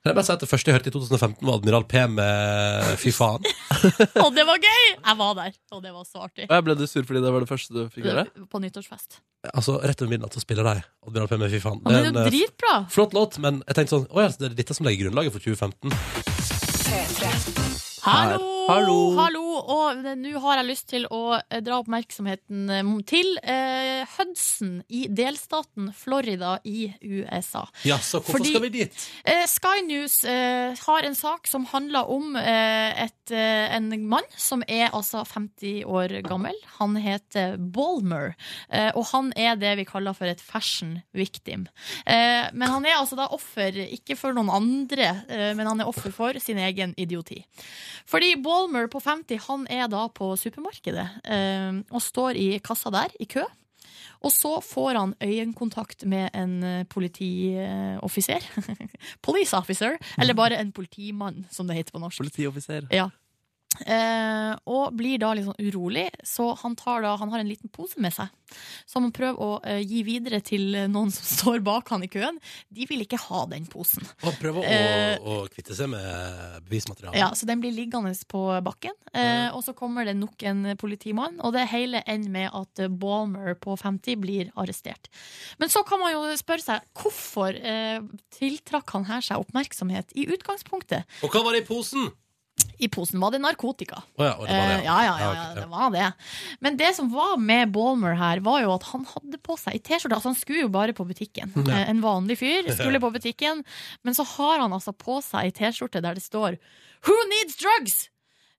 Kan 0.02 0.10
jeg 0.10 0.16
bare 0.18 0.26
si 0.26 0.32
at 0.34 0.40
Det 0.42 0.48
første 0.50 0.66
jeg 0.66 0.74
hørte 0.74 0.90
i 0.90 0.92
2015, 0.96 1.46
var 1.46 1.60
Admiral 1.60 1.84
P 1.86 2.00
med 2.10 2.96
Fy 2.98 3.12
faen. 3.14 3.44
Og 4.24 4.32
det 4.34 4.42
var 4.48 4.58
gøy! 4.58 4.86
Jeg 4.98 5.14
var 5.20 5.36
der, 5.38 5.52
og 5.70 5.82
det 5.84 5.92
var 5.94 6.02
så 6.08 6.24
artig. 6.26 6.48
Og 6.48 6.54
jeg 6.56 6.64
ble 6.66 6.74
du 6.78 6.82
sur 6.90 7.06
fordi 7.06 7.22
det 7.22 7.30
var 7.34 7.44
det 7.44 7.50
første 7.50 7.70
du 7.76 7.84
fikk 7.92 8.08
høre? 8.10 8.24
På 8.50 8.58
nyttårsfest. 8.62 9.20
Altså, 9.52 9.76
Rett 9.82 10.02
over 10.02 10.10
midnatt 10.10 10.34
så 10.34 10.42
spiller 10.42 10.66
de 10.66 10.74
Admiral 11.06 11.30
P 11.30 11.38
med 11.38 11.54
Fy 11.54 11.62
faen. 11.62 11.78
Det 11.86 11.94
er 11.94 12.10
en, 12.10 12.18
jo 12.18 12.24
eh, 12.24 12.30
dritbra. 12.32 12.74
Flott 12.90 13.14
låt, 13.14 13.38
men 13.42 13.62
jeg 13.62 13.78
tenkte 13.78 13.94
sånn 13.94 14.08
Å 14.10 14.26
ja, 14.26 14.28
så 14.34 14.42
det 14.42 14.50
er 14.50 14.58
dette 14.64 14.74
som 14.78 14.90
legger 14.90 15.06
grunnlaget 15.06 15.38
for 15.38 15.42
2015. 15.46 15.94
Hallo! 18.02 18.61
Hallo! 18.68 19.14
Hallo! 19.18 19.42
Og 19.72 20.04
nå 20.18 20.32
har 20.44 20.58
jeg 20.60 20.66
lyst 20.68 20.86
til 20.92 21.04
å 21.12 21.34
eh, 21.38 21.60
dra 21.64 21.78
oppmerksomheten 21.82 22.68
eh, 22.70 22.90
til 23.08 23.28
eh, 23.42 24.02
Hudson 24.14 24.76
i 24.92 25.04
delstaten 25.10 25.88
Florida 25.96 26.54
i 26.68 26.86
USA. 27.02 27.64
Ja, 27.88 27.98
så 27.98 28.20
hvorfor 28.20 28.38
Fordi- 28.38 28.52
skal 28.54 28.64
vi 28.66 28.70
dit? 28.76 29.04
Eh, 29.24 29.42
Sky 29.50 29.82
News 29.88 30.20
eh, 30.28 30.76
har 30.86 31.08
en 31.08 31.16
sak 31.18 31.48
som 31.50 31.66
handler 31.72 32.10
om 32.12 32.36
eh, 32.38 33.02
et, 33.06 33.34
en 33.34 33.90
mann 34.10 34.26
som 34.38 34.62
er 34.68 34.90
altså 34.94 35.24
50 35.26 35.82
år 35.88 36.16
gammel. 36.28 36.56
Han 36.78 36.96
heter 37.02 37.56
Balmer, 37.58 38.34
eh, 38.70 38.90
og 38.94 39.08
han 39.12 39.32
er 39.36 39.58
det 39.60 39.74
vi 39.82 39.88
kaller 39.88 40.14
for 40.16 40.30
et 40.30 40.40
fashion 40.42 41.00
victim. 41.16 41.66
Eh, 42.06 42.46
men 42.52 42.68
han 42.70 42.86
er 42.86 42.98
altså 43.00 43.18
da 43.18 43.26
offer, 43.34 43.74
ikke 43.98 44.16
for 44.18 44.36
noen 44.38 44.52
andre, 44.52 45.12
men 45.56 45.66
han 45.66 45.80
er 45.82 45.88
offer 45.90 46.12
for 46.14 46.38
sin 46.42 46.58
egen 46.62 46.94
idioti. 47.00 47.42
Fordi 48.08 48.34
Balmer 48.36 48.51
på 48.92 49.00
50 49.00 49.42
han 49.48 49.66
er 49.70 49.88
da 49.92 50.06
på 50.12 50.32
supermarkedet 50.36 51.08
eh, 51.24 51.82
og 51.90 52.02
står 52.02 52.38
i 52.38 52.46
kassa 52.64 52.92
der, 52.94 53.12
i 53.20 53.26
kø. 53.26 53.44
Og 54.22 54.30
så 54.30 54.60
får 54.62 54.98
han 54.98 55.14
øyekontakt 55.22 56.04
med 56.06 56.30
en 56.34 56.62
eh, 56.62 56.84
politioffiser. 56.86 58.46
Police 59.26 59.56
officer, 59.56 59.98
eller 60.18 60.34
bare 60.34 60.60
en 60.60 60.72
politimann, 60.72 61.46
som 61.50 61.66
det 61.66 61.76
heter 61.76 61.92
på 61.92 62.02
norsk. 62.02 62.22
Politioffiser. 62.22 62.86
Ja. 62.94 63.08
Eh, 63.86 64.52
og 64.68 64.92
blir 64.98 65.18
da 65.22 65.32
litt 65.34 65.46
sånn 65.48 65.58
urolig, 65.64 66.06
så 66.28 66.50
han, 66.60 66.76
tar 66.78 67.02
da, 67.04 67.14
han 67.20 67.32
har 67.32 67.42
en 67.42 67.48
liten 67.48 67.72
pose 67.72 68.00
med 68.02 68.12
seg. 68.14 68.28
Som 68.86 69.06
han 69.06 69.14
prøver 69.16 69.40
å 69.40 69.50
eh, 69.64 69.80
gi 69.80 70.02
videre 70.04 70.42
til 70.44 70.76
noen 70.92 71.10
som 71.14 71.24
står 71.38 71.62
bak 71.64 71.88
han 71.94 72.04
i 72.04 72.10
køen. 72.12 72.38
De 72.68 72.86
vil 72.90 73.04
ikke 73.06 73.20
ha 73.30 73.44
den 73.50 73.66
posen. 73.70 74.04
Og 74.22 74.36
prøver 74.40 74.60
å, 74.60 74.68
Eh, 74.72 75.16
å 75.24 75.38
kvitte 75.52 75.74
seg 75.76 75.90
med 75.92 76.62
bevismaterialet? 76.68 77.18
Ja, 77.18 77.30
Så 77.36 77.48
den 77.48 77.62
blir 77.62 77.74
liggende 77.74 78.12
på 78.28 78.44
bakken. 78.64 78.94
Eh, 79.12 79.48
og 79.52 79.64
så 79.64 79.74
kommer 79.76 80.06
det 80.08 80.14
nok 80.16 80.42
en 80.48 80.76
politimann, 80.80 81.38
og 81.44 81.52
det 81.56 81.66
hele 81.72 82.02
ender 82.08 82.32
med 82.32 82.50
at 82.56 82.84
Balmer 83.00 83.54
på 83.60 83.76
50 83.80 84.16
blir 84.22 84.52
arrestert. 84.56 85.08
Men 85.60 85.72
så 85.72 85.82
kan 85.88 86.00
man 86.00 86.12
jo 86.14 86.24
spørre 86.38 86.64
seg 86.64 86.86
hvorfor 86.98 87.56
eh, 87.56 88.00
tiltrakk 88.36 88.94
han 88.96 89.08
her 89.08 89.24
seg 89.24 89.42
oppmerksomhet 89.42 90.12
i 90.16 90.28
utgangspunktet? 90.32 91.08
Og 91.24 91.32
hva 91.32 91.44
var 91.44 91.56
det 91.56 91.64
i 91.64 91.68
posen? 91.68 92.10
I 92.82 92.88
posen 92.92 93.20
var 93.22 93.30
det 93.34 93.40
narkotika. 93.42 94.00
Oh 94.18 94.24
ja, 94.26 94.32
og 94.38 94.46
det 94.48 94.56
var 94.58 94.68
det, 94.70 94.76
Eh, 94.80 94.84
ja, 94.86 94.96
ja, 95.06 95.14
ja, 95.18 95.26
Ja, 95.32 95.32
ja, 95.48 95.54
det 95.60 95.66
var 95.70 95.90
det. 95.94 96.08
Men 96.60 96.76
det 96.80 96.90
som 96.96 97.10
var 97.12 97.36
med 97.38 97.72
Balmer 97.72 98.14
her, 98.18 98.40
var 98.40 98.60
jo 98.64 98.72
at 98.74 98.82
han 98.90 99.04
hadde 99.06 99.38
på 99.42 99.56
seg 99.60 99.74
ei 99.76 99.82
T-skjorte. 99.82 100.16
Altså, 100.18 100.32
han 100.32 100.38
skulle 100.40 100.64
jo 100.64 100.68
bare 100.72 100.92
på 100.96 101.06
butikken. 101.08 101.52
Ja. 101.68 101.82
Eh, 101.82 101.90
En 101.90 102.00
vanlig 102.02 102.38
fyr 102.40 102.68
skulle 102.78 103.00
på 103.02 103.10
butikken, 103.14 103.64
men 104.02 104.14
så 104.14 104.24
har 104.36 104.58
han 104.64 104.72
altså 104.72 104.92
på 104.92 105.20
seg 105.22 105.44
ei 105.48 105.54
T-skjorte 105.60 106.02
der 106.02 106.14
det 106.18 106.22
står 106.24 106.58
Who 107.06 107.14
needs 107.30 107.56
drugs? 107.60 108.08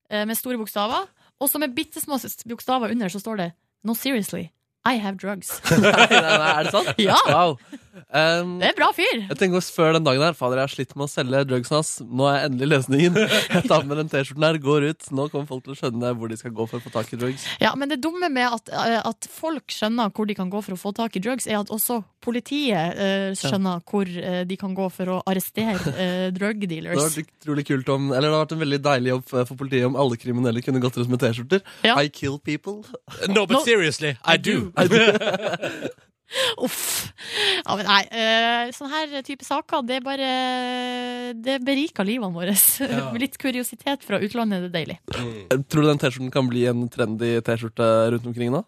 eh, 0.10 0.26
med 0.26 0.38
store 0.38 0.58
bokstaver, 0.60 1.08
og 1.40 1.50
så 1.50 1.60
med 1.60 1.74
bitte 1.76 2.00
små 2.04 2.20
bokstaver 2.48 2.92
under 2.92 3.10
så 3.10 3.20
står 3.20 3.38
det 3.40 3.52
No, 3.84 3.94
seriously, 3.96 4.50
I 4.86 4.98
have 5.00 5.18
drugs. 5.18 5.60
nei, 5.72 5.80
nei, 5.82 6.38
nei, 6.38 6.52
er 6.60 6.64
det 6.68 6.72
sant? 6.72 6.94
Ja. 7.00 7.18
Wow. 7.28 7.58
Um, 7.94 8.56
Det 8.62 8.72
er 8.72 8.78
bra 8.78 8.88
fyr. 8.96 9.20
Jeg 9.30 9.38
tenker 9.38 9.60
også 9.60 9.74
Før 9.76 9.94
den 9.98 10.06
dagen 10.06 10.24
her 10.26 10.34
Fader, 10.38 10.58
jeg 10.58 10.66
har 10.68 10.74
slitt 10.74 10.96
med 10.98 11.06
å 11.06 11.12
selge 11.12 11.44
drugsen 11.50 11.76
hans. 11.78 11.92
Nå 12.02 12.26
er 12.30 12.38
jeg 12.40 12.50
endelig 12.52 12.70
løsningen. 12.72 13.20
Jeg 13.54 13.68
tar 13.70 13.86
med 13.86 14.00
den 14.02 14.10
T-skjorten 14.10 14.46
her, 14.48 14.58
går 14.64 14.88
ut. 14.92 15.10
Nå 15.14 15.28
kommer 15.32 15.50
folk 15.50 15.64
til 15.68 15.76
å 15.76 15.78
skjønne 15.78 16.14
hvor 16.18 16.32
de 16.32 16.38
skal 16.40 16.54
gå 16.58 16.66
for 16.70 16.80
å 16.80 16.84
få 16.84 16.92
tak 16.94 17.12
i 17.14 17.20
drugs. 17.22 17.46
Ja, 17.62 17.74
men 17.78 17.92
det 17.92 18.00
dumme 18.04 18.30
med 18.34 18.58
at, 18.58 18.72
eh, 18.74 19.00
at 19.06 19.28
folk 19.30 19.74
skjønner 19.74 20.10
hvor 20.14 20.30
de 20.30 20.38
kan 20.38 20.50
gå 20.54 20.62
for 20.66 20.76
å 20.76 20.80
få 20.80 20.94
tak 20.98 21.18
i 21.20 21.22
drugs, 21.24 21.48
er 21.50 21.60
at 21.60 21.72
også 21.74 22.02
politiet 22.24 22.96
uh, 22.98 23.34
skjønner 23.36 23.82
hvor 23.90 24.08
uh, 24.08 24.42
de 24.48 24.58
kan 24.60 24.72
gå 24.78 24.88
for 24.96 25.12
å 25.12 25.18
arrestere 25.28 25.76
uh, 25.76 26.30
drug 26.38 26.64
Det 26.64 26.70
dealers. 26.72 26.96
hadde 27.02 27.20
vært 27.20 27.34
utrolig 27.44 27.66
kult 27.68 27.92
om 27.92 28.06
Eller 28.14 28.30
det 28.30 28.32
hadde 28.32 28.44
vært 28.46 28.56
en 28.56 28.64
veldig 28.64 28.82
deilig 28.88 29.12
jobb 29.12 29.26
for 29.34 29.60
politiet 29.60 29.90
om 29.90 30.00
alle 30.00 30.20
kriminelle 30.22 30.64
kunne 30.64 30.82
gått 30.84 31.02
rundt 31.02 31.12
med 31.12 31.22
T-skjorter. 31.24 31.62
I 31.84 32.08
kill 32.10 32.40
people. 32.40 32.82
No, 33.28 33.46
but 33.46 33.66
seriously, 33.68 34.16
I 34.24 34.38
do. 34.38 34.72
I 34.78 34.88
do. 34.88 35.92
Uff. 36.66 37.14
Ja, 37.64 37.76
men 37.78 37.88
nei, 37.88 38.02
eh, 38.10 38.72
sånne 38.76 38.94
her 38.94 39.26
type 39.26 39.46
saker, 39.46 39.84
det 39.88 40.00
er 40.00 40.06
bare 40.06 40.30
Det 41.46 41.60
beriker 41.66 42.08
livene 42.08 42.34
våre. 42.36 42.56
Ja. 42.56 43.10
Med 43.14 43.22
Litt 43.26 43.38
kuriositet 43.42 44.06
fra 44.06 44.20
utlandet 44.24 44.60
er 44.60 44.68
det 44.68 44.74
deilig. 44.76 45.00
Tror 45.70 45.86
du 45.86 45.90
den 45.92 46.02
T-skjorten 46.02 46.34
kan 46.34 46.50
bli 46.50 46.66
en 46.70 46.88
trendy 46.92 47.36
T-skjorte 47.46 47.90
rundt 48.14 48.30
omkring 48.30 48.54
nå? 48.54 48.64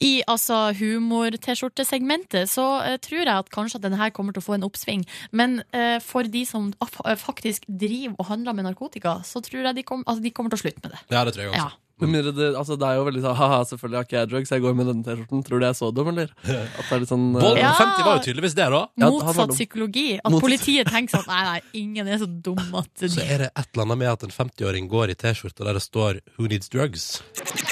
I 0.00 0.22
altså 0.30 0.70
humor-T-skjortesegmentet 0.78 2.48
så 2.50 2.66
uh, 2.80 2.94
tror 3.02 3.20
jeg 3.20 3.34
at 3.34 3.50
kanskje 3.52 3.78
at 3.78 3.84
denne 3.84 4.00
her 4.00 4.12
kommer 4.16 4.32
til 4.34 4.42
å 4.42 4.46
få 4.46 4.56
en 4.56 4.64
oppsving. 4.66 5.04
Men 5.36 5.60
uh, 5.76 5.98
for 6.04 6.24
de 6.24 6.46
som 6.48 6.70
eh, 6.72 7.16
faktisk 7.20 7.68
driver 7.68 8.16
og 8.16 8.30
handler 8.30 8.56
med 8.56 8.68
narkotika, 8.70 9.18
så 9.26 9.42
tror 9.44 9.68
jeg 9.68 9.80
de, 9.80 9.84
kom, 9.86 10.04
altså, 10.06 10.24
de 10.24 10.32
kommer 10.34 10.52
til 10.54 10.60
å 10.60 10.64
slutte 10.64 10.84
med 10.86 10.96
det. 10.96 11.02
Ja, 11.12 11.24
det 11.28 11.36
tror 11.36 11.46
jeg 11.46 11.52
også. 11.52 11.68
Ja. 11.68 11.89
Med 12.00 12.08
mindre 12.14 12.32
det, 12.32 12.46
altså 12.56 12.76
det 12.80 12.86
er 12.88 12.96
jo 12.96 13.04
veldig 13.06 13.20
sånn 13.24 13.34
Haha, 13.36 13.58
selvfølgelig 13.68 13.98
har 13.98 14.06
ikke 14.06 14.16
jeg 14.16 14.28
drugs, 14.30 14.50
jeg 14.54 14.62
går 14.64 14.76
med 14.78 14.86
denne 14.90 15.04
T-skjorten. 15.04 15.42
Tror 15.46 15.60
du 15.60 15.64
jeg 15.66 15.74
er 15.74 15.78
så 15.80 15.90
dum, 15.92 16.08
eller? 16.12 16.30
At 16.40 16.80
det 16.80 16.94
er 16.96 17.02
litt 17.02 17.10
sånn 17.12 17.26
eh, 17.34 17.42
Bolden 17.44 17.60
Ja. 17.60 17.72
50 17.76 18.06
var 18.06 18.16
jo 18.16 18.22
tydeligvis 18.24 18.56
det, 18.56 18.68
da. 18.72 18.80
Ja, 18.80 19.04
han 19.04 19.12
var 19.18 19.26
Motsatt 19.28 19.50
dum. 19.52 19.56
psykologi. 19.58 20.06
At 20.16 20.30
Motsatt. 20.32 20.46
politiet 20.46 20.90
tenker 20.94 21.16
sånn 21.18 21.28
Nei, 21.30 21.42
nei, 21.50 21.60
ingen 21.82 22.08
er 22.08 22.22
så 22.22 22.28
dum 22.48 22.78
at 22.80 23.04
Så 23.16 23.20
er 23.26 23.44
det 23.44 23.50
et 23.52 23.68
eller 23.74 23.84
annet 23.86 24.00
med 24.04 24.10
at 24.14 24.24
en 24.28 24.34
50-åring 24.38 24.88
går 24.90 25.12
i 25.12 25.18
T-skjorte 25.20 25.66
der 25.68 25.76
det 25.78 25.84
står 25.84 26.22
'Who 26.38 26.48
needs 26.48 26.72
drugs'? 26.72 27.20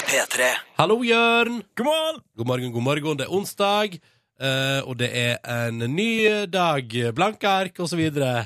P3. 0.09 0.51
Hallo, 0.77 0.99
Jørn! 1.03 1.59
God 1.75 1.85
morgen! 1.89 2.21
God 2.37 2.47
morgen, 2.53 2.71
god 2.77 2.83
morgen. 2.91 3.17
Det 3.17 3.25
er 3.27 3.33
onsdag, 3.33 3.97
eh, 4.39 4.79
og 4.85 4.97
det 5.01 5.09
er 5.13 5.37
en 5.45 5.79
ny 5.95 6.45
dag. 6.45 6.85
Blanke 7.17 7.49
ark, 7.49 7.79
og 7.79 7.89
så 7.89 7.97
videre. 7.99 8.45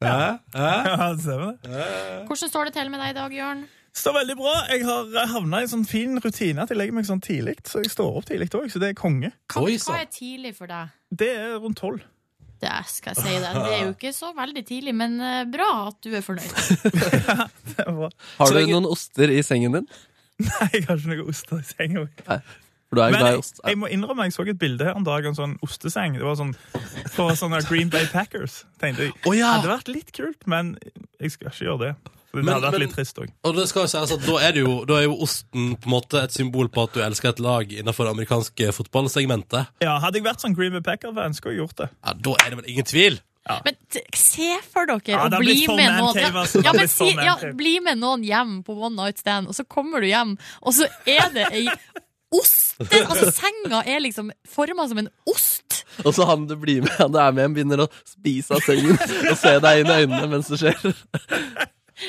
Ja. 0.00 0.38
Ja, 0.54 1.10
ser 1.20 1.36
vi 1.42 1.50
det. 1.68 1.84
Hvordan 2.26 2.48
står 2.48 2.64
det 2.70 2.72
til 2.78 2.88
med 2.90 3.00
deg 3.04 3.10
i 3.12 3.18
dag, 3.18 3.34
Jørn? 3.36 3.66
Står 3.96 4.14
veldig 4.20 4.36
bra. 4.38 4.52
Jeg 4.70 4.84
har 4.86 5.26
havna 5.32 5.60
i 5.60 5.66
en 5.66 5.72
sånn 5.72 5.86
fin 5.88 6.14
rutine 6.22 6.62
at 6.62 6.70
jeg 6.70 6.78
legger 6.78 6.94
meg 6.94 7.08
sånn 7.08 7.22
tidlig. 7.24 7.56
Så 7.66 7.82
jeg 7.82 7.90
står 7.90 8.20
opp 8.20 8.28
tidlig 8.28 8.50
òg, 8.54 8.68
så 8.70 8.82
det 8.82 8.92
er 8.92 8.98
konge. 8.98 9.32
Hva, 9.50 9.64
hva 9.66 9.98
er 9.98 10.08
tidlig 10.14 10.54
for 10.58 10.70
deg? 10.70 10.92
Det 11.10 11.30
er 11.34 11.56
rundt 11.58 11.80
tolv. 11.82 12.04
Det 12.60 12.70
skal 12.92 13.16
jeg 13.16 13.24
si 13.24 13.34
deg. 13.40 13.56
Det 13.56 13.72
er 13.72 13.82
jo 13.86 13.92
ikke 13.94 14.12
så 14.12 14.30
veldig 14.36 14.62
tidlig, 14.68 14.92
men 14.94 15.14
eh, 15.24 15.44
bra 15.48 15.68
at 15.88 15.96
du 16.04 16.10
er 16.12 16.24
fornøyd. 16.24 16.52
Har 18.40 18.52
du 18.52 18.60
noen 18.68 18.88
oster 18.90 19.32
i 19.32 19.40
sengen 19.46 19.78
din? 19.78 19.86
Nei, 20.40 20.68
jeg 20.74 20.84
har 20.88 21.00
ikke 21.00 21.14
noen 21.14 21.30
oster 21.32 21.60
i 21.60 21.66
sengen. 21.68 22.10
Nei. 22.28 22.38
du 22.92 23.00
er 23.00 23.14
Men 23.14 23.20
glad 23.20 23.26
i 23.26 23.32
jeg, 23.32 23.42
ost. 23.42 23.60
jeg 23.64 23.80
må 23.80 23.88
innrømme 23.92 24.28
jeg 24.28 24.36
så 24.36 24.44
et 24.48 24.60
bilde 24.60 24.86
her 24.86 24.96
en 24.96 25.08
dag 25.08 25.26
en 25.28 25.36
sånn 25.36 25.56
osteseng. 25.64 26.16
Det 26.20 26.24
var 26.26 26.36
sånn 26.40 26.52
på 27.16 27.26
sånne 27.40 27.60
Green 27.68 27.92
Bay 27.92 28.08
Packers. 28.12 28.62
Tenkte 28.80 29.08
jeg, 29.08 29.16
Oh, 29.24 29.36
ja. 29.36 29.56
Hadde 29.56 29.72
vært 29.72 29.92
litt 29.92 30.12
kult, 30.16 30.44
men 30.48 30.74
jeg 31.20 31.34
skal 31.36 31.52
ikke 31.52 31.64
gjøre 31.68 31.82
det. 31.86 32.19
Det 32.32 32.44
Men- 32.44 32.54
hadde 32.54 32.62
vært 32.68 32.78
men- 32.78 32.80
litt 32.88 32.94
trist 32.94 33.16
òg. 33.18 33.30
Og 33.44 33.56
det 33.56 33.68
skal 33.68 33.82
jo 33.82 33.86
sies 33.90 34.12
at 34.14 34.20
da 34.26 34.36
er, 34.38 34.52
det 34.52 34.62
jo, 34.62 34.84
da 34.86 34.94
er 35.00 35.02
jo 35.08 35.16
osten 35.26 35.76
på 35.76 35.86
en 35.90 35.94
måte 35.96 36.22
et 36.22 36.30
symbol 36.32 36.68
på 36.68 36.84
at 36.84 36.92
du 36.94 37.00
elsker 37.02 37.28
et 37.32 37.40
lag 37.40 37.66
innenfor 37.72 38.06
det 38.06 38.12
amerikanske 38.14 38.70
fotballsegmentet. 38.76 39.66
Ja, 39.82 39.98
hadde 39.98 40.20
jeg 40.20 40.24
vært 40.28 40.40
sånn 40.44 40.54
Green 40.54 40.72
Bay 40.72 40.80
Packer-fan, 40.80 41.34
skulle 41.34 41.56
jeg 41.56 41.64
gjort 41.66 41.76
det. 41.82 41.88
Ja, 42.06 42.12
Da 42.14 42.30
er 42.46 42.50
det 42.50 42.58
vel 42.62 42.70
ingen 42.70 42.84
tvil. 42.86 43.20
Men 43.64 43.74
se 44.14 44.60
for 44.70 44.86
dere 44.86 45.00
Ja, 45.10 45.24
å 45.26 45.38
bli 45.40 45.66
med 45.66 45.90
noen 45.98 46.14
cave, 46.14 46.30
ja, 46.30 46.42
altså. 46.44 46.62
Ja, 46.62 46.72
men 46.76 46.86
si, 46.92 47.08
ja. 47.16 47.34
Bli 47.56 47.80
med 47.80 47.98
noen 47.98 48.22
hjem 48.22 48.62
på 48.62 48.76
one 48.78 48.94
night 48.94 49.18
stand, 49.18 49.48
og 49.48 49.54
så 49.54 49.64
kommer 49.66 50.00
du 50.00 50.06
hjem, 50.06 50.36
og 50.62 50.72
så 50.76 50.86
er 51.08 51.32
det 51.34 51.48
ei 51.50 51.66
ost 52.30 52.76
Altså, 52.80 53.26
senga 53.34 53.82
er 53.84 53.98
liksom 54.00 54.30
forma 54.46 54.86
som 54.88 54.98
en 55.02 55.08
ost. 55.28 55.82
Og 56.04 56.14
så 56.14 56.24
han 56.28 56.46
du 56.46 56.54
blir 56.56 56.80
med, 56.82 56.92
han 56.96 57.10
du 57.12 57.18
er 57.18 57.32
med 57.32 57.42
hjem, 57.44 57.54
begynner 57.58 57.82
å 57.84 57.88
spise 58.06 58.54
av 58.54 58.60
sengen 58.62 58.94
og 58.96 59.36
se 59.36 59.58
deg 59.58 59.80
inn 59.82 59.90
i 59.90 59.98
øynene 60.06 60.28
mens 60.30 60.48
det 60.48 60.60
skjer. 60.62 60.94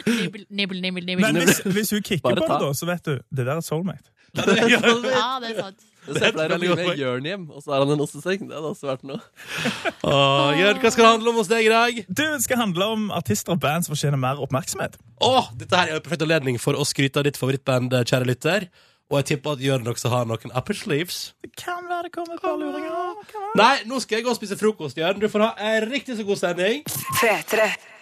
Nibbel, 0.08 0.46
nibbel, 0.50 0.82
nibbel, 0.82 1.06
nibbel. 1.06 1.26
Men 1.28 1.42
hvis, 1.46 1.62
hvis 1.66 1.94
hun 1.96 2.02
kicker 2.02 2.24
Bare 2.30 2.42
på 2.42 2.48
ta. 2.48 2.58
det, 2.58 2.68
da, 2.68 2.74
så 2.80 2.88
vet 2.90 3.06
du 3.08 3.14
det 3.18 3.46
der 3.46 3.56
er 3.58 3.64
soulmate. 3.66 4.08
Ja, 4.72 5.40
det 5.44 5.50
er 5.52 5.58
sant. 5.66 5.82
Det 6.02 6.22
er 6.26 6.54
å 6.56 6.58
bli 6.58 6.70
med 6.74 6.98
Jørn 6.98 7.26
hjem, 7.28 7.42
og 7.54 7.62
så 7.62 7.76
er 7.76 7.84
han 7.84 7.92
en 7.94 8.00
osteseng. 8.02 8.48
Det 8.50 8.56
hadde 8.58 8.70
også 8.72 8.88
vært 8.90 9.04
noe. 9.06 9.20
Åh, 10.08 10.54
Jørn, 10.58 10.80
hva 10.82 10.90
skal 10.96 11.04
det 11.06 11.12
handle 11.12 11.34
om 11.34 11.38
hos 11.42 11.52
deg 11.52 11.68
i 11.68 11.70
dag? 11.74 12.00
Du, 12.08 12.24
Det 12.24 12.40
skal 12.48 12.62
handle 12.64 12.88
om 12.96 13.04
artister 13.14 13.54
og 13.54 13.60
band 13.62 13.86
som 13.86 13.94
fortjener 13.94 14.18
mer 14.22 14.42
oppmerksomhet. 14.42 14.96
Åh, 15.22 15.52
dette 15.60 15.78
her 15.78 15.92
er 15.92 16.00
en 16.00 16.06
perfekt 16.08 16.26
anledning 16.26 16.58
for 16.64 16.80
å 16.80 16.88
skryte 16.90 17.22
av 17.22 17.28
ditt 17.28 17.38
favorittband, 17.38 17.94
kjære 18.10 18.30
lytter. 18.32 18.66
Og 19.12 19.20
jeg 19.20 19.28
tipper 19.34 19.58
at 19.58 19.62
Jørn 19.68 19.92
også 19.92 20.10
har 20.10 20.26
noen 20.26 20.54
upper 20.56 20.78
sleeves. 20.80 21.20
Det 21.44 21.52
kan 21.60 21.84
være 21.92 22.08
det 22.08 22.14
kommer 22.16 22.40
et 22.40 22.46
par 22.48 22.56
luringer. 22.58 23.42
Nei, 23.60 23.74
nå 23.92 24.00
skal 24.00 24.22
jeg 24.22 24.26
gå 24.30 24.32
og 24.32 24.40
spise 24.40 24.56
frokost, 24.58 24.98
Jørn. 24.98 25.20
Du 25.20 25.28
får 25.30 25.44
ha 25.50 25.52
en 25.76 25.90
riktig 25.92 26.16
så 26.18 26.24
god 26.26 26.40
sending. 26.40 26.86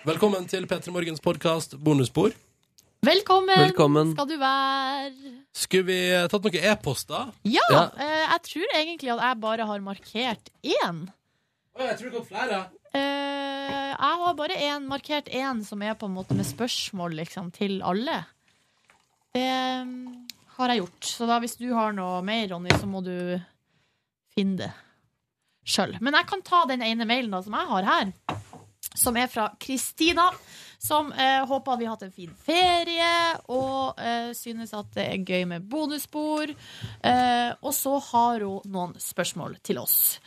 Velkommen 0.07 0.45
til 0.49 0.63
P3 0.69 0.91
Morgens 0.95 1.19
podkast 1.23 1.75
bonusspor. 1.83 2.31
Velkommen, 3.03 3.55
Velkommen. 3.59 4.11
skal 4.15 4.27
du 4.27 4.35
være. 4.39 5.31
Skulle 5.55 5.85
vi 5.87 5.99
tatt 6.31 6.43
noen 6.43 6.57
e-poster? 6.71 7.29
Ja, 7.43 7.63
Ja. 7.71 7.83
eh, 7.97 8.25
jeg 8.31 8.41
tror 8.43 8.75
egentlig 8.75 9.11
at 9.13 9.21
jeg 9.23 9.39
bare 9.39 9.65
har 9.65 9.79
markert 9.79 10.49
én. 10.63 11.09
jeg 11.77 11.97
tror 11.97 12.09
det 12.09 12.13
kom 12.13 12.25
flere. 12.25 12.69
Eh, 12.93 13.89
jeg 13.91 13.95
har 13.97 14.33
bare 14.35 14.57
en, 14.57 14.87
markert 14.87 15.25
én 15.29 15.63
som 15.65 15.81
er 15.81 15.93
på 15.95 16.05
en 16.07 16.13
måte 16.15 16.33
med 16.35 16.45
spørsmål 16.45 17.13
liksom, 17.15 17.51
til 17.51 17.81
alle. 17.81 18.25
Det 19.33 19.85
mm, 19.85 20.27
har 20.57 20.67
jeg 20.69 20.77
gjort. 20.79 21.01
Så 21.03 21.27
da 21.27 21.39
hvis 21.39 21.55
du 21.57 21.73
har 21.73 21.93
noe 21.93 22.21
mer, 22.21 22.47
Ronny, 22.49 22.69
så 22.69 22.85
må 22.87 23.03
du 23.03 23.39
finne 24.35 24.57
det 24.57 24.71
sjøl. 25.65 25.97
Men 26.01 26.13
jeg 26.13 26.25
kan 26.27 26.41
ta 26.41 26.65
den 26.65 26.81
ene 26.81 27.05
mailen 27.05 27.31
da, 27.31 27.41
som 27.41 27.53
jeg 27.53 27.67
har 27.67 27.83
her. 27.83 28.13
Som 28.95 29.17
er 29.17 29.27
fra 29.29 29.49
Kristina, 29.61 30.29
som 30.81 31.11
eh, 31.13 31.45
håper 31.47 31.73
at 31.73 31.79
vi 31.81 31.87
har 31.87 31.97
hatt 31.97 32.07
en 32.07 32.15
fin 32.15 32.31
ferie 32.45 33.11
og 33.51 33.99
eh, 33.99 34.31
synes 34.37 34.73
at 34.73 34.89
det 34.95 35.05
er 35.05 35.25
gøy 35.27 35.45
med 35.51 35.67
bonusspor. 35.69 36.53
Eh, 36.53 37.51
og 37.59 37.75
så 37.75 37.97
har 38.11 38.45
hun 38.47 38.71
noen 38.71 38.95
spørsmål 39.01 39.59
til 39.65 39.81
oss. 39.83 40.17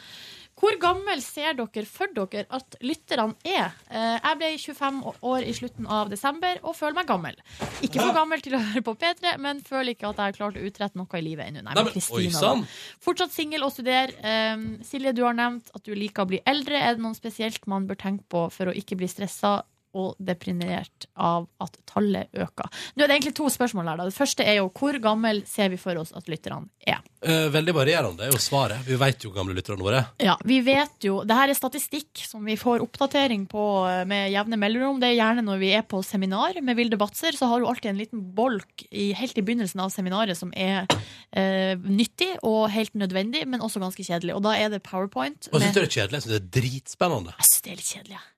Hvor 0.62 0.76
gammel 0.78 1.18
ser 1.24 1.56
dere 1.58 1.82
for 1.90 2.12
dere 2.14 2.44
at 2.54 2.76
lytterne 2.86 3.34
er? 3.42 3.72
Eh, 3.90 4.18
Jeg 4.22 4.38
ble 4.38 4.50
25 4.62 5.00
år 5.32 5.46
i 5.48 5.54
slutten 5.58 5.88
av 5.90 6.12
desember 6.12 6.60
og 6.62 6.76
føler 6.78 6.94
meg 7.00 7.08
gammel. 7.10 7.40
Ikke 7.82 7.98
for 7.98 8.14
gammel 8.14 8.44
til 8.44 8.54
å 8.54 8.60
høre 8.62 8.84
på 8.86 8.94
P3, 9.00 9.34
men 9.42 9.64
føler 9.66 9.96
ikke 9.96 10.12
at 10.12 10.20
jeg 10.22 10.30
har 10.30 10.38
klart 10.38 10.60
å 10.60 10.62
utrette 10.68 11.00
noe 11.00 11.18
i 11.18 11.24
livet 11.26 11.50
ennå. 11.50 11.64
Nei, 11.66 11.74
men 11.74 11.90
Kristina. 11.90 12.54
Fortsatt 13.02 13.34
singel 13.34 13.66
og 13.66 13.74
studer. 13.74 14.14
Um, 14.22 14.68
Silje, 14.86 15.14
du 15.18 15.24
har 15.26 15.34
nevnt 15.34 15.74
at 15.74 15.82
du 15.82 15.96
liker 15.98 16.22
å 16.22 16.30
bli 16.30 16.42
eldre. 16.46 16.78
Er 16.78 16.94
det 16.94 17.02
noe 17.02 17.18
spesielt 17.18 17.66
man 17.66 17.90
bør 17.90 17.98
tenke 17.98 18.22
på 18.30 18.46
for 18.54 18.70
å 18.70 18.76
ikke 18.78 19.00
bli 19.02 19.10
stressa 19.10 19.64
og 19.92 20.16
deprimert 20.22 21.06
av 21.14 21.48
at 21.62 21.76
tallet 21.88 22.32
øker? 22.32 22.68
Nå 22.96 23.04
er 23.04 23.10
det 23.10 23.16
egentlig 23.18 23.34
to 23.38 23.48
spørsmål 23.52 23.90
her. 23.92 24.00
Da. 24.00 24.08
Det 24.08 24.16
første 24.16 24.46
er 24.46 24.58
jo 24.60 24.70
hvor 24.72 24.96
gammel 25.02 25.42
ser 25.48 25.72
vi 25.72 25.78
for 25.80 25.98
oss 26.00 26.14
at 26.16 26.28
lytterne 26.30 26.68
er? 26.86 27.02
Eh, 27.22 27.46
veldig 27.54 27.74
varierende 27.76 28.26
er 28.26 28.32
jo 28.34 28.40
svaret. 28.42 28.82
Vi 28.86 28.96
vet 28.98 29.22
jo 29.22 29.30
hvor 29.30 29.42
gamle 29.42 29.54
lytterne 29.54 29.84
våre 29.84 30.00
er. 30.02 30.08
Ja, 30.32 30.36
vi 30.48 30.58
vet 30.66 31.06
jo, 31.06 31.20
det 31.28 31.36
her 31.38 31.52
er 31.52 31.58
statistikk 31.58 32.24
som 32.26 32.42
vi 32.48 32.56
får 32.58 32.82
oppdatering 32.82 33.44
på 33.50 33.66
eh, 33.90 34.02
med 34.08 34.32
jevne 34.32 34.58
mellomrom. 34.58 34.98
Det 35.02 35.12
er 35.12 35.18
gjerne 35.20 35.44
når 35.46 35.60
vi 35.62 35.70
er 35.76 35.86
på 35.86 36.02
seminar 36.06 36.58
med 36.64 36.78
Vilde 36.78 36.98
Batzer, 37.00 37.36
så 37.38 37.50
har 37.50 37.62
hun 37.62 37.68
alltid 37.70 37.92
en 37.92 38.02
liten 38.02 38.24
bolk 38.36 38.86
i, 38.90 39.12
helt 39.18 39.38
i 39.38 39.44
begynnelsen 39.46 39.84
av 39.84 39.92
seminaret 39.94 40.38
som 40.38 40.50
er 40.56 40.88
eh, 41.30 41.78
nyttig 41.78 42.32
og 42.42 42.66
helt 42.74 42.94
nødvendig, 42.98 43.44
men 43.46 43.62
også 43.62 43.82
ganske 43.82 44.04
kjedelig. 44.06 44.34
Og 44.36 44.42
da 44.48 44.56
er 44.58 44.72
det 44.72 44.82
powerpoint. 44.86 45.50
Og 45.52 45.60
jeg 45.60 45.70
syns 45.70 45.78
det 45.78 45.86
er 45.86 45.94
kjedelig. 45.96 46.18
Jeg 46.18 46.26
synes 46.26 46.34
det 46.34 46.42
er 46.42 46.52
dritspennende. 46.60 47.34
Jeg 47.38 47.50
synes 47.50 47.62
det 47.62 47.72
er 47.72 47.82
litt 47.82 47.92
kjedelig. 47.94 48.18
ja. 48.18 48.28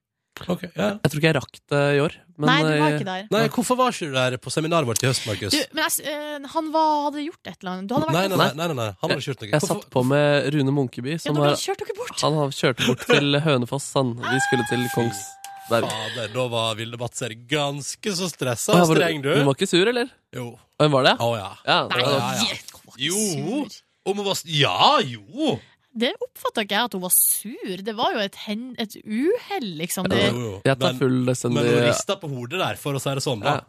Ok, 0.51 0.63
ja. 0.75 0.87
Jeg 0.99 1.11
tror 1.13 1.21
ikke 1.21 1.29
jeg 1.31 1.37
rakk 1.37 1.59
det 1.71 1.81
i 1.95 2.01
år. 2.03 2.15
Men, 2.35 2.49
Nei, 2.51 2.55
du 2.59 2.67
var 2.67 2.89
eh, 2.89 2.95
ikke 2.99 3.07
der. 3.07 3.27
Nei, 3.31 3.43
hvorfor 3.55 3.77
var 3.79 3.93
ikke 3.95 4.09
du 4.11 4.15
der 4.17 4.37
på 4.43 4.51
seminaret 4.51 4.89
vårt 4.89 5.05
i 5.05 5.07
høst, 5.07 5.23
Markus? 5.29 5.55
Du, 5.55 5.61
men 5.79 5.85
jeg, 5.87 6.07
eh, 6.11 6.49
han 6.55 6.71
var, 6.75 6.89
hadde 7.05 7.23
gjort 7.23 7.51
et 7.53 7.55
eller 7.63 7.71
annet. 7.77 7.87
Du 7.87 7.95
hadde 7.95 8.09
vært 8.09 8.17
Nei, 8.19 8.25
nei, 8.33 8.49
nei, 8.59 8.67
nei, 8.67 8.77
nei. 8.81 8.89
Han 8.99 9.07
hadde 9.13 9.21
ikke 9.23 9.31
gjort 9.31 9.45
noe. 9.45 9.51
Jeg 9.55 9.67
satt 9.69 9.87
på 9.95 10.03
med 10.11 10.49
Rune 10.57 10.75
Munkeby. 10.75 11.15
Som 11.23 11.39
ja, 11.39 11.53
kjørt 11.63 11.85
dere 11.85 11.97
bort. 12.01 12.17
Han 12.27 12.39
har- 12.41 12.57
kjørte 12.59 12.89
bort 12.91 13.07
til 13.15 13.39
Hønefoss. 13.47 13.87
Han. 13.95 14.11
Vi 14.27 14.41
skulle 14.49 14.67
til 14.73 14.83
Kongsberg. 14.97 15.87
Fader, 15.95 16.33
da 16.35 16.49
var 16.57 16.75
Vilde 16.83 16.99
Batzer 17.01 17.37
ganske 17.49 18.17
så 18.19 18.27
stressa 18.29 18.75
og 18.75 18.91
du- 18.91 18.99
streng, 18.99 19.23
du. 19.23 19.31
Hun 19.39 19.47
var 19.47 19.55
ikke 19.55 19.71
sur, 19.71 19.87
eller? 19.95 20.11
Jo. 20.35 20.51
Hvem 20.83 20.99
var 20.99 21.07
det? 21.07 21.15
Å 21.23 21.31
ja. 21.39 21.51
Ja, 21.71 21.79
Nei, 21.95 22.03
ja, 22.03 22.19
ja. 22.43 22.59
Jo. 23.07 23.63
Om 24.05 24.19
hun 24.21 24.27
var 24.27 24.43
Ja, 24.51 24.99
jo! 25.01 25.55
Det 25.95 26.11
oppfatta 26.27 26.65
ikke 26.67 26.75
jeg 26.75 26.89
at 26.91 26.97
hun 26.99 27.03
var 27.05 27.13
sur. 27.15 27.83
Det 27.87 27.95
var 27.95 28.17
jo 28.17 28.25
et, 28.25 28.35
hen, 28.49 28.65
et 28.83 28.97
uhell, 29.05 29.69
liksom. 29.79 30.09
Det, 30.11 30.25
Jo, 30.33 30.41
jo. 30.49 30.57
Jeg 30.67 30.79
tar 30.81 30.91
Men- 30.93 30.99
fullstendig 31.05 31.55
Men 31.63 31.71
hun 31.71 31.87
rista 31.89 32.17
på 32.19 32.29
hodet 32.35 32.59
der, 32.59 32.75
for 32.83 32.95
å 32.99 33.01
si 33.01 33.15
det 33.15 33.23
sånn. 33.23 33.45
Ja. 33.47 33.61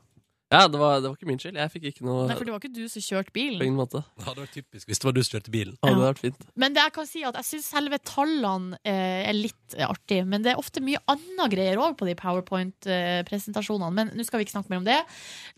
Ja, 0.53 0.67
det 0.69 0.77
var, 0.77 0.99
det 1.01 1.09
var 1.09 1.15
ikke 1.17 1.25
min 1.27 1.39
skyld. 1.41 1.55
Jeg 1.57 1.71
fikk 1.73 1.85
ikke 1.89 2.03
noe 2.05 2.27
Nei, 2.29 2.35
for 2.37 2.45
det 2.45 2.53
var 2.53 2.59
ikke 2.61 2.69
du 2.75 2.83
som 2.87 3.01
kjørte 3.01 3.33
bilen. 3.33 3.57
på 3.59 3.65
ingen 3.65 3.79
måte. 3.79 4.03
Det 4.15 4.25
hadde 4.27 4.43
vært 4.43 4.53
typisk 4.53 4.87
hvis 4.87 4.99
det 5.01 5.07
var 5.07 5.15
du 5.17 5.23
som 5.25 5.33
kjørte 5.39 5.51
bilen. 5.55 5.73
Det 5.81 5.89
hadde 5.89 6.03
vært 6.05 6.21
fint. 6.21 6.43
Men 6.55 6.75
det 6.75 6.83
jeg 6.85 6.93
kan 6.93 7.07
si 7.09 7.23
at 7.25 7.39
jeg 7.41 7.47
syns 7.49 7.65
selve 7.73 7.97
tallene 8.05 8.77
eh, 8.85 9.25
er 9.25 9.33
litt 9.33 9.73
eh, 9.75 9.87
artig. 9.89 10.19
Men 10.29 10.45
det 10.45 10.53
er 10.53 10.61
ofte 10.61 10.83
mye 10.85 11.01
annet 11.11 11.49
greier 11.51 11.81
òg 11.81 11.97
på 11.97 12.05
de 12.05 12.13
powerpoint-presentasjonene. 12.21 13.91
Men 13.97 14.13
nå 14.15 14.25
skal 14.27 14.39
vi 14.39 14.45
ikke 14.47 14.55
snakke 14.59 14.69
mer 14.73 14.83
om 14.83 14.87
det. 14.87 14.99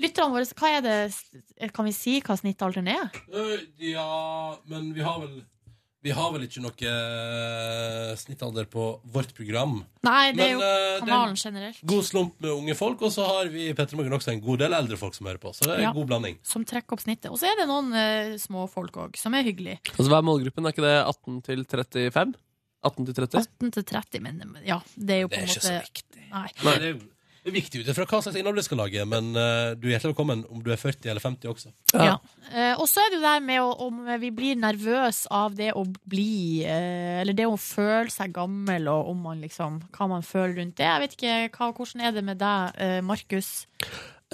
Lytterne 0.01 0.33
våre, 0.33 0.47
hva 0.55 0.71
er 0.77 0.81
det 0.87 1.71
Kan 1.75 1.85
vi 1.89 1.93
si 1.95 2.17
hva 2.23 2.39
snittalderen 2.39 2.87
er? 2.95 3.11
Øh, 3.33 3.59
Ja, 3.91 4.55
men 4.71 4.93
vi 4.95 5.03
har 5.03 5.19
vel 5.19 5.43
Vi 6.05 6.11
har 6.13 6.29
vel 6.31 6.43
ikke 6.45 6.61
noe 6.61 6.91
eh, 6.91 8.11
snittalder 8.21 8.67
på 8.69 8.83
vårt 9.11 9.31
program. 9.35 9.79
Nei, 10.05 10.31
det 10.37 10.45
er 10.45 10.51
Men, 10.51 10.51
jo 10.53 10.59
eh, 10.61 10.75
det 10.77 10.93
er 10.93 11.01
kanalen 11.01 11.39
generelt. 11.41 11.79
God 11.89 12.05
slump 12.05 12.35
med 12.43 12.53
unge 12.53 12.75
folk, 12.77 13.01
og 13.07 13.11
så 13.15 13.25
har 13.25 13.49
vi 13.51 13.65
Petter 13.77 13.97
Morgen 13.97 14.13
også 14.13 14.31
en 14.35 14.43
god 14.45 14.61
del 14.61 14.77
eldre 14.77 14.99
folk 15.01 15.17
som 15.17 15.27
hører 15.29 15.41
på. 15.41 15.55
Så 15.57 15.65
det 15.65 15.73
er 15.79 15.81
Ja. 15.87 15.89
en 15.89 15.97
god 15.97 16.07
blanding. 16.13 16.37
Som 16.45 16.65
trekker 16.69 16.93
opp 16.93 17.01
snittet. 17.01 17.31
Og 17.33 17.41
så 17.41 17.49
er 17.49 17.57
det 17.59 17.67
noen 17.67 17.89
uh, 17.97 18.37
småfolk 18.37 19.01
òg, 19.07 19.17
som 19.17 19.33
er 19.33 19.43
hyggelige. 19.49 19.81
Altså, 19.95 20.07
Hva 20.11 20.21
er 20.21 20.29
målgruppen? 20.29 20.69
Er 20.69 20.75
ikke 20.77 20.85
det 20.85 20.95
18 21.01 21.41
til 21.49 21.65
35? 21.65 22.37
18 22.85 23.05
til 23.09 23.13
30? 23.17 23.41
18 23.57 23.71
til 23.73 23.83
30, 23.89 24.21
men 24.21 24.57
ja, 24.63 24.77
det 24.95 25.15
er 25.17 25.21
jo 25.25 25.33
på 25.33 25.41
en 25.41 25.49
måte 25.49 25.65
Det 25.65 25.73
er 25.73 25.81
ikke 25.81 25.81
måte 25.81 25.81
så 25.81 25.81
viktig. 25.89 26.27
Nei. 26.29 26.49
Nei, 26.63 27.16
det 27.47 27.53
er 27.53 27.61
viktig 27.61 27.79
ut 27.79 27.89
ifra 27.93 28.03
hva 28.03 28.19
slags 28.19 28.35
innhold 28.35 28.57
du 28.59 28.65
skal 28.65 28.81
lage, 28.81 29.03
men 29.07 29.29
uh, 29.31 29.71
du 29.79 29.85
er 29.87 29.93
hjertelig 29.93 30.11
velkommen 30.11 30.41
om 30.51 30.59
du 30.63 30.67
er 30.73 30.81
40 30.81 31.13
eller 31.13 31.23
50 31.23 31.47
også. 31.53 31.71
Ja. 31.95 32.17
Eh, 32.51 32.73
og 32.75 32.83
så 32.91 33.05
er 33.05 33.13
det 33.13 33.21
jo 33.21 33.23
det 33.23 33.35
med 33.47 33.61
å, 33.63 33.69
om 33.85 34.01
vi 34.19 34.31
blir 34.35 34.59
nervøse 34.59 35.31
av 35.31 35.55
det 35.55 35.69
å 35.75 35.85
bli 36.07 36.65
eh, 36.67 37.21
Eller 37.21 37.35
det 37.35 37.47
å 37.47 37.55
føle 37.59 38.11
seg 38.11 38.35
gammel, 38.35 38.89
og 38.91 39.13
om 39.13 39.23
man 39.29 39.39
liksom, 39.43 39.79
hva 39.95 40.09
man 40.11 40.27
føler 40.27 40.57
rundt 40.59 40.75
det. 40.79 40.89
Jeg 40.89 41.03
vet 41.05 41.17
ikke, 41.17 41.39
hva, 41.55 41.71
Hvordan 41.77 42.03
er 42.03 42.15
det 42.15 42.23
med 42.27 42.43
deg, 42.43 42.83
Markus? 43.07 43.51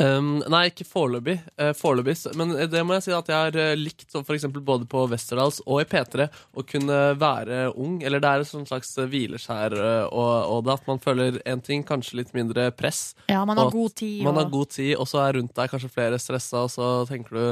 Um, 0.02 0.40
nei, 0.50 0.64
ikke 0.72 0.88
foreløpig. 0.90 1.36
Uh, 1.62 1.70
foreløpig. 1.78 2.16
Men 2.40 2.56
det 2.72 2.82
må 2.82 2.96
jeg 2.98 3.04
si 3.06 3.12
at 3.14 3.28
jeg 3.30 3.38
har 3.38 3.58
eh, 3.62 3.76
likt, 3.78 4.08
så 4.10 4.24
for 4.26 4.34
eksempel 4.34 4.64
både 4.66 4.88
på 4.90 5.04
Westerdals 5.12 5.60
og 5.68 5.84
i 5.84 5.86
P3, 5.92 6.26
å 6.58 6.64
kunne 6.66 6.98
være 7.22 7.68
ung. 7.78 8.00
Eller 8.02 8.24
det 8.24 8.32
er 8.32 8.42
et 8.42 8.50
slags 8.72 8.96
eh, 8.98 9.06
hvileskjær 9.12 9.76
eh, 9.78 10.08
og, 10.10 10.34
og 10.56 10.66
det 10.66 10.74
at 10.80 10.90
man 10.90 11.04
føler 11.04 11.38
en 11.46 11.62
ting, 11.62 11.86
kanskje 11.86 12.18
litt 12.24 12.34
mindre 12.34 12.72
press. 12.74 13.12
Ja, 13.30 13.44
man 13.46 13.62
har 13.62 13.70
og 13.70 13.78
god 13.78 13.96
tid, 14.02 14.24
Man 14.26 14.34
og- 14.34 14.42
har 14.46 14.52
god 14.58 14.74
tid, 14.80 14.96
og 14.98 15.08
så 15.14 15.22
er 15.28 15.38
rundt 15.38 15.54
deg 15.62 15.70
kanskje 15.76 15.94
flere 15.94 16.18
stressa, 16.22 16.66
og 16.66 16.74
så 16.74 16.92
tenker 17.10 17.38
du 17.38 17.46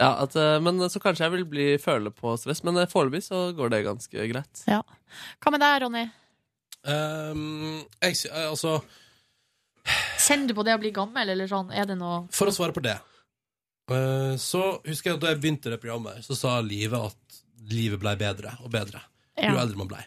ja, 0.00 0.14
at, 0.24 0.36
eh, 0.36 0.58
Men 0.64 0.78
så 0.88 1.00
kanskje 1.00 1.26
jeg 1.26 1.32
vil 1.38 1.44
bli 1.48 1.66
føle 1.80 2.08
på 2.12 2.36
stress. 2.40 2.60
Men 2.64 2.76
eh, 2.80 2.88
foreløpig 2.88 3.24
så 3.24 3.50
går 3.56 3.72
det 3.72 3.82
ganske 3.88 4.28
greit. 4.34 4.62
Ja. 4.68 4.82
Hva 5.40 5.52
med 5.56 5.60
deg, 5.64 5.80
Ronny? 5.84 6.06
Um, 6.84 7.82
jeg, 8.00 8.16
eh, 8.30 8.46
altså, 8.48 8.78
Kjenner 10.20 10.50
du 10.50 10.54
på 10.58 10.64
det 10.66 10.74
å 10.76 10.80
bli 10.82 10.92
gammel, 10.94 11.32
eller 11.34 11.48
sånn? 11.50 11.72
Er 11.72 11.88
det 11.88 11.96
noe 12.00 12.22
for 12.34 12.50
å 12.50 12.54
svare 12.54 12.74
på 12.76 12.82
det, 12.84 12.96
eh, 13.90 14.34
så 14.40 14.62
husker 14.84 15.10
jeg 15.10 15.18
at 15.18 15.24
da 15.24 15.32
jeg 15.32 15.40
begynte 15.42 15.72
det 15.72 15.80
programmet, 15.82 16.22
så 16.26 16.36
sa 16.38 16.58
livet 16.64 17.10
at 17.10 17.40
livet 17.70 18.00
ble 18.02 18.14
bedre 18.20 18.56
og 18.64 18.70
bedre 18.72 19.02
jo 19.40 19.54
Ja. 19.54 19.60
eldre 19.62 19.78
man 19.78 19.88
ble. 19.88 20.04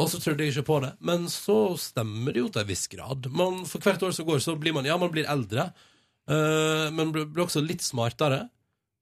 Og 0.00 0.08
så 0.08 0.18
trodde 0.18 0.42
jeg 0.42 0.54
ikke 0.54 0.66
på 0.66 0.80
det. 0.82 0.92
Men 1.00 1.26
så 1.30 1.76
stemmer 1.78 2.32
det 2.32 2.40
jo 2.40 2.48
til 2.48 2.62
en 2.62 2.66
viss 2.66 2.86
grad. 2.88 3.28
Man, 3.30 3.64
for 3.68 3.78
hvert 3.78 4.02
år 4.02 4.12
som 4.16 4.26
går, 4.26 4.40
så 4.40 4.58
blir 4.58 4.72
man 4.74 4.84
ja, 4.88 4.96
man 4.96 5.12
blir 5.12 5.28
eldre, 5.28 5.72
uh, 6.28 6.88
men 6.90 7.12
blir, 7.12 7.26
blir 7.28 7.44
også 7.44 7.62
litt 7.64 7.84
smartere. 7.84 8.48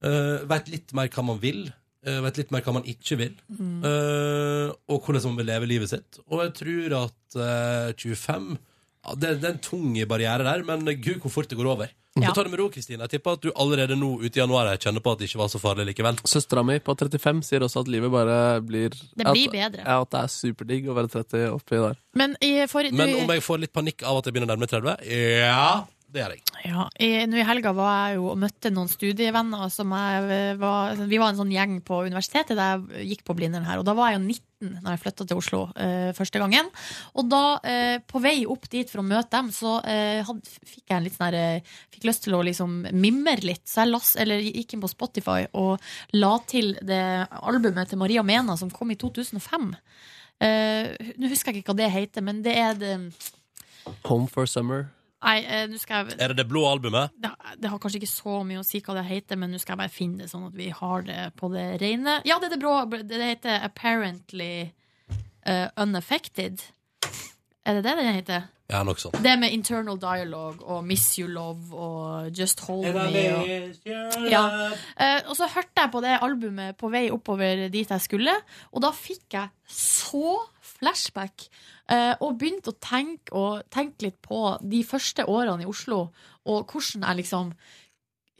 Uh, 0.03 0.43
Veit 0.49 0.67
litt 0.69 0.93
mer 0.93 1.07
hva 1.09 1.23
man 1.25 1.39
vil. 1.41 1.71
Uh, 2.05 2.19
vet 2.25 2.39
litt 2.41 2.51
mer 2.53 2.63
hva 2.65 2.73
man 2.73 2.87
ikke 2.89 3.17
vil. 3.19 3.33
Mm. 3.53 3.83
uh, 3.85 4.73
og 4.89 5.05
hvordan 5.05 5.31
man 5.31 5.37
vil 5.41 5.49
leve 5.51 5.69
livet 5.69 5.91
sitt. 5.93 6.19
Og 6.27 6.41
jeg 6.41 6.53
tror 6.59 6.95
at 7.05 7.37
uh, 7.37 7.93
25 7.93 8.57
ja, 8.57 8.59
det, 9.17 9.37
det 9.41 9.47
er 9.49 9.55
en 9.55 9.63
tung 9.65 9.95
barriere 10.09 10.45
der, 10.45 10.63
men 10.67 10.85
gud, 11.01 11.19
hvor 11.23 11.33
fort 11.33 11.49
det 11.49 11.57
går 11.59 11.71
over. 11.73 11.91
Ja. 12.19 12.27
Så 12.27 12.33
ta 12.35 12.43
det 12.43 12.51
med 12.51 12.59
ro, 12.59 12.67
Kristine. 12.69 13.05
Jeg 13.05 13.13
tipper 13.13 13.37
at 13.37 13.43
du 13.45 13.53
allerede 13.55 13.95
nå 13.95 14.09
ute 14.19 14.35
i 14.35 14.41
januar 14.41 14.67
kjenner 14.75 15.03
på 15.03 15.13
at 15.13 15.21
det 15.21 15.29
ikke 15.29 15.39
var 15.39 15.51
så 15.53 15.61
farlig 15.63 15.85
likevel. 15.87 16.19
Søstera 16.27 16.63
mi 16.67 16.75
på 16.83 16.95
35 16.99 17.39
sier 17.47 17.63
også 17.63 17.85
at 17.85 17.91
livet 17.93 18.11
bare 18.11 18.35
blir 18.67 18.91
Det 18.91 19.23
blir 19.23 19.47
at, 19.47 19.53
bedre. 19.55 19.85
Ja, 19.85 20.01
at 20.03 20.11
det 20.11 20.23
er 20.25 20.33
superdigg 20.33 20.89
å 20.91 20.97
være 20.97 21.11
30 21.13 21.45
oppi 21.55 21.79
der. 21.79 21.95
Men, 22.19 22.35
i, 22.43 22.51
for, 22.67 22.83
du, 22.83 22.97
Men 22.99 23.15
om 23.21 23.31
jeg 23.31 23.45
får 23.45 23.63
litt 23.63 23.73
panikk 23.73 24.03
av 24.03 24.19
at 24.19 24.27
jeg 24.27 24.35
begynner 24.35 24.51
å 24.51 24.53
nærme 24.57 24.67
meg 24.67 24.73
30? 24.75 25.07
Ja, 25.39 25.71
det 26.11 26.21
gjør 26.21 26.33
jeg. 26.35 26.41
Ja, 26.67 26.85
nå 27.31 27.39
I 27.39 27.45
helga 27.47 27.71
var 27.75 27.91
jeg 27.95 28.17
jo 28.19 28.27
og 28.33 28.39
møtte 28.41 28.71
noen 28.73 28.89
studievenner. 28.91 29.69
Som 29.73 29.93
jeg 29.95 30.57
var, 30.59 30.99
vi 31.07 31.19
var 31.21 31.31
en 31.31 31.39
sånn 31.39 31.53
gjeng 31.53 31.77
på 31.87 32.01
universitetet 32.05 32.59
der 32.59 32.83
jeg 32.99 33.13
gikk 33.13 33.23
på 33.27 33.35
Blindern 33.37 33.67
her. 33.67 33.79
Og 33.79 33.87
da 33.87 33.95
var 33.97 34.11
jeg 34.11 34.19
jo 34.19 34.25
19 34.27 34.83
når 34.83 34.91
jeg 34.93 35.01
flytta 35.01 35.25
til 35.25 35.39
Oslo 35.41 35.61
eh, 35.79 36.11
første 36.17 36.41
gangen. 36.41 36.69
Og 37.17 37.31
da, 37.31 37.43
eh, 37.65 37.95
på 38.05 38.21
vei 38.21 38.43
opp 38.45 38.67
dit 38.69 38.91
for 38.91 39.01
å 39.01 39.07
møte 39.07 39.31
dem, 39.33 39.49
så 39.55 39.79
eh, 39.89 40.21
had, 40.27 40.53
fikk 40.67 40.83
jeg 40.85 40.97
en 40.97 41.07
litt 41.07 41.17
sånn 41.17 41.27
her, 41.31 41.39
eh, 41.39 41.75
Fikk 41.95 42.05
lyst 42.09 42.25
til 42.27 42.37
å 42.37 42.43
liksom 42.45 42.77
mimre 42.93 43.39
litt. 43.45 43.65
Så 43.69 43.81
jeg 43.81 43.93
las, 43.93 44.13
eller 44.21 44.43
gikk 44.43 44.75
inn 44.75 44.83
på 44.83 44.91
Spotify 44.91 45.47
og 45.57 45.81
la 46.13 46.35
til 46.49 46.75
det 46.85 47.03
albumet 47.41 47.89
til 47.89 48.01
Maria 48.01 48.23
Mena 48.25 48.57
som 48.59 48.71
kom 48.73 48.93
i 48.93 48.99
2005. 49.01 49.71
Eh, 50.41 51.13
nå 51.17 51.29
husker 51.31 51.53
jeg 51.53 51.63
ikke 51.63 51.73
hva 51.73 51.81
det 51.83 51.93
heter, 51.93 52.25
men 52.25 52.41
det 52.45 52.57
er 52.57 52.77
det 52.77 52.95
Home 54.05 54.27
for 54.29 54.45
summer. 54.45 54.91
Nei, 55.21 55.37
eh, 55.45 55.65
nå 55.69 55.77
skal 55.77 56.07
jeg 56.09 56.17
Er 56.19 56.31
det 56.33 56.39
det 56.41 56.47
blå 56.49 56.63
albumet? 56.65 57.11
det, 57.21 57.29
det 57.61 57.69
har 57.69 57.79
kanskje 57.81 57.99
ikke 58.01 58.09
så 58.09 58.39
mye 58.47 58.61
å 58.61 58.65
si 58.65 58.81
hva 58.81 58.95
det 58.97 59.05
heter, 59.05 59.37
men 59.37 59.51
nå 59.53 59.59
skal 59.61 59.75
jeg 59.75 59.81
bare 59.83 59.93
finne 59.93 60.23
det 60.23 60.31
sånn 60.31 60.47
at 60.47 60.55
vi 60.57 60.69
har 60.73 61.03
det 61.05 61.19
på 61.37 61.51
det 61.53 61.67
rene. 61.81 62.19
Ja, 62.25 62.39
det 62.41 62.49
er 62.49 62.55
det 62.55 62.61
blå. 62.63 62.73
Det 63.05 63.21
heter 63.21 63.61
Apparently 63.67 64.71
eh, 65.45 65.67
Unaffected. 65.77 66.63
Er 67.61 67.77
det 67.77 67.83
det 67.85 67.93
det 67.99 68.13
heter? 68.17 68.47
Ja, 68.71 68.79
nok 68.87 69.01
sånn. 69.01 69.13
Det 69.21 69.33
med 69.37 69.51
internal 69.51 69.97
dialogue 69.99 70.63
og 70.63 70.85
Miss 70.87 71.03
You 71.19 71.27
Love 71.29 71.75
og 71.75 72.37
Just 72.39 72.61
Hold 72.69 72.87
Me. 72.95 73.25
Og, 73.35 74.29
ja. 74.31 74.43
Eh, 74.95 75.19
og 75.27 75.35
så 75.37 75.49
hørte 75.51 75.83
jeg 75.83 75.91
på 75.91 76.01
det 76.01 76.15
albumet 76.23 76.77
på 76.79 76.89
vei 76.93 77.09
oppover 77.11 77.67
dit 77.73 77.91
jeg 77.91 78.05
skulle, 78.05 78.33
og 78.71 78.85
da 78.85 78.93
fikk 78.95 79.35
jeg 79.35 79.51
så 79.67 80.39
flashback. 80.81 81.47
eh, 81.91 82.15
og 82.19 82.39
begynte 82.41 82.73
å 82.73 82.79
tenke, 82.81 83.33
og 83.37 83.69
tenke 83.69 84.07
litt 84.07 84.19
på 84.25 84.57
de 84.61 84.81
første 84.87 85.25
årene 85.29 85.65
i 85.65 85.69
Oslo, 85.69 86.07
og 86.49 86.71
hvordan 86.71 87.07
jeg 87.07 87.21
liksom 87.21 87.53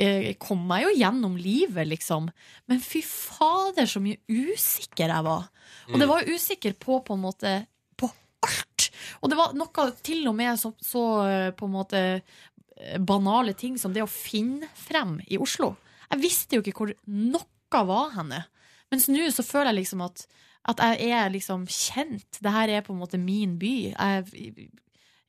eh, 0.01 0.31
kom 0.41 0.63
meg 0.67 0.85
jo 0.87 0.93
gjennom 0.97 1.35
livet, 1.39 1.87
liksom. 1.89 2.29
Men 2.71 2.83
fy 2.83 3.03
fader, 3.05 3.85
så 3.89 4.01
mye 4.03 4.21
usikker 4.27 5.11
jeg 5.11 5.27
var. 5.27 5.49
Og 5.91 5.99
det 5.99 6.07
var 6.09 6.23
jo 6.23 6.37
usikker 6.37 6.77
på 6.79 7.01
på 7.05 7.17
en 7.17 7.23
måte 7.23 7.53
på 7.99 8.09
alt. 8.47 8.87
Og 9.21 9.31
det 9.31 9.37
var 9.39 9.55
noe 9.57 9.87
til 10.03 10.25
og 10.29 10.37
med 10.37 10.59
så, 10.59 10.73
så 10.81 11.05
eh, 11.27 11.49
på 11.55 11.67
en 11.67 11.75
måte 11.75 12.01
eh, 12.01 12.97
banale 12.99 13.53
ting 13.57 13.77
som 13.81 13.93
det 13.93 14.05
å 14.05 14.09
finne 14.09 14.69
frem 14.77 15.19
i 15.27 15.39
Oslo. 15.41 15.75
Jeg 16.11 16.23
visste 16.23 16.57
jo 16.57 16.65
ikke 16.65 16.77
hvor 16.81 16.95
noe 17.07 17.85
var 17.87 18.15
henne. 18.17 18.45
Mens 18.91 19.07
nå 19.07 19.29
så 19.31 19.45
føler 19.47 19.71
jeg 19.71 19.83
liksom 19.85 20.01
at, 20.03 20.25
at 20.69 20.81
jeg 20.99 21.09
er 21.17 21.31
liksom 21.33 21.65
kjent. 21.65 22.37
Det 22.41 22.53
her 22.53 22.69
er 22.69 22.85
på 22.85 22.93
en 22.93 23.01
måte 23.01 23.17
min 23.17 23.57
by. 23.61 23.73
Jeg, 23.95 24.69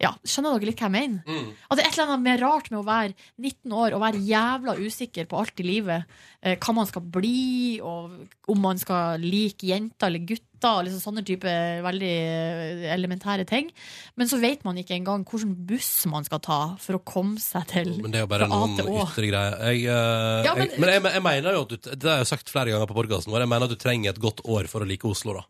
ja, 0.03 0.11
skjønner 0.26 0.59
dere 0.59 0.68
litt 0.68 0.80
hva 0.83 0.91
jeg 0.91 0.97
mener? 0.97 1.22
At 1.70 1.78
det 1.78 1.85
er 1.85 1.89
et 1.89 1.97
eller 1.97 2.11
annet 2.11 2.26
mer 2.26 2.41
rart 2.43 2.70
med 2.72 2.80
å 2.83 2.87
være 2.89 3.14
19 3.39 3.76
år 3.78 3.95
og 3.97 4.03
være 4.03 4.22
jævla 4.26 4.76
usikker 4.83 5.28
på 5.30 5.39
alt 5.41 5.62
i 5.62 5.66
livet. 5.66 6.09
Eh, 6.43 6.57
hva 6.59 6.74
man 6.76 6.89
skal 6.91 7.07
bli, 7.14 7.78
og 7.80 8.51
om 8.53 8.64
man 8.64 8.80
skal 8.83 9.22
like 9.22 9.66
jenter 9.68 10.11
eller 10.11 10.26
gutter. 10.33 10.49
Og 10.70 10.84
Liksom 10.86 11.02
sånne 11.02 11.24
type 11.26 11.52
veldig 11.84 12.12
eh, 12.12 12.84
elementære 12.94 13.46
ting. 13.48 13.70
Men 14.16 14.30
så 14.30 14.38
vet 14.42 14.64
man 14.64 14.78
ikke 14.80 14.94
engang 14.96 15.24
hvilken 15.28 15.54
buss 15.68 16.06
man 16.10 16.24
skal 16.28 16.42
ta 16.44 16.60
for 16.82 16.98
å 16.98 17.02
komme 17.04 17.40
seg 17.42 17.66
til 17.72 17.94
Men 18.00 18.12
det 18.14 18.20
er 18.22 18.26
jo 18.26 18.32
bare 18.32 18.50
noen 18.50 18.76
ytre 18.78 19.30
greier. 19.30 19.56
Jeg, 19.72 19.86
uh, 19.88 20.42
Ja, 20.46 20.54
men- 20.54 20.68
jeg, 20.70 20.78
men 20.80 20.94
jeg, 20.94 21.02
jeg 21.18 21.22
mener 21.22 21.58
jo 21.58 21.64
at 21.66 21.74
du, 21.74 21.76
Det 21.96 22.10
har 22.10 22.22
jeg 22.22 22.30
sagt 22.34 22.52
flere 22.52 22.70
ganger 22.74 22.86
på 22.90 22.98
podkasten 22.98 23.32
vår. 23.32 23.46
Jeg 23.46 23.52
mener 23.54 23.68
at 23.68 23.74
du 23.74 23.80
trenger 23.80 24.14
et 24.14 24.22
godt 24.22 24.44
år 24.46 24.68
for 24.70 24.84
å 24.84 24.88
like 24.88 25.08
Oslo, 25.08 25.34
da. 25.40 25.46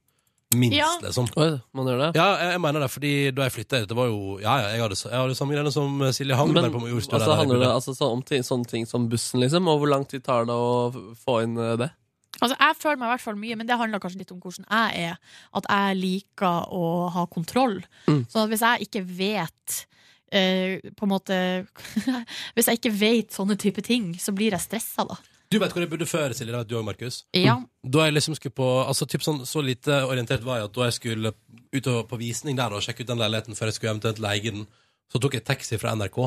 Minst, 0.55 0.77
Ja. 0.77 0.89
liksom. 1.01 1.29
man 1.73 1.87
gjør 1.87 1.99
det? 1.99 2.11
Ja, 2.19 2.27
jeg, 2.37 2.51
jeg 2.53 2.61
mener 2.61 2.85
det, 2.85 2.91
fordi 2.93 3.13
da 3.33 3.47
jeg 3.47 3.55
flytta 3.55 3.81
hit, 3.81 3.89
det 3.89 3.97
var 3.97 4.11
jo 4.11 4.39
Ja, 4.43 4.57
ja, 4.61 4.69
jeg 4.77 4.83
hadde, 4.85 4.99
jeg 5.09 5.21
hadde 5.23 5.37
samme 5.39 5.57
greiene 5.57 5.73
som 5.73 6.03
Silje 6.13 6.37
Hang. 6.37 6.53
Men 6.53 6.71
på 6.73 6.83
altså, 6.85 7.19
der 7.19 7.37
handler 7.41 7.63
det 7.63 7.71
altså, 7.73 7.95
så, 7.97 8.11
om 8.13 8.23
ting, 8.23 8.45
sånne 8.45 8.69
ting 8.69 8.87
som 8.89 9.09
bussen, 9.09 9.41
liksom? 9.41 9.69
Og 9.69 9.81
hvor 9.83 9.89
lang 9.93 10.05
tid 10.09 10.25
tar 10.25 10.45
det 10.49 10.55
å 10.57 10.93
få 11.25 11.43
inn 11.47 11.57
eh, 11.57 11.77
det? 11.81 11.91
Altså, 12.41 12.57
jeg 12.57 12.79
føler 12.81 12.99
meg 12.99 13.09
i 13.09 13.13
hvert 13.13 13.25
fall 13.27 13.39
mye, 13.39 13.57
men 13.61 13.69
det 13.69 13.79
handler 13.79 14.03
kanskje 14.03 14.23
litt 14.23 14.33
om 14.35 14.41
hvordan 14.43 14.67
jeg 14.67 15.09
er. 15.11 15.41
At 15.59 15.69
jeg 15.69 15.99
liker 16.01 16.71
å 16.73 16.85
ha 17.13 17.27
kontroll. 17.31 17.81
Mm. 18.09 18.23
Sånn 18.31 18.45
at 18.45 18.53
hvis 18.53 18.65
jeg 18.65 18.89
ikke 18.89 19.03
vet 19.05 19.77
eh, 20.33 20.93
på 20.97 21.07
en 21.07 21.13
måte 21.13 21.37
Hvis 22.57 22.71
jeg 22.71 22.81
ikke 22.81 22.95
vet 22.97 23.37
sånne 23.37 23.59
type 23.61 23.85
ting, 23.85 24.13
så 24.19 24.35
blir 24.37 24.57
jeg 24.57 24.65
stressa, 24.65 25.07
da. 25.09 25.19
Du 25.53 25.59
vet 25.61 25.75
hvor 25.75 25.85
jeg 25.85 25.91
burde 25.93 26.09
føre, 26.09 26.33
Silje? 26.33 26.53
Det 26.53 26.61
vet 26.63 26.71
du 26.71 26.79
òg, 26.79 26.87
Markus? 26.87 27.23
Ja. 27.37 27.59
Da 27.85 28.07
jeg 28.07 28.17
liksom 28.17 28.37
skulle 28.39 28.57
på 28.57 28.69
Altså 28.87 29.05
typ 29.11 29.25
sånn, 29.25 29.43
Så 29.49 29.61
lite 29.65 29.99
orientert 30.09 30.45
var 30.47 30.63
jeg 30.63 30.71
at 30.71 30.79
da 30.79 30.87
jeg 30.89 30.97
skulle 30.97 31.35
ut 31.73 31.91
og 31.93 32.07
på 32.09 32.21
visning 32.21 32.57
der 32.57 32.73
og 32.73 32.85
sjekke 32.85 33.05
ut 33.05 33.11
den 33.11 33.21
leiligheten 33.21 33.59
før 33.59 33.69
jeg 33.69 33.77
skulle 33.77 33.93
eventuelt 33.95 34.23
leie 34.25 34.55
den, 34.55 34.65
så 35.13 35.21
tok 35.21 35.37
jeg 35.37 35.45
taxi 35.45 35.79
fra 35.81 35.93
NRK. 35.97 36.19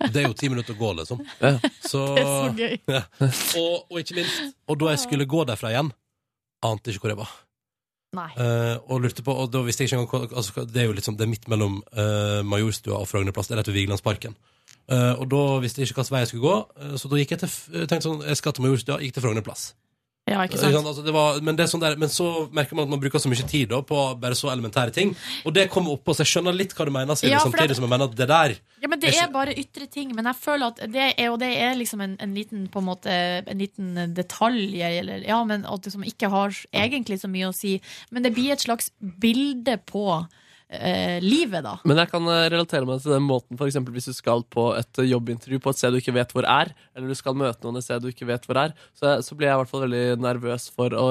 Det 0.00 0.22
er 0.22 0.28
jo 0.28 0.36
ti 0.36 0.48
minutter 0.48 0.76
å 0.76 0.80
gå, 0.80 0.90
liksom. 1.02 1.20
Så, 1.84 2.02
Det 2.16 2.22
er 2.22 2.30
så 2.30 2.50
gøy. 2.56 2.74
Ja. 2.88 3.04
Og, 3.60 3.74
og 3.90 4.00
ikke 4.00 4.16
minst 4.16 4.56
Og 4.70 4.78
da 4.80 4.94
jeg 4.94 5.02
skulle 5.04 5.28
gå 5.28 5.44
derfra 5.48 5.72
igjen, 5.74 5.90
ante 6.64 6.92
ikke 6.92 7.04
hvor 7.04 7.14
jeg 7.14 7.20
var. 7.20 7.34
Nei. 8.16 8.30
Eh, 8.42 8.76
og 8.90 9.04
lurte 9.04 9.22
på, 9.22 9.34
og 9.34 9.52
da 9.54 9.60
visste 9.62 9.84
jeg 9.84 9.92
ikke 9.92 10.00
engang 10.02 10.32
altså, 10.34 10.64
Det 10.66 10.80
er 10.82 10.88
jo 10.88 10.94
liksom 10.96 11.14
Det 11.14 11.22
er 11.22 11.30
midt 11.30 11.44
mellom 11.46 11.76
uh, 11.94 12.40
Majorstua 12.42 12.98
og 12.98 13.06
Frognerplass. 13.06 13.50
Det 13.50 13.54
er 13.54 13.62
rett 13.62 13.70
ved 13.70 13.78
Vigelandsparken. 13.78 14.34
Uh, 14.90 15.14
og 15.20 15.28
da 15.30 15.42
visste 15.62 15.78
jeg 15.78 15.90
ikke 15.90 16.00
hvilken 16.00 16.16
vei 16.16 16.24
jeg 16.24 16.32
skulle 16.32 16.48
gå, 16.48 16.96
så 16.98 17.10
da 17.10 17.20
gikk 17.20 17.36
jeg 17.36 17.42
til 17.44 17.84
tenkte 17.86 18.08
sånn, 18.08 18.24
jeg 18.26 18.40
skal 18.40 18.56
til 18.56 18.66
Majorstua, 18.66 18.98
gikk 19.04 19.14
til 19.14 19.24
Frogner 19.26 19.46
plass. 19.46 19.68
Ja, 20.30 20.44
ikke 20.46 20.60
sant? 20.60 20.76
Altså, 20.78 21.02
det 21.02 21.14
var, 21.14 21.40
men, 21.42 21.56
det 21.58 21.66
sånn 21.70 21.82
der, 21.82 21.96
men 21.98 22.10
så 22.12 22.28
merker 22.54 22.78
man 22.78 22.86
at 22.86 22.92
man 22.92 23.00
bruker 23.02 23.22
så 23.22 23.30
mye 23.30 23.46
tid 23.50 23.72
da, 23.72 23.80
på 23.86 24.02
bare 24.20 24.38
så 24.38 24.52
elementære 24.52 24.94
ting. 24.94 25.12
Og 25.48 25.54
det 25.56 25.66
kommer 25.72 25.96
oppå, 25.96 26.14
så 26.14 26.22
jeg 26.22 26.32
skjønner 26.34 26.54
litt 26.54 26.74
hva 26.76 26.86
du 26.86 26.92
mener, 26.94 27.18
Silje, 27.18 27.34
Ja, 27.34 27.42
samtidig 27.42 27.72
det, 27.72 27.78
som 27.80 27.86
jeg 27.88 27.92
mener 27.92 28.10
at 28.10 28.18
det 28.18 28.28
der 28.30 28.54
Ja, 28.80 28.88
men 28.88 29.02
Det 29.02 29.10
er 29.10 29.24
er 29.24 29.32
bare 29.34 29.56
ytre 29.58 29.88
ting. 29.90 30.14
Men 30.14 30.30
jeg 30.30 30.38
føler 30.40 30.70
at 30.70 30.84
det 30.92 31.08
er, 31.16 31.30
og 31.32 31.40
det 31.42 31.50
er 31.58 31.74
liksom 31.78 32.04
en, 32.04 32.16
en 32.22 32.36
liten 32.36 32.68
på 32.70 32.82
en 32.82 32.88
måte, 32.88 33.16
en 33.42 33.58
liten 33.58 34.14
detalj 34.14 34.80
eller, 34.80 35.26
ja, 35.26 35.40
men 35.44 35.66
at 35.66 35.90
som 35.90 36.04
ikke 36.06 36.30
har 36.30 36.54
egentlig 36.72 37.20
så 37.20 37.30
mye 37.30 37.50
å 37.50 37.56
si. 37.56 37.80
Men 38.10 38.22
det 38.26 38.34
blir 38.36 38.54
et 38.54 38.62
slags 38.62 38.92
bilde 39.00 39.76
på 39.90 40.06
eh, 40.70 41.18
livet, 41.22 41.64
da. 41.66 41.76
Men 41.88 42.00
jeg 42.02 42.10
kan 42.12 42.26
eh, 42.30 42.46
relatere 42.52 42.88
meg 42.88 43.02
til 43.02 43.14
den 43.14 43.26
måten 43.26 43.58
for 43.60 43.70
eksempel 43.70 43.96
hvis 43.96 44.10
du 44.10 44.14
skal 44.16 44.44
på 44.52 44.70
et 44.78 45.00
eh, 45.02 45.08
jobbintervju 45.10 45.60
på 45.62 45.72
et 45.72 45.80
sted 45.80 45.94
du 45.94 46.00
ikke 46.00 46.14
vet 46.16 46.34
hvor 46.34 46.46
er, 46.48 46.72
eller 46.94 47.10
du 47.10 47.18
skal 47.18 47.38
møte 47.38 47.66
noen 47.66 47.80
et 47.80 47.86
sted 47.86 48.04
du 48.04 48.10
ikke 48.12 48.28
vet 48.30 48.46
hvor 48.48 48.60
er, 48.62 48.76
så, 48.96 49.16
så 49.26 49.38
blir 49.38 49.50
jeg 49.50 49.58
i 49.58 49.62
hvert 49.62 49.72
fall 49.72 49.84
veldig 49.86 50.20
nervøs 50.22 50.68
for 50.76 50.94
å, 50.94 51.08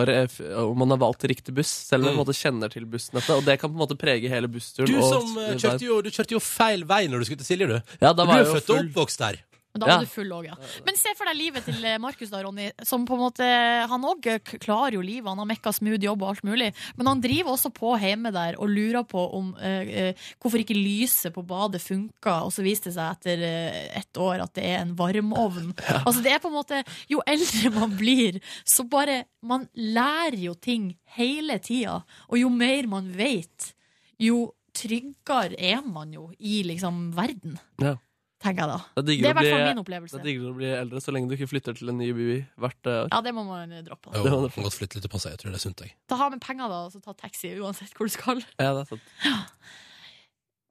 om 0.63 0.79
man 0.83 0.95
har 0.95 1.03
valgt 1.03 1.27
riktig 1.29 1.55
buss, 1.59 1.73
selv 1.89 2.05
om 2.05 2.09
jeg 2.09 2.15
på 2.15 2.19
en 2.19 2.23
måte 2.23 2.39
kjenner 2.39 2.73
til 2.73 2.87
bussnettet, 2.89 3.35
og 3.35 3.45
det 3.47 3.59
kan 3.61 3.71
på 3.71 3.77
en 3.77 3.83
måte 3.83 3.99
prege 3.99 4.31
hele 4.31 4.51
bussturen. 4.51 4.89
Du 4.89 5.03
som 5.03 5.35
og, 5.35 5.53
kjørte 5.59 5.85
jo, 5.85 5.99
du 6.05 6.11
kjørte 6.13 6.37
jo 6.37 6.43
feil 6.43 6.87
vei 6.89 7.05
når 7.11 7.21
du 7.21 7.29
skulle 7.29 7.43
til 7.43 7.53
Silje, 7.53 7.69
du. 7.69 7.95
Ja, 7.99 8.13
da 8.13 8.25
du 8.25 8.35
er 8.35 8.47
født 8.47 8.65
og 8.69 8.75
full. 8.75 8.89
oppvokst 8.89 9.23
der. 9.25 9.43
Men 9.73 9.81
da 9.83 9.87
Ja. 9.87 9.95
var 9.97 10.05
du 10.05 10.09
full 10.09 10.31
òg, 10.33 10.45
ja. 10.49 10.55
Men 10.85 10.95
se 10.97 11.11
for 11.15 11.29
deg 11.29 11.37
livet 11.37 11.65
til 11.65 11.83
eh, 11.85 11.97
Markus 12.01 12.31
da, 12.31 12.41
Ronny. 12.41 12.71
Som 12.83 13.05
på 13.05 13.13
en 13.13 13.21
måte, 13.21 13.45
han 13.91 14.01
òg 14.09 14.25
klarer 14.59 14.95
jo 14.97 15.01
livet. 15.05 15.27
Han 15.29 15.37
har 15.37 15.45
mekka 15.45 15.71
smooth 15.75 16.01
jobb 16.03 16.23
og 16.25 16.29
alt 16.33 16.43
mulig. 16.47 16.71
Men 16.97 17.07
han 17.11 17.21
driver 17.21 17.53
også 17.53 17.69
på 17.75 17.93
hjemme 18.01 18.31
der 18.33 18.57
og 18.57 18.67
lurer 18.73 19.05
på 19.05 19.21
om 19.37 19.51
eh, 19.61 19.93
eh, 20.09 20.25
hvorfor 20.41 20.63
ikke 20.63 20.73
lyset 20.77 21.33
på 21.35 21.45
badet 21.45 21.81
funka, 21.85 22.39
og 22.47 22.51
så 22.55 22.65
viste 22.65 22.89
det 22.89 22.95
seg 22.97 23.13
etter 23.13 23.45
eh, 23.45 23.97
ett 24.01 24.17
år 24.17 24.41
at 24.47 24.53
det 24.57 24.65
er 24.65 24.81
en 24.81 24.95
varmeovn. 24.97 25.73
Altså 26.05 26.23
det 26.25 26.31
er 26.33 26.39
på 26.41 26.49
en 26.49 26.57
måte 26.57 26.83
Jo 27.11 27.21
eldre 27.27 27.69
man 27.75 27.93
blir, 27.99 28.39
så 28.65 28.83
bare 28.89 29.25
Man 29.45 29.67
lærer 29.75 30.37
jo 30.49 30.53
ting 30.55 30.95
hele 31.15 31.59
tida. 31.63 32.01
Og 32.29 32.37
jo 32.41 32.49
mer 32.49 32.87
man 32.89 33.11
vet, 33.15 33.73
jo 34.19 34.49
tryggere 34.75 35.55
er 35.57 35.81
man 35.85 36.11
jo 36.13 36.29
i 36.39 36.61
liksom 36.63 37.11
verden. 37.15 37.57
Ja. 37.81 37.95
Tenker 38.39 38.63
jeg 38.63 38.71
da. 38.71 38.77
Det 38.95 39.01
er 39.01 39.07
Det 39.09 39.15
er 39.15 39.33
i 39.33 39.35
hvert 39.35 39.51
fall 39.51 39.65
min 39.67 39.81
opplevelse. 39.81 40.15
Det 40.15 40.21
er 40.21 40.27
diggere 40.29 40.53
å 40.53 40.55
bli 40.55 40.69
eldre 40.71 41.01
så 41.03 41.11
lenge 41.11 41.27
du 41.27 41.35
ikke 41.35 41.49
flytter 41.51 41.75
til 41.75 41.91
en 41.91 41.97
ny 41.99 42.07
by 42.15 42.27
hvert 42.63 42.87
eh, 42.87 43.01
år. 43.01 43.09
Ja, 43.11 43.19
det 43.25 43.33
må 43.35 43.43
man 43.47 43.73
droppe. 43.83 44.13
Da. 44.13 44.21
Jo, 44.21 44.31
må 44.31 44.45
man 44.45 44.53
kan 44.55 44.67
godt 44.69 44.77
flytte 44.79 44.99
litt 44.99 45.09
på 45.11 45.19
seg. 45.19 45.35
Jeg 45.35 45.41
tror 45.41 45.51
det 45.51 45.59
er 45.59 45.65
sunt. 45.65 45.83
Jeg. 45.83 45.95
Ta 46.07 46.19
ha 46.21 46.29
med 46.31 46.39
penger, 46.45 46.71
da, 46.71 46.79
og 46.87 46.93
så 46.95 47.03
ta 47.03 47.15
taxi 47.19 47.51
uansett 47.59 47.91
hvor 47.97 48.07
du 48.07 48.15
skal. 48.15 48.39
Ja, 48.55 48.71
det 48.77 48.85
er 48.85 48.89
sant. 48.93 49.11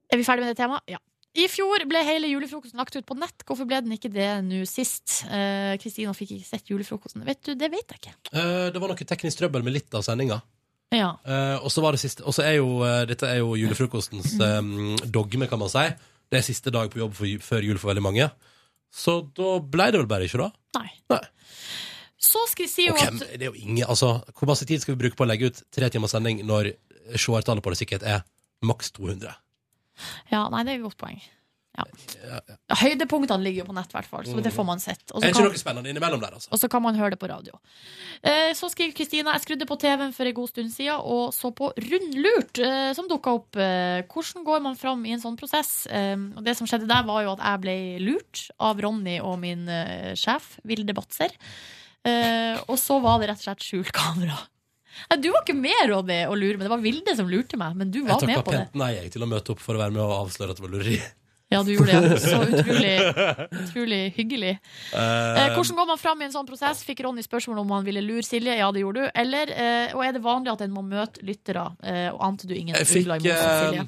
Er 0.09 0.17
vi 0.17 0.25
ferdig 0.25 0.47
med 0.47 0.55
det 0.55 0.57
temaet? 0.57 0.81
Ja. 0.89 0.97
I 1.37 1.45
fjor 1.45 1.83
ble 1.85 1.99
hele 2.01 2.29
julefrokosten 2.31 2.81
lagt 2.81 2.95
ut 2.97 3.05
på 3.05 3.13
nett. 3.13 3.43
Hvorfor 3.45 3.67
ble 3.69 3.83
den 3.85 3.93
ikke 3.93 4.09
det 4.09 4.29
nå 4.47 4.63
sist? 4.65 5.21
Kristina 5.21 5.77
Kristina 5.83 6.13
fikk 6.17 6.33
ikke 6.39 6.47
sett 6.47 6.71
julefrokosten. 6.71 7.21
Vet 7.27 7.43
du, 7.45 7.53
Det 7.53 7.69
vet 7.69 7.93
jeg 7.93 8.01
ikke. 8.01 8.15
Uh, 8.33 8.69
det 8.73 8.81
var 8.81 8.89
noe 8.89 9.09
teknisk 9.13 9.43
trøbbel 9.43 9.65
med 9.65 9.77
litt 9.77 9.93
av 9.93 10.01
sendinga. 10.07 10.39
Ja. 10.89 11.13
Uh, 11.21 11.61
og 11.61 11.69
så 11.69 11.83
var 11.85 11.93
det 11.93 12.01
siste 12.01 12.23
Og 12.25 12.33
så 12.33 12.41
er 12.47 12.55
jo 12.57 12.79
eh, 12.81 13.03
dette 13.05 13.27
er 13.29 13.43
jo 13.43 13.51
julefrokostens 13.53 14.31
um, 14.41 14.95
dogme, 15.05 15.45
kan 15.45 15.61
man 15.61 15.69
si. 15.69 15.85
Det 16.29 16.39
er 16.39 16.45
siste 16.45 16.71
dag 16.73 16.91
på 16.93 17.01
jobb 17.01 17.15
for, 17.17 17.41
før 17.41 17.65
jul 17.65 17.79
for 17.81 17.91
veldig 17.91 18.05
mange. 18.05 18.29
Så 18.93 19.19
da 19.37 19.57
ble 19.61 19.89
det 19.93 20.01
vel 20.01 20.09
bare 20.09 20.27
ikke, 20.29 20.45
da? 20.45 20.51
Nei. 20.79 21.21
Så 22.19 22.41
skal 22.51 22.65
vi 22.65 22.69
si 22.71 22.85
jo 22.89 22.95
hvem, 22.97 23.21
at 23.23 23.37
det 23.39 23.47
er 23.47 23.53
jo 23.53 23.57
ingen, 23.61 23.85
altså, 23.87 24.17
hvor 24.35 24.49
masse 24.49 24.67
tid 24.67 24.83
skal 24.83 24.95
vi 24.95 25.05
bruke 25.05 25.17
på 25.17 25.23
å 25.23 25.29
legge 25.29 25.49
ut 25.49 25.61
tre 25.73 25.87
timers 25.93 26.11
sending 26.13 26.41
når 26.45 26.73
seertallet 27.15 27.63
på 27.63 27.71
det 27.73 27.79
sikkert 27.79 28.03
er 28.03 28.25
maks 28.65 28.91
200? 28.97 29.31
Ja, 30.33 30.43
nei, 30.51 30.65
det 30.67 30.73
er 30.73 30.81
et 30.81 30.85
godt 30.85 30.99
poeng. 30.99 31.21
Ja. 31.77 31.83
Høydepunktene 32.75 33.43
ligger 33.45 33.61
jo 33.63 33.67
på 33.69 33.75
nett, 33.77 33.91
hvert 33.93 34.07
fall, 34.09 34.23
så 34.25 34.41
det 34.43 34.51
får 34.51 34.65
man 34.65 34.79
sett. 34.79 35.03
Og 35.13 35.21
så 35.21 35.27
kan- 35.33 35.43
altså? 36.51 36.69
Kan 36.69 36.81
man 36.83 36.95
høre 36.95 37.11
det 37.11 37.19
på 37.19 37.29
radio. 37.29 37.53
Eh, 38.23 38.51
så 38.53 38.69
skriver 38.69 38.93
Kristina 38.97 39.31
jeg 39.37 39.41
skrudde 39.45 39.67
på 39.69 39.77
TV-en 39.79 40.11
for 40.11 40.25
en 40.25 40.33
god 40.33 40.49
stund 40.49 40.71
siden 40.73 40.99
og 40.99 41.31
så 41.33 41.53
på 41.55 41.71
Rundlurt, 41.77 42.59
eh, 42.59 42.93
som 42.93 43.07
dukka 43.07 43.31
opp. 43.37 43.55
Eh, 43.55 44.01
hvordan 44.03 44.43
går 44.43 44.61
man 44.61 44.75
fram 44.75 45.05
i 45.05 45.11
en 45.13 45.21
sånn 45.21 45.37
prosess? 45.37 45.85
Og 45.87 46.43
det 46.43 46.57
som 46.57 46.67
skjedde 46.67 46.87
der, 46.87 47.03
var 47.03 47.23
jo 47.23 47.31
at 47.37 47.39
jeg 47.39 47.61
ble 47.61 47.77
lurt 47.99 48.49
av 48.59 48.77
Ronny 48.81 49.19
og 49.21 49.39
min 49.39 49.65
sjef, 50.15 50.59
Vilde 50.65 50.93
Batzer. 50.93 51.29
Og 52.67 52.77
så 52.77 52.99
var 53.01 53.19
det 53.19 53.29
rett 53.29 53.39
og 53.39 53.55
slett 53.55 53.63
skjult 53.63 53.91
kamera. 53.93 54.37
Nei, 55.09 55.17
Du 55.21 55.29
var 55.31 55.43
ikke 55.45 55.55
med, 55.55 55.87
Ronny, 55.87 56.25
å 56.25 56.35
lure, 56.35 56.57
men 56.57 56.65
det 56.67 56.69
var 56.73 56.81
Vilde 56.83 57.15
som 57.15 57.27
lurte 57.29 57.55
meg. 57.57 57.75
Men 57.75 57.91
du 57.91 58.01
var 58.03 58.19
med 58.25 58.43
på 58.43 58.51
det. 58.51 58.65
pent 58.67 58.75
nei 58.75 58.93
jeg, 58.95 59.11
til 59.13 59.21
å 59.21 59.27
møte 59.29 59.51
opp 59.51 59.59
for 59.59 59.75
å 59.75 59.77
være 59.79 59.93
med 59.93 60.01
og 60.01 60.27
avsløre 60.27 60.49
at 60.51 60.57
det 60.57 60.65
var 60.65 60.73
lureri. 60.75 60.99
Ja, 61.49 61.63
du 61.65 61.71
gjorde 61.73 61.97
det. 62.01 62.19
Så 62.21 62.39
utrolig, 62.51 62.91
utrolig 63.63 64.01
hyggelig. 64.17 64.51
Eh, 64.93 64.99
Eh, 65.39 65.53
hvordan 65.55 65.75
går 65.79 65.87
man 65.87 65.97
fram 65.97 66.21
i 66.21 66.25
en 66.27 66.33
sånn 66.35 66.45
prosess? 66.49 66.83
Fikk 66.85 66.99
Ronny 67.05 67.23
spørsmål 67.25 67.63
om 67.63 67.71
han 67.73 67.85
ville 67.87 68.03
lure 68.05 68.21
Silje? 68.23 68.53
Ja, 68.59 68.67
det 68.75 68.83
gjorde 68.83 69.07
du. 69.07 69.11
Eller, 69.17 69.49
eh, 69.55 69.95
og 69.95 70.03
er 70.05 70.13
det 70.13 70.21
vanlig 70.23 70.51
at 70.53 70.61
en 70.61 70.71
må 70.75 70.83
møte 70.85 71.23
lyttere? 71.25 71.63
Eh, 71.81 72.09
og 72.13 72.21
ante 72.27 72.45
du 72.49 72.53
ingen 72.53 72.75
jeg 72.77 72.85
fikk, 72.87 73.07
ugler 73.07 73.15
i 73.15 73.23
mosen, 73.25 73.49
eh, 73.49 73.63
Silje? 73.65 73.87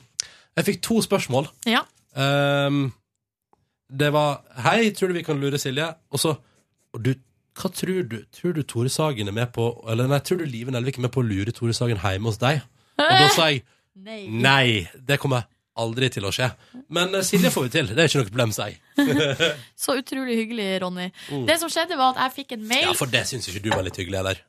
jeg 0.57 0.65
fikk 0.71 0.81
to 0.89 1.01
spørsmål. 1.05 1.51
Ja. 1.69 1.83
Um, 2.17 2.93
det 3.91 4.09
var 4.13 4.41
'Hei, 4.57 4.89
tror 4.91 5.07
du 5.07 5.13
vi 5.13 5.21
kan 5.23 5.39
lure 5.39 5.57
Silje?' 5.61 5.93
Og 6.11 6.19
så 6.19 6.35
og 6.93 7.03
du, 7.03 7.13
Hva 7.55 7.69
tror 7.69 8.01
du? 8.07 8.17
Tror 8.31 8.53
du 8.53 8.61
Tore 8.63 8.89
Sagen 8.89 9.27
er 9.27 9.31
med 9.31 9.51
på 9.53 9.83
Eller 9.89 10.07
nei, 10.07 10.19
tror 10.19 10.37
du 10.39 10.45
Live 10.45 10.71
Nelvik 10.71 10.97
er 10.97 11.01
med 11.01 11.11
på 11.11 11.21
å 11.21 11.27
lure 11.27 11.51
Tore 11.51 11.73
Sagen 11.73 11.97
hjemme 11.97 12.25
hos 12.31 12.37
deg? 12.37 12.61
Og 12.97 13.05
da 13.11 13.27
sa 13.35 13.47
jeg 13.51 13.63
Nei. 13.95 14.27
nei. 14.29 14.87
Det 15.07 15.19
kommer 15.19 15.43
aldri 15.79 16.09
til 16.11 16.25
å 16.27 16.31
skje. 16.35 16.49
Men 16.93 17.15
eh, 17.15 17.25
Silje 17.25 17.51
får 17.53 17.67
vi 17.67 17.73
til. 17.77 17.91
Det 17.91 18.03
er 18.03 18.09
ikke 18.09 18.21
noe 18.21 18.29
problem, 18.29 18.55
sier 18.55 18.73
jeg. 18.75 19.51
Så 19.83 19.95
utrolig 19.99 20.37
hyggelig, 20.41 20.69
Ronny. 20.83 21.09
Mm. 21.31 21.45
Det 21.49 21.59
som 21.61 21.71
skjedde, 21.71 21.99
var 21.99 22.15
at 22.15 22.25
jeg 22.25 22.37
fikk 22.41 22.57
en 22.57 22.65
mail 22.67 22.89
Ja, 22.89 22.95
for 22.97 23.11
det 23.11 23.23
syns 23.29 23.47
ikke 23.49 23.63
du 23.63 23.71
var 23.73 23.85
litt 23.87 23.99
hyggelig, 23.99 24.19
eller? 24.23 24.41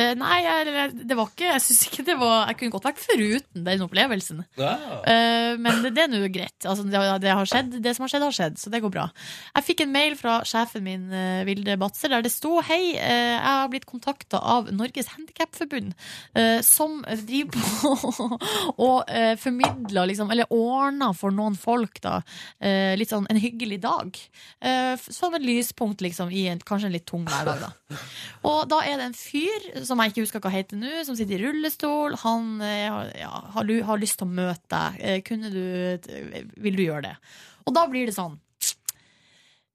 Eh, 0.00 0.12
Nei, 0.18 0.38
jeg, 0.44 0.94
det 1.08 1.16
var 1.18 1.30
ikke 1.30 1.48
Jeg 1.48 1.64
synes 1.64 1.82
ikke 1.88 2.06
det 2.06 2.16
var 2.20 2.48
Jeg 2.50 2.58
kunne 2.60 2.74
godt 2.76 2.88
vært 2.90 3.02
foruten 3.02 3.66
den 3.66 3.84
opplevelsen. 3.84 4.42
Ja. 4.60 4.74
Uh, 5.04 5.54
men 5.60 5.82
det, 5.84 5.92
det 5.96 6.04
er 6.04 6.10
nå 6.12 6.22
greit. 6.32 6.56
Altså, 6.64 6.84
det, 6.86 7.00
det, 7.22 7.32
har 7.36 7.48
skjedd, 7.48 7.76
det 7.82 7.94
som 7.96 8.06
har 8.06 8.12
skjedd, 8.12 8.26
har 8.26 8.36
skjedd, 8.36 8.58
så 8.60 8.72
det 8.72 8.82
går 8.84 8.92
bra. 8.94 9.06
Jeg 9.56 9.66
fikk 9.66 9.84
en 9.84 9.92
mail 9.94 10.16
fra 10.18 10.40
sjefen 10.48 10.84
min, 10.86 11.06
uh, 11.12 11.42
Vilde 11.48 11.76
Batzer, 11.80 12.12
der 12.12 12.24
det 12.24 12.32
sto 12.32 12.60
Hei, 12.66 12.94
eh, 12.94 13.34
jeg 13.34 13.40
har 13.42 13.68
blitt 13.72 13.86
kontakta 13.88 14.38
av 14.38 14.68
Norges 14.74 15.10
Handikapforbund, 15.14 15.94
eh, 16.38 16.60
som 16.66 17.00
driver 17.24 17.56
på 17.56 18.26
og 18.86 19.10
uh, 19.10 19.34
formidler, 19.40 20.10
liksom, 20.10 20.30
eller 20.32 20.50
ordner 20.54 21.14
for 21.16 21.34
noen 21.34 21.56
folk, 21.58 22.00
da, 22.04 22.20
eh, 22.62 22.94
litt 22.98 23.12
sånn 23.12 23.28
en 23.30 23.40
hyggelig 23.40 23.80
dag. 23.84 24.20
Eh, 24.60 24.94
som 25.08 25.34
et 25.36 25.44
lyspunkt, 25.44 26.04
liksom, 26.04 26.32
i 26.32 26.46
en, 26.52 26.60
kanskje 26.60 26.90
en 26.90 26.96
litt 26.96 27.08
tung 27.08 27.26
hverdag, 27.28 27.66
da. 27.66 28.00
Og 28.46 28.62
da 28.70 28.82
er 28.86 29.00
det 29.00 29.08
en 29.10 29.16
fyr, 29.16 29.70
som 29.90 30.00
jeg 30.00 30.12
ikke 30.14 30.24
husker 30.24 30.42
hva 30.44 30.52
heter 30.54 30.78
nå, 30.80 30.92
som 31.06 31.16
sitter 31.18 31.36
i 31.36 31.42
rullestol. 31.44 32.14
Han 32.22 32.60
eh, 32.64 32.86
har- 32.90 33.10
ja, 33.18 33.30
har, 33.56 33.72
har 33.90 34.00
lyst 34.02 34.20
til 34.20 34.28
å 34.28 34.34
møte 34.38 34.70
deg. 34.72 35.00
Eh, 35.02 35.20
Kunne 35.26 35.50
du, 35.52 35.60
vil 36.62 36.78
du 36.78 36.84
gjøre 36.86 37.08
det? 37.10 37.16
Og 37.68 37.74
da 37.76 37.84
blir 37.90 38.08
det 38.08 38.14
sånn 38.16 38.38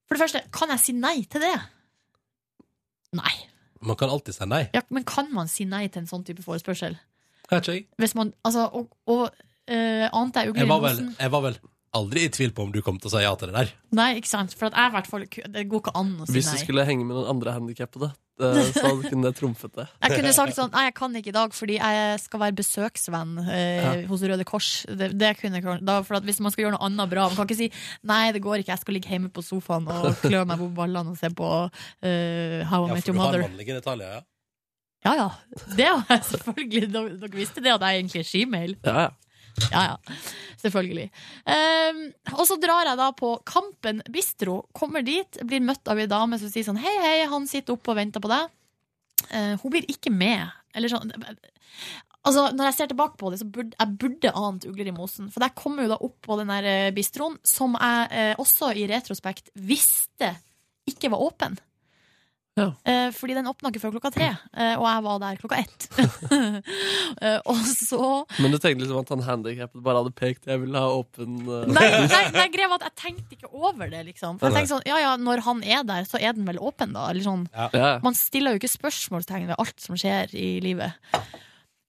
For 0.06 0.16
det 0.18 0.22
første, 0.24 0.42
kan 0.54 0.70
jeg 0.74 0.82
si 0.84 0.94
nei 0.98 1.20
til 1.30 1.42
det? 1.46 1.54
Nei. 3.18 3.34
Man 3.86 3.98
kan 4.00 4.10
alltid 4.14 4.36
si 4.38 4.46
nei. 4.50 4.64
Ja, 4.76 4.82
men 4.94 5.06
kan 5.08 5.30
man 5.34 5.50
si 5.52 5.66
nei 5.70 5.86
til 5.88 6.04
en 6.04 6.10
sånn 6.10 6.26
type 6.28 6.44
forespørsel? 6.46 6.98
Hvis 8.02 8.16
man, 8.18 8.32
altså, 8.46 8.66
og, 8.74 8.90
og 9.12 9.28
uh, 9.30 10.06
ante 10.18 10.46
jeg 10.48 10.68
var, 10.70 10.82
vel, 10.82 11.02
jeg 11.20 11.34
var 11.34 11.44
vel 11.46 11.58
aldri 11.96 12.26
i 12.26 12.32
tvil 12.34 12.52
på 12.58 12.66
om 12.66 12.72
du 12.74 12.82
kom 12.86 12.98
til 13.00 13.12
å 13.12 13.14
si 13.14 13.22
ja 13.24 13.34
til 13.40 13.52
det 13.52 13.56
der. 13.60 13.74
Nei, 13.96 14.08
ikke 14.20 14.32
sant? 14.32 14.56
For 14.58 14.68
at 14.70 14.76
jeg 14.78 14.90
i 14.92 14.96
hvert 14.98 15.10
fall 15.12 15.28
Det 15.30 15.66
går 15.72 15.84
ikke 15.84 15.94
an 15.96 16.10
å 16.18 16.26
si 16.26 16.34
nei. 16.34 16.38
Hvis 16.40 16.50
du 16.52 16.64
skulle 16.64 16.86
henge 16.90 17.06
med 17.08 17.16
noen 17.18 17.30
andre 17.36 17.54
handikappede, 17.60 18.10
eh, 18.42 18.72
så 18.76 18.92
kunne 19.06 19.30
det 19.30 19.36
trumfet 19.38 19.72
det. 19.78 19.86
Jeg 20.04 20.18
kunne 20.20 20.34
sagt 20.36 20.56
sånn 20.58 20.72
Nei, 20.74 20.84
jeg 20.90 20.96
kan 20.98 21.16
ikke 21.16 21.32
i 21.32 21.36
dag 21.38 21.54
fordi 21.56 21.78
jeg 21.80 22.20
skal 22.20 22.42
være 22.44 22.58
besøksvenn 22.60 23.34
eh, 23.46 23.80
Ja. 23.80 23.94
hos 24.10 24.22
Røde 24.28 24.44
Kors. 24.48 24.70
Det, 24.90 25.12
det 25.18 25.32
kunne 25.40 25.62
jeg 25.62 25.80
da, 25.88 26.02
for 26.04 26.18
at 26.20 26.24
Hvis 26.28 26.40
man 26.44 26.52
skal 26.52 26.66
gjøre 26.66 26.76
noe 26.78 26.86
annet 26.90 27.10
bra 27.14 27.28
Man 27.30 27.36
kan 27.40 27.48
ikke 27.48 27.60
si 27.64 27.72
Nei, 28.04 28.32
det 28.36 28.42
går 28.44 28.60
ikke, 28.64 28.74
jeg 28.76 28.84
skal 28.84 28.98
ligge 29.00 29.10
hjemme 29.14 29.30
på 29.34 29.44
sofaen 29.46 29.88
og 29.88 30.16
klø 30.26 30.44
meg 30.46 30.60
på 30.62 30.70
ballene 30.78 31.14
og 31.16 31.20
se 31.20 31.30
på 31.36 31.50
uh, 31.66 32.62
How 32.70 32.88
I 32.88 32.90
Ja, 32.90 32.94
Met 32.94 33.04
for 33.04 33.12
Your 33.12 33.16
du 33.16 33.20
har 33.20 33.26
Mother. 33.32 33.46
mannlige 33.48 33.76
i 33.76 33.78
Italia, 33.84 34.14
ja. 34.20 34.24
Ja 35.06 35.14
ja, 35.20 35.26
det 35.78 35.86
har 35.86 36.06
jeg 36.10 36.24
selvfølgelig. 36.34 36.88
Dere, 36.94 37.12
dere 37.22 37.38
visste 37.38 37.62
det 37.62 37.72
at 37.76 37.84
jeg 37.86 38.00
egentlig 38.02 38.24
er 38.24 38.30
skimail? 38.32 38.72
Ja, 38.88 38.96
ja. 39.06 39.10
Ja, 39.72 39.84
ja. 39.94 40.16
Selvfølgelig. 40.62 41.10
Um, 41.46 42.02
og 42.34 42.46
så 42.50 42.58
drar 42.62 42.90
jeg 42.90 43.00
da 43.00 43.10
på 43.16 43.36
Kampen 43.48 44.02
bistro. 44.12 44.64
Kommer 44.76 45.06
dit, 45.06 45.40
blir 45.48 45.64
møtt 45.64 45.88
av 45.92 46.02
ei 46.02 46.08
dame 46.12 46.40
som 46.42 46.52
sier 46.52 46.66
sånn 46.68 46.82
Hei, 46.82 46.96
hei, 47.04 47.18
han 47.30 47.48
sitter 47.50 47.76
oppe 47.76 47.94
og 47.94 48.00
venter 48.00 48.24
på 48.24 48.32
deg. 48.32 48.50
Uh, 49.30 49.54
hun 49.62 49.74
blir 49.74 49.88
ikke 49.92 50.14
med. 50.14 50.50
Eller 50.76 50.92
sånn 50.92 51.14
Altså, 52.26 52.48
Når 52.58 52.72
jeg 52.72 52.76
ser 52.80 52.90
tilbake 52.90 53.20
på 53.22 53.30
det, 53.30 53.40
så 53.42 53.46
burde 53.46 53.78
jeg 53.78 53.98
burde 54.02 54.32
ant 54.34 54.66
ugler 54.66 54.90
i 54.90 54.96
mosen. 54.96 55.30
For 55.34 55.46
jeg 55.46 55.58
kommer 55.60 55.86
jo 55.86 55.92
da 55.94 56.00
opp 56.08 56.18
på 56.26 56.40
den 56.40 56.50
der 56.50 56.68
eh, 56.72 56.94
bistroen, 56.96 57.38
som 57.46 57.78
jeg 57.78 58.08
eh, 58.18 58.42
også 58.42 58.72
i 58.74 58.88
retrospekt 58.90 59.52
visste 59.54 60.32
ikke 60.90 61.12
var 61.14 61.22
åpen. 61.22 61.60
Eh, 62.56 63.10
fordi 63.12 63.36
den 63.36 63.50
åpna 63.52 63.68
ikke 63.68 63.82
før 63.84 63.98
klokka 63.98 64.14
tre, 64.16 64.30
eh, 64.56 64.78
og 64.80 64.86
jeg 64.88 65.04
var 65.04 65.18
der 65.20 65.40
klokka 65.42 65.62
ett. 65.64 65.88
Eh, 67.22 67.40
og 67.48 67.60
så 67.64 68.26
Men 68.42 68.52
du 68.52 68.58
tenkte 68.60 68.84
liksom 68.84 69.00
at 69.00 69.12
han 69.14 69.22
handikappet 69.24 69.84
bare 69.84 70.02
hadde 70.02 70.12
pekt 70.18 70.48
'jeg 70.50 70.60
vil 70.64 70.76
ha 70.76 70.90
åpen 70.92 71.38
Nei, 71.46 71.86
nei, 72.10 72.24
nei 72.34 72.46
greia 72.52 72.68
var 72.68 72.82
at 72.82 72.90
jeg 72.90 72.96
tenkte 73.04 73.38
ikke 73.38 73.52
over 73.54 73.88
det, 73.90 74.02
liksom. 74.10 74.40
For 74.40 74.50
jeg 74.50 74.58
tenkte 74.58 74.74
sånn, 74.74 74.88
ja 74.90 75.00
ja, 75.00 75.14
når 75.16 75.44
han 75.46 75.64
er 75.64 75.86
der, 75.88 76.04
så 76.10 76.20
er 76.20 76.36
den 76.36 76.48
vel 76.48 76.60
åpen, 76.60 76.92
da. 76.96 77.08
Eller 77.10 77.24
sånn. 77.24 77.48
Ja. 77.56 77.70
Ja. 77.74 77.92
Man 78.04 78.18
stiller 78.18 78.52
jo 78.56 78.60
ikke 78.60 78.74
spørsmålstegn 78.74 79.48
ved 79.48 79.60
alt 79.60 79.80
som 79.80 79.96
skjer 79.96 80.36
i 80.36 80.60
livet. 80.64 80.98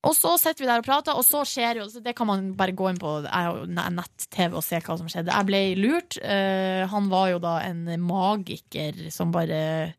Og 0.06 0.14
så 0.14 0.36
sitter 0.38 0.62
vi 0.62 0.70
der 0.70 0.84
og 0.84 0.86
prater, 0.86 1.18
og 1.18 1.26
så 1.26 1.42
skjer 1.48 1.82
jo 1.82 1.88
Det 2.02 2.14
kan 2.14 2.28
man 2.30 2.52
bare 2.54 2.76
gå 2.76 2.90
inn 2.90 3.00
på 3.02 3.18
nett-TV 3.26 4.54
og 4.54 4.64
se 4.64 4.78
hva 4.78 4.98
som 4.98 5.10
skjedde. 5.10 5.34
Jeg 5.34 5.48
ble 5.48 5.62
lurt. 5.80 6.18
Eh, 6.22 6.86
han 6.86 7.10
var 7.10 7.32
jo 7.34 7.42
da 7.42 7.58
en 7.66 7.86
magiker 7.98 9.08
som 9.10 9.34
bare 9.34 9.94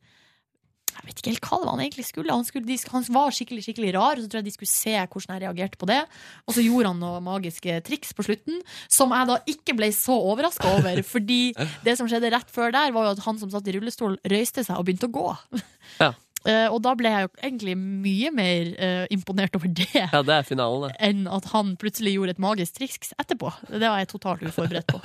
Jeg 0.97 1.07
vet 1.07 1.21
ikke 1.21 1.31
helt 1.33 1.47
hva 1.47 1.57
det 1.59 1.67
var 1.67 1.75
han 1.75 1.83
egentlig 1.83 2.05
skulle. 2.07 2.33
Han, 2.33 2.45
skulle, 2.47 2.67
de, 2.67 2.77
han 2.91 3.07
var 3.13 3.35
skikkelig 3.35 3.63
skikkelig 3.67 3.93
rar, 3.95 4.17
og 4.17 4.23
så 4.23 4.31
tror 4.31 4.41
jeg 4.41 4.47
de 4.47 4.53
skulle 4.55 4.71
se 4.71 4.93
hvordan 4.97 5.35
jeg 5.35 5.43
reagerte 5.45 5.79
på 5.81 5.89
det. 5.89 5.99
Og 6.47 6.57
så 6.57 6.65
gjorde 6.65 6.93
han 6.93 7.01
noen 7.03 7.25
magiske 7.25 7.79
triks 7.87 8.15
på 8.17 8.25
slutten, 8.25 8.61
som 8.91 9.13
jeg 9.13 9.29
da 9.29 9.39
ikke 9.53 9.77
ble 9.77 9.91
så 9.95 10.17
overraska 10.31 10.77
over. 10.79 11.01
Fordi 11.13 11.41
det 11.85 11.97
som 11.99 12.09
skjedde 12.09 12.31
rett 12.33 12.53
før 12.53 12.73
der, 12.75 12.95
var 12.95 13.09
jo 13.09 13.17
at 13.17 13.25
han 13.27 13.41
som 13.41 13.51
satt 13.53 13.69
i 13.69 13.75
rullestol, 13.77 14.17
røyste 14.25 14.65
seg 14.65 14.79
og 14.79 14.87
begynte 14.87 15.11
å 15.11 15.15
gå. 15.19 15.27
Ja. 16.01 16.13
Uh, 16.47 16.67
og 16.73 16.81
da 16.85 16.93
ble 16.97 17.13
jeg 17.13 17.27
jo 17.27 17.31
egentlig 17.43 17.77
mye 17.77 18.33
mer 18.35 18.73
uh, 18.77 19.05
imponert 19.13 19.57
over 19.59 19.69
det. 19.69 19.89
Ja, 20.15 20.23
det 20.25 20.39
er 20.39 20.47
finalen, 20.47 20.89
det. 20.89 20.97
Enn 21.03 21.25
at 21.29 21.51
han 21.53 21.75
plutselig 21.79 22.17
gjorde 22.17 22.37
et 22.37 22.43
magisk 22.43 22.81
triks 22.81 23.13
etterpå. 23.19 23.53
Det 23.69 23.85
var 23.85 24.01
jeg 24.01 24.11
totalt 24.13 24.45
uforberedt 24.47 24.89
på. 24.93 25.01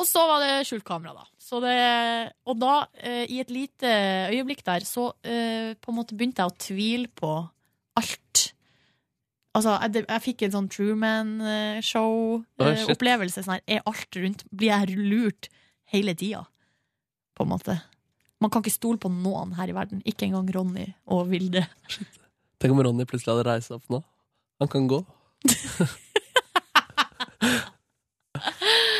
Og 0.00 0.08
så 0.08 0.22
var 0.28 0.44
det 0.44 0.64
skjult 0.68 0.86
kamera, 0.88 1.12
da. 1.12 1.28
Så 1.50 1.58
det, 1.64 1.72
og 2.46 2.60
da, 2.62 2.86
eh, 3.02 3.24
i 3.26 3.40
et 3.42 3.48
lite 3.50 3.90
øyeblikk 4.30 4.62
der, 4.62 4.86
så 4.86 5.10
eh, 5.26 5.74
på 5.74 5.90
en 5.90 5.96
måte 5.96 6.14
begynte 6.14 6.38
jeg 6.44 6.52
å 6.52 6.60
tvile 6.62 7.10
på 7.18 7.50
alt. 7.98 8.54
Altså, 9.58 9.74
jeg, 9.82 10.04
jeg 10.04 10.22
fikk 10.28 10.44
en 10.46 10.54
sånn 10.54 10.70
Truman-show-opplevelse. 10.70 13.42
sånn 13.42 13.56
her, 13.56 13.64
er 13.66 13.82
alt 13.90 14.06
rundt 14.22 14.46
Blir 14.54 14.70
jeg 14.70 14.94
lurt 14.94 15.50
hele 15.90 16.14
tida? 16.14 16.46
På 17.34 17.42
en 17.42 17.50
måte. 17.56 17.74
Man 18.38 18.54
kan 18.54 18.62
ikke 18.62 18.78
stole 18.78 19.02
på 19.02 19.10
noen 19.10 19.58
her 19.58 19.66
i 19.72 19.74
verden. 19.74 20.06
Ikke 20.06 20.22
engang 20.28 20.46
Ronny 20.54 20.94
og 21.10 21.26
Vilde. 21.32 21.66
Tenk 22.62 22.70
om 22.76 22.82
Ronny 22.86 23.02
plutselig 23.10 23.34
hadde 23.34 23.50
reist 23.50 23.74
opp 23.74 23.82
nå. 23.90 23.98
Han 24.62 24.70
kan 24.70 24.86
gå. 24.86 25.02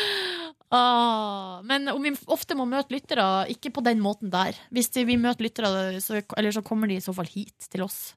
Ah, 0.71 1.59
men 1.67 1.89
om 1.91 2.03
vi 2.05 2.13
ofte 2.31 2.55
må 2.55 2.63
møte 2.69 2.93
lyttere, 2.95 3.25
ikke 3.51 3.73
på 3.75 3.83
den 3.83 3.99
måten 3.99 4.31
der. 4.31 4.55
Hvis 4.71 4.87
de- 4.95 5.03
vi 5.05 5.17
møter 5.19 5.43
lyttere, 5.43 5.99
så, 5.99 6.21
eller 6.37 6.51
så 6.55 6.63
kommer 6.63 6.87
de 6.87 6.95
i 6.95 7.03
så 7.03 7.13
fall 7.13 7.27
hit 7.27 7.67
til 7.69 7.83
oss. 7.83 8.13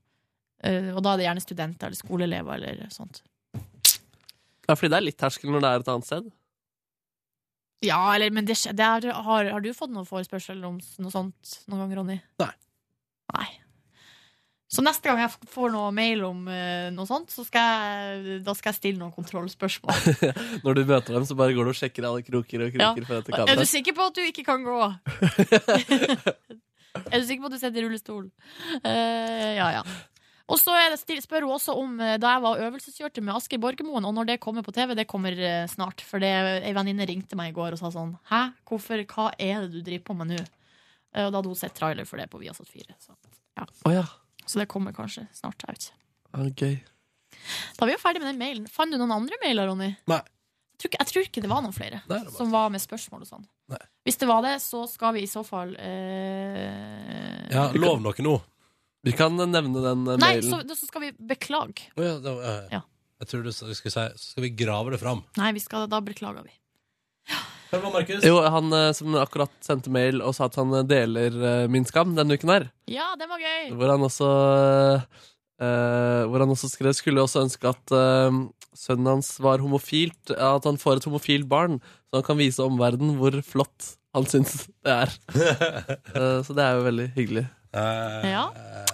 Uh, 0.65 0.95
og 0.95 1.03
da 1.05 1.13
er 1.13 1.19
det 1.21 1.27
gjerne 1.27 1.43
studenter 1.45 1.91
eller 1.91 1.99
skoleelever 1.99 2.63
eller 2.71 2.89
sånt. 2.95 3.19
Ja, 4.65 4.73
fordi 4.79 4.89
det 4.95 4.97
er 5.01 5.05
litt 5.11 5.19
terskel 5.21 5.51
når 5.53 5.61
det 5.61 5.71
er 5.75 5.83
et 5.83 5.91
annet 5.93 6.07
sted. 6.09 6.31
Ja, 7.85 7.99
eller, 8.15 8.31
men 8.33 8.47
det, 8.49 8.57
det 8.73 8.81
er, 8.87 9.11
har, 9.13 9.51
har 9.53 9.61
du 9.61 9.69
fått 9.77 9.93
noen 9.93 10.07
forespørsel 10.09 10.63
om 10.65 10.79
noe 11.03 11.13
sånt 11.13 11.57
noen 11.69 11.83
gang, 11.85 11.99
Ronny? 11.99 12.17
Nei. 12.41 12.53
Nei. 13.35 13.49
Så 14.75 14.83
neste 14.83 15.07
gang 15.07 15.21
jeg 15.23 15.31
får 15.53 15.71
noe 15.71 15.91
mail 15.95 16.25
om 16.27 16.47
uh, 16.51 16.89
noe 16.95 17.07
sånt, 17.07 17.31
så 17.31 17.45
skal 17.47 17.63
jeg, 17.63 18.39
da 18.47 18.55
skal 18.59 18.73
jeg 18.73 18.81
stille 18.81 18.99
noen 18.99 19.15
kontrollspørsmål. 19.15 20.01
Når 20.65 20.79
du 20.79 20.83
møter 20.89 21.15
dem, 21.15 21.27
så 21.29 21.37
bare 21.39 21.55
går 21.55 21.69
du 21.69 21.75
og 21.75 21.79
sjekker 21.79 22.09
alle 22.09 22.25
kroker 22.27 22.67
og 22.67 22.81
Ja. 22.81 22.91
for 22.97 23.21
dette 23.21 23.45
Er 23.53 23.61
du 23.61 23.69
sikker 23.71 23.95
på 23.95 24.09
at 24.11 24.19
du 24.19 24.25
ikke 24.25 24.47
kan 24.47 24.65
gå? 24.67 24.81
er 27.13 27.23
du 27.23 27.27
sikker 27.29 27.45
på 27.45 27.53
at 27.53 27.55
du 27.55 27.61
sitter 27.61 27.79
i 27.79 27.85
rullestol? 27.87 28.27
Uh, 28.83 29.53
ja, 29.61 29.69
ja. 29.79 29.85
Og 30.51 30.59
så 30.61 30.75
spør 30.99 31.47
hun 31.47 31.55
også 31.55 31.73
om 31.81 31.95
eh, 32.05 32.19
da 32.21 32.35
jeg 32.35 32.43
var 32.45 32.59
øvelseskjørte 32.67 33.23
med 33.25 33.33
Asker 33.33 33.57
Borgermoen, 33.63 34.05
og 34.05 34.13
når 34.13 34.27
det 34.29 34.43
kommer 34.43 34.61
på 34.61 34.75
TV, 34.77 34.93
det 34.93 35.07
kommer 35.09 35.33
snart. 35.73 36.05
For 36.05 36.21
det, 36.21 36.35
ei 36.69 36.75
venninne 36.77 37.07
ringte 37.09 37.39
meg 37.41 37.55
i 37.55 37.55
går 37.57 37.73
og 37.73 37.81
sa 37.81 37.89
sånn 37.95 38.13
Hæ, 38.29 38.43
hvorfor, 38.69 39.01
hva 39.09 39.31
er 39.41 39.65
det 39.65 39.71
du 39.73 39.81
driver 39.87 40.05
på 40.11 40.19
med 40.19 40.35
nå? 40.35 40.43
Og 41.15 41.31
da 41.31 41.39
hadde 41.39 41.49
hun 41.49 41.57
sett 41.57 41.73
trailer 41.79 42.05
for 42.05 42.21
det 42.21 42.29
på 42.29 42.43
Viasat 42.43 42.69
4. 42.69 42.93
Så, 43.01 43.17
ja. 43.57 43.65
Oh, 43.89 43.95
ja. 43.95 44.05
Så 44.47 44.61
det 44.61 44.69
kommer 44.71 44.93
kanskje 44.97 45.27
snart. 45.37 45.63
Jeg 45.67 45.75
vet 45.75 45.89
ikke. 45.89 46.01
Okay. 46.51 46.77
Da 47.79 47.85
er 47.85 47.91
vi 47.91 47.95
jo 47.97 48.03
ferdig 48.03 48.23
med 48.23 48.31
den 48.33 48.41
mailen. 48.41 48.69
Fant 48.71 48.93
du 48.95 48.99
noen 49.01 49.13
andre 49.15 49.37
mailer, 49.43 49.69
Ronny? 49.71 49.91
Nei. 50.11 50.21
Jeg 50.75 50.81
tror, 50.83 50.91
ikke, 50.91 50.99
jeg 51.05 51.11
tror 51.13 51.27
ikke 51.29 51.43
det 51.45 51.51
var 51.53 51.63
noen 51.63 51.75
flere 51.77 52.01
Nei, 52.11 52.19
var- 52.25 52.33
som 52.35 52.51
var 52.51 52.71
med 52.75 52.83
spørsmål 52.83 53.23
og 53.23 53.29
sånn. 53.31 53.45
Hvis 54.05 54.19
det 54.21 54.27
var 54.29 54.43
det, 54.45 54.57
så 54.61 54.83
skal 54.91 55.15
vi 55.17 55.23
i 55.25 55.31
så 55.31 55.41
fall 55.47 55.71
eh... 55.81 57.47
Ja, 57.55 57.69
lov 57.79 58.03
noe 58.05 58.25
nå. 58.27 58.35
Vi 59.05 59.13
kan 59.17 59.37
nevne 59.37 59.81
den 59.85 60.03
eh, 60.09 60.19
Nei, 60.19 60.35
mailen. 60.41 60.51
så, 60.51 60.77
så 60.77 60.89
skal 60.89 61.05
vi 61.07 61.13
beklage. 61.31 61.87
Oh, 61.97 62.05
ja, 62.05 62.17
da, 62.25 62.35
ja, 62.41 62.53
ja. 62.55 62.67
Ja. 62.79 62.83
Jeg 63.23 63.31
tror 63.31 63.45
du 63.47 63.53
skulle 63.55 63.75
si 63.95 64.05
Så 64.19 64.33
skal 64.35 64.43
vi 64.45 64.51
grave 64.59 64.91
det 64.93 64.99
fram. 65.01 65.23
Nei, 65.39 65.53
vi 65.57 65.63
skal, 65.63 65.87
da 65.93 66.01
beklager 66.05 66.45
vi. 66.45 66.53
Markus? 67.83 68.25
Jo, 68.27 68.37
han 68.55 68.73
eh, 68.73 68.91
som 68.97 69.15
akkurat 69.21 69.53
sendte 69.65 69.91
mail 69.95 70.21
og 70.25 70.35
sa 70.37 70.47
at 70.51 70.57
han 70.61 70.73
eh, 70.79 70.85
deler 70.89 71.37
eh, 71.51 71.65
Min 71.73 71.85
skam 71.89 72.15
denne 72.17 72.37
uken 72.39 72.53
her. 72.53 72.69
Ja, 72.91 73.11
det 73.19 73.29
var 73.31 73.43
gøy! 73.43 73.73
Hvor 73.79 73.93
han 73.95 74.05
også 74.07 74.29
eh, 75.61 76.23
Hvor 76.31 76.45
han 76.45 76.55
også 76.55 76.71
skrev 76.73 76.95
Skulle 76.97 77.25
også 77.25 77.45
ønske 77.47 77.71
at 77.73 77.95
eh, 77.97 78.39
sønnen 78.75 79.11
hans 79.17 79.33
var 79.43 79.63
homofilt 79.65 80.35
At 80.35 80.65
han 80.69 80.79
får 80.81 81.01
et 81.03 81.09
homofilt 81.11 81.49
barn 81.51 81.81
Så 82.09 82.21
han 82.21 82.27
kan 82.27 82.41
vise 82.41 82.65
omverdenen 82.65 83.19
hvor 83.21 83.37
flott 83.47 83.93
Han 84.17 84.27
synes 84.31 84.67
det 84.85 84.95
er 84.95 85.15
Eh, 86.15 86.41
Så 86.47 86.55
det 86.57 86.65
er 86.65 86.79
jo 86.81 86.89
veldig 86.89 87.11
hyggelig 87.19 87.47
Ja. 87.75 88.45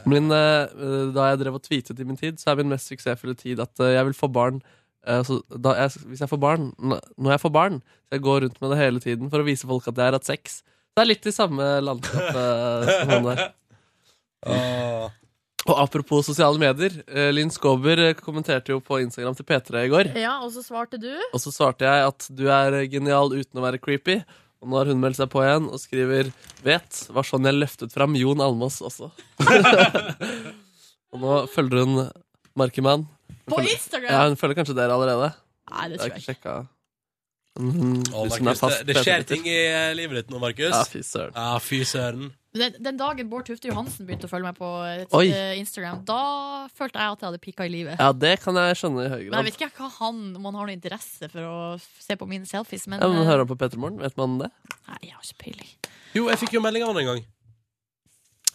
Men 0.09 0.31
eh, 0.33 1.11
da 1.13 1.27
jeg 1.33 1.41
drev 1.43 1.59
og 1.59 1.65
tweetet 1.67 1.99
i 2.01 2.07
min 2.09 2.17
tid 2.21 2.39
Så 2.41 2.53
er 2.53 2.61
min 2.63 2.71
mest 2.73 2.89
suksessfulle 2.89 3.37
tid 3.37 3.61
At 3.61 3.77
eh, 3.85 3.95
jeg 3.99 4.07
vil 4.09 4.17
få 4.17 4.31
barn 4.33 4.61
eh, 4.63 4.77
jeg, 5.07 5.91
Hvis 6.11 6.21
jeg 6.21 6.29
får 6.29 6.41
barn 6.43 6.67
Når 6.77 7.31
jeg 7.33 7.41
får 7.41 7.53
barn 7.55 7.79
Så 7.81 8.19
jeg 8.19 8.25
går 8.27 8.43
rundt 8.45 8.59
med 8.61 8.75
det 8.75 8.81
hele 8.83 9.01
tiden 9.01 9.31
For 9.33 9.41
å 9.41 9.47
vise 9.47 9.69
folk 9.71 9.87
at 9.89 9.97
jeg 9.97 10.11
har 10.11 10.17
hatt 10.19 10.29
sex 10.29 10.61
Det 10.93 11.01
er 11.01 11.09
litt 11.09 11.25
i 11.25 11.33
samme 11.33 11.69
landskap 11.81 12.37
eh, 12.37 12.91
som 13.01 13.15
han 13.15 13.31
der 13.31 13.47
og 15.69 15.77
apropos 15.77 16.25
sosiale 16.25 16.57
medier, 16.57 16.95
eh, 17.13 17.29
Linn 17.35 17.51
Skåber 17.53 18.01
eh, 18.01 18.15
kommenterte 18.17 18.73
jo 18.73 18.81
på 18.81 18.97
Instagram 19.03 19.37
til 19.37 19.45
P3 19.45 19.83
i 19.85 19.91
går. 19.93 20.09
Ja, 20.17 20.39
og 20.41 20.55
så 20.55 20.65
svarte 20.65 20.97
du? 21.01 21.11
Og 21.35 21.43
så 21.43 21.53
svarte 21.53 21.85
jeg 21.85 22.07
at 22.09 22.29
du 22.33 22.47
er 22.49 22.79
genial 22.89 23.35
uten 23.35 23.61
å 23.61 23.67
være 23.67 23.81
creepy. 23.83 24.23
Og 24.61 24.69
nå 24.69 24.81
har 24.81 24.89
hun 24.89 25.01
meldt 25.01 25.21
seg 25.21 25.29
på 25.33 25.43
igjen 25.45 25.69
og 25.73 25.81
skriver 25.81 26.33
Vet, 26.65 27.05
var 27.13 27.29
sånn 27.29 27.49
jeg 27.49 27.57
løftet 27.57 27.93
fram 27.93 28.17
Jon 28.17 28.43
Almås 28.45 28.81
også. 28.85 29.09
og 31.13 31.23
nå 31.23 31.37
følger 31.53 31.85
hun 31.85 32.11
Markemann. 32.57 33.07
På 33.51 33.59
følger- 33.61 33.77
Instagram? 33.79 34.11
Ja, 34.15 34.27
hun 34.29 34.37
følger 34.41 34.61
kanskje 34.63 34.77
dere 34.79 34.97
allerede. 34.97 35.33
Nei, 35.71 35.89
det 35.93 35.99
tror 36.01 36.09
jeg 36.11 36.21
ikke 36.23 36.29
sjekka. 36.35 36.59
Mm, 37.61 38.05
Å, 38.15 38.21
hun 38.23 38.31
er 38.31 38.43
Markus, 38.47 38.61
fast 38.63 38.85
det, 38.87 38.95
det 38.95 39.03
skjer 39.05 39.25
ting 39.27 39.43
i 39.51 39.57
eh, 39.67 39.91
livet 39.99 40.21
ditt 40.21 40.31
nå, 40.33 40.39
Markus. 40.41 40.71
Ja, 40.71 40.85
fy 40.87 41.01
søren. 41.05 41.35
Ja, 41.35 41.59
fy 41.61 41.81
søren. 41.85 42.29
Den, 42.55 42.75
den 42.83 42.97
dagen 42.99 43.29
Bård 43.31 43.45
Tufte 43.47 43.69
Johansen 43.69 44.07
begynte 44.09 44.27
å 44.27 44.31
følge 44.31 44.49
meg 44.49 44.57
på 44.59 44.69
eh, 44.87 45.03
Oi. 45.19 45.27
Instagram, 45.61 46.01
da 46.09 46.17
følte 46.75 46.99
jeg 46.99 47.15
at 47.17 47.21
jeg 47.23 47.27
hadde 47.29 47.41
pikka 47.43 47.67
i 47.67 47.73
livet. 47.75 47.99
Ja, 48.01 48.09
det 48.15 48.33
kan 48.43 48.57
jeg 48.59 48.79
skjønne 48.81 49.05
i 49.05 49.11
høy 49.13 49.19
grad. 49.27 49.35
Men 49.35 49.39
jeg 49.45 49.49
vet 49.51 49.59
ikke 49.61 49.71
hva 49.83 49.91
han, 49.99 50.23
om 50.39 50.49
han 50.49 50.59
har 50.61 50.71
noe 50.71 50.75
interesse 50.79 51.29
for 51.31 51.47
å 51.51 51.59
se 51.79 52.17
på 52.23 52.27
mine 52.31 52.49
selfies. 52.51 52.87
Men, 52.91 53.03
Ja, 53.03 53.11
men 53.13 53.23
eh, 53.23 53.29
Hører 53.31 53.45
han 53.45 53.51
på 53.51 53.59
P3 53.61 53.93
Vet 54.07 54.17
man 54.23 54.39
det? 54.43 54.51
nei, 54.89 54.99
jeg 55.11 55.15
har 55.19 55.27
ikke 55.29 55.43
peiling. 55.45 55.71
Jo, 56.17 56.27
jeg 56.33 56.41
fikk 56.43 56.57
jo 56.59 56.63
melding 56.65 56.87
av 56.87 56.95
han 56.95 57.03
en 57.05 57.11
gang. 57.13 57.23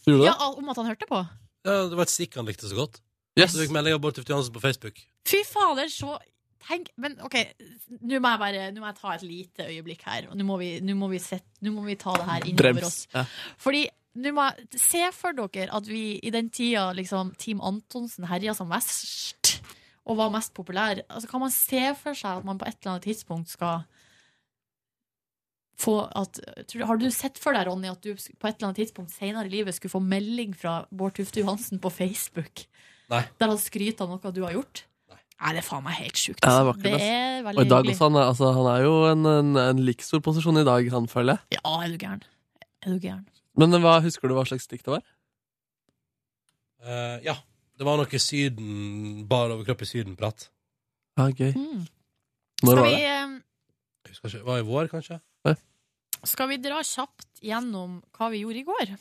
Gjorde 0.08 0.20
du 0.24 0.28
Ja. 0.28 0.36
Om 0.56 0.70
at 0.74 0.82
han 0.82 0.90
hørte 0.92 1.08
på? 1.12 1.22
Ja, 1.66 1.78
det 1.90 1.98
var 2.00 2.08
et 2.08 2.14
stikk 2.16 2.36
han 2.40 2.46
likte 2.48 2.68
så 2.72 2.76
godt. 2.80 3.00
Yes. 3.36 3.52
Så 3.52 3.60
fikk 3.60 3.74
melding 3.76 3.98
av 3.98 4.02
Bård 4.04 4.16
Tufte 4.16 4.32
Johansen 4.32 4.56
på 4.56 4.64
Facebook. 4.64 5.02
Fy 5.28 5.44
fader, 5.48 5.92
så 5.92 6.18
Tenk, 6.66 6.88
men 6.98 7.14
OK, 7.22 7.36
nå 8.02 8.18
må 8.24 8.32
jeg 8.32 8.42
bare 8.42 8.62
Nå 8.74 8.82
må 8.82 8.88
jeg 8.90 8.98
ta 8.98 9.12
et 9.14 9.26
lite 9.28 9.68
øyeblikk 9.70 10.02
her. 10.08 10.32
Og 10.32 10.40
nå 10.40 10.48
må 10.48 10.56
vi, 10.58 10.72
nå 10.82 10.96
må 10.98 11.12
vi, 11.12 11.20
sette, 11.22 11.60
nå 11.62 11.74
må 11.76 11.84
vi 11.86 11.98
ta 12.02 12.16
det 12.18 12.26
her 12.26 12.48
innover 12.48 12.80
Brems. 12.80 12.88
oss. 12.88 12.98
Ja. 13.14 13.26
Fordi 13.62 13.84
nå 14.24 14.32
må 14.34 14.48
jeg 14.48 14.80
Se 14.82 15.04
for 15.14 15.36
dere 15.38 15.68
at 15.76 15.90
vi 15.90 16.18
i 16.24 16.32
den 16.34 16.50
tida 16.50 16.88
liksom, 16.98 17.36
Team 17.38 17.62
Antonsen 17.62 18.26
herja 18.32 18.56
som 18.58 18.72
verst 18.72 19.60
og 20.06 20.20
var 20.20 20.32
mest 20.34 20.54
populær. 20.58 21.02
Altså, 21.10 21.30
kan 21.30 21.42
man 21.42 21.54
se 21.54 21.82
for 21.98 22.18
seg 22.18 22.42
at 22.42 22.48
man 22.48 22.60
på 22.62 22.68
et 22.70 22.78
eller 22.80 22.96
annet 22.96 23.08
tidspunkt 23.10 23.50
skal 23.50 23.86
få 25.82 25.96
at 26.16 26.40
tror, 26.70 26.86
Har 26.88 26.98
du 27.02 27.10
sett 27.12 27.40
for 27.42 27.58
deg, 27.58 27.68
Ronny, 27.68 27.90
at 27.92 28.02
du 28.06 28.14
på 28.14 28.48
et 28.48 28.56
eller 28.56 28.70
annet 28.70 28.82
tidspunkt 28.84 29.14
senere 29.14 29.50
i 29.50 29.54
livet 29.58 29.76
skulle 29.76 29.92
få 29.92 30.02
melding 30.02 30.54
fra 30.56 30.84
Bård 30.94 31.18
Tufte 31.18 31.42
Johansen 31.42 31.82
på 31.84 31.92
Facebook 31.92 32.64
Nei. 33.12 33.22
der 33.40 33.52
han 33.52 33.62
skryter 33.62 34.06
av 34.06 34.14
noe 34.16 34.32
du 34.34 34.42
har 34.46 34.56
gjort? 34.56 34.86
Nei, 35.36 35.52
det 35.52 35.60
er 35.60 35.66
faen 35.68 35.84
meg 35.84 35.98
helt 36.00 36.18
sjukt. 36.20 36.40
Ja, 36.40 36.48
det 36.48 36.54
er 36.54 36.60
altså. 36.62 36.70
vakkert, 36.72 36.86
det 36.86 37.08
er 37.12 37.42
veldig 37.44 37.60
Og 37.60 37.66
i 37.66 37.72
dag 37.74 37.90
også, 37.92 38.08
han 38.08 38.16
er, 38.16 38.30
altså, 38.32 38.52
han 38.56 38.70
er 38.72 38.86
jo 38.86 38.94
en, 39.10 39.26
en, 39.32 39.50
en 39.66 39.82
like 39.84 40.06
stor 40.06 40.22
posisjon 40.24 40.62
i 40.62 40.64
dag, 40.68 40.88
han 40.94 41.10
føler 41.12 41.36
jeg. 41.36 41.60
Ja, 41.60 41.74
er 41.84 41.92
du 41.92 41.98
gæren? 42.06 42.24
Er 42.86 42.94
du 42.96 43.04
gæren? 43.04 43.26
Men 43.60 43.76
hva, 43.84 43.98
husker 44.04 44.32
du 44.32 44.36
hva 44.38 44.46
slags 44.48 44.68
dikt 44.72 44.88
det 44.88 44.96
var? 44.96 45.04
Uh, 46.86 47.18
ja. 47.26 47.36
Det 47.76 47.84
var 47.84 48.00
noe 48.00 48.20
Syden, 48.24 49.26
bar 49.28 49.52
overkropp 49.52 49.84
i 49.84 49.88
Syden-prat. 49.90 50.48
Ja, 51.20 51.28
gøy. 51.28 51.52
Mm. 51.52 51.84
Når 52.64 52.72
Skal 52.72 52.80
var 52.80 52.88
vi, 52.88 52.96
det? 52.96 53.10
eh, 53.12 53.34
Jeg 54.06 54.14
husker 54.14 54.32
ikke. 54.32 54.46
Var 54.48 54.62
i 54.62 54.68
vår, 54.70 54.92
kanskje? 54.94 55.20
skal 56.26 56.48
vi 56.50 56.56
dra 56.58 56.80
kjapt 56.82 57.44
gjennom 57.46 58.00
hva 58.16 58.32
vi 58.34 58.40
gjorde 58.42 58.62
i 58.62 58.66
går? 58.66 58.94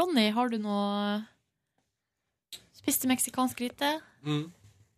Ronny, 0.00 0.24
har 0.34 0.50
du 0.50 0.56
noe 0.58 1.20
Spiste 2.84 3.08
meksikansk 3.10 3.58
gryte? 3.58 3.90
Mm. 4.24 4.46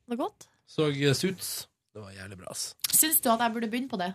Var 0.06 0.16
det 0.16 0.20
godt? 0.20 0.48
Så 0.66 0.88
eh, 0.90 1.14
Suits. 1.14 1.50
Det 1.94 2.02
var 2.02 2.12
jævlig 2.12 2.36
bra, 2.42 2.50
ass. 2.52 2.72
Syns 2.92 3.20
du 3.24 3.30
at 3.32 3.40
jeg 3.40 3.54
burde 3.54 3.70
begynne 3.72 3.88
på 3.88 3.98
det? 4.00 4.10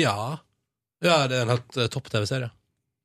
Ja. 0.00 0.38
ja, 1.04 1.16
det 1.28 1.36
er 1.38 1.44
en 1.46 1.52
helt 1.56 1.76
eh, 1.80 1.88
topp 1.92 2.08
TV-serie. 2.12 2.50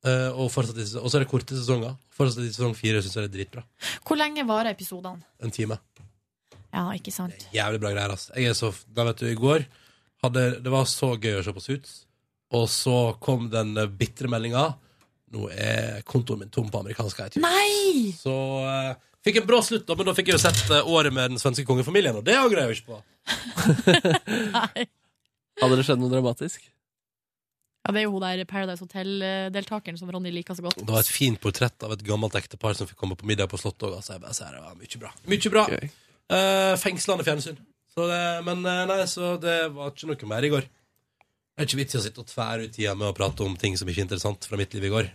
Eh, 0.08 0.30
og 0.38 0.52
fortsatt 0.54 0.78
i- 0.80 1.00
og 1.02 1.10
så 1.10 1.18
er 1.18 1.26
det 1.26 1.32
korte 1.32 1.58
sesonger. 1.58 1.96
Fortsatt 2.16 2.46
i 2.46 2.52
sesong 2.54 2.76
fire 2.78 3.02
syns 3.02 3.16
jeg 3.18 3.26
det 3.26 3.32
er 3.32 3.38
dritbra. 3.40 3.64
Hvor 4.06 4.20
lenge 4.20 4.46
varer 4.48 4.72
episodene? 4.76 5.24
En 5.44 5.52
time. 5.56 5.80
Ja, 6.74 6.86
ikke 6.94 7.12
sant? 7.16 7.48
Jævlig 7.56 7.80
bra 7.82 7.92
greier, 7.96 8.14
ass. 8.14 8.30
Jeg 8.36 8.52
er 8.52 8.58
så, 8.60 8.70
da 8.94 9.08
vet 9.08 9.24
du, 9.24 9.28
i 9.32 9.40
går 9.40 9.66
hadde, 10.24 10.44
Det 10.66 10.72
var 10.74 10.86
så 10.90 11.12
gøy 11.22 11.40
å 11.40 11.44
se 11.46 11.54
på 11.54 11.62
Suits, 11.64 11.92
og 12.58 12.68
så 12.72 12.96
kom 13.24 13.50
den 13.54 13.76
eh, 13.78 13.88
bitre 13.90 14.30
meldinga. 14.32 14.68
Nå 15.36 15.50
er 15.52 16.02
kontoen 16.08 16.40
min 16.44 16.52
tom 16.54 16.70
på 16.72 16.80
amerikansk 16.80 17.20
iTunes. 17.26 17.44
Nei! 17.44 18.14
Så 18.16 18.34
eh, 18.64 18.94
fikk 19.28 19.42
en 19.42 19.50
bra 19.50 19.60
slutt, 19.66 19.84
da, 19.90 19.98
men 20.00 20.08
da 20.08 20.16
fikk 20.16 20.32
jeg 20.32 20.38
jo 20.38 20.44
sett 20.46 20.62
eh, 20.72 20.88
året 20.88 21.16
med 21.16 21.34
den 21.34 21.42
svenske 21.42 21.66
kongefamilien, 21.68 22.16
og 22.16 22.24
det 22.28 22.38
angrer 22.40 22.64
jeg 22.64 22.70
jo 22.70 22.80
ikke 22.80 22.96
på. 22.96 23.04
Nei. 24.58 24.88
Hadde 25.58 25.80
det 25.80 25.86
skjedd 25.88 26.00
noe 26.00 26.14
dramatisk? 26.14 26.64
Ja, 27.88 27.94
Det 27.96 28.02
er 28.02 28.08
jo 28.08 28.16
hun 28.18 28.24
der 28.24 28.44
Paradise 28.48 28.84
Hotel-deltakeren 28.84 30.00
som 30.00 30.10
Ronny 30.12 30.32
liker 30.36 30.58
så 30.58 30.66
godt. 30.66 30.80
Det 30.80 30.92
var 30.92 31.04
et 31.06 31.12
fint 31.12 31.40
portrett 31.44 31.84
av 31.88 31.94
et 31.96 32.04
gammelt 32.08 32.36
ektepar 32.36 32.76
som 32.76 32.88
fikk 32.90 33.00
komme 33.00 33.16
på 33.20 33.28
middag 33.30 33.48
på 33.52 33.60
Slottet 33.60 33.88
òg. 33.88 33.96
Altså, 34.00 34.16
jeg 34.18 34.24
bare 34.26 34.36
sier 34.36 34.56
det 34.58 34.64
var 34.64 34.76
mye 34.80 35.02
bra. 35.04 35.12
Mye 35.32 35.54
bra. 35.54 35.64
Eh, 36.28 36.74
fengslende 36.82 37.24
fjernsyn. 37.28 37.62
Så 37.96 38.10
det, 38.12 38.24
men 38.46 38.60
eh, 38.68 38.84
nei, 38.92 39.00
så 39.10 39.36
det 39.42 39.56
var 39.76 39.94
ikke 39.94 40.12
noe 40.12 40.32
mer 40.34 40.48
i 40.48 40.52
går. 40.52 40.68
Det 40.68 41.64
er 41.64 41.70
ikke 41.72 41.80
vits 41.80 41.96
i 41.96 41.98
å 41.98 42.04
sitte 42.04 42.22
og 42.22 42.28
tvære 42.30 42.68
ut 42.68 42.76
tida 42.76 42.92
med 42.94 43.08
å 43.10 43.16
prate 43.18 43.42
om 43.48 43.56
ting 43.58 43.74
som 43.80 43.88
ikke 43.90 44.04
er 44.04 44.06
interessant 44.10 44.46
fra 44.46 44.60
mitt 44.60 44.76
liv 44.76 44.84
i 44.86 44.92
går. 44.94 45.08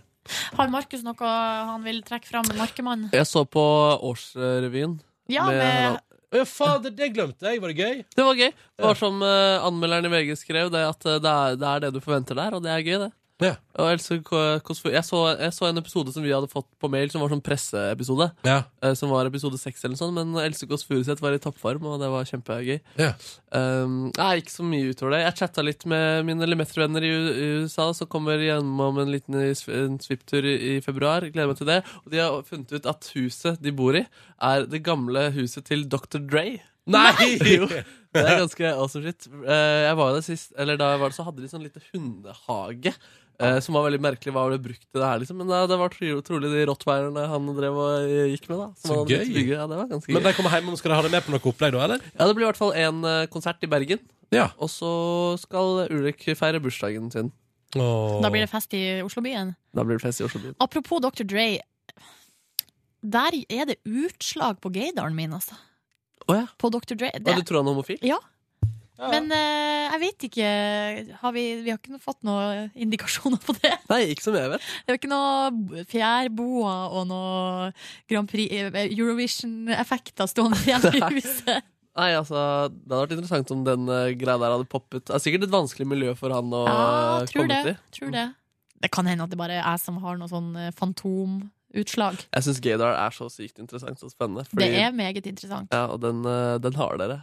Har 0.57 0.69
Markus 0.71 1.03
noe 1.03 1.31
han 1.69 1.83
vil 1.83 2.01
trekke 2.05 2.27
fram 2.29 2.45
med 2.47 2.57
Markemann? 2.57 3.09
Jeg 3.13 3.27
så 3.27 3.43
på 3.45 3.63
Årsrevyen. 4.11 4.99
Ja, 5.31 5.47
med 5.47 5.59
med- 5.59 5.99
Ja, 6.33 6.45
fader, 6.49 6.89
det 6.89 7.11
glemte 7.13 7.45
jeg. 7.45 7.61
Var 7.61 7.69
det 7.69 7.77
gøy? 7.77 7.97
Det 8.15 8.23
var 8.25 8.33
gøy. 8.33 8.49
Det 8.77 8.85
var 8.87 8.95
som 8.97 9.21
eh, 9.21 9.59
anmelderen 9.67 10.07
i 10.07 10.09
VG 10.09 10.31
skrev, 10.39 10.71
det 10.73 10.81
at 10.89 11.05
eh, 11.05 11.19
det 11.21 11.29
er, 11.29 11.55
det 11.61 11.67
er 11.69 11.79
det 11.83 11.91
du 11.93 11.99
forventer 12.01 12.33
der, 12.39 12.55
og 12.57 12.63
det 12.63 12.71
er 12.73 12.81
gøy, 12.81 12.97
det. 13.03 13.11
Og 13.81 13.89
Else 13.89 14.15
jeg, 14.21 15.03
så, 15.07 15.19
jeg 15.39 15.53
så 15.55 15.65
en 15.67 15.79
episode 15.81 16.13
som 16.13 16.23
vi 16.23 16.31
hadde 16.31 16.47
fått 16.51 16.67
på 16.79 16.89
mail, 16.93 17.09
som 17.11 17.21
var 17.23 17.31
sånn 17.33 17.41
presseepisode. 17.43 18.27
eh, 18.85 18.93
Som 18.95 19.09
var 19.11 19.25
episode 19.29 19.57
seks 19.59 19.83
eller 19.83 19.95
noe 19.95 20.01
sånt, 20.03 20.13
men 20.17 20.35
Else 20.43 20.67
Kåss 20.69 20.85
Furuseth 20.87 21.21
var 21.23 21.33
i 21.35 21.41
toppform, 21.41 21.85
og 21.89 21.99
det 22.03 22.09
var 22.13 22.27
kjempegøy. 22.29 22.79
Um, 23.53 24.11
nei, 24.17 24.29
ikke 24.41 24.53
så 24.53 24.65
mye 24.65 24.91
utover 24.93 25.15
det. 25.17 25.21
Jeg 25.25 25.37
chatta 25.41 25.65
litt 25.65 25.85
med 25.89 26.25
mine 26.29 26.47
Lemetter-venner 26.49 27.05
i, 27.05 27.11
USA, 27.63 27.89
som 27.97 28.07
kommer 28.09 28.37
gjennom 28.41 29.01
en 29.01 29.11
liten 29.13 29.35
i- 29.41 29.53
svipptur 29.57 30.45
i, 30.45 30.77
februar. 30.85 31.25
Gleder 31.33 31.51
meg 31.51 31.57
til 31.59 31.69
det. 31.69 31.81
Og 32.05 32.11
de 32.13 32.21
har 32.23 32.43
funnet 32.47 32.71
ut 32.77 32.85
at 32.93 33.09
huset 33.15 33.59
de 33.61 33.71
bor 33.75 33.97
i, 33.97 34.05
er 34.41 34.65
det 34.69 34.83
gamle 34.85 35.27
huset 35.35 35.65
til 35.69 35.85
Dr. 35.89 36.21
Dre. 36.23 36.61
Nei! 36.85 37.37
jo, 37.57 37.67
det 37.71 38.21
er 38.27 38.41
ganske 38.41 38.71
awesome 38.75 39.05
shit. 39.07 39.27
Eh, 39.31 39.83
jeg 39.87 39.95
var 39.97 40.13
der 40.17 40.25
sist, 40.25 40.51
eller 40.59 40.75
da 40.77 40.89
jeg 40.93 40.99
var 40.99 41.09
der, 41.13 41.15
så 41.15 41.23
hadde 41.29 41.41
de 41.45 41.47
sånn 41.51 41.63
lite 41.63 41.79
hundehage. 41.93 42.91
Eh, 43.39 43.59
som 43.63 43.75
var 43.77 43.85
veldig 43.87 43.99
merkelig. 44.03 44.33
Hva 44.33 44.45
var 44.45 44.53
det 44.55 44.61
brukt 44.65 44.83
til 44.85 45.01
det 45.01 45.07
her, 45.07 45.21
liksom? 45.23 45.39
Men 45.41 45.49
det, 45.51 45.59
det 45.71 45.77
var 45.81 45.93
tro, 45.93 46.09
trolig 46.27 46.51
de 46.53 46.65
rottweilerne 46.69 47.25
han 47.31 47.51
drev 47.57 47.79
og 47.83 48.07
eh, 48.09 48.31
gikk 48.33 48.49
med. 48.51 48.61
da 48.61 48.67
som 48.79 48.91
Så 48.91 48.97
gøy. 49.09 49.23
Ja, 49.53 49.67
det 49.69 49.79
var 49.79 49.89
ganske 49.91 50.09
gøy. 50.11 50.17
Men 50.17 50.27
de 50.27 50.35
kommer 50.37 50.55
hjem, 50.57 50.71
og 50.73 50.81
skal 50.81 50.93
de 50.93 50.99
ha 50.99 51.05
det 51.07 51.13
med 51.15 51.25
på 51.25 51.33
noe 51.35 51.47
opplegg 51.53 51.75
da, 51.77 51.83
eller? 51.87 52.05
Ja, 52.13 52.27
det 52.29 52.35
blir 52.37 52.45
i 52.47 52.49
hvert 52.51 52.61
fall 52.61 52.75
en 52.83 53.03
eh, 53.09 53.23
konsert 53.33 53.63
i 53.65 53.71
Bergen. 53.71 54.03
Ja. 54.33 54.49
Og 54.57 54.71
så 54.73 54.91
skal 55.41 55.85
Ulrik 55.93 56.25
feire 56.39 56.61
bursdagen 56.63 57.11
sin. 57.13 57.31
Åh. 57.75 58.19
Da 58.21 58.29
blir 58.33 58.45
det 58.45 58.51
fest 58.51 58.73
i 58.77 58.83
Oslobyen. 59.05 59.55
Da 59.73 59.85
blir 59.85 59.97
det 59.97 60.05
fest 60.05 60.21
i 60.21 60.27
Oslobyen. 60.27 60.55
Apropos 60.61 61.01
Dr. 61.03 61.25
Dre. 61.25 61.47
Der 63.03 63.35
er 63.49 63.65
det 63.67 63.79
utslag 63.83 64.61
på 64.63 64.71
gaydaren 64.73 65.15
min, 65.17 65.33
altså. 65.35 65.57
På 66.57 66.69
Dr. 66.71 66.95
Dre. 66.95 67.09
Ja, 67.17 67.35
du 67.35 67.43
tror 67.43 67.59
han 67.59 67.67
er 67.67 67.75
homofil? 67.75 67.99
Ja. 68.05 68.19
Men 69.11 69.31
eh, 69.31 69.89
jeg 69.93 69.99
vet 70.01 70.25
ikke 70.29 70.47
har 71.21 71.31
vi, 71.35 71.43
vi 71.65 71.69
har 71.73 71.77
ikke 71.79 71.91
noe- 71.93 72.01
fått 72.03 72.23
noen 72.23 72.71
indikasjoner 72.75 73.41
på 73.43 73.55
det. 73.61 73.73
Nei, 73.89 73.99
ikke 74.13 74.23
som 74.25 74.35
jeg 74.37 74.49
vet. 74.53 74.61
Det 74.85 74.93
er 74.93 74.97
jo 74.97 75.01
ikke 75.01 75.11
noe 75.11 75.83
fjærboa 75.91 76.75
og 76.93 77.07
noe 77.11 77.71
Grand 78.09 78.29
Prix 78.31 78.51
eh, 78.51 78.87
Eurovision-effekter 78.93 80.27
stående 80.31 80.57
igjen 80.63 80.87
i 80.93 81.01
huset. 81.19 81.63
Nei, 81.93 82.09
altså, 82.17 82.69
Det 82.73 82.89
hadde 82.89 83.01
vært 83.03 83.11
interessant 83.19 83.51
om 83.53 83.63
den 83.67 83.83
uh, 83.91 84.07
greia 84.17 84.39
der 84.41 84.55
hadde 84.55 84.65
poppet. 84.71 85.03
Det 85.05 85.13
er 85.13 85.21
sikkert 85.21 85.43
et 85.45 85.51
vanskelig 85.53 85.85
miljø 85.91 86.15
for 86.17 86.33
han 86.33 86.49
å 86.49 86.63
Ja, 86.65 87.25
tror 87.29 87.43
komme 87.43 87.51
det. 87.53 87.63
til. 87.67 87.75
Tror 87.99 88.15
det. 88.15 88.23
Det 88.83 88.89
kan 88.91 89.05
hende 89.07 89.23
at 89.27 89.29
det 89.31 89.37
bare 89.39 89.59
er 89.59 89.67
jeg 89.67 89.79
som 89.83 89.99
har 90.01 90.17
noe 90.17 90.27
sånn 90.31 90.49
eh, 90.57 90.71
fantomutslag. 90.75 92.17
Jeg 92.33 92.43
syns 92.47 92.59
Gaydar 92.65 92.97
er 92.97 93.13
så 93.15 93.29
sykt 93.31 93.61
interessant 93.61 94.01
og 94.03 94.11
spennende. 94.11 94.43
fordi- 94.49 94.65
Det 94.73 94.81
er 94.87 94.91
meget 94.97 95.25
interessant. 95.29 95.69
Ja, 95.71 95.85
og 95.93 96.01
den, 96.01 96.23
den 96.65 96.73
har 96.81 96.97
dere. 96.97 97.19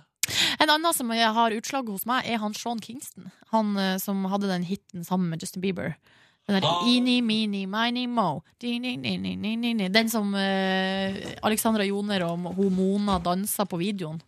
En 0.60 0.70
annen 0.70 0.94
som 0.94 1.10
har 1.10 1.56
utslag 1.56 1.88
hos 1.88 2.04
meg, 2.08 2.26
er 2.28 2.40
han 2.42 2.54
Sean 2.56 2.80
Kingston. 2.84 3.30
Han 3.54 3.76
eh, 3.80 3.96
som 4.02 4.26
hadde 4.28 4.50
den 4.50 4.66
hiten 4.68 5.06
sammen 5.06 5.30
med 5.32 5.40
Justin 5.42 5.64
Bieber. 5.64 5.94
Den 6.48 6.58
der 6.58 6.66
Ah. 6.66 6.86
Eeny, 6.88 7.20
meeny, 7.22 7.66
miny, 7.66 8.06
mo. 8.06 8.42
Den 8.60 10.10
som 10.10 10.34
uh, 10.34 11.16
Alexandra 11.46 11.84
Joner 11.84 12.24
og 12.26 12.50
hun 12.56 12.74
Mona 12.74 13.18
dansa 13.22 13.64
på 13.68 13.78
videoen. 13.80 14.20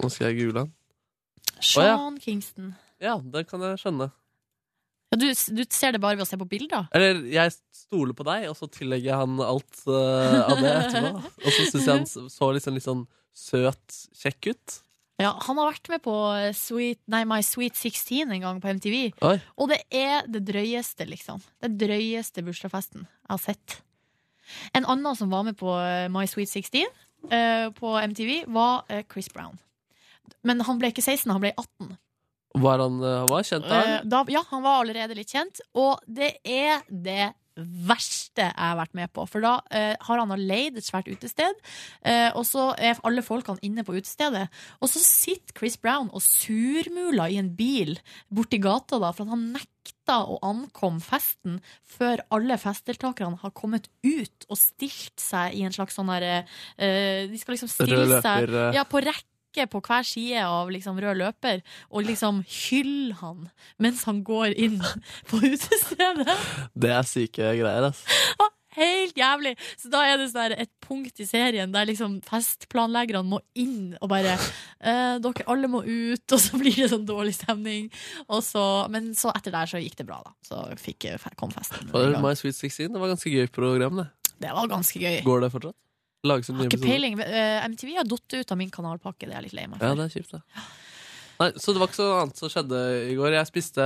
Nå 0.00 0.10
skal 0.10 0.30
jeg 0.30 0.40
google 0.40 0.66
han. 0.66 0.72
Sean 1.60 2.18
Kingston. 2.20 2.74
Ja, 3.00 3.16
det 3.18 3.46
kan 3.48 3.62
jeg 3.64 3.80
skjønne. 3.80 4.10
Ja, 5.10 5.18
du, 5.18 5.26
du 5.26 5.64
ser 5.74 5.96
det 5.96 6.02
bare 6.02 6.18
ved 6.18 6.26
å 6.26 6.28
se 6.28 6.38
på 6.38 6.46
bilder? 6.46 6.86
Eller 6.94 7.24
jeg 7.32 7.56
stoler 7.74 8.14
på 8.14 8.26
deg, 8.28 8.46
og 8.52 8.54
så 8.58 8.68
tillegger 8.70 9.10
jeg 9.10 9.22
han 9.24 9.40
alt 9.42 9.82
uh, 9.88 10.44
av 10.44 10.60
det 10.60 10.74
etterpå. 10.76 11.24
og 11.44 11.50
så 11.50 11.64
syns 11.64 11.80
jeg 11.80 11.90
han 11.90 12.06
så 12.06 12.28
sånn, 12.30 12.76
litt 12.76 12.86
sånn 12.86 13.02
søt, 13.34 13.98
kjekk 14.20 14.52
ut. 14.52 14.78
Ja, 15.20 15.34
han 15.44 15.58
har 15.60 15.68
vært 15.68 15.90
med 15.92 16.02
på 16.04 16.14
eh, 16.32 16.50
Sweet, 16.56 17.00
nei, 17.12 17.22
My 17.28 17.42
Sweet 17.44 17.76
16 17.76 18.30
en 18.32 18.44
gang 18.44 18.60
på 18.62 18.72
MTV. 18.78 18.96
Oi. 19.28 19.36
Og 19.60 19.70
det 19.72 19.82
er 19.92 20.28
det 20.30 20.42
drøyeste, 20.48 21.04
liksom. 21.08 21.42
Det 21.60 21.74
drøyeste 21.82 22.44
bursdagsfesten 22.46 23.04
jeg 23.04 23.32
har 23.34 23.42
sett. 23.42 23.80
En 24.76 24.88
annen 24.88 25.18
som 25.18 25.30
var 25.32 25.44
med 25.46 25.58
på 25.60 25.74
eh, 25.76 26.08
My 26.12 26.24
Sweet 26.30 26.48
16 26.48 26.86
uh, 27.28 27.68
på 27.76 27.96
MTV, 28.00 28.46
var 28.48 28.86
uh, 28.88 29.02
Chris 29.12 29.28
Brown. 29.32 29.58
Men 30.46 30.64
han 30.64 30.80
ble 30.80 30.92
ikke 30.94 31.04
16, 31.04 31.28
han 31.30 31.42
ble 31.42 31.52
18. 31.52 31.92
Var 32.60 32.80
han 32.82 32.96
han 33.04 33.28
var 33.30 33.44
kjent 33.46 33.68
da? 33.68 33.82
Uh, 33.84 34.08
da, 34.08 34.24
ja, 34.32 34.42
han 34.48 34.64
var 34.64 34.80
allerede 34.80 35.18
litt 35.18 35.30
kjent, 35.30 35.60
og 35.76 36.00
det 36.08 36.32
er 36.42 36.80
det 36.88 37.34
verste 37.56 38.46
jeg 38.46 38.56
har 38.56 38.78
vært 38.78 38.96
med 38.96 39.12
på. 39.14 39.24
For 39.30 39.44
da 39.44 39.56
eh, 39.74 39.94
har 40.06 40.22
han 40.22 40.34
leid 40.38 40.78
et 40.78 40.86
svært 40.86 41.10
utested, 41.10 41.58
eh, 42.06 42.28
og 42.34 42.44
så 42.48 42.70
er 42.78 43.00
alle 43.06 43.24
folkene 43.26 43.62
inne 43.66 43.84
på 43.86 43.96
utestedet. 43.98 44.46
Og 44.80 44.92
så 44.92 45.02
sitter 45.02 45.56
Chris 45.56 45.78
Brown 45.80 46.10
og 46.14 46.24
surmuler 46.24 47.32
i 47.32 47.40
en 47.40 47.52
bil 47.56 47.96
borti 48.32 48.60
gata, 48.62 49.00
da, 49.02 49.12
for 49.16 49.26
at 49.26 49.34
han 49.34 49.50
nekta 49.56 50.20
å 50.26 50.38
ankomme 50.46 51.02
festen 51.04 51.58
før 51.88 52.22
alle 52.34 52.58
festdeltakerne 52.60 53.40
har 53.42 53.54
kommet 53.56 53.88
ut 54.04 54.46
og 54.48 54.58
stilt 54.58 55.20
seg 55.20 55.56
i 55.56 55.64
en 55.66 55.74
slags 55.74 55.96
sånn 55.96 56.10
derre 56.10 56.42
eh, 56.76 57.28
De 57.30 57.38
skal 57.40 57.56
liksom 57.56 57.70
stille 57.70 58.20
seg 58.20 58.50
eh. 58.50 58.74
ja, 58.76 58.84
på 58.88 59.02
rekke 59.04 59.29
på 59.70 59.82
hver 59.82 60.06
side 60.06 60.44
av 60.46 60.70
liksom 60.72 61.00
rød 61.02 61.20
løper 61.20 61.64
og 61.90 62.06
liksom 62.06 62.44
hylle 62.46 63.18
han 63.20 63.48
mens 63.82 64.04
han 64.08 64.22
går 64.26 64.54
inn 64.54 64.78
på 65.30 65.42
utestedet. 65.42 66.38
Det 66.74 66.94
er 66.94 67.06
syke 67.08 67.54
greier, 67.58 67.90
altså. 67.90 68.50
Helt 68.70 69.16
jævlig! 69.18 69.56
Så 69.80 69.90
da 69.90 70.04
er 70.06 70.20
det 70.20 70.28
sånn 70.30 70.54
et 70.54 70.70
punkt 70.84 71.18
i 71.18 71.26
serien 71.26 71.72
der 71.74 71.88
liksom 71.88 72.20
festplanleggerne 72.22 73.26
må 73.26 73.40
inn 73.58 73.96
og 73.98 74.12
bare 74.12 74.36
eh, 74.36 75.16
Dere 75.18 75.46
alle 75.50 75.70
må 75.70 75.82
ut, 75.82 76.24
og 76.36 76.38
så 76.38 76.60
blir 76.60 76.78
det 76.78 76.90
sånn 76.92 77.08
dårlig 77.08 77.34
stemning. 77.40 77.90
Så, 78.46 78.62
men 78.94 79.10
så 79.18 79.34
etter 79.34 79.54
der 79.56 79.70
så 79.70 79.82
gikk 79.82 79.98
det 79.98 80.06
bra, 80.06 80.20
da. 80.22 80.34
Så 80.46 80.62
fikk, 80.78 81.10
kom 81.40 81.50
festen. 81.54 81.90
i 81.90 81.98
Og. 81.98 82.22
My 82.22 82.36
Sweet 82.38 82.60
16, 82.60 82.94
det 82.94 83.02
var 83.02 83.10
ganske 83.10 83.34
gøy 83.34 83.50
program, 83.50 84.04
det. 84.04 84.34
Det 84.40 84.54
var 84.56 84.70
ganske 84.70 85.02
gøy. 85.02 85.18
Går 85.26 85.42
det 85.44 85.50
fortsatt? 85.52 85.76
Lages 86.26 86.46
det 86.50 86.56
Har 86.56 86.64
Ikke 86.66 86.76
episoder? 86.76 86.90
peiling. 86.92 87.18
Eh, 87.24 87.64
MTV 87.70 87.96
har 87.96 88.04
datt 88.04 88.34
ut 88.36 88.52
av 88.52 88.58
min 88.60 88.70
kanalpakke, 88.70 89.24
det 89.26 89.32
er 89.32 89.40
jeg 89.40 89.48
litt 89.50 89.58
lei 89.60 89.66
meg 89.66 89.80
Ja, 89.80 89.88
for. 89.94 89.96
det 89.96 90.04
er 90.10 90.14
kjipt, 90.20 90.30
det. 90.36 90.42
Nei, 91.40 91.46
så 91.56 91.72
det 91.72 91.80
var 91.80 91.88
ikke 91.88 91.96
så 91.96 92.08
annet 92.20 92.36
som 92.36 92.50
skjedde 92.52 92.78
i 93.08 93.14
går. 93.16 93.32
Jeg 93.32 93.48
spiste 93.48 93.84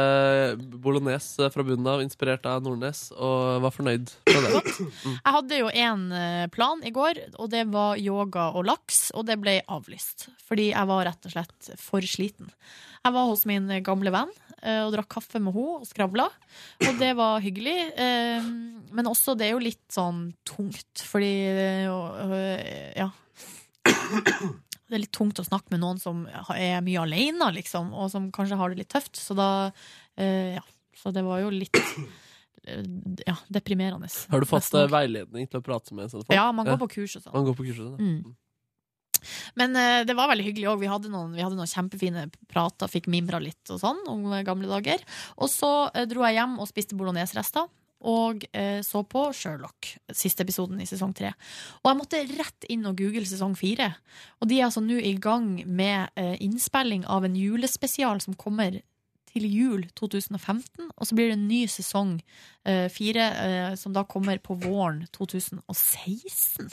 bolognese 0.82 1.47
fra 1.55 1.62
bunnen 1.62 1.86
av, 1.86 2.01
inspirert 2.02 2.47
av 2.51 2.65
Nordnes, 2.65 3.05
og 3.15 3.61
var 3.62 3.70
fornøyd 3.70 4.11
med 4.27 4.48
det. 4.48 4.62
Jeg 5.06 5.35
hadde 5.36 5.61
jo 5.61 5.69
en 5.70 6.02
eh, 6.19 6.47
plan 6.51 6.82
i 6.82 6.90
går, 6.90 7.20
og 7.39 7.52
det 7.55 7.62
var 7.70 8.01
yoga 8.02 8.48
og 8.59 8.66
laks, 8.66 9.12
og 9.15 9.27
det 9.31 9.39
ble 9.43 9.61
avlyst. 9.70 10.27
Fordi 10.48 10.73
jeg 10.73 10.90
var 10.90 11.06
rett 11.06 11.31
og 11.31 11.36
slett 11.36 11.70
for 11.78 12.02
sliten. 12.02 12.51
Jeg 13.05 13.15
var 13.15 13.31
hos 13.31 13.47
min 13.47 13.70
gamle 13.86 14.11
venn 14.15 14.35
og 14.86 14.93
drakk 14.95 15.09
kaffe 15.16 15.41
med 15.43 15.53
henne 15.55 15.78
og 15.82 15.86
skravla, 15.89 16.27
og 16.89 16.99
det 17.01 17.11
var 17.19 17.41
hyggelig. 17.45 17.77
eh, 18.01 18.47
Men 18.95 19.07
også, 19.11 19.35
det 19.36 19.49
er 19.49 19.53
jo 19.57 19.62
litt 19.65 19.85
sånn 19.93 20.32
tungt, 20.49 21.03
fordi 21.05 21.32
eh, 21.53 22.93
Ja. 22.97 23.11
Det 24.85 24.99
er 24.99 25.01
litt 25.01 25.15
tungt 25.16 25.41
å 25.41 25.45
snakke 25.47 25.73
med 25.73 25.81
noen 25.81 25.99
som 26.01 26.27
er 26.55 26.82
mye 26.85 27.01
alene, 27.03 27.49
liksom, 27.57 27.93
og 27.97 28.11
som 28.12 28.28
kanskje 28.35 28.59
har 28.61 28.70
det 28.73 28.82
litt 28.82 28.93
tøft. 28.93 29.16
Så 29.20 29.36
da 29.39 29.49
eh, 30.16 30.55
Ja. 30.59 30.65
Så 30.95 31.11
det 31.12 31.24
var 31.27 31.41
jo 31.43 31.51
litt 31.53 31.74
eh, 32.65 32.85
ja, 33.27 33.35
deprimerende. 33.53 34.09
Har 34.31 34.41
du 34.41 34.47
fått 34.49 34.70
eh, 34.78 34.86
veiledning 34.89 35.49
til 35.51 35.59
å 35.61 35.65
prate 35.66 35.93
med 35.97 36.09
sånne 36.12 36.24
folk? 36.24 36.36
Ja, 36.36 36.47
man 36.55 36.65
går 36.69 36.78
på 36.85 36.89
kurs 36.95 37.16
og 37.19 37.24
sånn. 37.27 37.35
Man 37.35 37.45
går 37.49 37.57
på 37.59 37.66
kurs 37.66 37.81
og 37.82 37.89
sånn. 37.91 37.99
ja. 37.99 38.12
Mm. 38.15 38.36
Men 39.61 39.77
uh, 39.79 40.03
det 40.07 40.17
var 40.19 40.31
veldig 40.33 40.47
hyggelig 40.49 40.69
òg. 40.73 40.81
Vi, 40.83 40.91
hadde 40.91 41.13
noen- 41.13 41.35
vi 41.37 41.43
hadde 41.45 41.59
noen 41.59 41.71
kjempefine 41.71 42.27
prater, 42.51 42.91
fikk 42.91 43.09
mimra 43.13 43.41
litt 43.43 43.71
og 43.75 43.81
sånn 43.83 44.03
om 44.11 44.27
eh, 44.33 44.45
gamle 44.47 44.69
dager. 44.71 45.03
Og 45.39 45.51
så 45.53 45.73
uh, 45.89 46.05
dro 46.11 46.25
jeg 46.27 46.39
hjem 46.39 46.59
og 46.63 46.71
spiste 46.71 46.99
bolognese-rester. 46.99 47.67
Og 48.05 48.43
eh, 48.53 48.83
så 48.85 49.01
på 49.09 49.21
Sherlock, 49.33 49.95
siste 50.13 50.45
episoden 50.45 50.81
i 50.83 50.89
sesong 50.89 51.15
tre. 51.17 51.31
Og 51.81 51.89
jeg 51.89 51.97
måtte 52.03 52.21
rett 52.37 52.67
inn 52.69 52.85
og 52.91 52.99
google 53.01 53.25
sesong 53.25 53.55
fire. 53.57 53.95
Og 54.45 54.51
de 54.51 54.59
er 54.59 54.67
altså 54.67 54.83
nå 54.85 54.99
i 55.01 55.15
gang 55.17 55.63
med 55.65 56.13
innspilling 56.45 57.07
av 57.09 57.25
en 57.25 57.39
julespesial 57.39 58.21
som 58.21 58.37
kommer 58.37 58.77
til 59.33 59.47
jul 59.49 59.87
2015. 59.97 60.91
Og 60.93 61.09
så 61.09 61.17
blir 61.17 61.33
det 61.33 61.39
en 61.39 61.49
ny 61.49 61.63
sesong 61.73 62.19
fire, 62.93 63.25
som 63.81 63.97
da 63.97 64.05
kommer 64.05 64.37
på 64.45 64.59
våren 64.63 65.07
2016. 65.17 66.69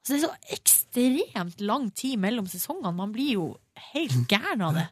Altså, 0.00 0.14
det 0.14 0.18
er 0.18 0.24
så 0.24 0.56
ekstremt 0.56 1.64
lang 1.64 1.90
tid 1.92 2.20
mellom 2.20 2.48
sesongene. 2.48 2.92
Man 2.96 3.12
blir 3.14 3.34
jo 3.36 3.48
helt 3.92 4.24
gæren 4.32 4.64
av 4.64 4.78
det. 4.78 4.86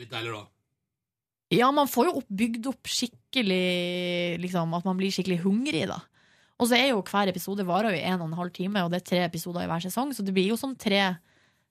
Litt 0.00 0.10
deilig, 0.10 0.34
da. 0.34 0.46
Ja, 1.50 1.70
man 1.74 1.90
får 1.90 2.06
jo 2.06 2.18
opp, 2.20 2.28
bygd 2.30 2.68
opp 2.70 2.86
skikkelig 2.86 4.38
liksom, 4.38 4.70
At 4.76 4.84
man 4.86 4.98
blir 4.98 5.10
skikkelig 5.14 5.40
hungrig, 5.42 5.86
da. 5.90 5.98
Og 6.60 6.68
så 6.68 6.76
er 6.76 6.90
jo 6.92 7.00
hver 7.06 7.30
episode 7.30 7.64
varer 7.66 7.96
jo 7.96 8.02
en 8.04 8.20
og 8.20 8.28
en 8.28 8.38
halv 8.38 8.52
time, 8.54 8.82
og 8.84 8.92
det 8.92 9.00
er 9.00 9.08
tre 9.08 9.22
episoder 9.24 9.64
i 9.64 9.70
hver 9.70 9.82
sesong, 9.82 10.12
så 10.12 10.22
det 10.26 10.34
blir 10.36 10.50
jo 10.50 10.58
som 10.60 10.74
tre 10.76 11.00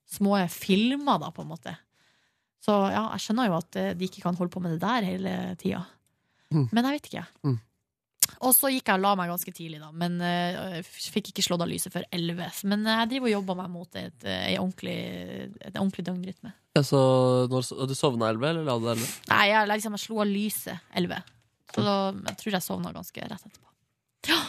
små 0.09 0.39
filmer, 0.49 1.19
da, 1.21 1.29
på 1.29 1.45
en 1.45 1.51
måte. 1.51 1.75
Så 2.65 2.73
ja, 2.89 3.05
jeg 3.13 3.23
skjønner 3.23 3.51
jo 3.51 3.57
at 3.59 3.77
eh, 3.79 3.91
de 3.95 4.07
ikke 4.09 4.23
kan 4.25 4.37
holde 4.39 4.51
på 4.51 4.61
med 4.63 4.73
det 4.75 4.81
der 4.81 5.05
hele 5.05 5.33
tida. 5.61 5.83
Mm. 6.49 6.65
Men 6.73 6.87
jeg 6.87 6.97
vet 6.97 7.09
ikke. 7.11 7.25
Mm. 7.45 7.59
Og 8.45 8.53
så 8.55 8.71
gikk 8.71 8.91
jeg 8.91 8.99
og 8.99 9.03
la 9.03 9.15
meg 9.19 9.31
ganske 9.31 9.53
tidlig, 9.55 9.79
da, 9.81 9.89
men 9.95 10.19
uh, 10.21 10.79
fikk 10.85 11.31
ikke 11.31 11.45
slått 11.45 11.63
av 11.65 11.71
lyset 11.71 11.93
før 11.93 12.05
11. 12.15 12.61
Men 12.71 12.85
uh, 12.87 12.95
jeg 13.01 13.11
driver 13.15 13.29
og 13.29 13.35
jobber 13.35 13.59
meg 13.59 13.73
mot 13.73 13.99
et, 13.99 14.13
et, 14.21 14.29
ei 14.51 14.55
ordentlig, 14.61 14.99
et 15.59 15.75
ordentlig 15.75 16.05
døgnrytme. 16.07 16.53
Ja, 16.77 16.85
så 16.85 17.01
når, 17.51 17.73
du 17.89 17.95
sovna 17.97 18.29
elleve, 18.31 18.53
eller 18.53 18.67
la 18.67 18.77
du 18.79 18.87
deg 18.87 18.95
elleve? 18.97 19.11
Nei, 19.33 19.43
jeg, 19.51 19.69
liksom, 19.73 19.97
jeg 19.97 20.05
slo 20.05 20.21
av 20.23 20.29
lyset 20.29 20.91
11. 21.01 21.35
Så 21.69 21.85
da, 21.85 21.95
jeg 22.31 22.39
tror 22.41 22.55
jeg 22.57 22.65
sovna 22.65 22.93
ganske 22.95 23.25
rett 23.25 23.49
etterpå. 23.49 23.67
Ja. 24.29 24.39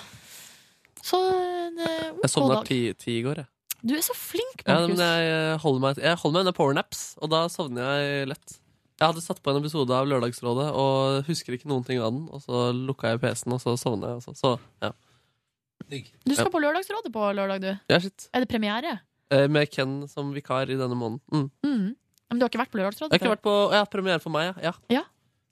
Så 1.05 1.19
en 1.31 1.81
eh, 1.81 2.11
Jeg 2.23 2.33
sovna 2.33 2.61
ti, 2.67 2.81
ti 3.01 3.19
i 3.19 3.25
går, 3.25 3.43
jeg. 3.43 3.51
Du 3.81 3.95
er 3.97 4.03
så 4.05 4.13
flink, 4.17 4.61
Ja, 4.67 4.83
Markus. 4.83 4.91
men 4.93 5.01
jeg 5.01 5.29
eh, 5.33 5.59
holder 5.63 5.85
meg, 5.87 6.01
jeg 6.05 6.19
holder 6.21 6.37
meg 6.37 6.45
under 6.45 6.57
powernaps, 6.57 7.05
og 7.21 7.31
da 7.33 7.47
sovner 7.53 7.95
jeg 8.03 8.29
lett. 8.35 8.57
Jeg 9.01 9.15
hadde 9.15 9.23
satt 9.25 9.39
på 9.41 9.53
en 9.53 9.59
episode 9.63 9.97
av 9.97 10.09
Lørdagsrådet 10.11 10.67
og 10.77 11.23
husker 11.25 11.55
ikke 11.57 11.71
noen 11.71 11.87
ting 11.87 12.03
av 12.05 12.11
den. 12.13 12.27
Og 12.29 12.43
så 12.45 12.67
lukka 12.77 13.15
jeg 13.15 13.23
PC-en, 13.23 13.55
og 13.57 13.63
så 13.63 13.73
sovna 13.81 14.11
jeg. 14.13 14.21
Og 14.21 14.27
så, 14.27 14.35
så, 14.37 14.51
ja. 14.85 14.91
Du 15.89 16.35
skal 16.37 16.51
på 16.53 16.61
Lørdagsrådet 16.61 17.13
på 17.15 17.31
lørdag, 17.39 17.63
du. 17.65 17.71
Ja, 17.89 18.01
shit. 18.05 18.29
Er 18.37 18.45
det 18.45 18.51
premiere? 18.53 18.99
Eh, 19.33 19.47
Med 19.49 19.73
Ken 19.73 20.03
som 20.11 20.35
vikar 20.37 20.69
i 20.69 20.77
denne 20.77 20.99
måneden. 20.99 21.23
Mm. 21.33 21.49
Mm. 21.65 21.97
Men 22.29 22.39
du 22.43 22.45
har 22.45 22.53
ikke 22.53 22.61
vært 22.61 22.75
på 22.75 22.83
Lørdagsrådet? 22.83 23.17
Jeg 23.17 23.23
har 23.23 23.25
ikke 23.25 23.39
vært 23.39 23.47
på 23.49 23.57
ja, 23.73 23.81
premiere 23.89 24.23
for 24.23 24.37
meg, 24.37 24.61
ja. 24.61 24.75
ja. 24.93 25.03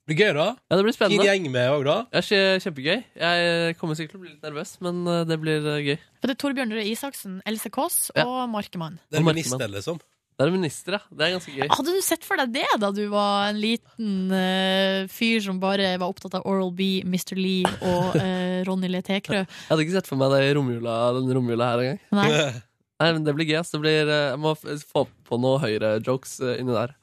Det 0.05 0.13
blir 0.13 0.21
gøy, 0.27 0.35
da. 0.37 0.47
Ja, 0.69 0.77
det 0.77 0.85
blir 0.85 0.99
spennende. 0.99 1.25
Fin 1.25 1.31
gjeng 1.33 1.49
med 1.57 1.73
òg, 1.73 1.89
da. 1.89 1.97
Ja, 2.13 2.23
kjempegøy. 2.67 3.01
Jeg 3.25 3.81
kommer 3.81 3.97
sikkert 3.97 4.15
til 4.15 4.21
å 4.21 4.27
bli 4.27 4.35
litt 4.35 4.45
nervøs, 4.45 4.77
men 4.85 5.01
eh, 5.09 5.25
det 5.29 5.41
blir 5.41 5.73
eh, 5.73 5.81
gøy. 5.89 5.99
For 6.21 6.29
det 6.29 6.37
er 6.37 6.43
Torbjørn 6.45 6.77
Røe 6.77 6.87
Isaksen, 6.93 7.41
Else 7.49 7.73
Kåss 7.73 7.99
og 8.27 8.39
Markemann. 8.53 9.01
Det 9.09 9.23
er 9.23 9.27
minister, 9.27 9.69
liksom. 9.73 10.05
Det 10.39 10.47
er 10.47 10.53
minister, 10.55 10.95
ja. 10.95 11.01
Det 11.11 11.25
er 11.27 11.33
ganske 11.35 11.51
gøy. 11.51 11.67
Hadde 11.75 11.93
du 11.97 12.03
sett 12.07 12.23
for 12.23 12.39
deg 12.39 12.53
det 12.55 12.67
da 12.79 12.93
du 12.95 13.01
var 13.11 13.49
en 13.49 13.59
liten 13.59 14.31
uh, 14.31 15.09
fyr 15.11 15.43
som 15.43 15.59
bare 15.59 15.97
var 15.99 16.07
opptatt 16.07 16.37
av 16.39 16.47
Oral 16.47 16.71
B, 16.79 17.01
Mr. 17.03 17.35
Lee 17.35 17.67
og 17.83 18.15
uh, 18.15 18.63
Ronny 18.69 18.87
Le 18.93 19.03
Tekrø? 19.03 19.43
Jeg 19.43 19.67
hadde 19.73 19.83
ikke 19.87 19.97
sett 19.99 20.11
for 20.11 20.21
meg 20.21 20.31
det 20.37 20.45
i 20.47 20.55
romjula, 20.55 20.95
den 21.19 21.35
romjula 21.35 21.73
her 21.73 21.85
engang. 21.89 22.01
Nei. 22.15 22.31
Nei, 23.03 23.13
men 23.15 23.27
det 23.27 23.35
blir 23.35 23.47
gøy. 23.51 23.61
Det 23.63 23.79
blir, 23.83 24.09
eh, 24.11 24.25
jeg 24.33 24.39
må 24.43 24.57
få 24.59 25.05
på 25.29 25.37
noe 25.39 25.61
høyre-jokes 25.63 26.33
inni 26.59 26.75
der. 26.75 26.95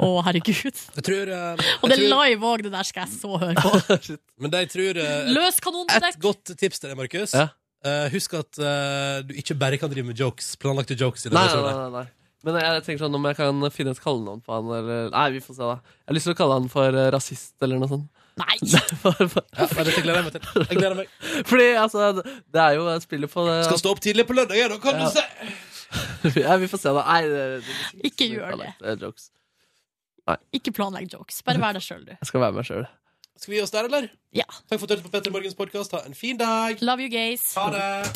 Å, 0.00 0.06
herregud. 0.24 0.76
Jeg 0.96 1.04
tror, 1.04 1.28
eh, 1.34 1.64
Og 1.82 1.90
det 1.90 1.96
er 1.98 2.02
tror- 2.06 2.12
live 2.14 2.46
òg, 2.52 2.62
det 2.64 2.72
der 2.72 2.86
skal 2.88 3.04
jeg 3.04 3.18
så 3.18 3.36
høre 3.42 3.54
på. 3.60 4.16
Men 4.40 4.52
det 4.52 4.62
jeg 4.64 4.70
tror 4.76 5.00
uh, 5.02 5.28
Løs 5.34 5.58
kanondekk! 5.60 6.06
Et 6.14 6.20
godt 6.22 6.52
tips 6.56 6.80
til 6.80 6.92
deg, 6.92 6.96
Markus. 7.00 7.34
Ja. 7.36 7.48
Eh, 7.80 8.06
husk 8.12 8.34
at 8.36 8.58
uh, 8.60 9.20
du 9.24 9.32
ikke 9.40 9.56
bare 9.56 9.78
kan 9.80 9.88
drive 9.92 10.10
med 10.10 10.18
jokes. 10.18 10.52
Planlagte 10.60 10.96
jokes. 11.00 11.24
I 11.26 11.32
Nei, 11.32 11.46
nei, 11.48 11.60
nei, 11.72 11.86
nei. 11.94 12.06
Men 12.44 12.56
jeg, 12.56 12.72
jeg 12.76 12.84
tenker 12.86 13.02
sånn 13.04 13.16
om 13.18 13.26
jeg 13.28 13.36
kan 13.36 13.64
finne 13.72 13.92
et 13.92 14.00
kallenavn 14.00 14.40
på 14.44 14.52
han, 14.54 14.68
eller 14.72 15.10
Nei, 15.12 15.26
vi 15.34 15.40
får 15.44 15.56
se, 15.58 15.66
da. 15.68 15.74
Jeg 16.00 16.08
har 16.08 16.16
lyst 16.16 16.28
til 16.28 16.34
å 16.34 16.38
kalle 16.38 16.56
han 16.56 16.68
for 16.72 16.96
uh, 16.96 17.06
rasist, 17.12 17.54
eller 17.64 17.80
noe 17.80 17.90
sånt. 17.90 18.08
Nei! 18.40 18.56
Ja, 18.60 19.66
dette 19.84 20.00
gleder 20.04 20.20
jeg 20.20 20.26
meg 20.28 20.36
til. 20.36 20.62
Jeg 20.62 20.78
gleder 20.78 20.96
meg. 21.02 21.10
Fordi, 21.50 21.66
altså, 21.80 22.06
det 22.24 22.62
er 22.62 22.76
jo 22.78 22.86
Jeg 22.88 23.02
spiller 23.04 23.28
på 23.32 23.44
det 23.48 23.56
Skal 23.66 23.80
stå 23.82 23.92
opp 23.92 24.00
tidlig 24.04 24.24
på 24.28 24.36
lørdag, 24.38 24.62
da, 24.72 24.78
kan 24.80 25.00
Ja. 25.00 25.08
du 25.10 25.18
se! 25.18 25.26
Ja, 26.46 26.54
vi 26.60 26.68
får 26.70 26.80
se, 26.84 26.92
da. 26.94 27.02
Nei, 27.08 27.20
det, 27.26 27.44
det, 27.50 27.76
det, 27.98 28.00
Ikke 28.12 28.28
gjør 28.30 28.56
det. 28.60 28.70
Jokes. 29.02 29.30
Nei. 30.30 30.36
Ikke 30.60 30.72
planlegg 30.76 31.10
jokes. 31.12 31.40
Bare 31.48 31.60
vær 31.62 31.76
deg 31.76 31.84
sjøl, 31.84 32.04
du. 32.06 32.12
Jeg 32.14 32.28
skal 32.28 32.44
være 32.44 32.56
meg 32.60 32.68
sjøl. 32.68 32.84
Skal 33.40 33.52
vi 33.52 33.56
gi 33.56 33.62
oss 33.64 33.72
der, 33.72 33.88
eller? 33.88 34.08
Ja. 34.36 34.44
Takk 34.68 34.80
for 34.80 34.84
at 34.84 34.90
du 34.90 34.94
hørte 34.94 35.06
på 35.06 35.12
Petter 35.14 35.32
Morgens 35.32 35.56
podkast. 35.56 35.96
Ha 35.96 36.04
en 36.04 36.14
fin 36.14 36.36
dag. 36.36 36.76
Love 36.84 37.06
you, 37.06 37.08
gays. 37.08 37.54
Ha 37.56 37.70
det. 37.72 38.12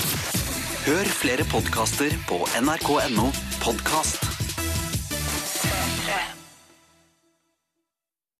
Hør 0.84 1.12
flere 1.16 1.48
podkaster 1.48 2.12
på 2.28 2.44
nrk.no 2.60 3.30
podkast. 3.64 4.33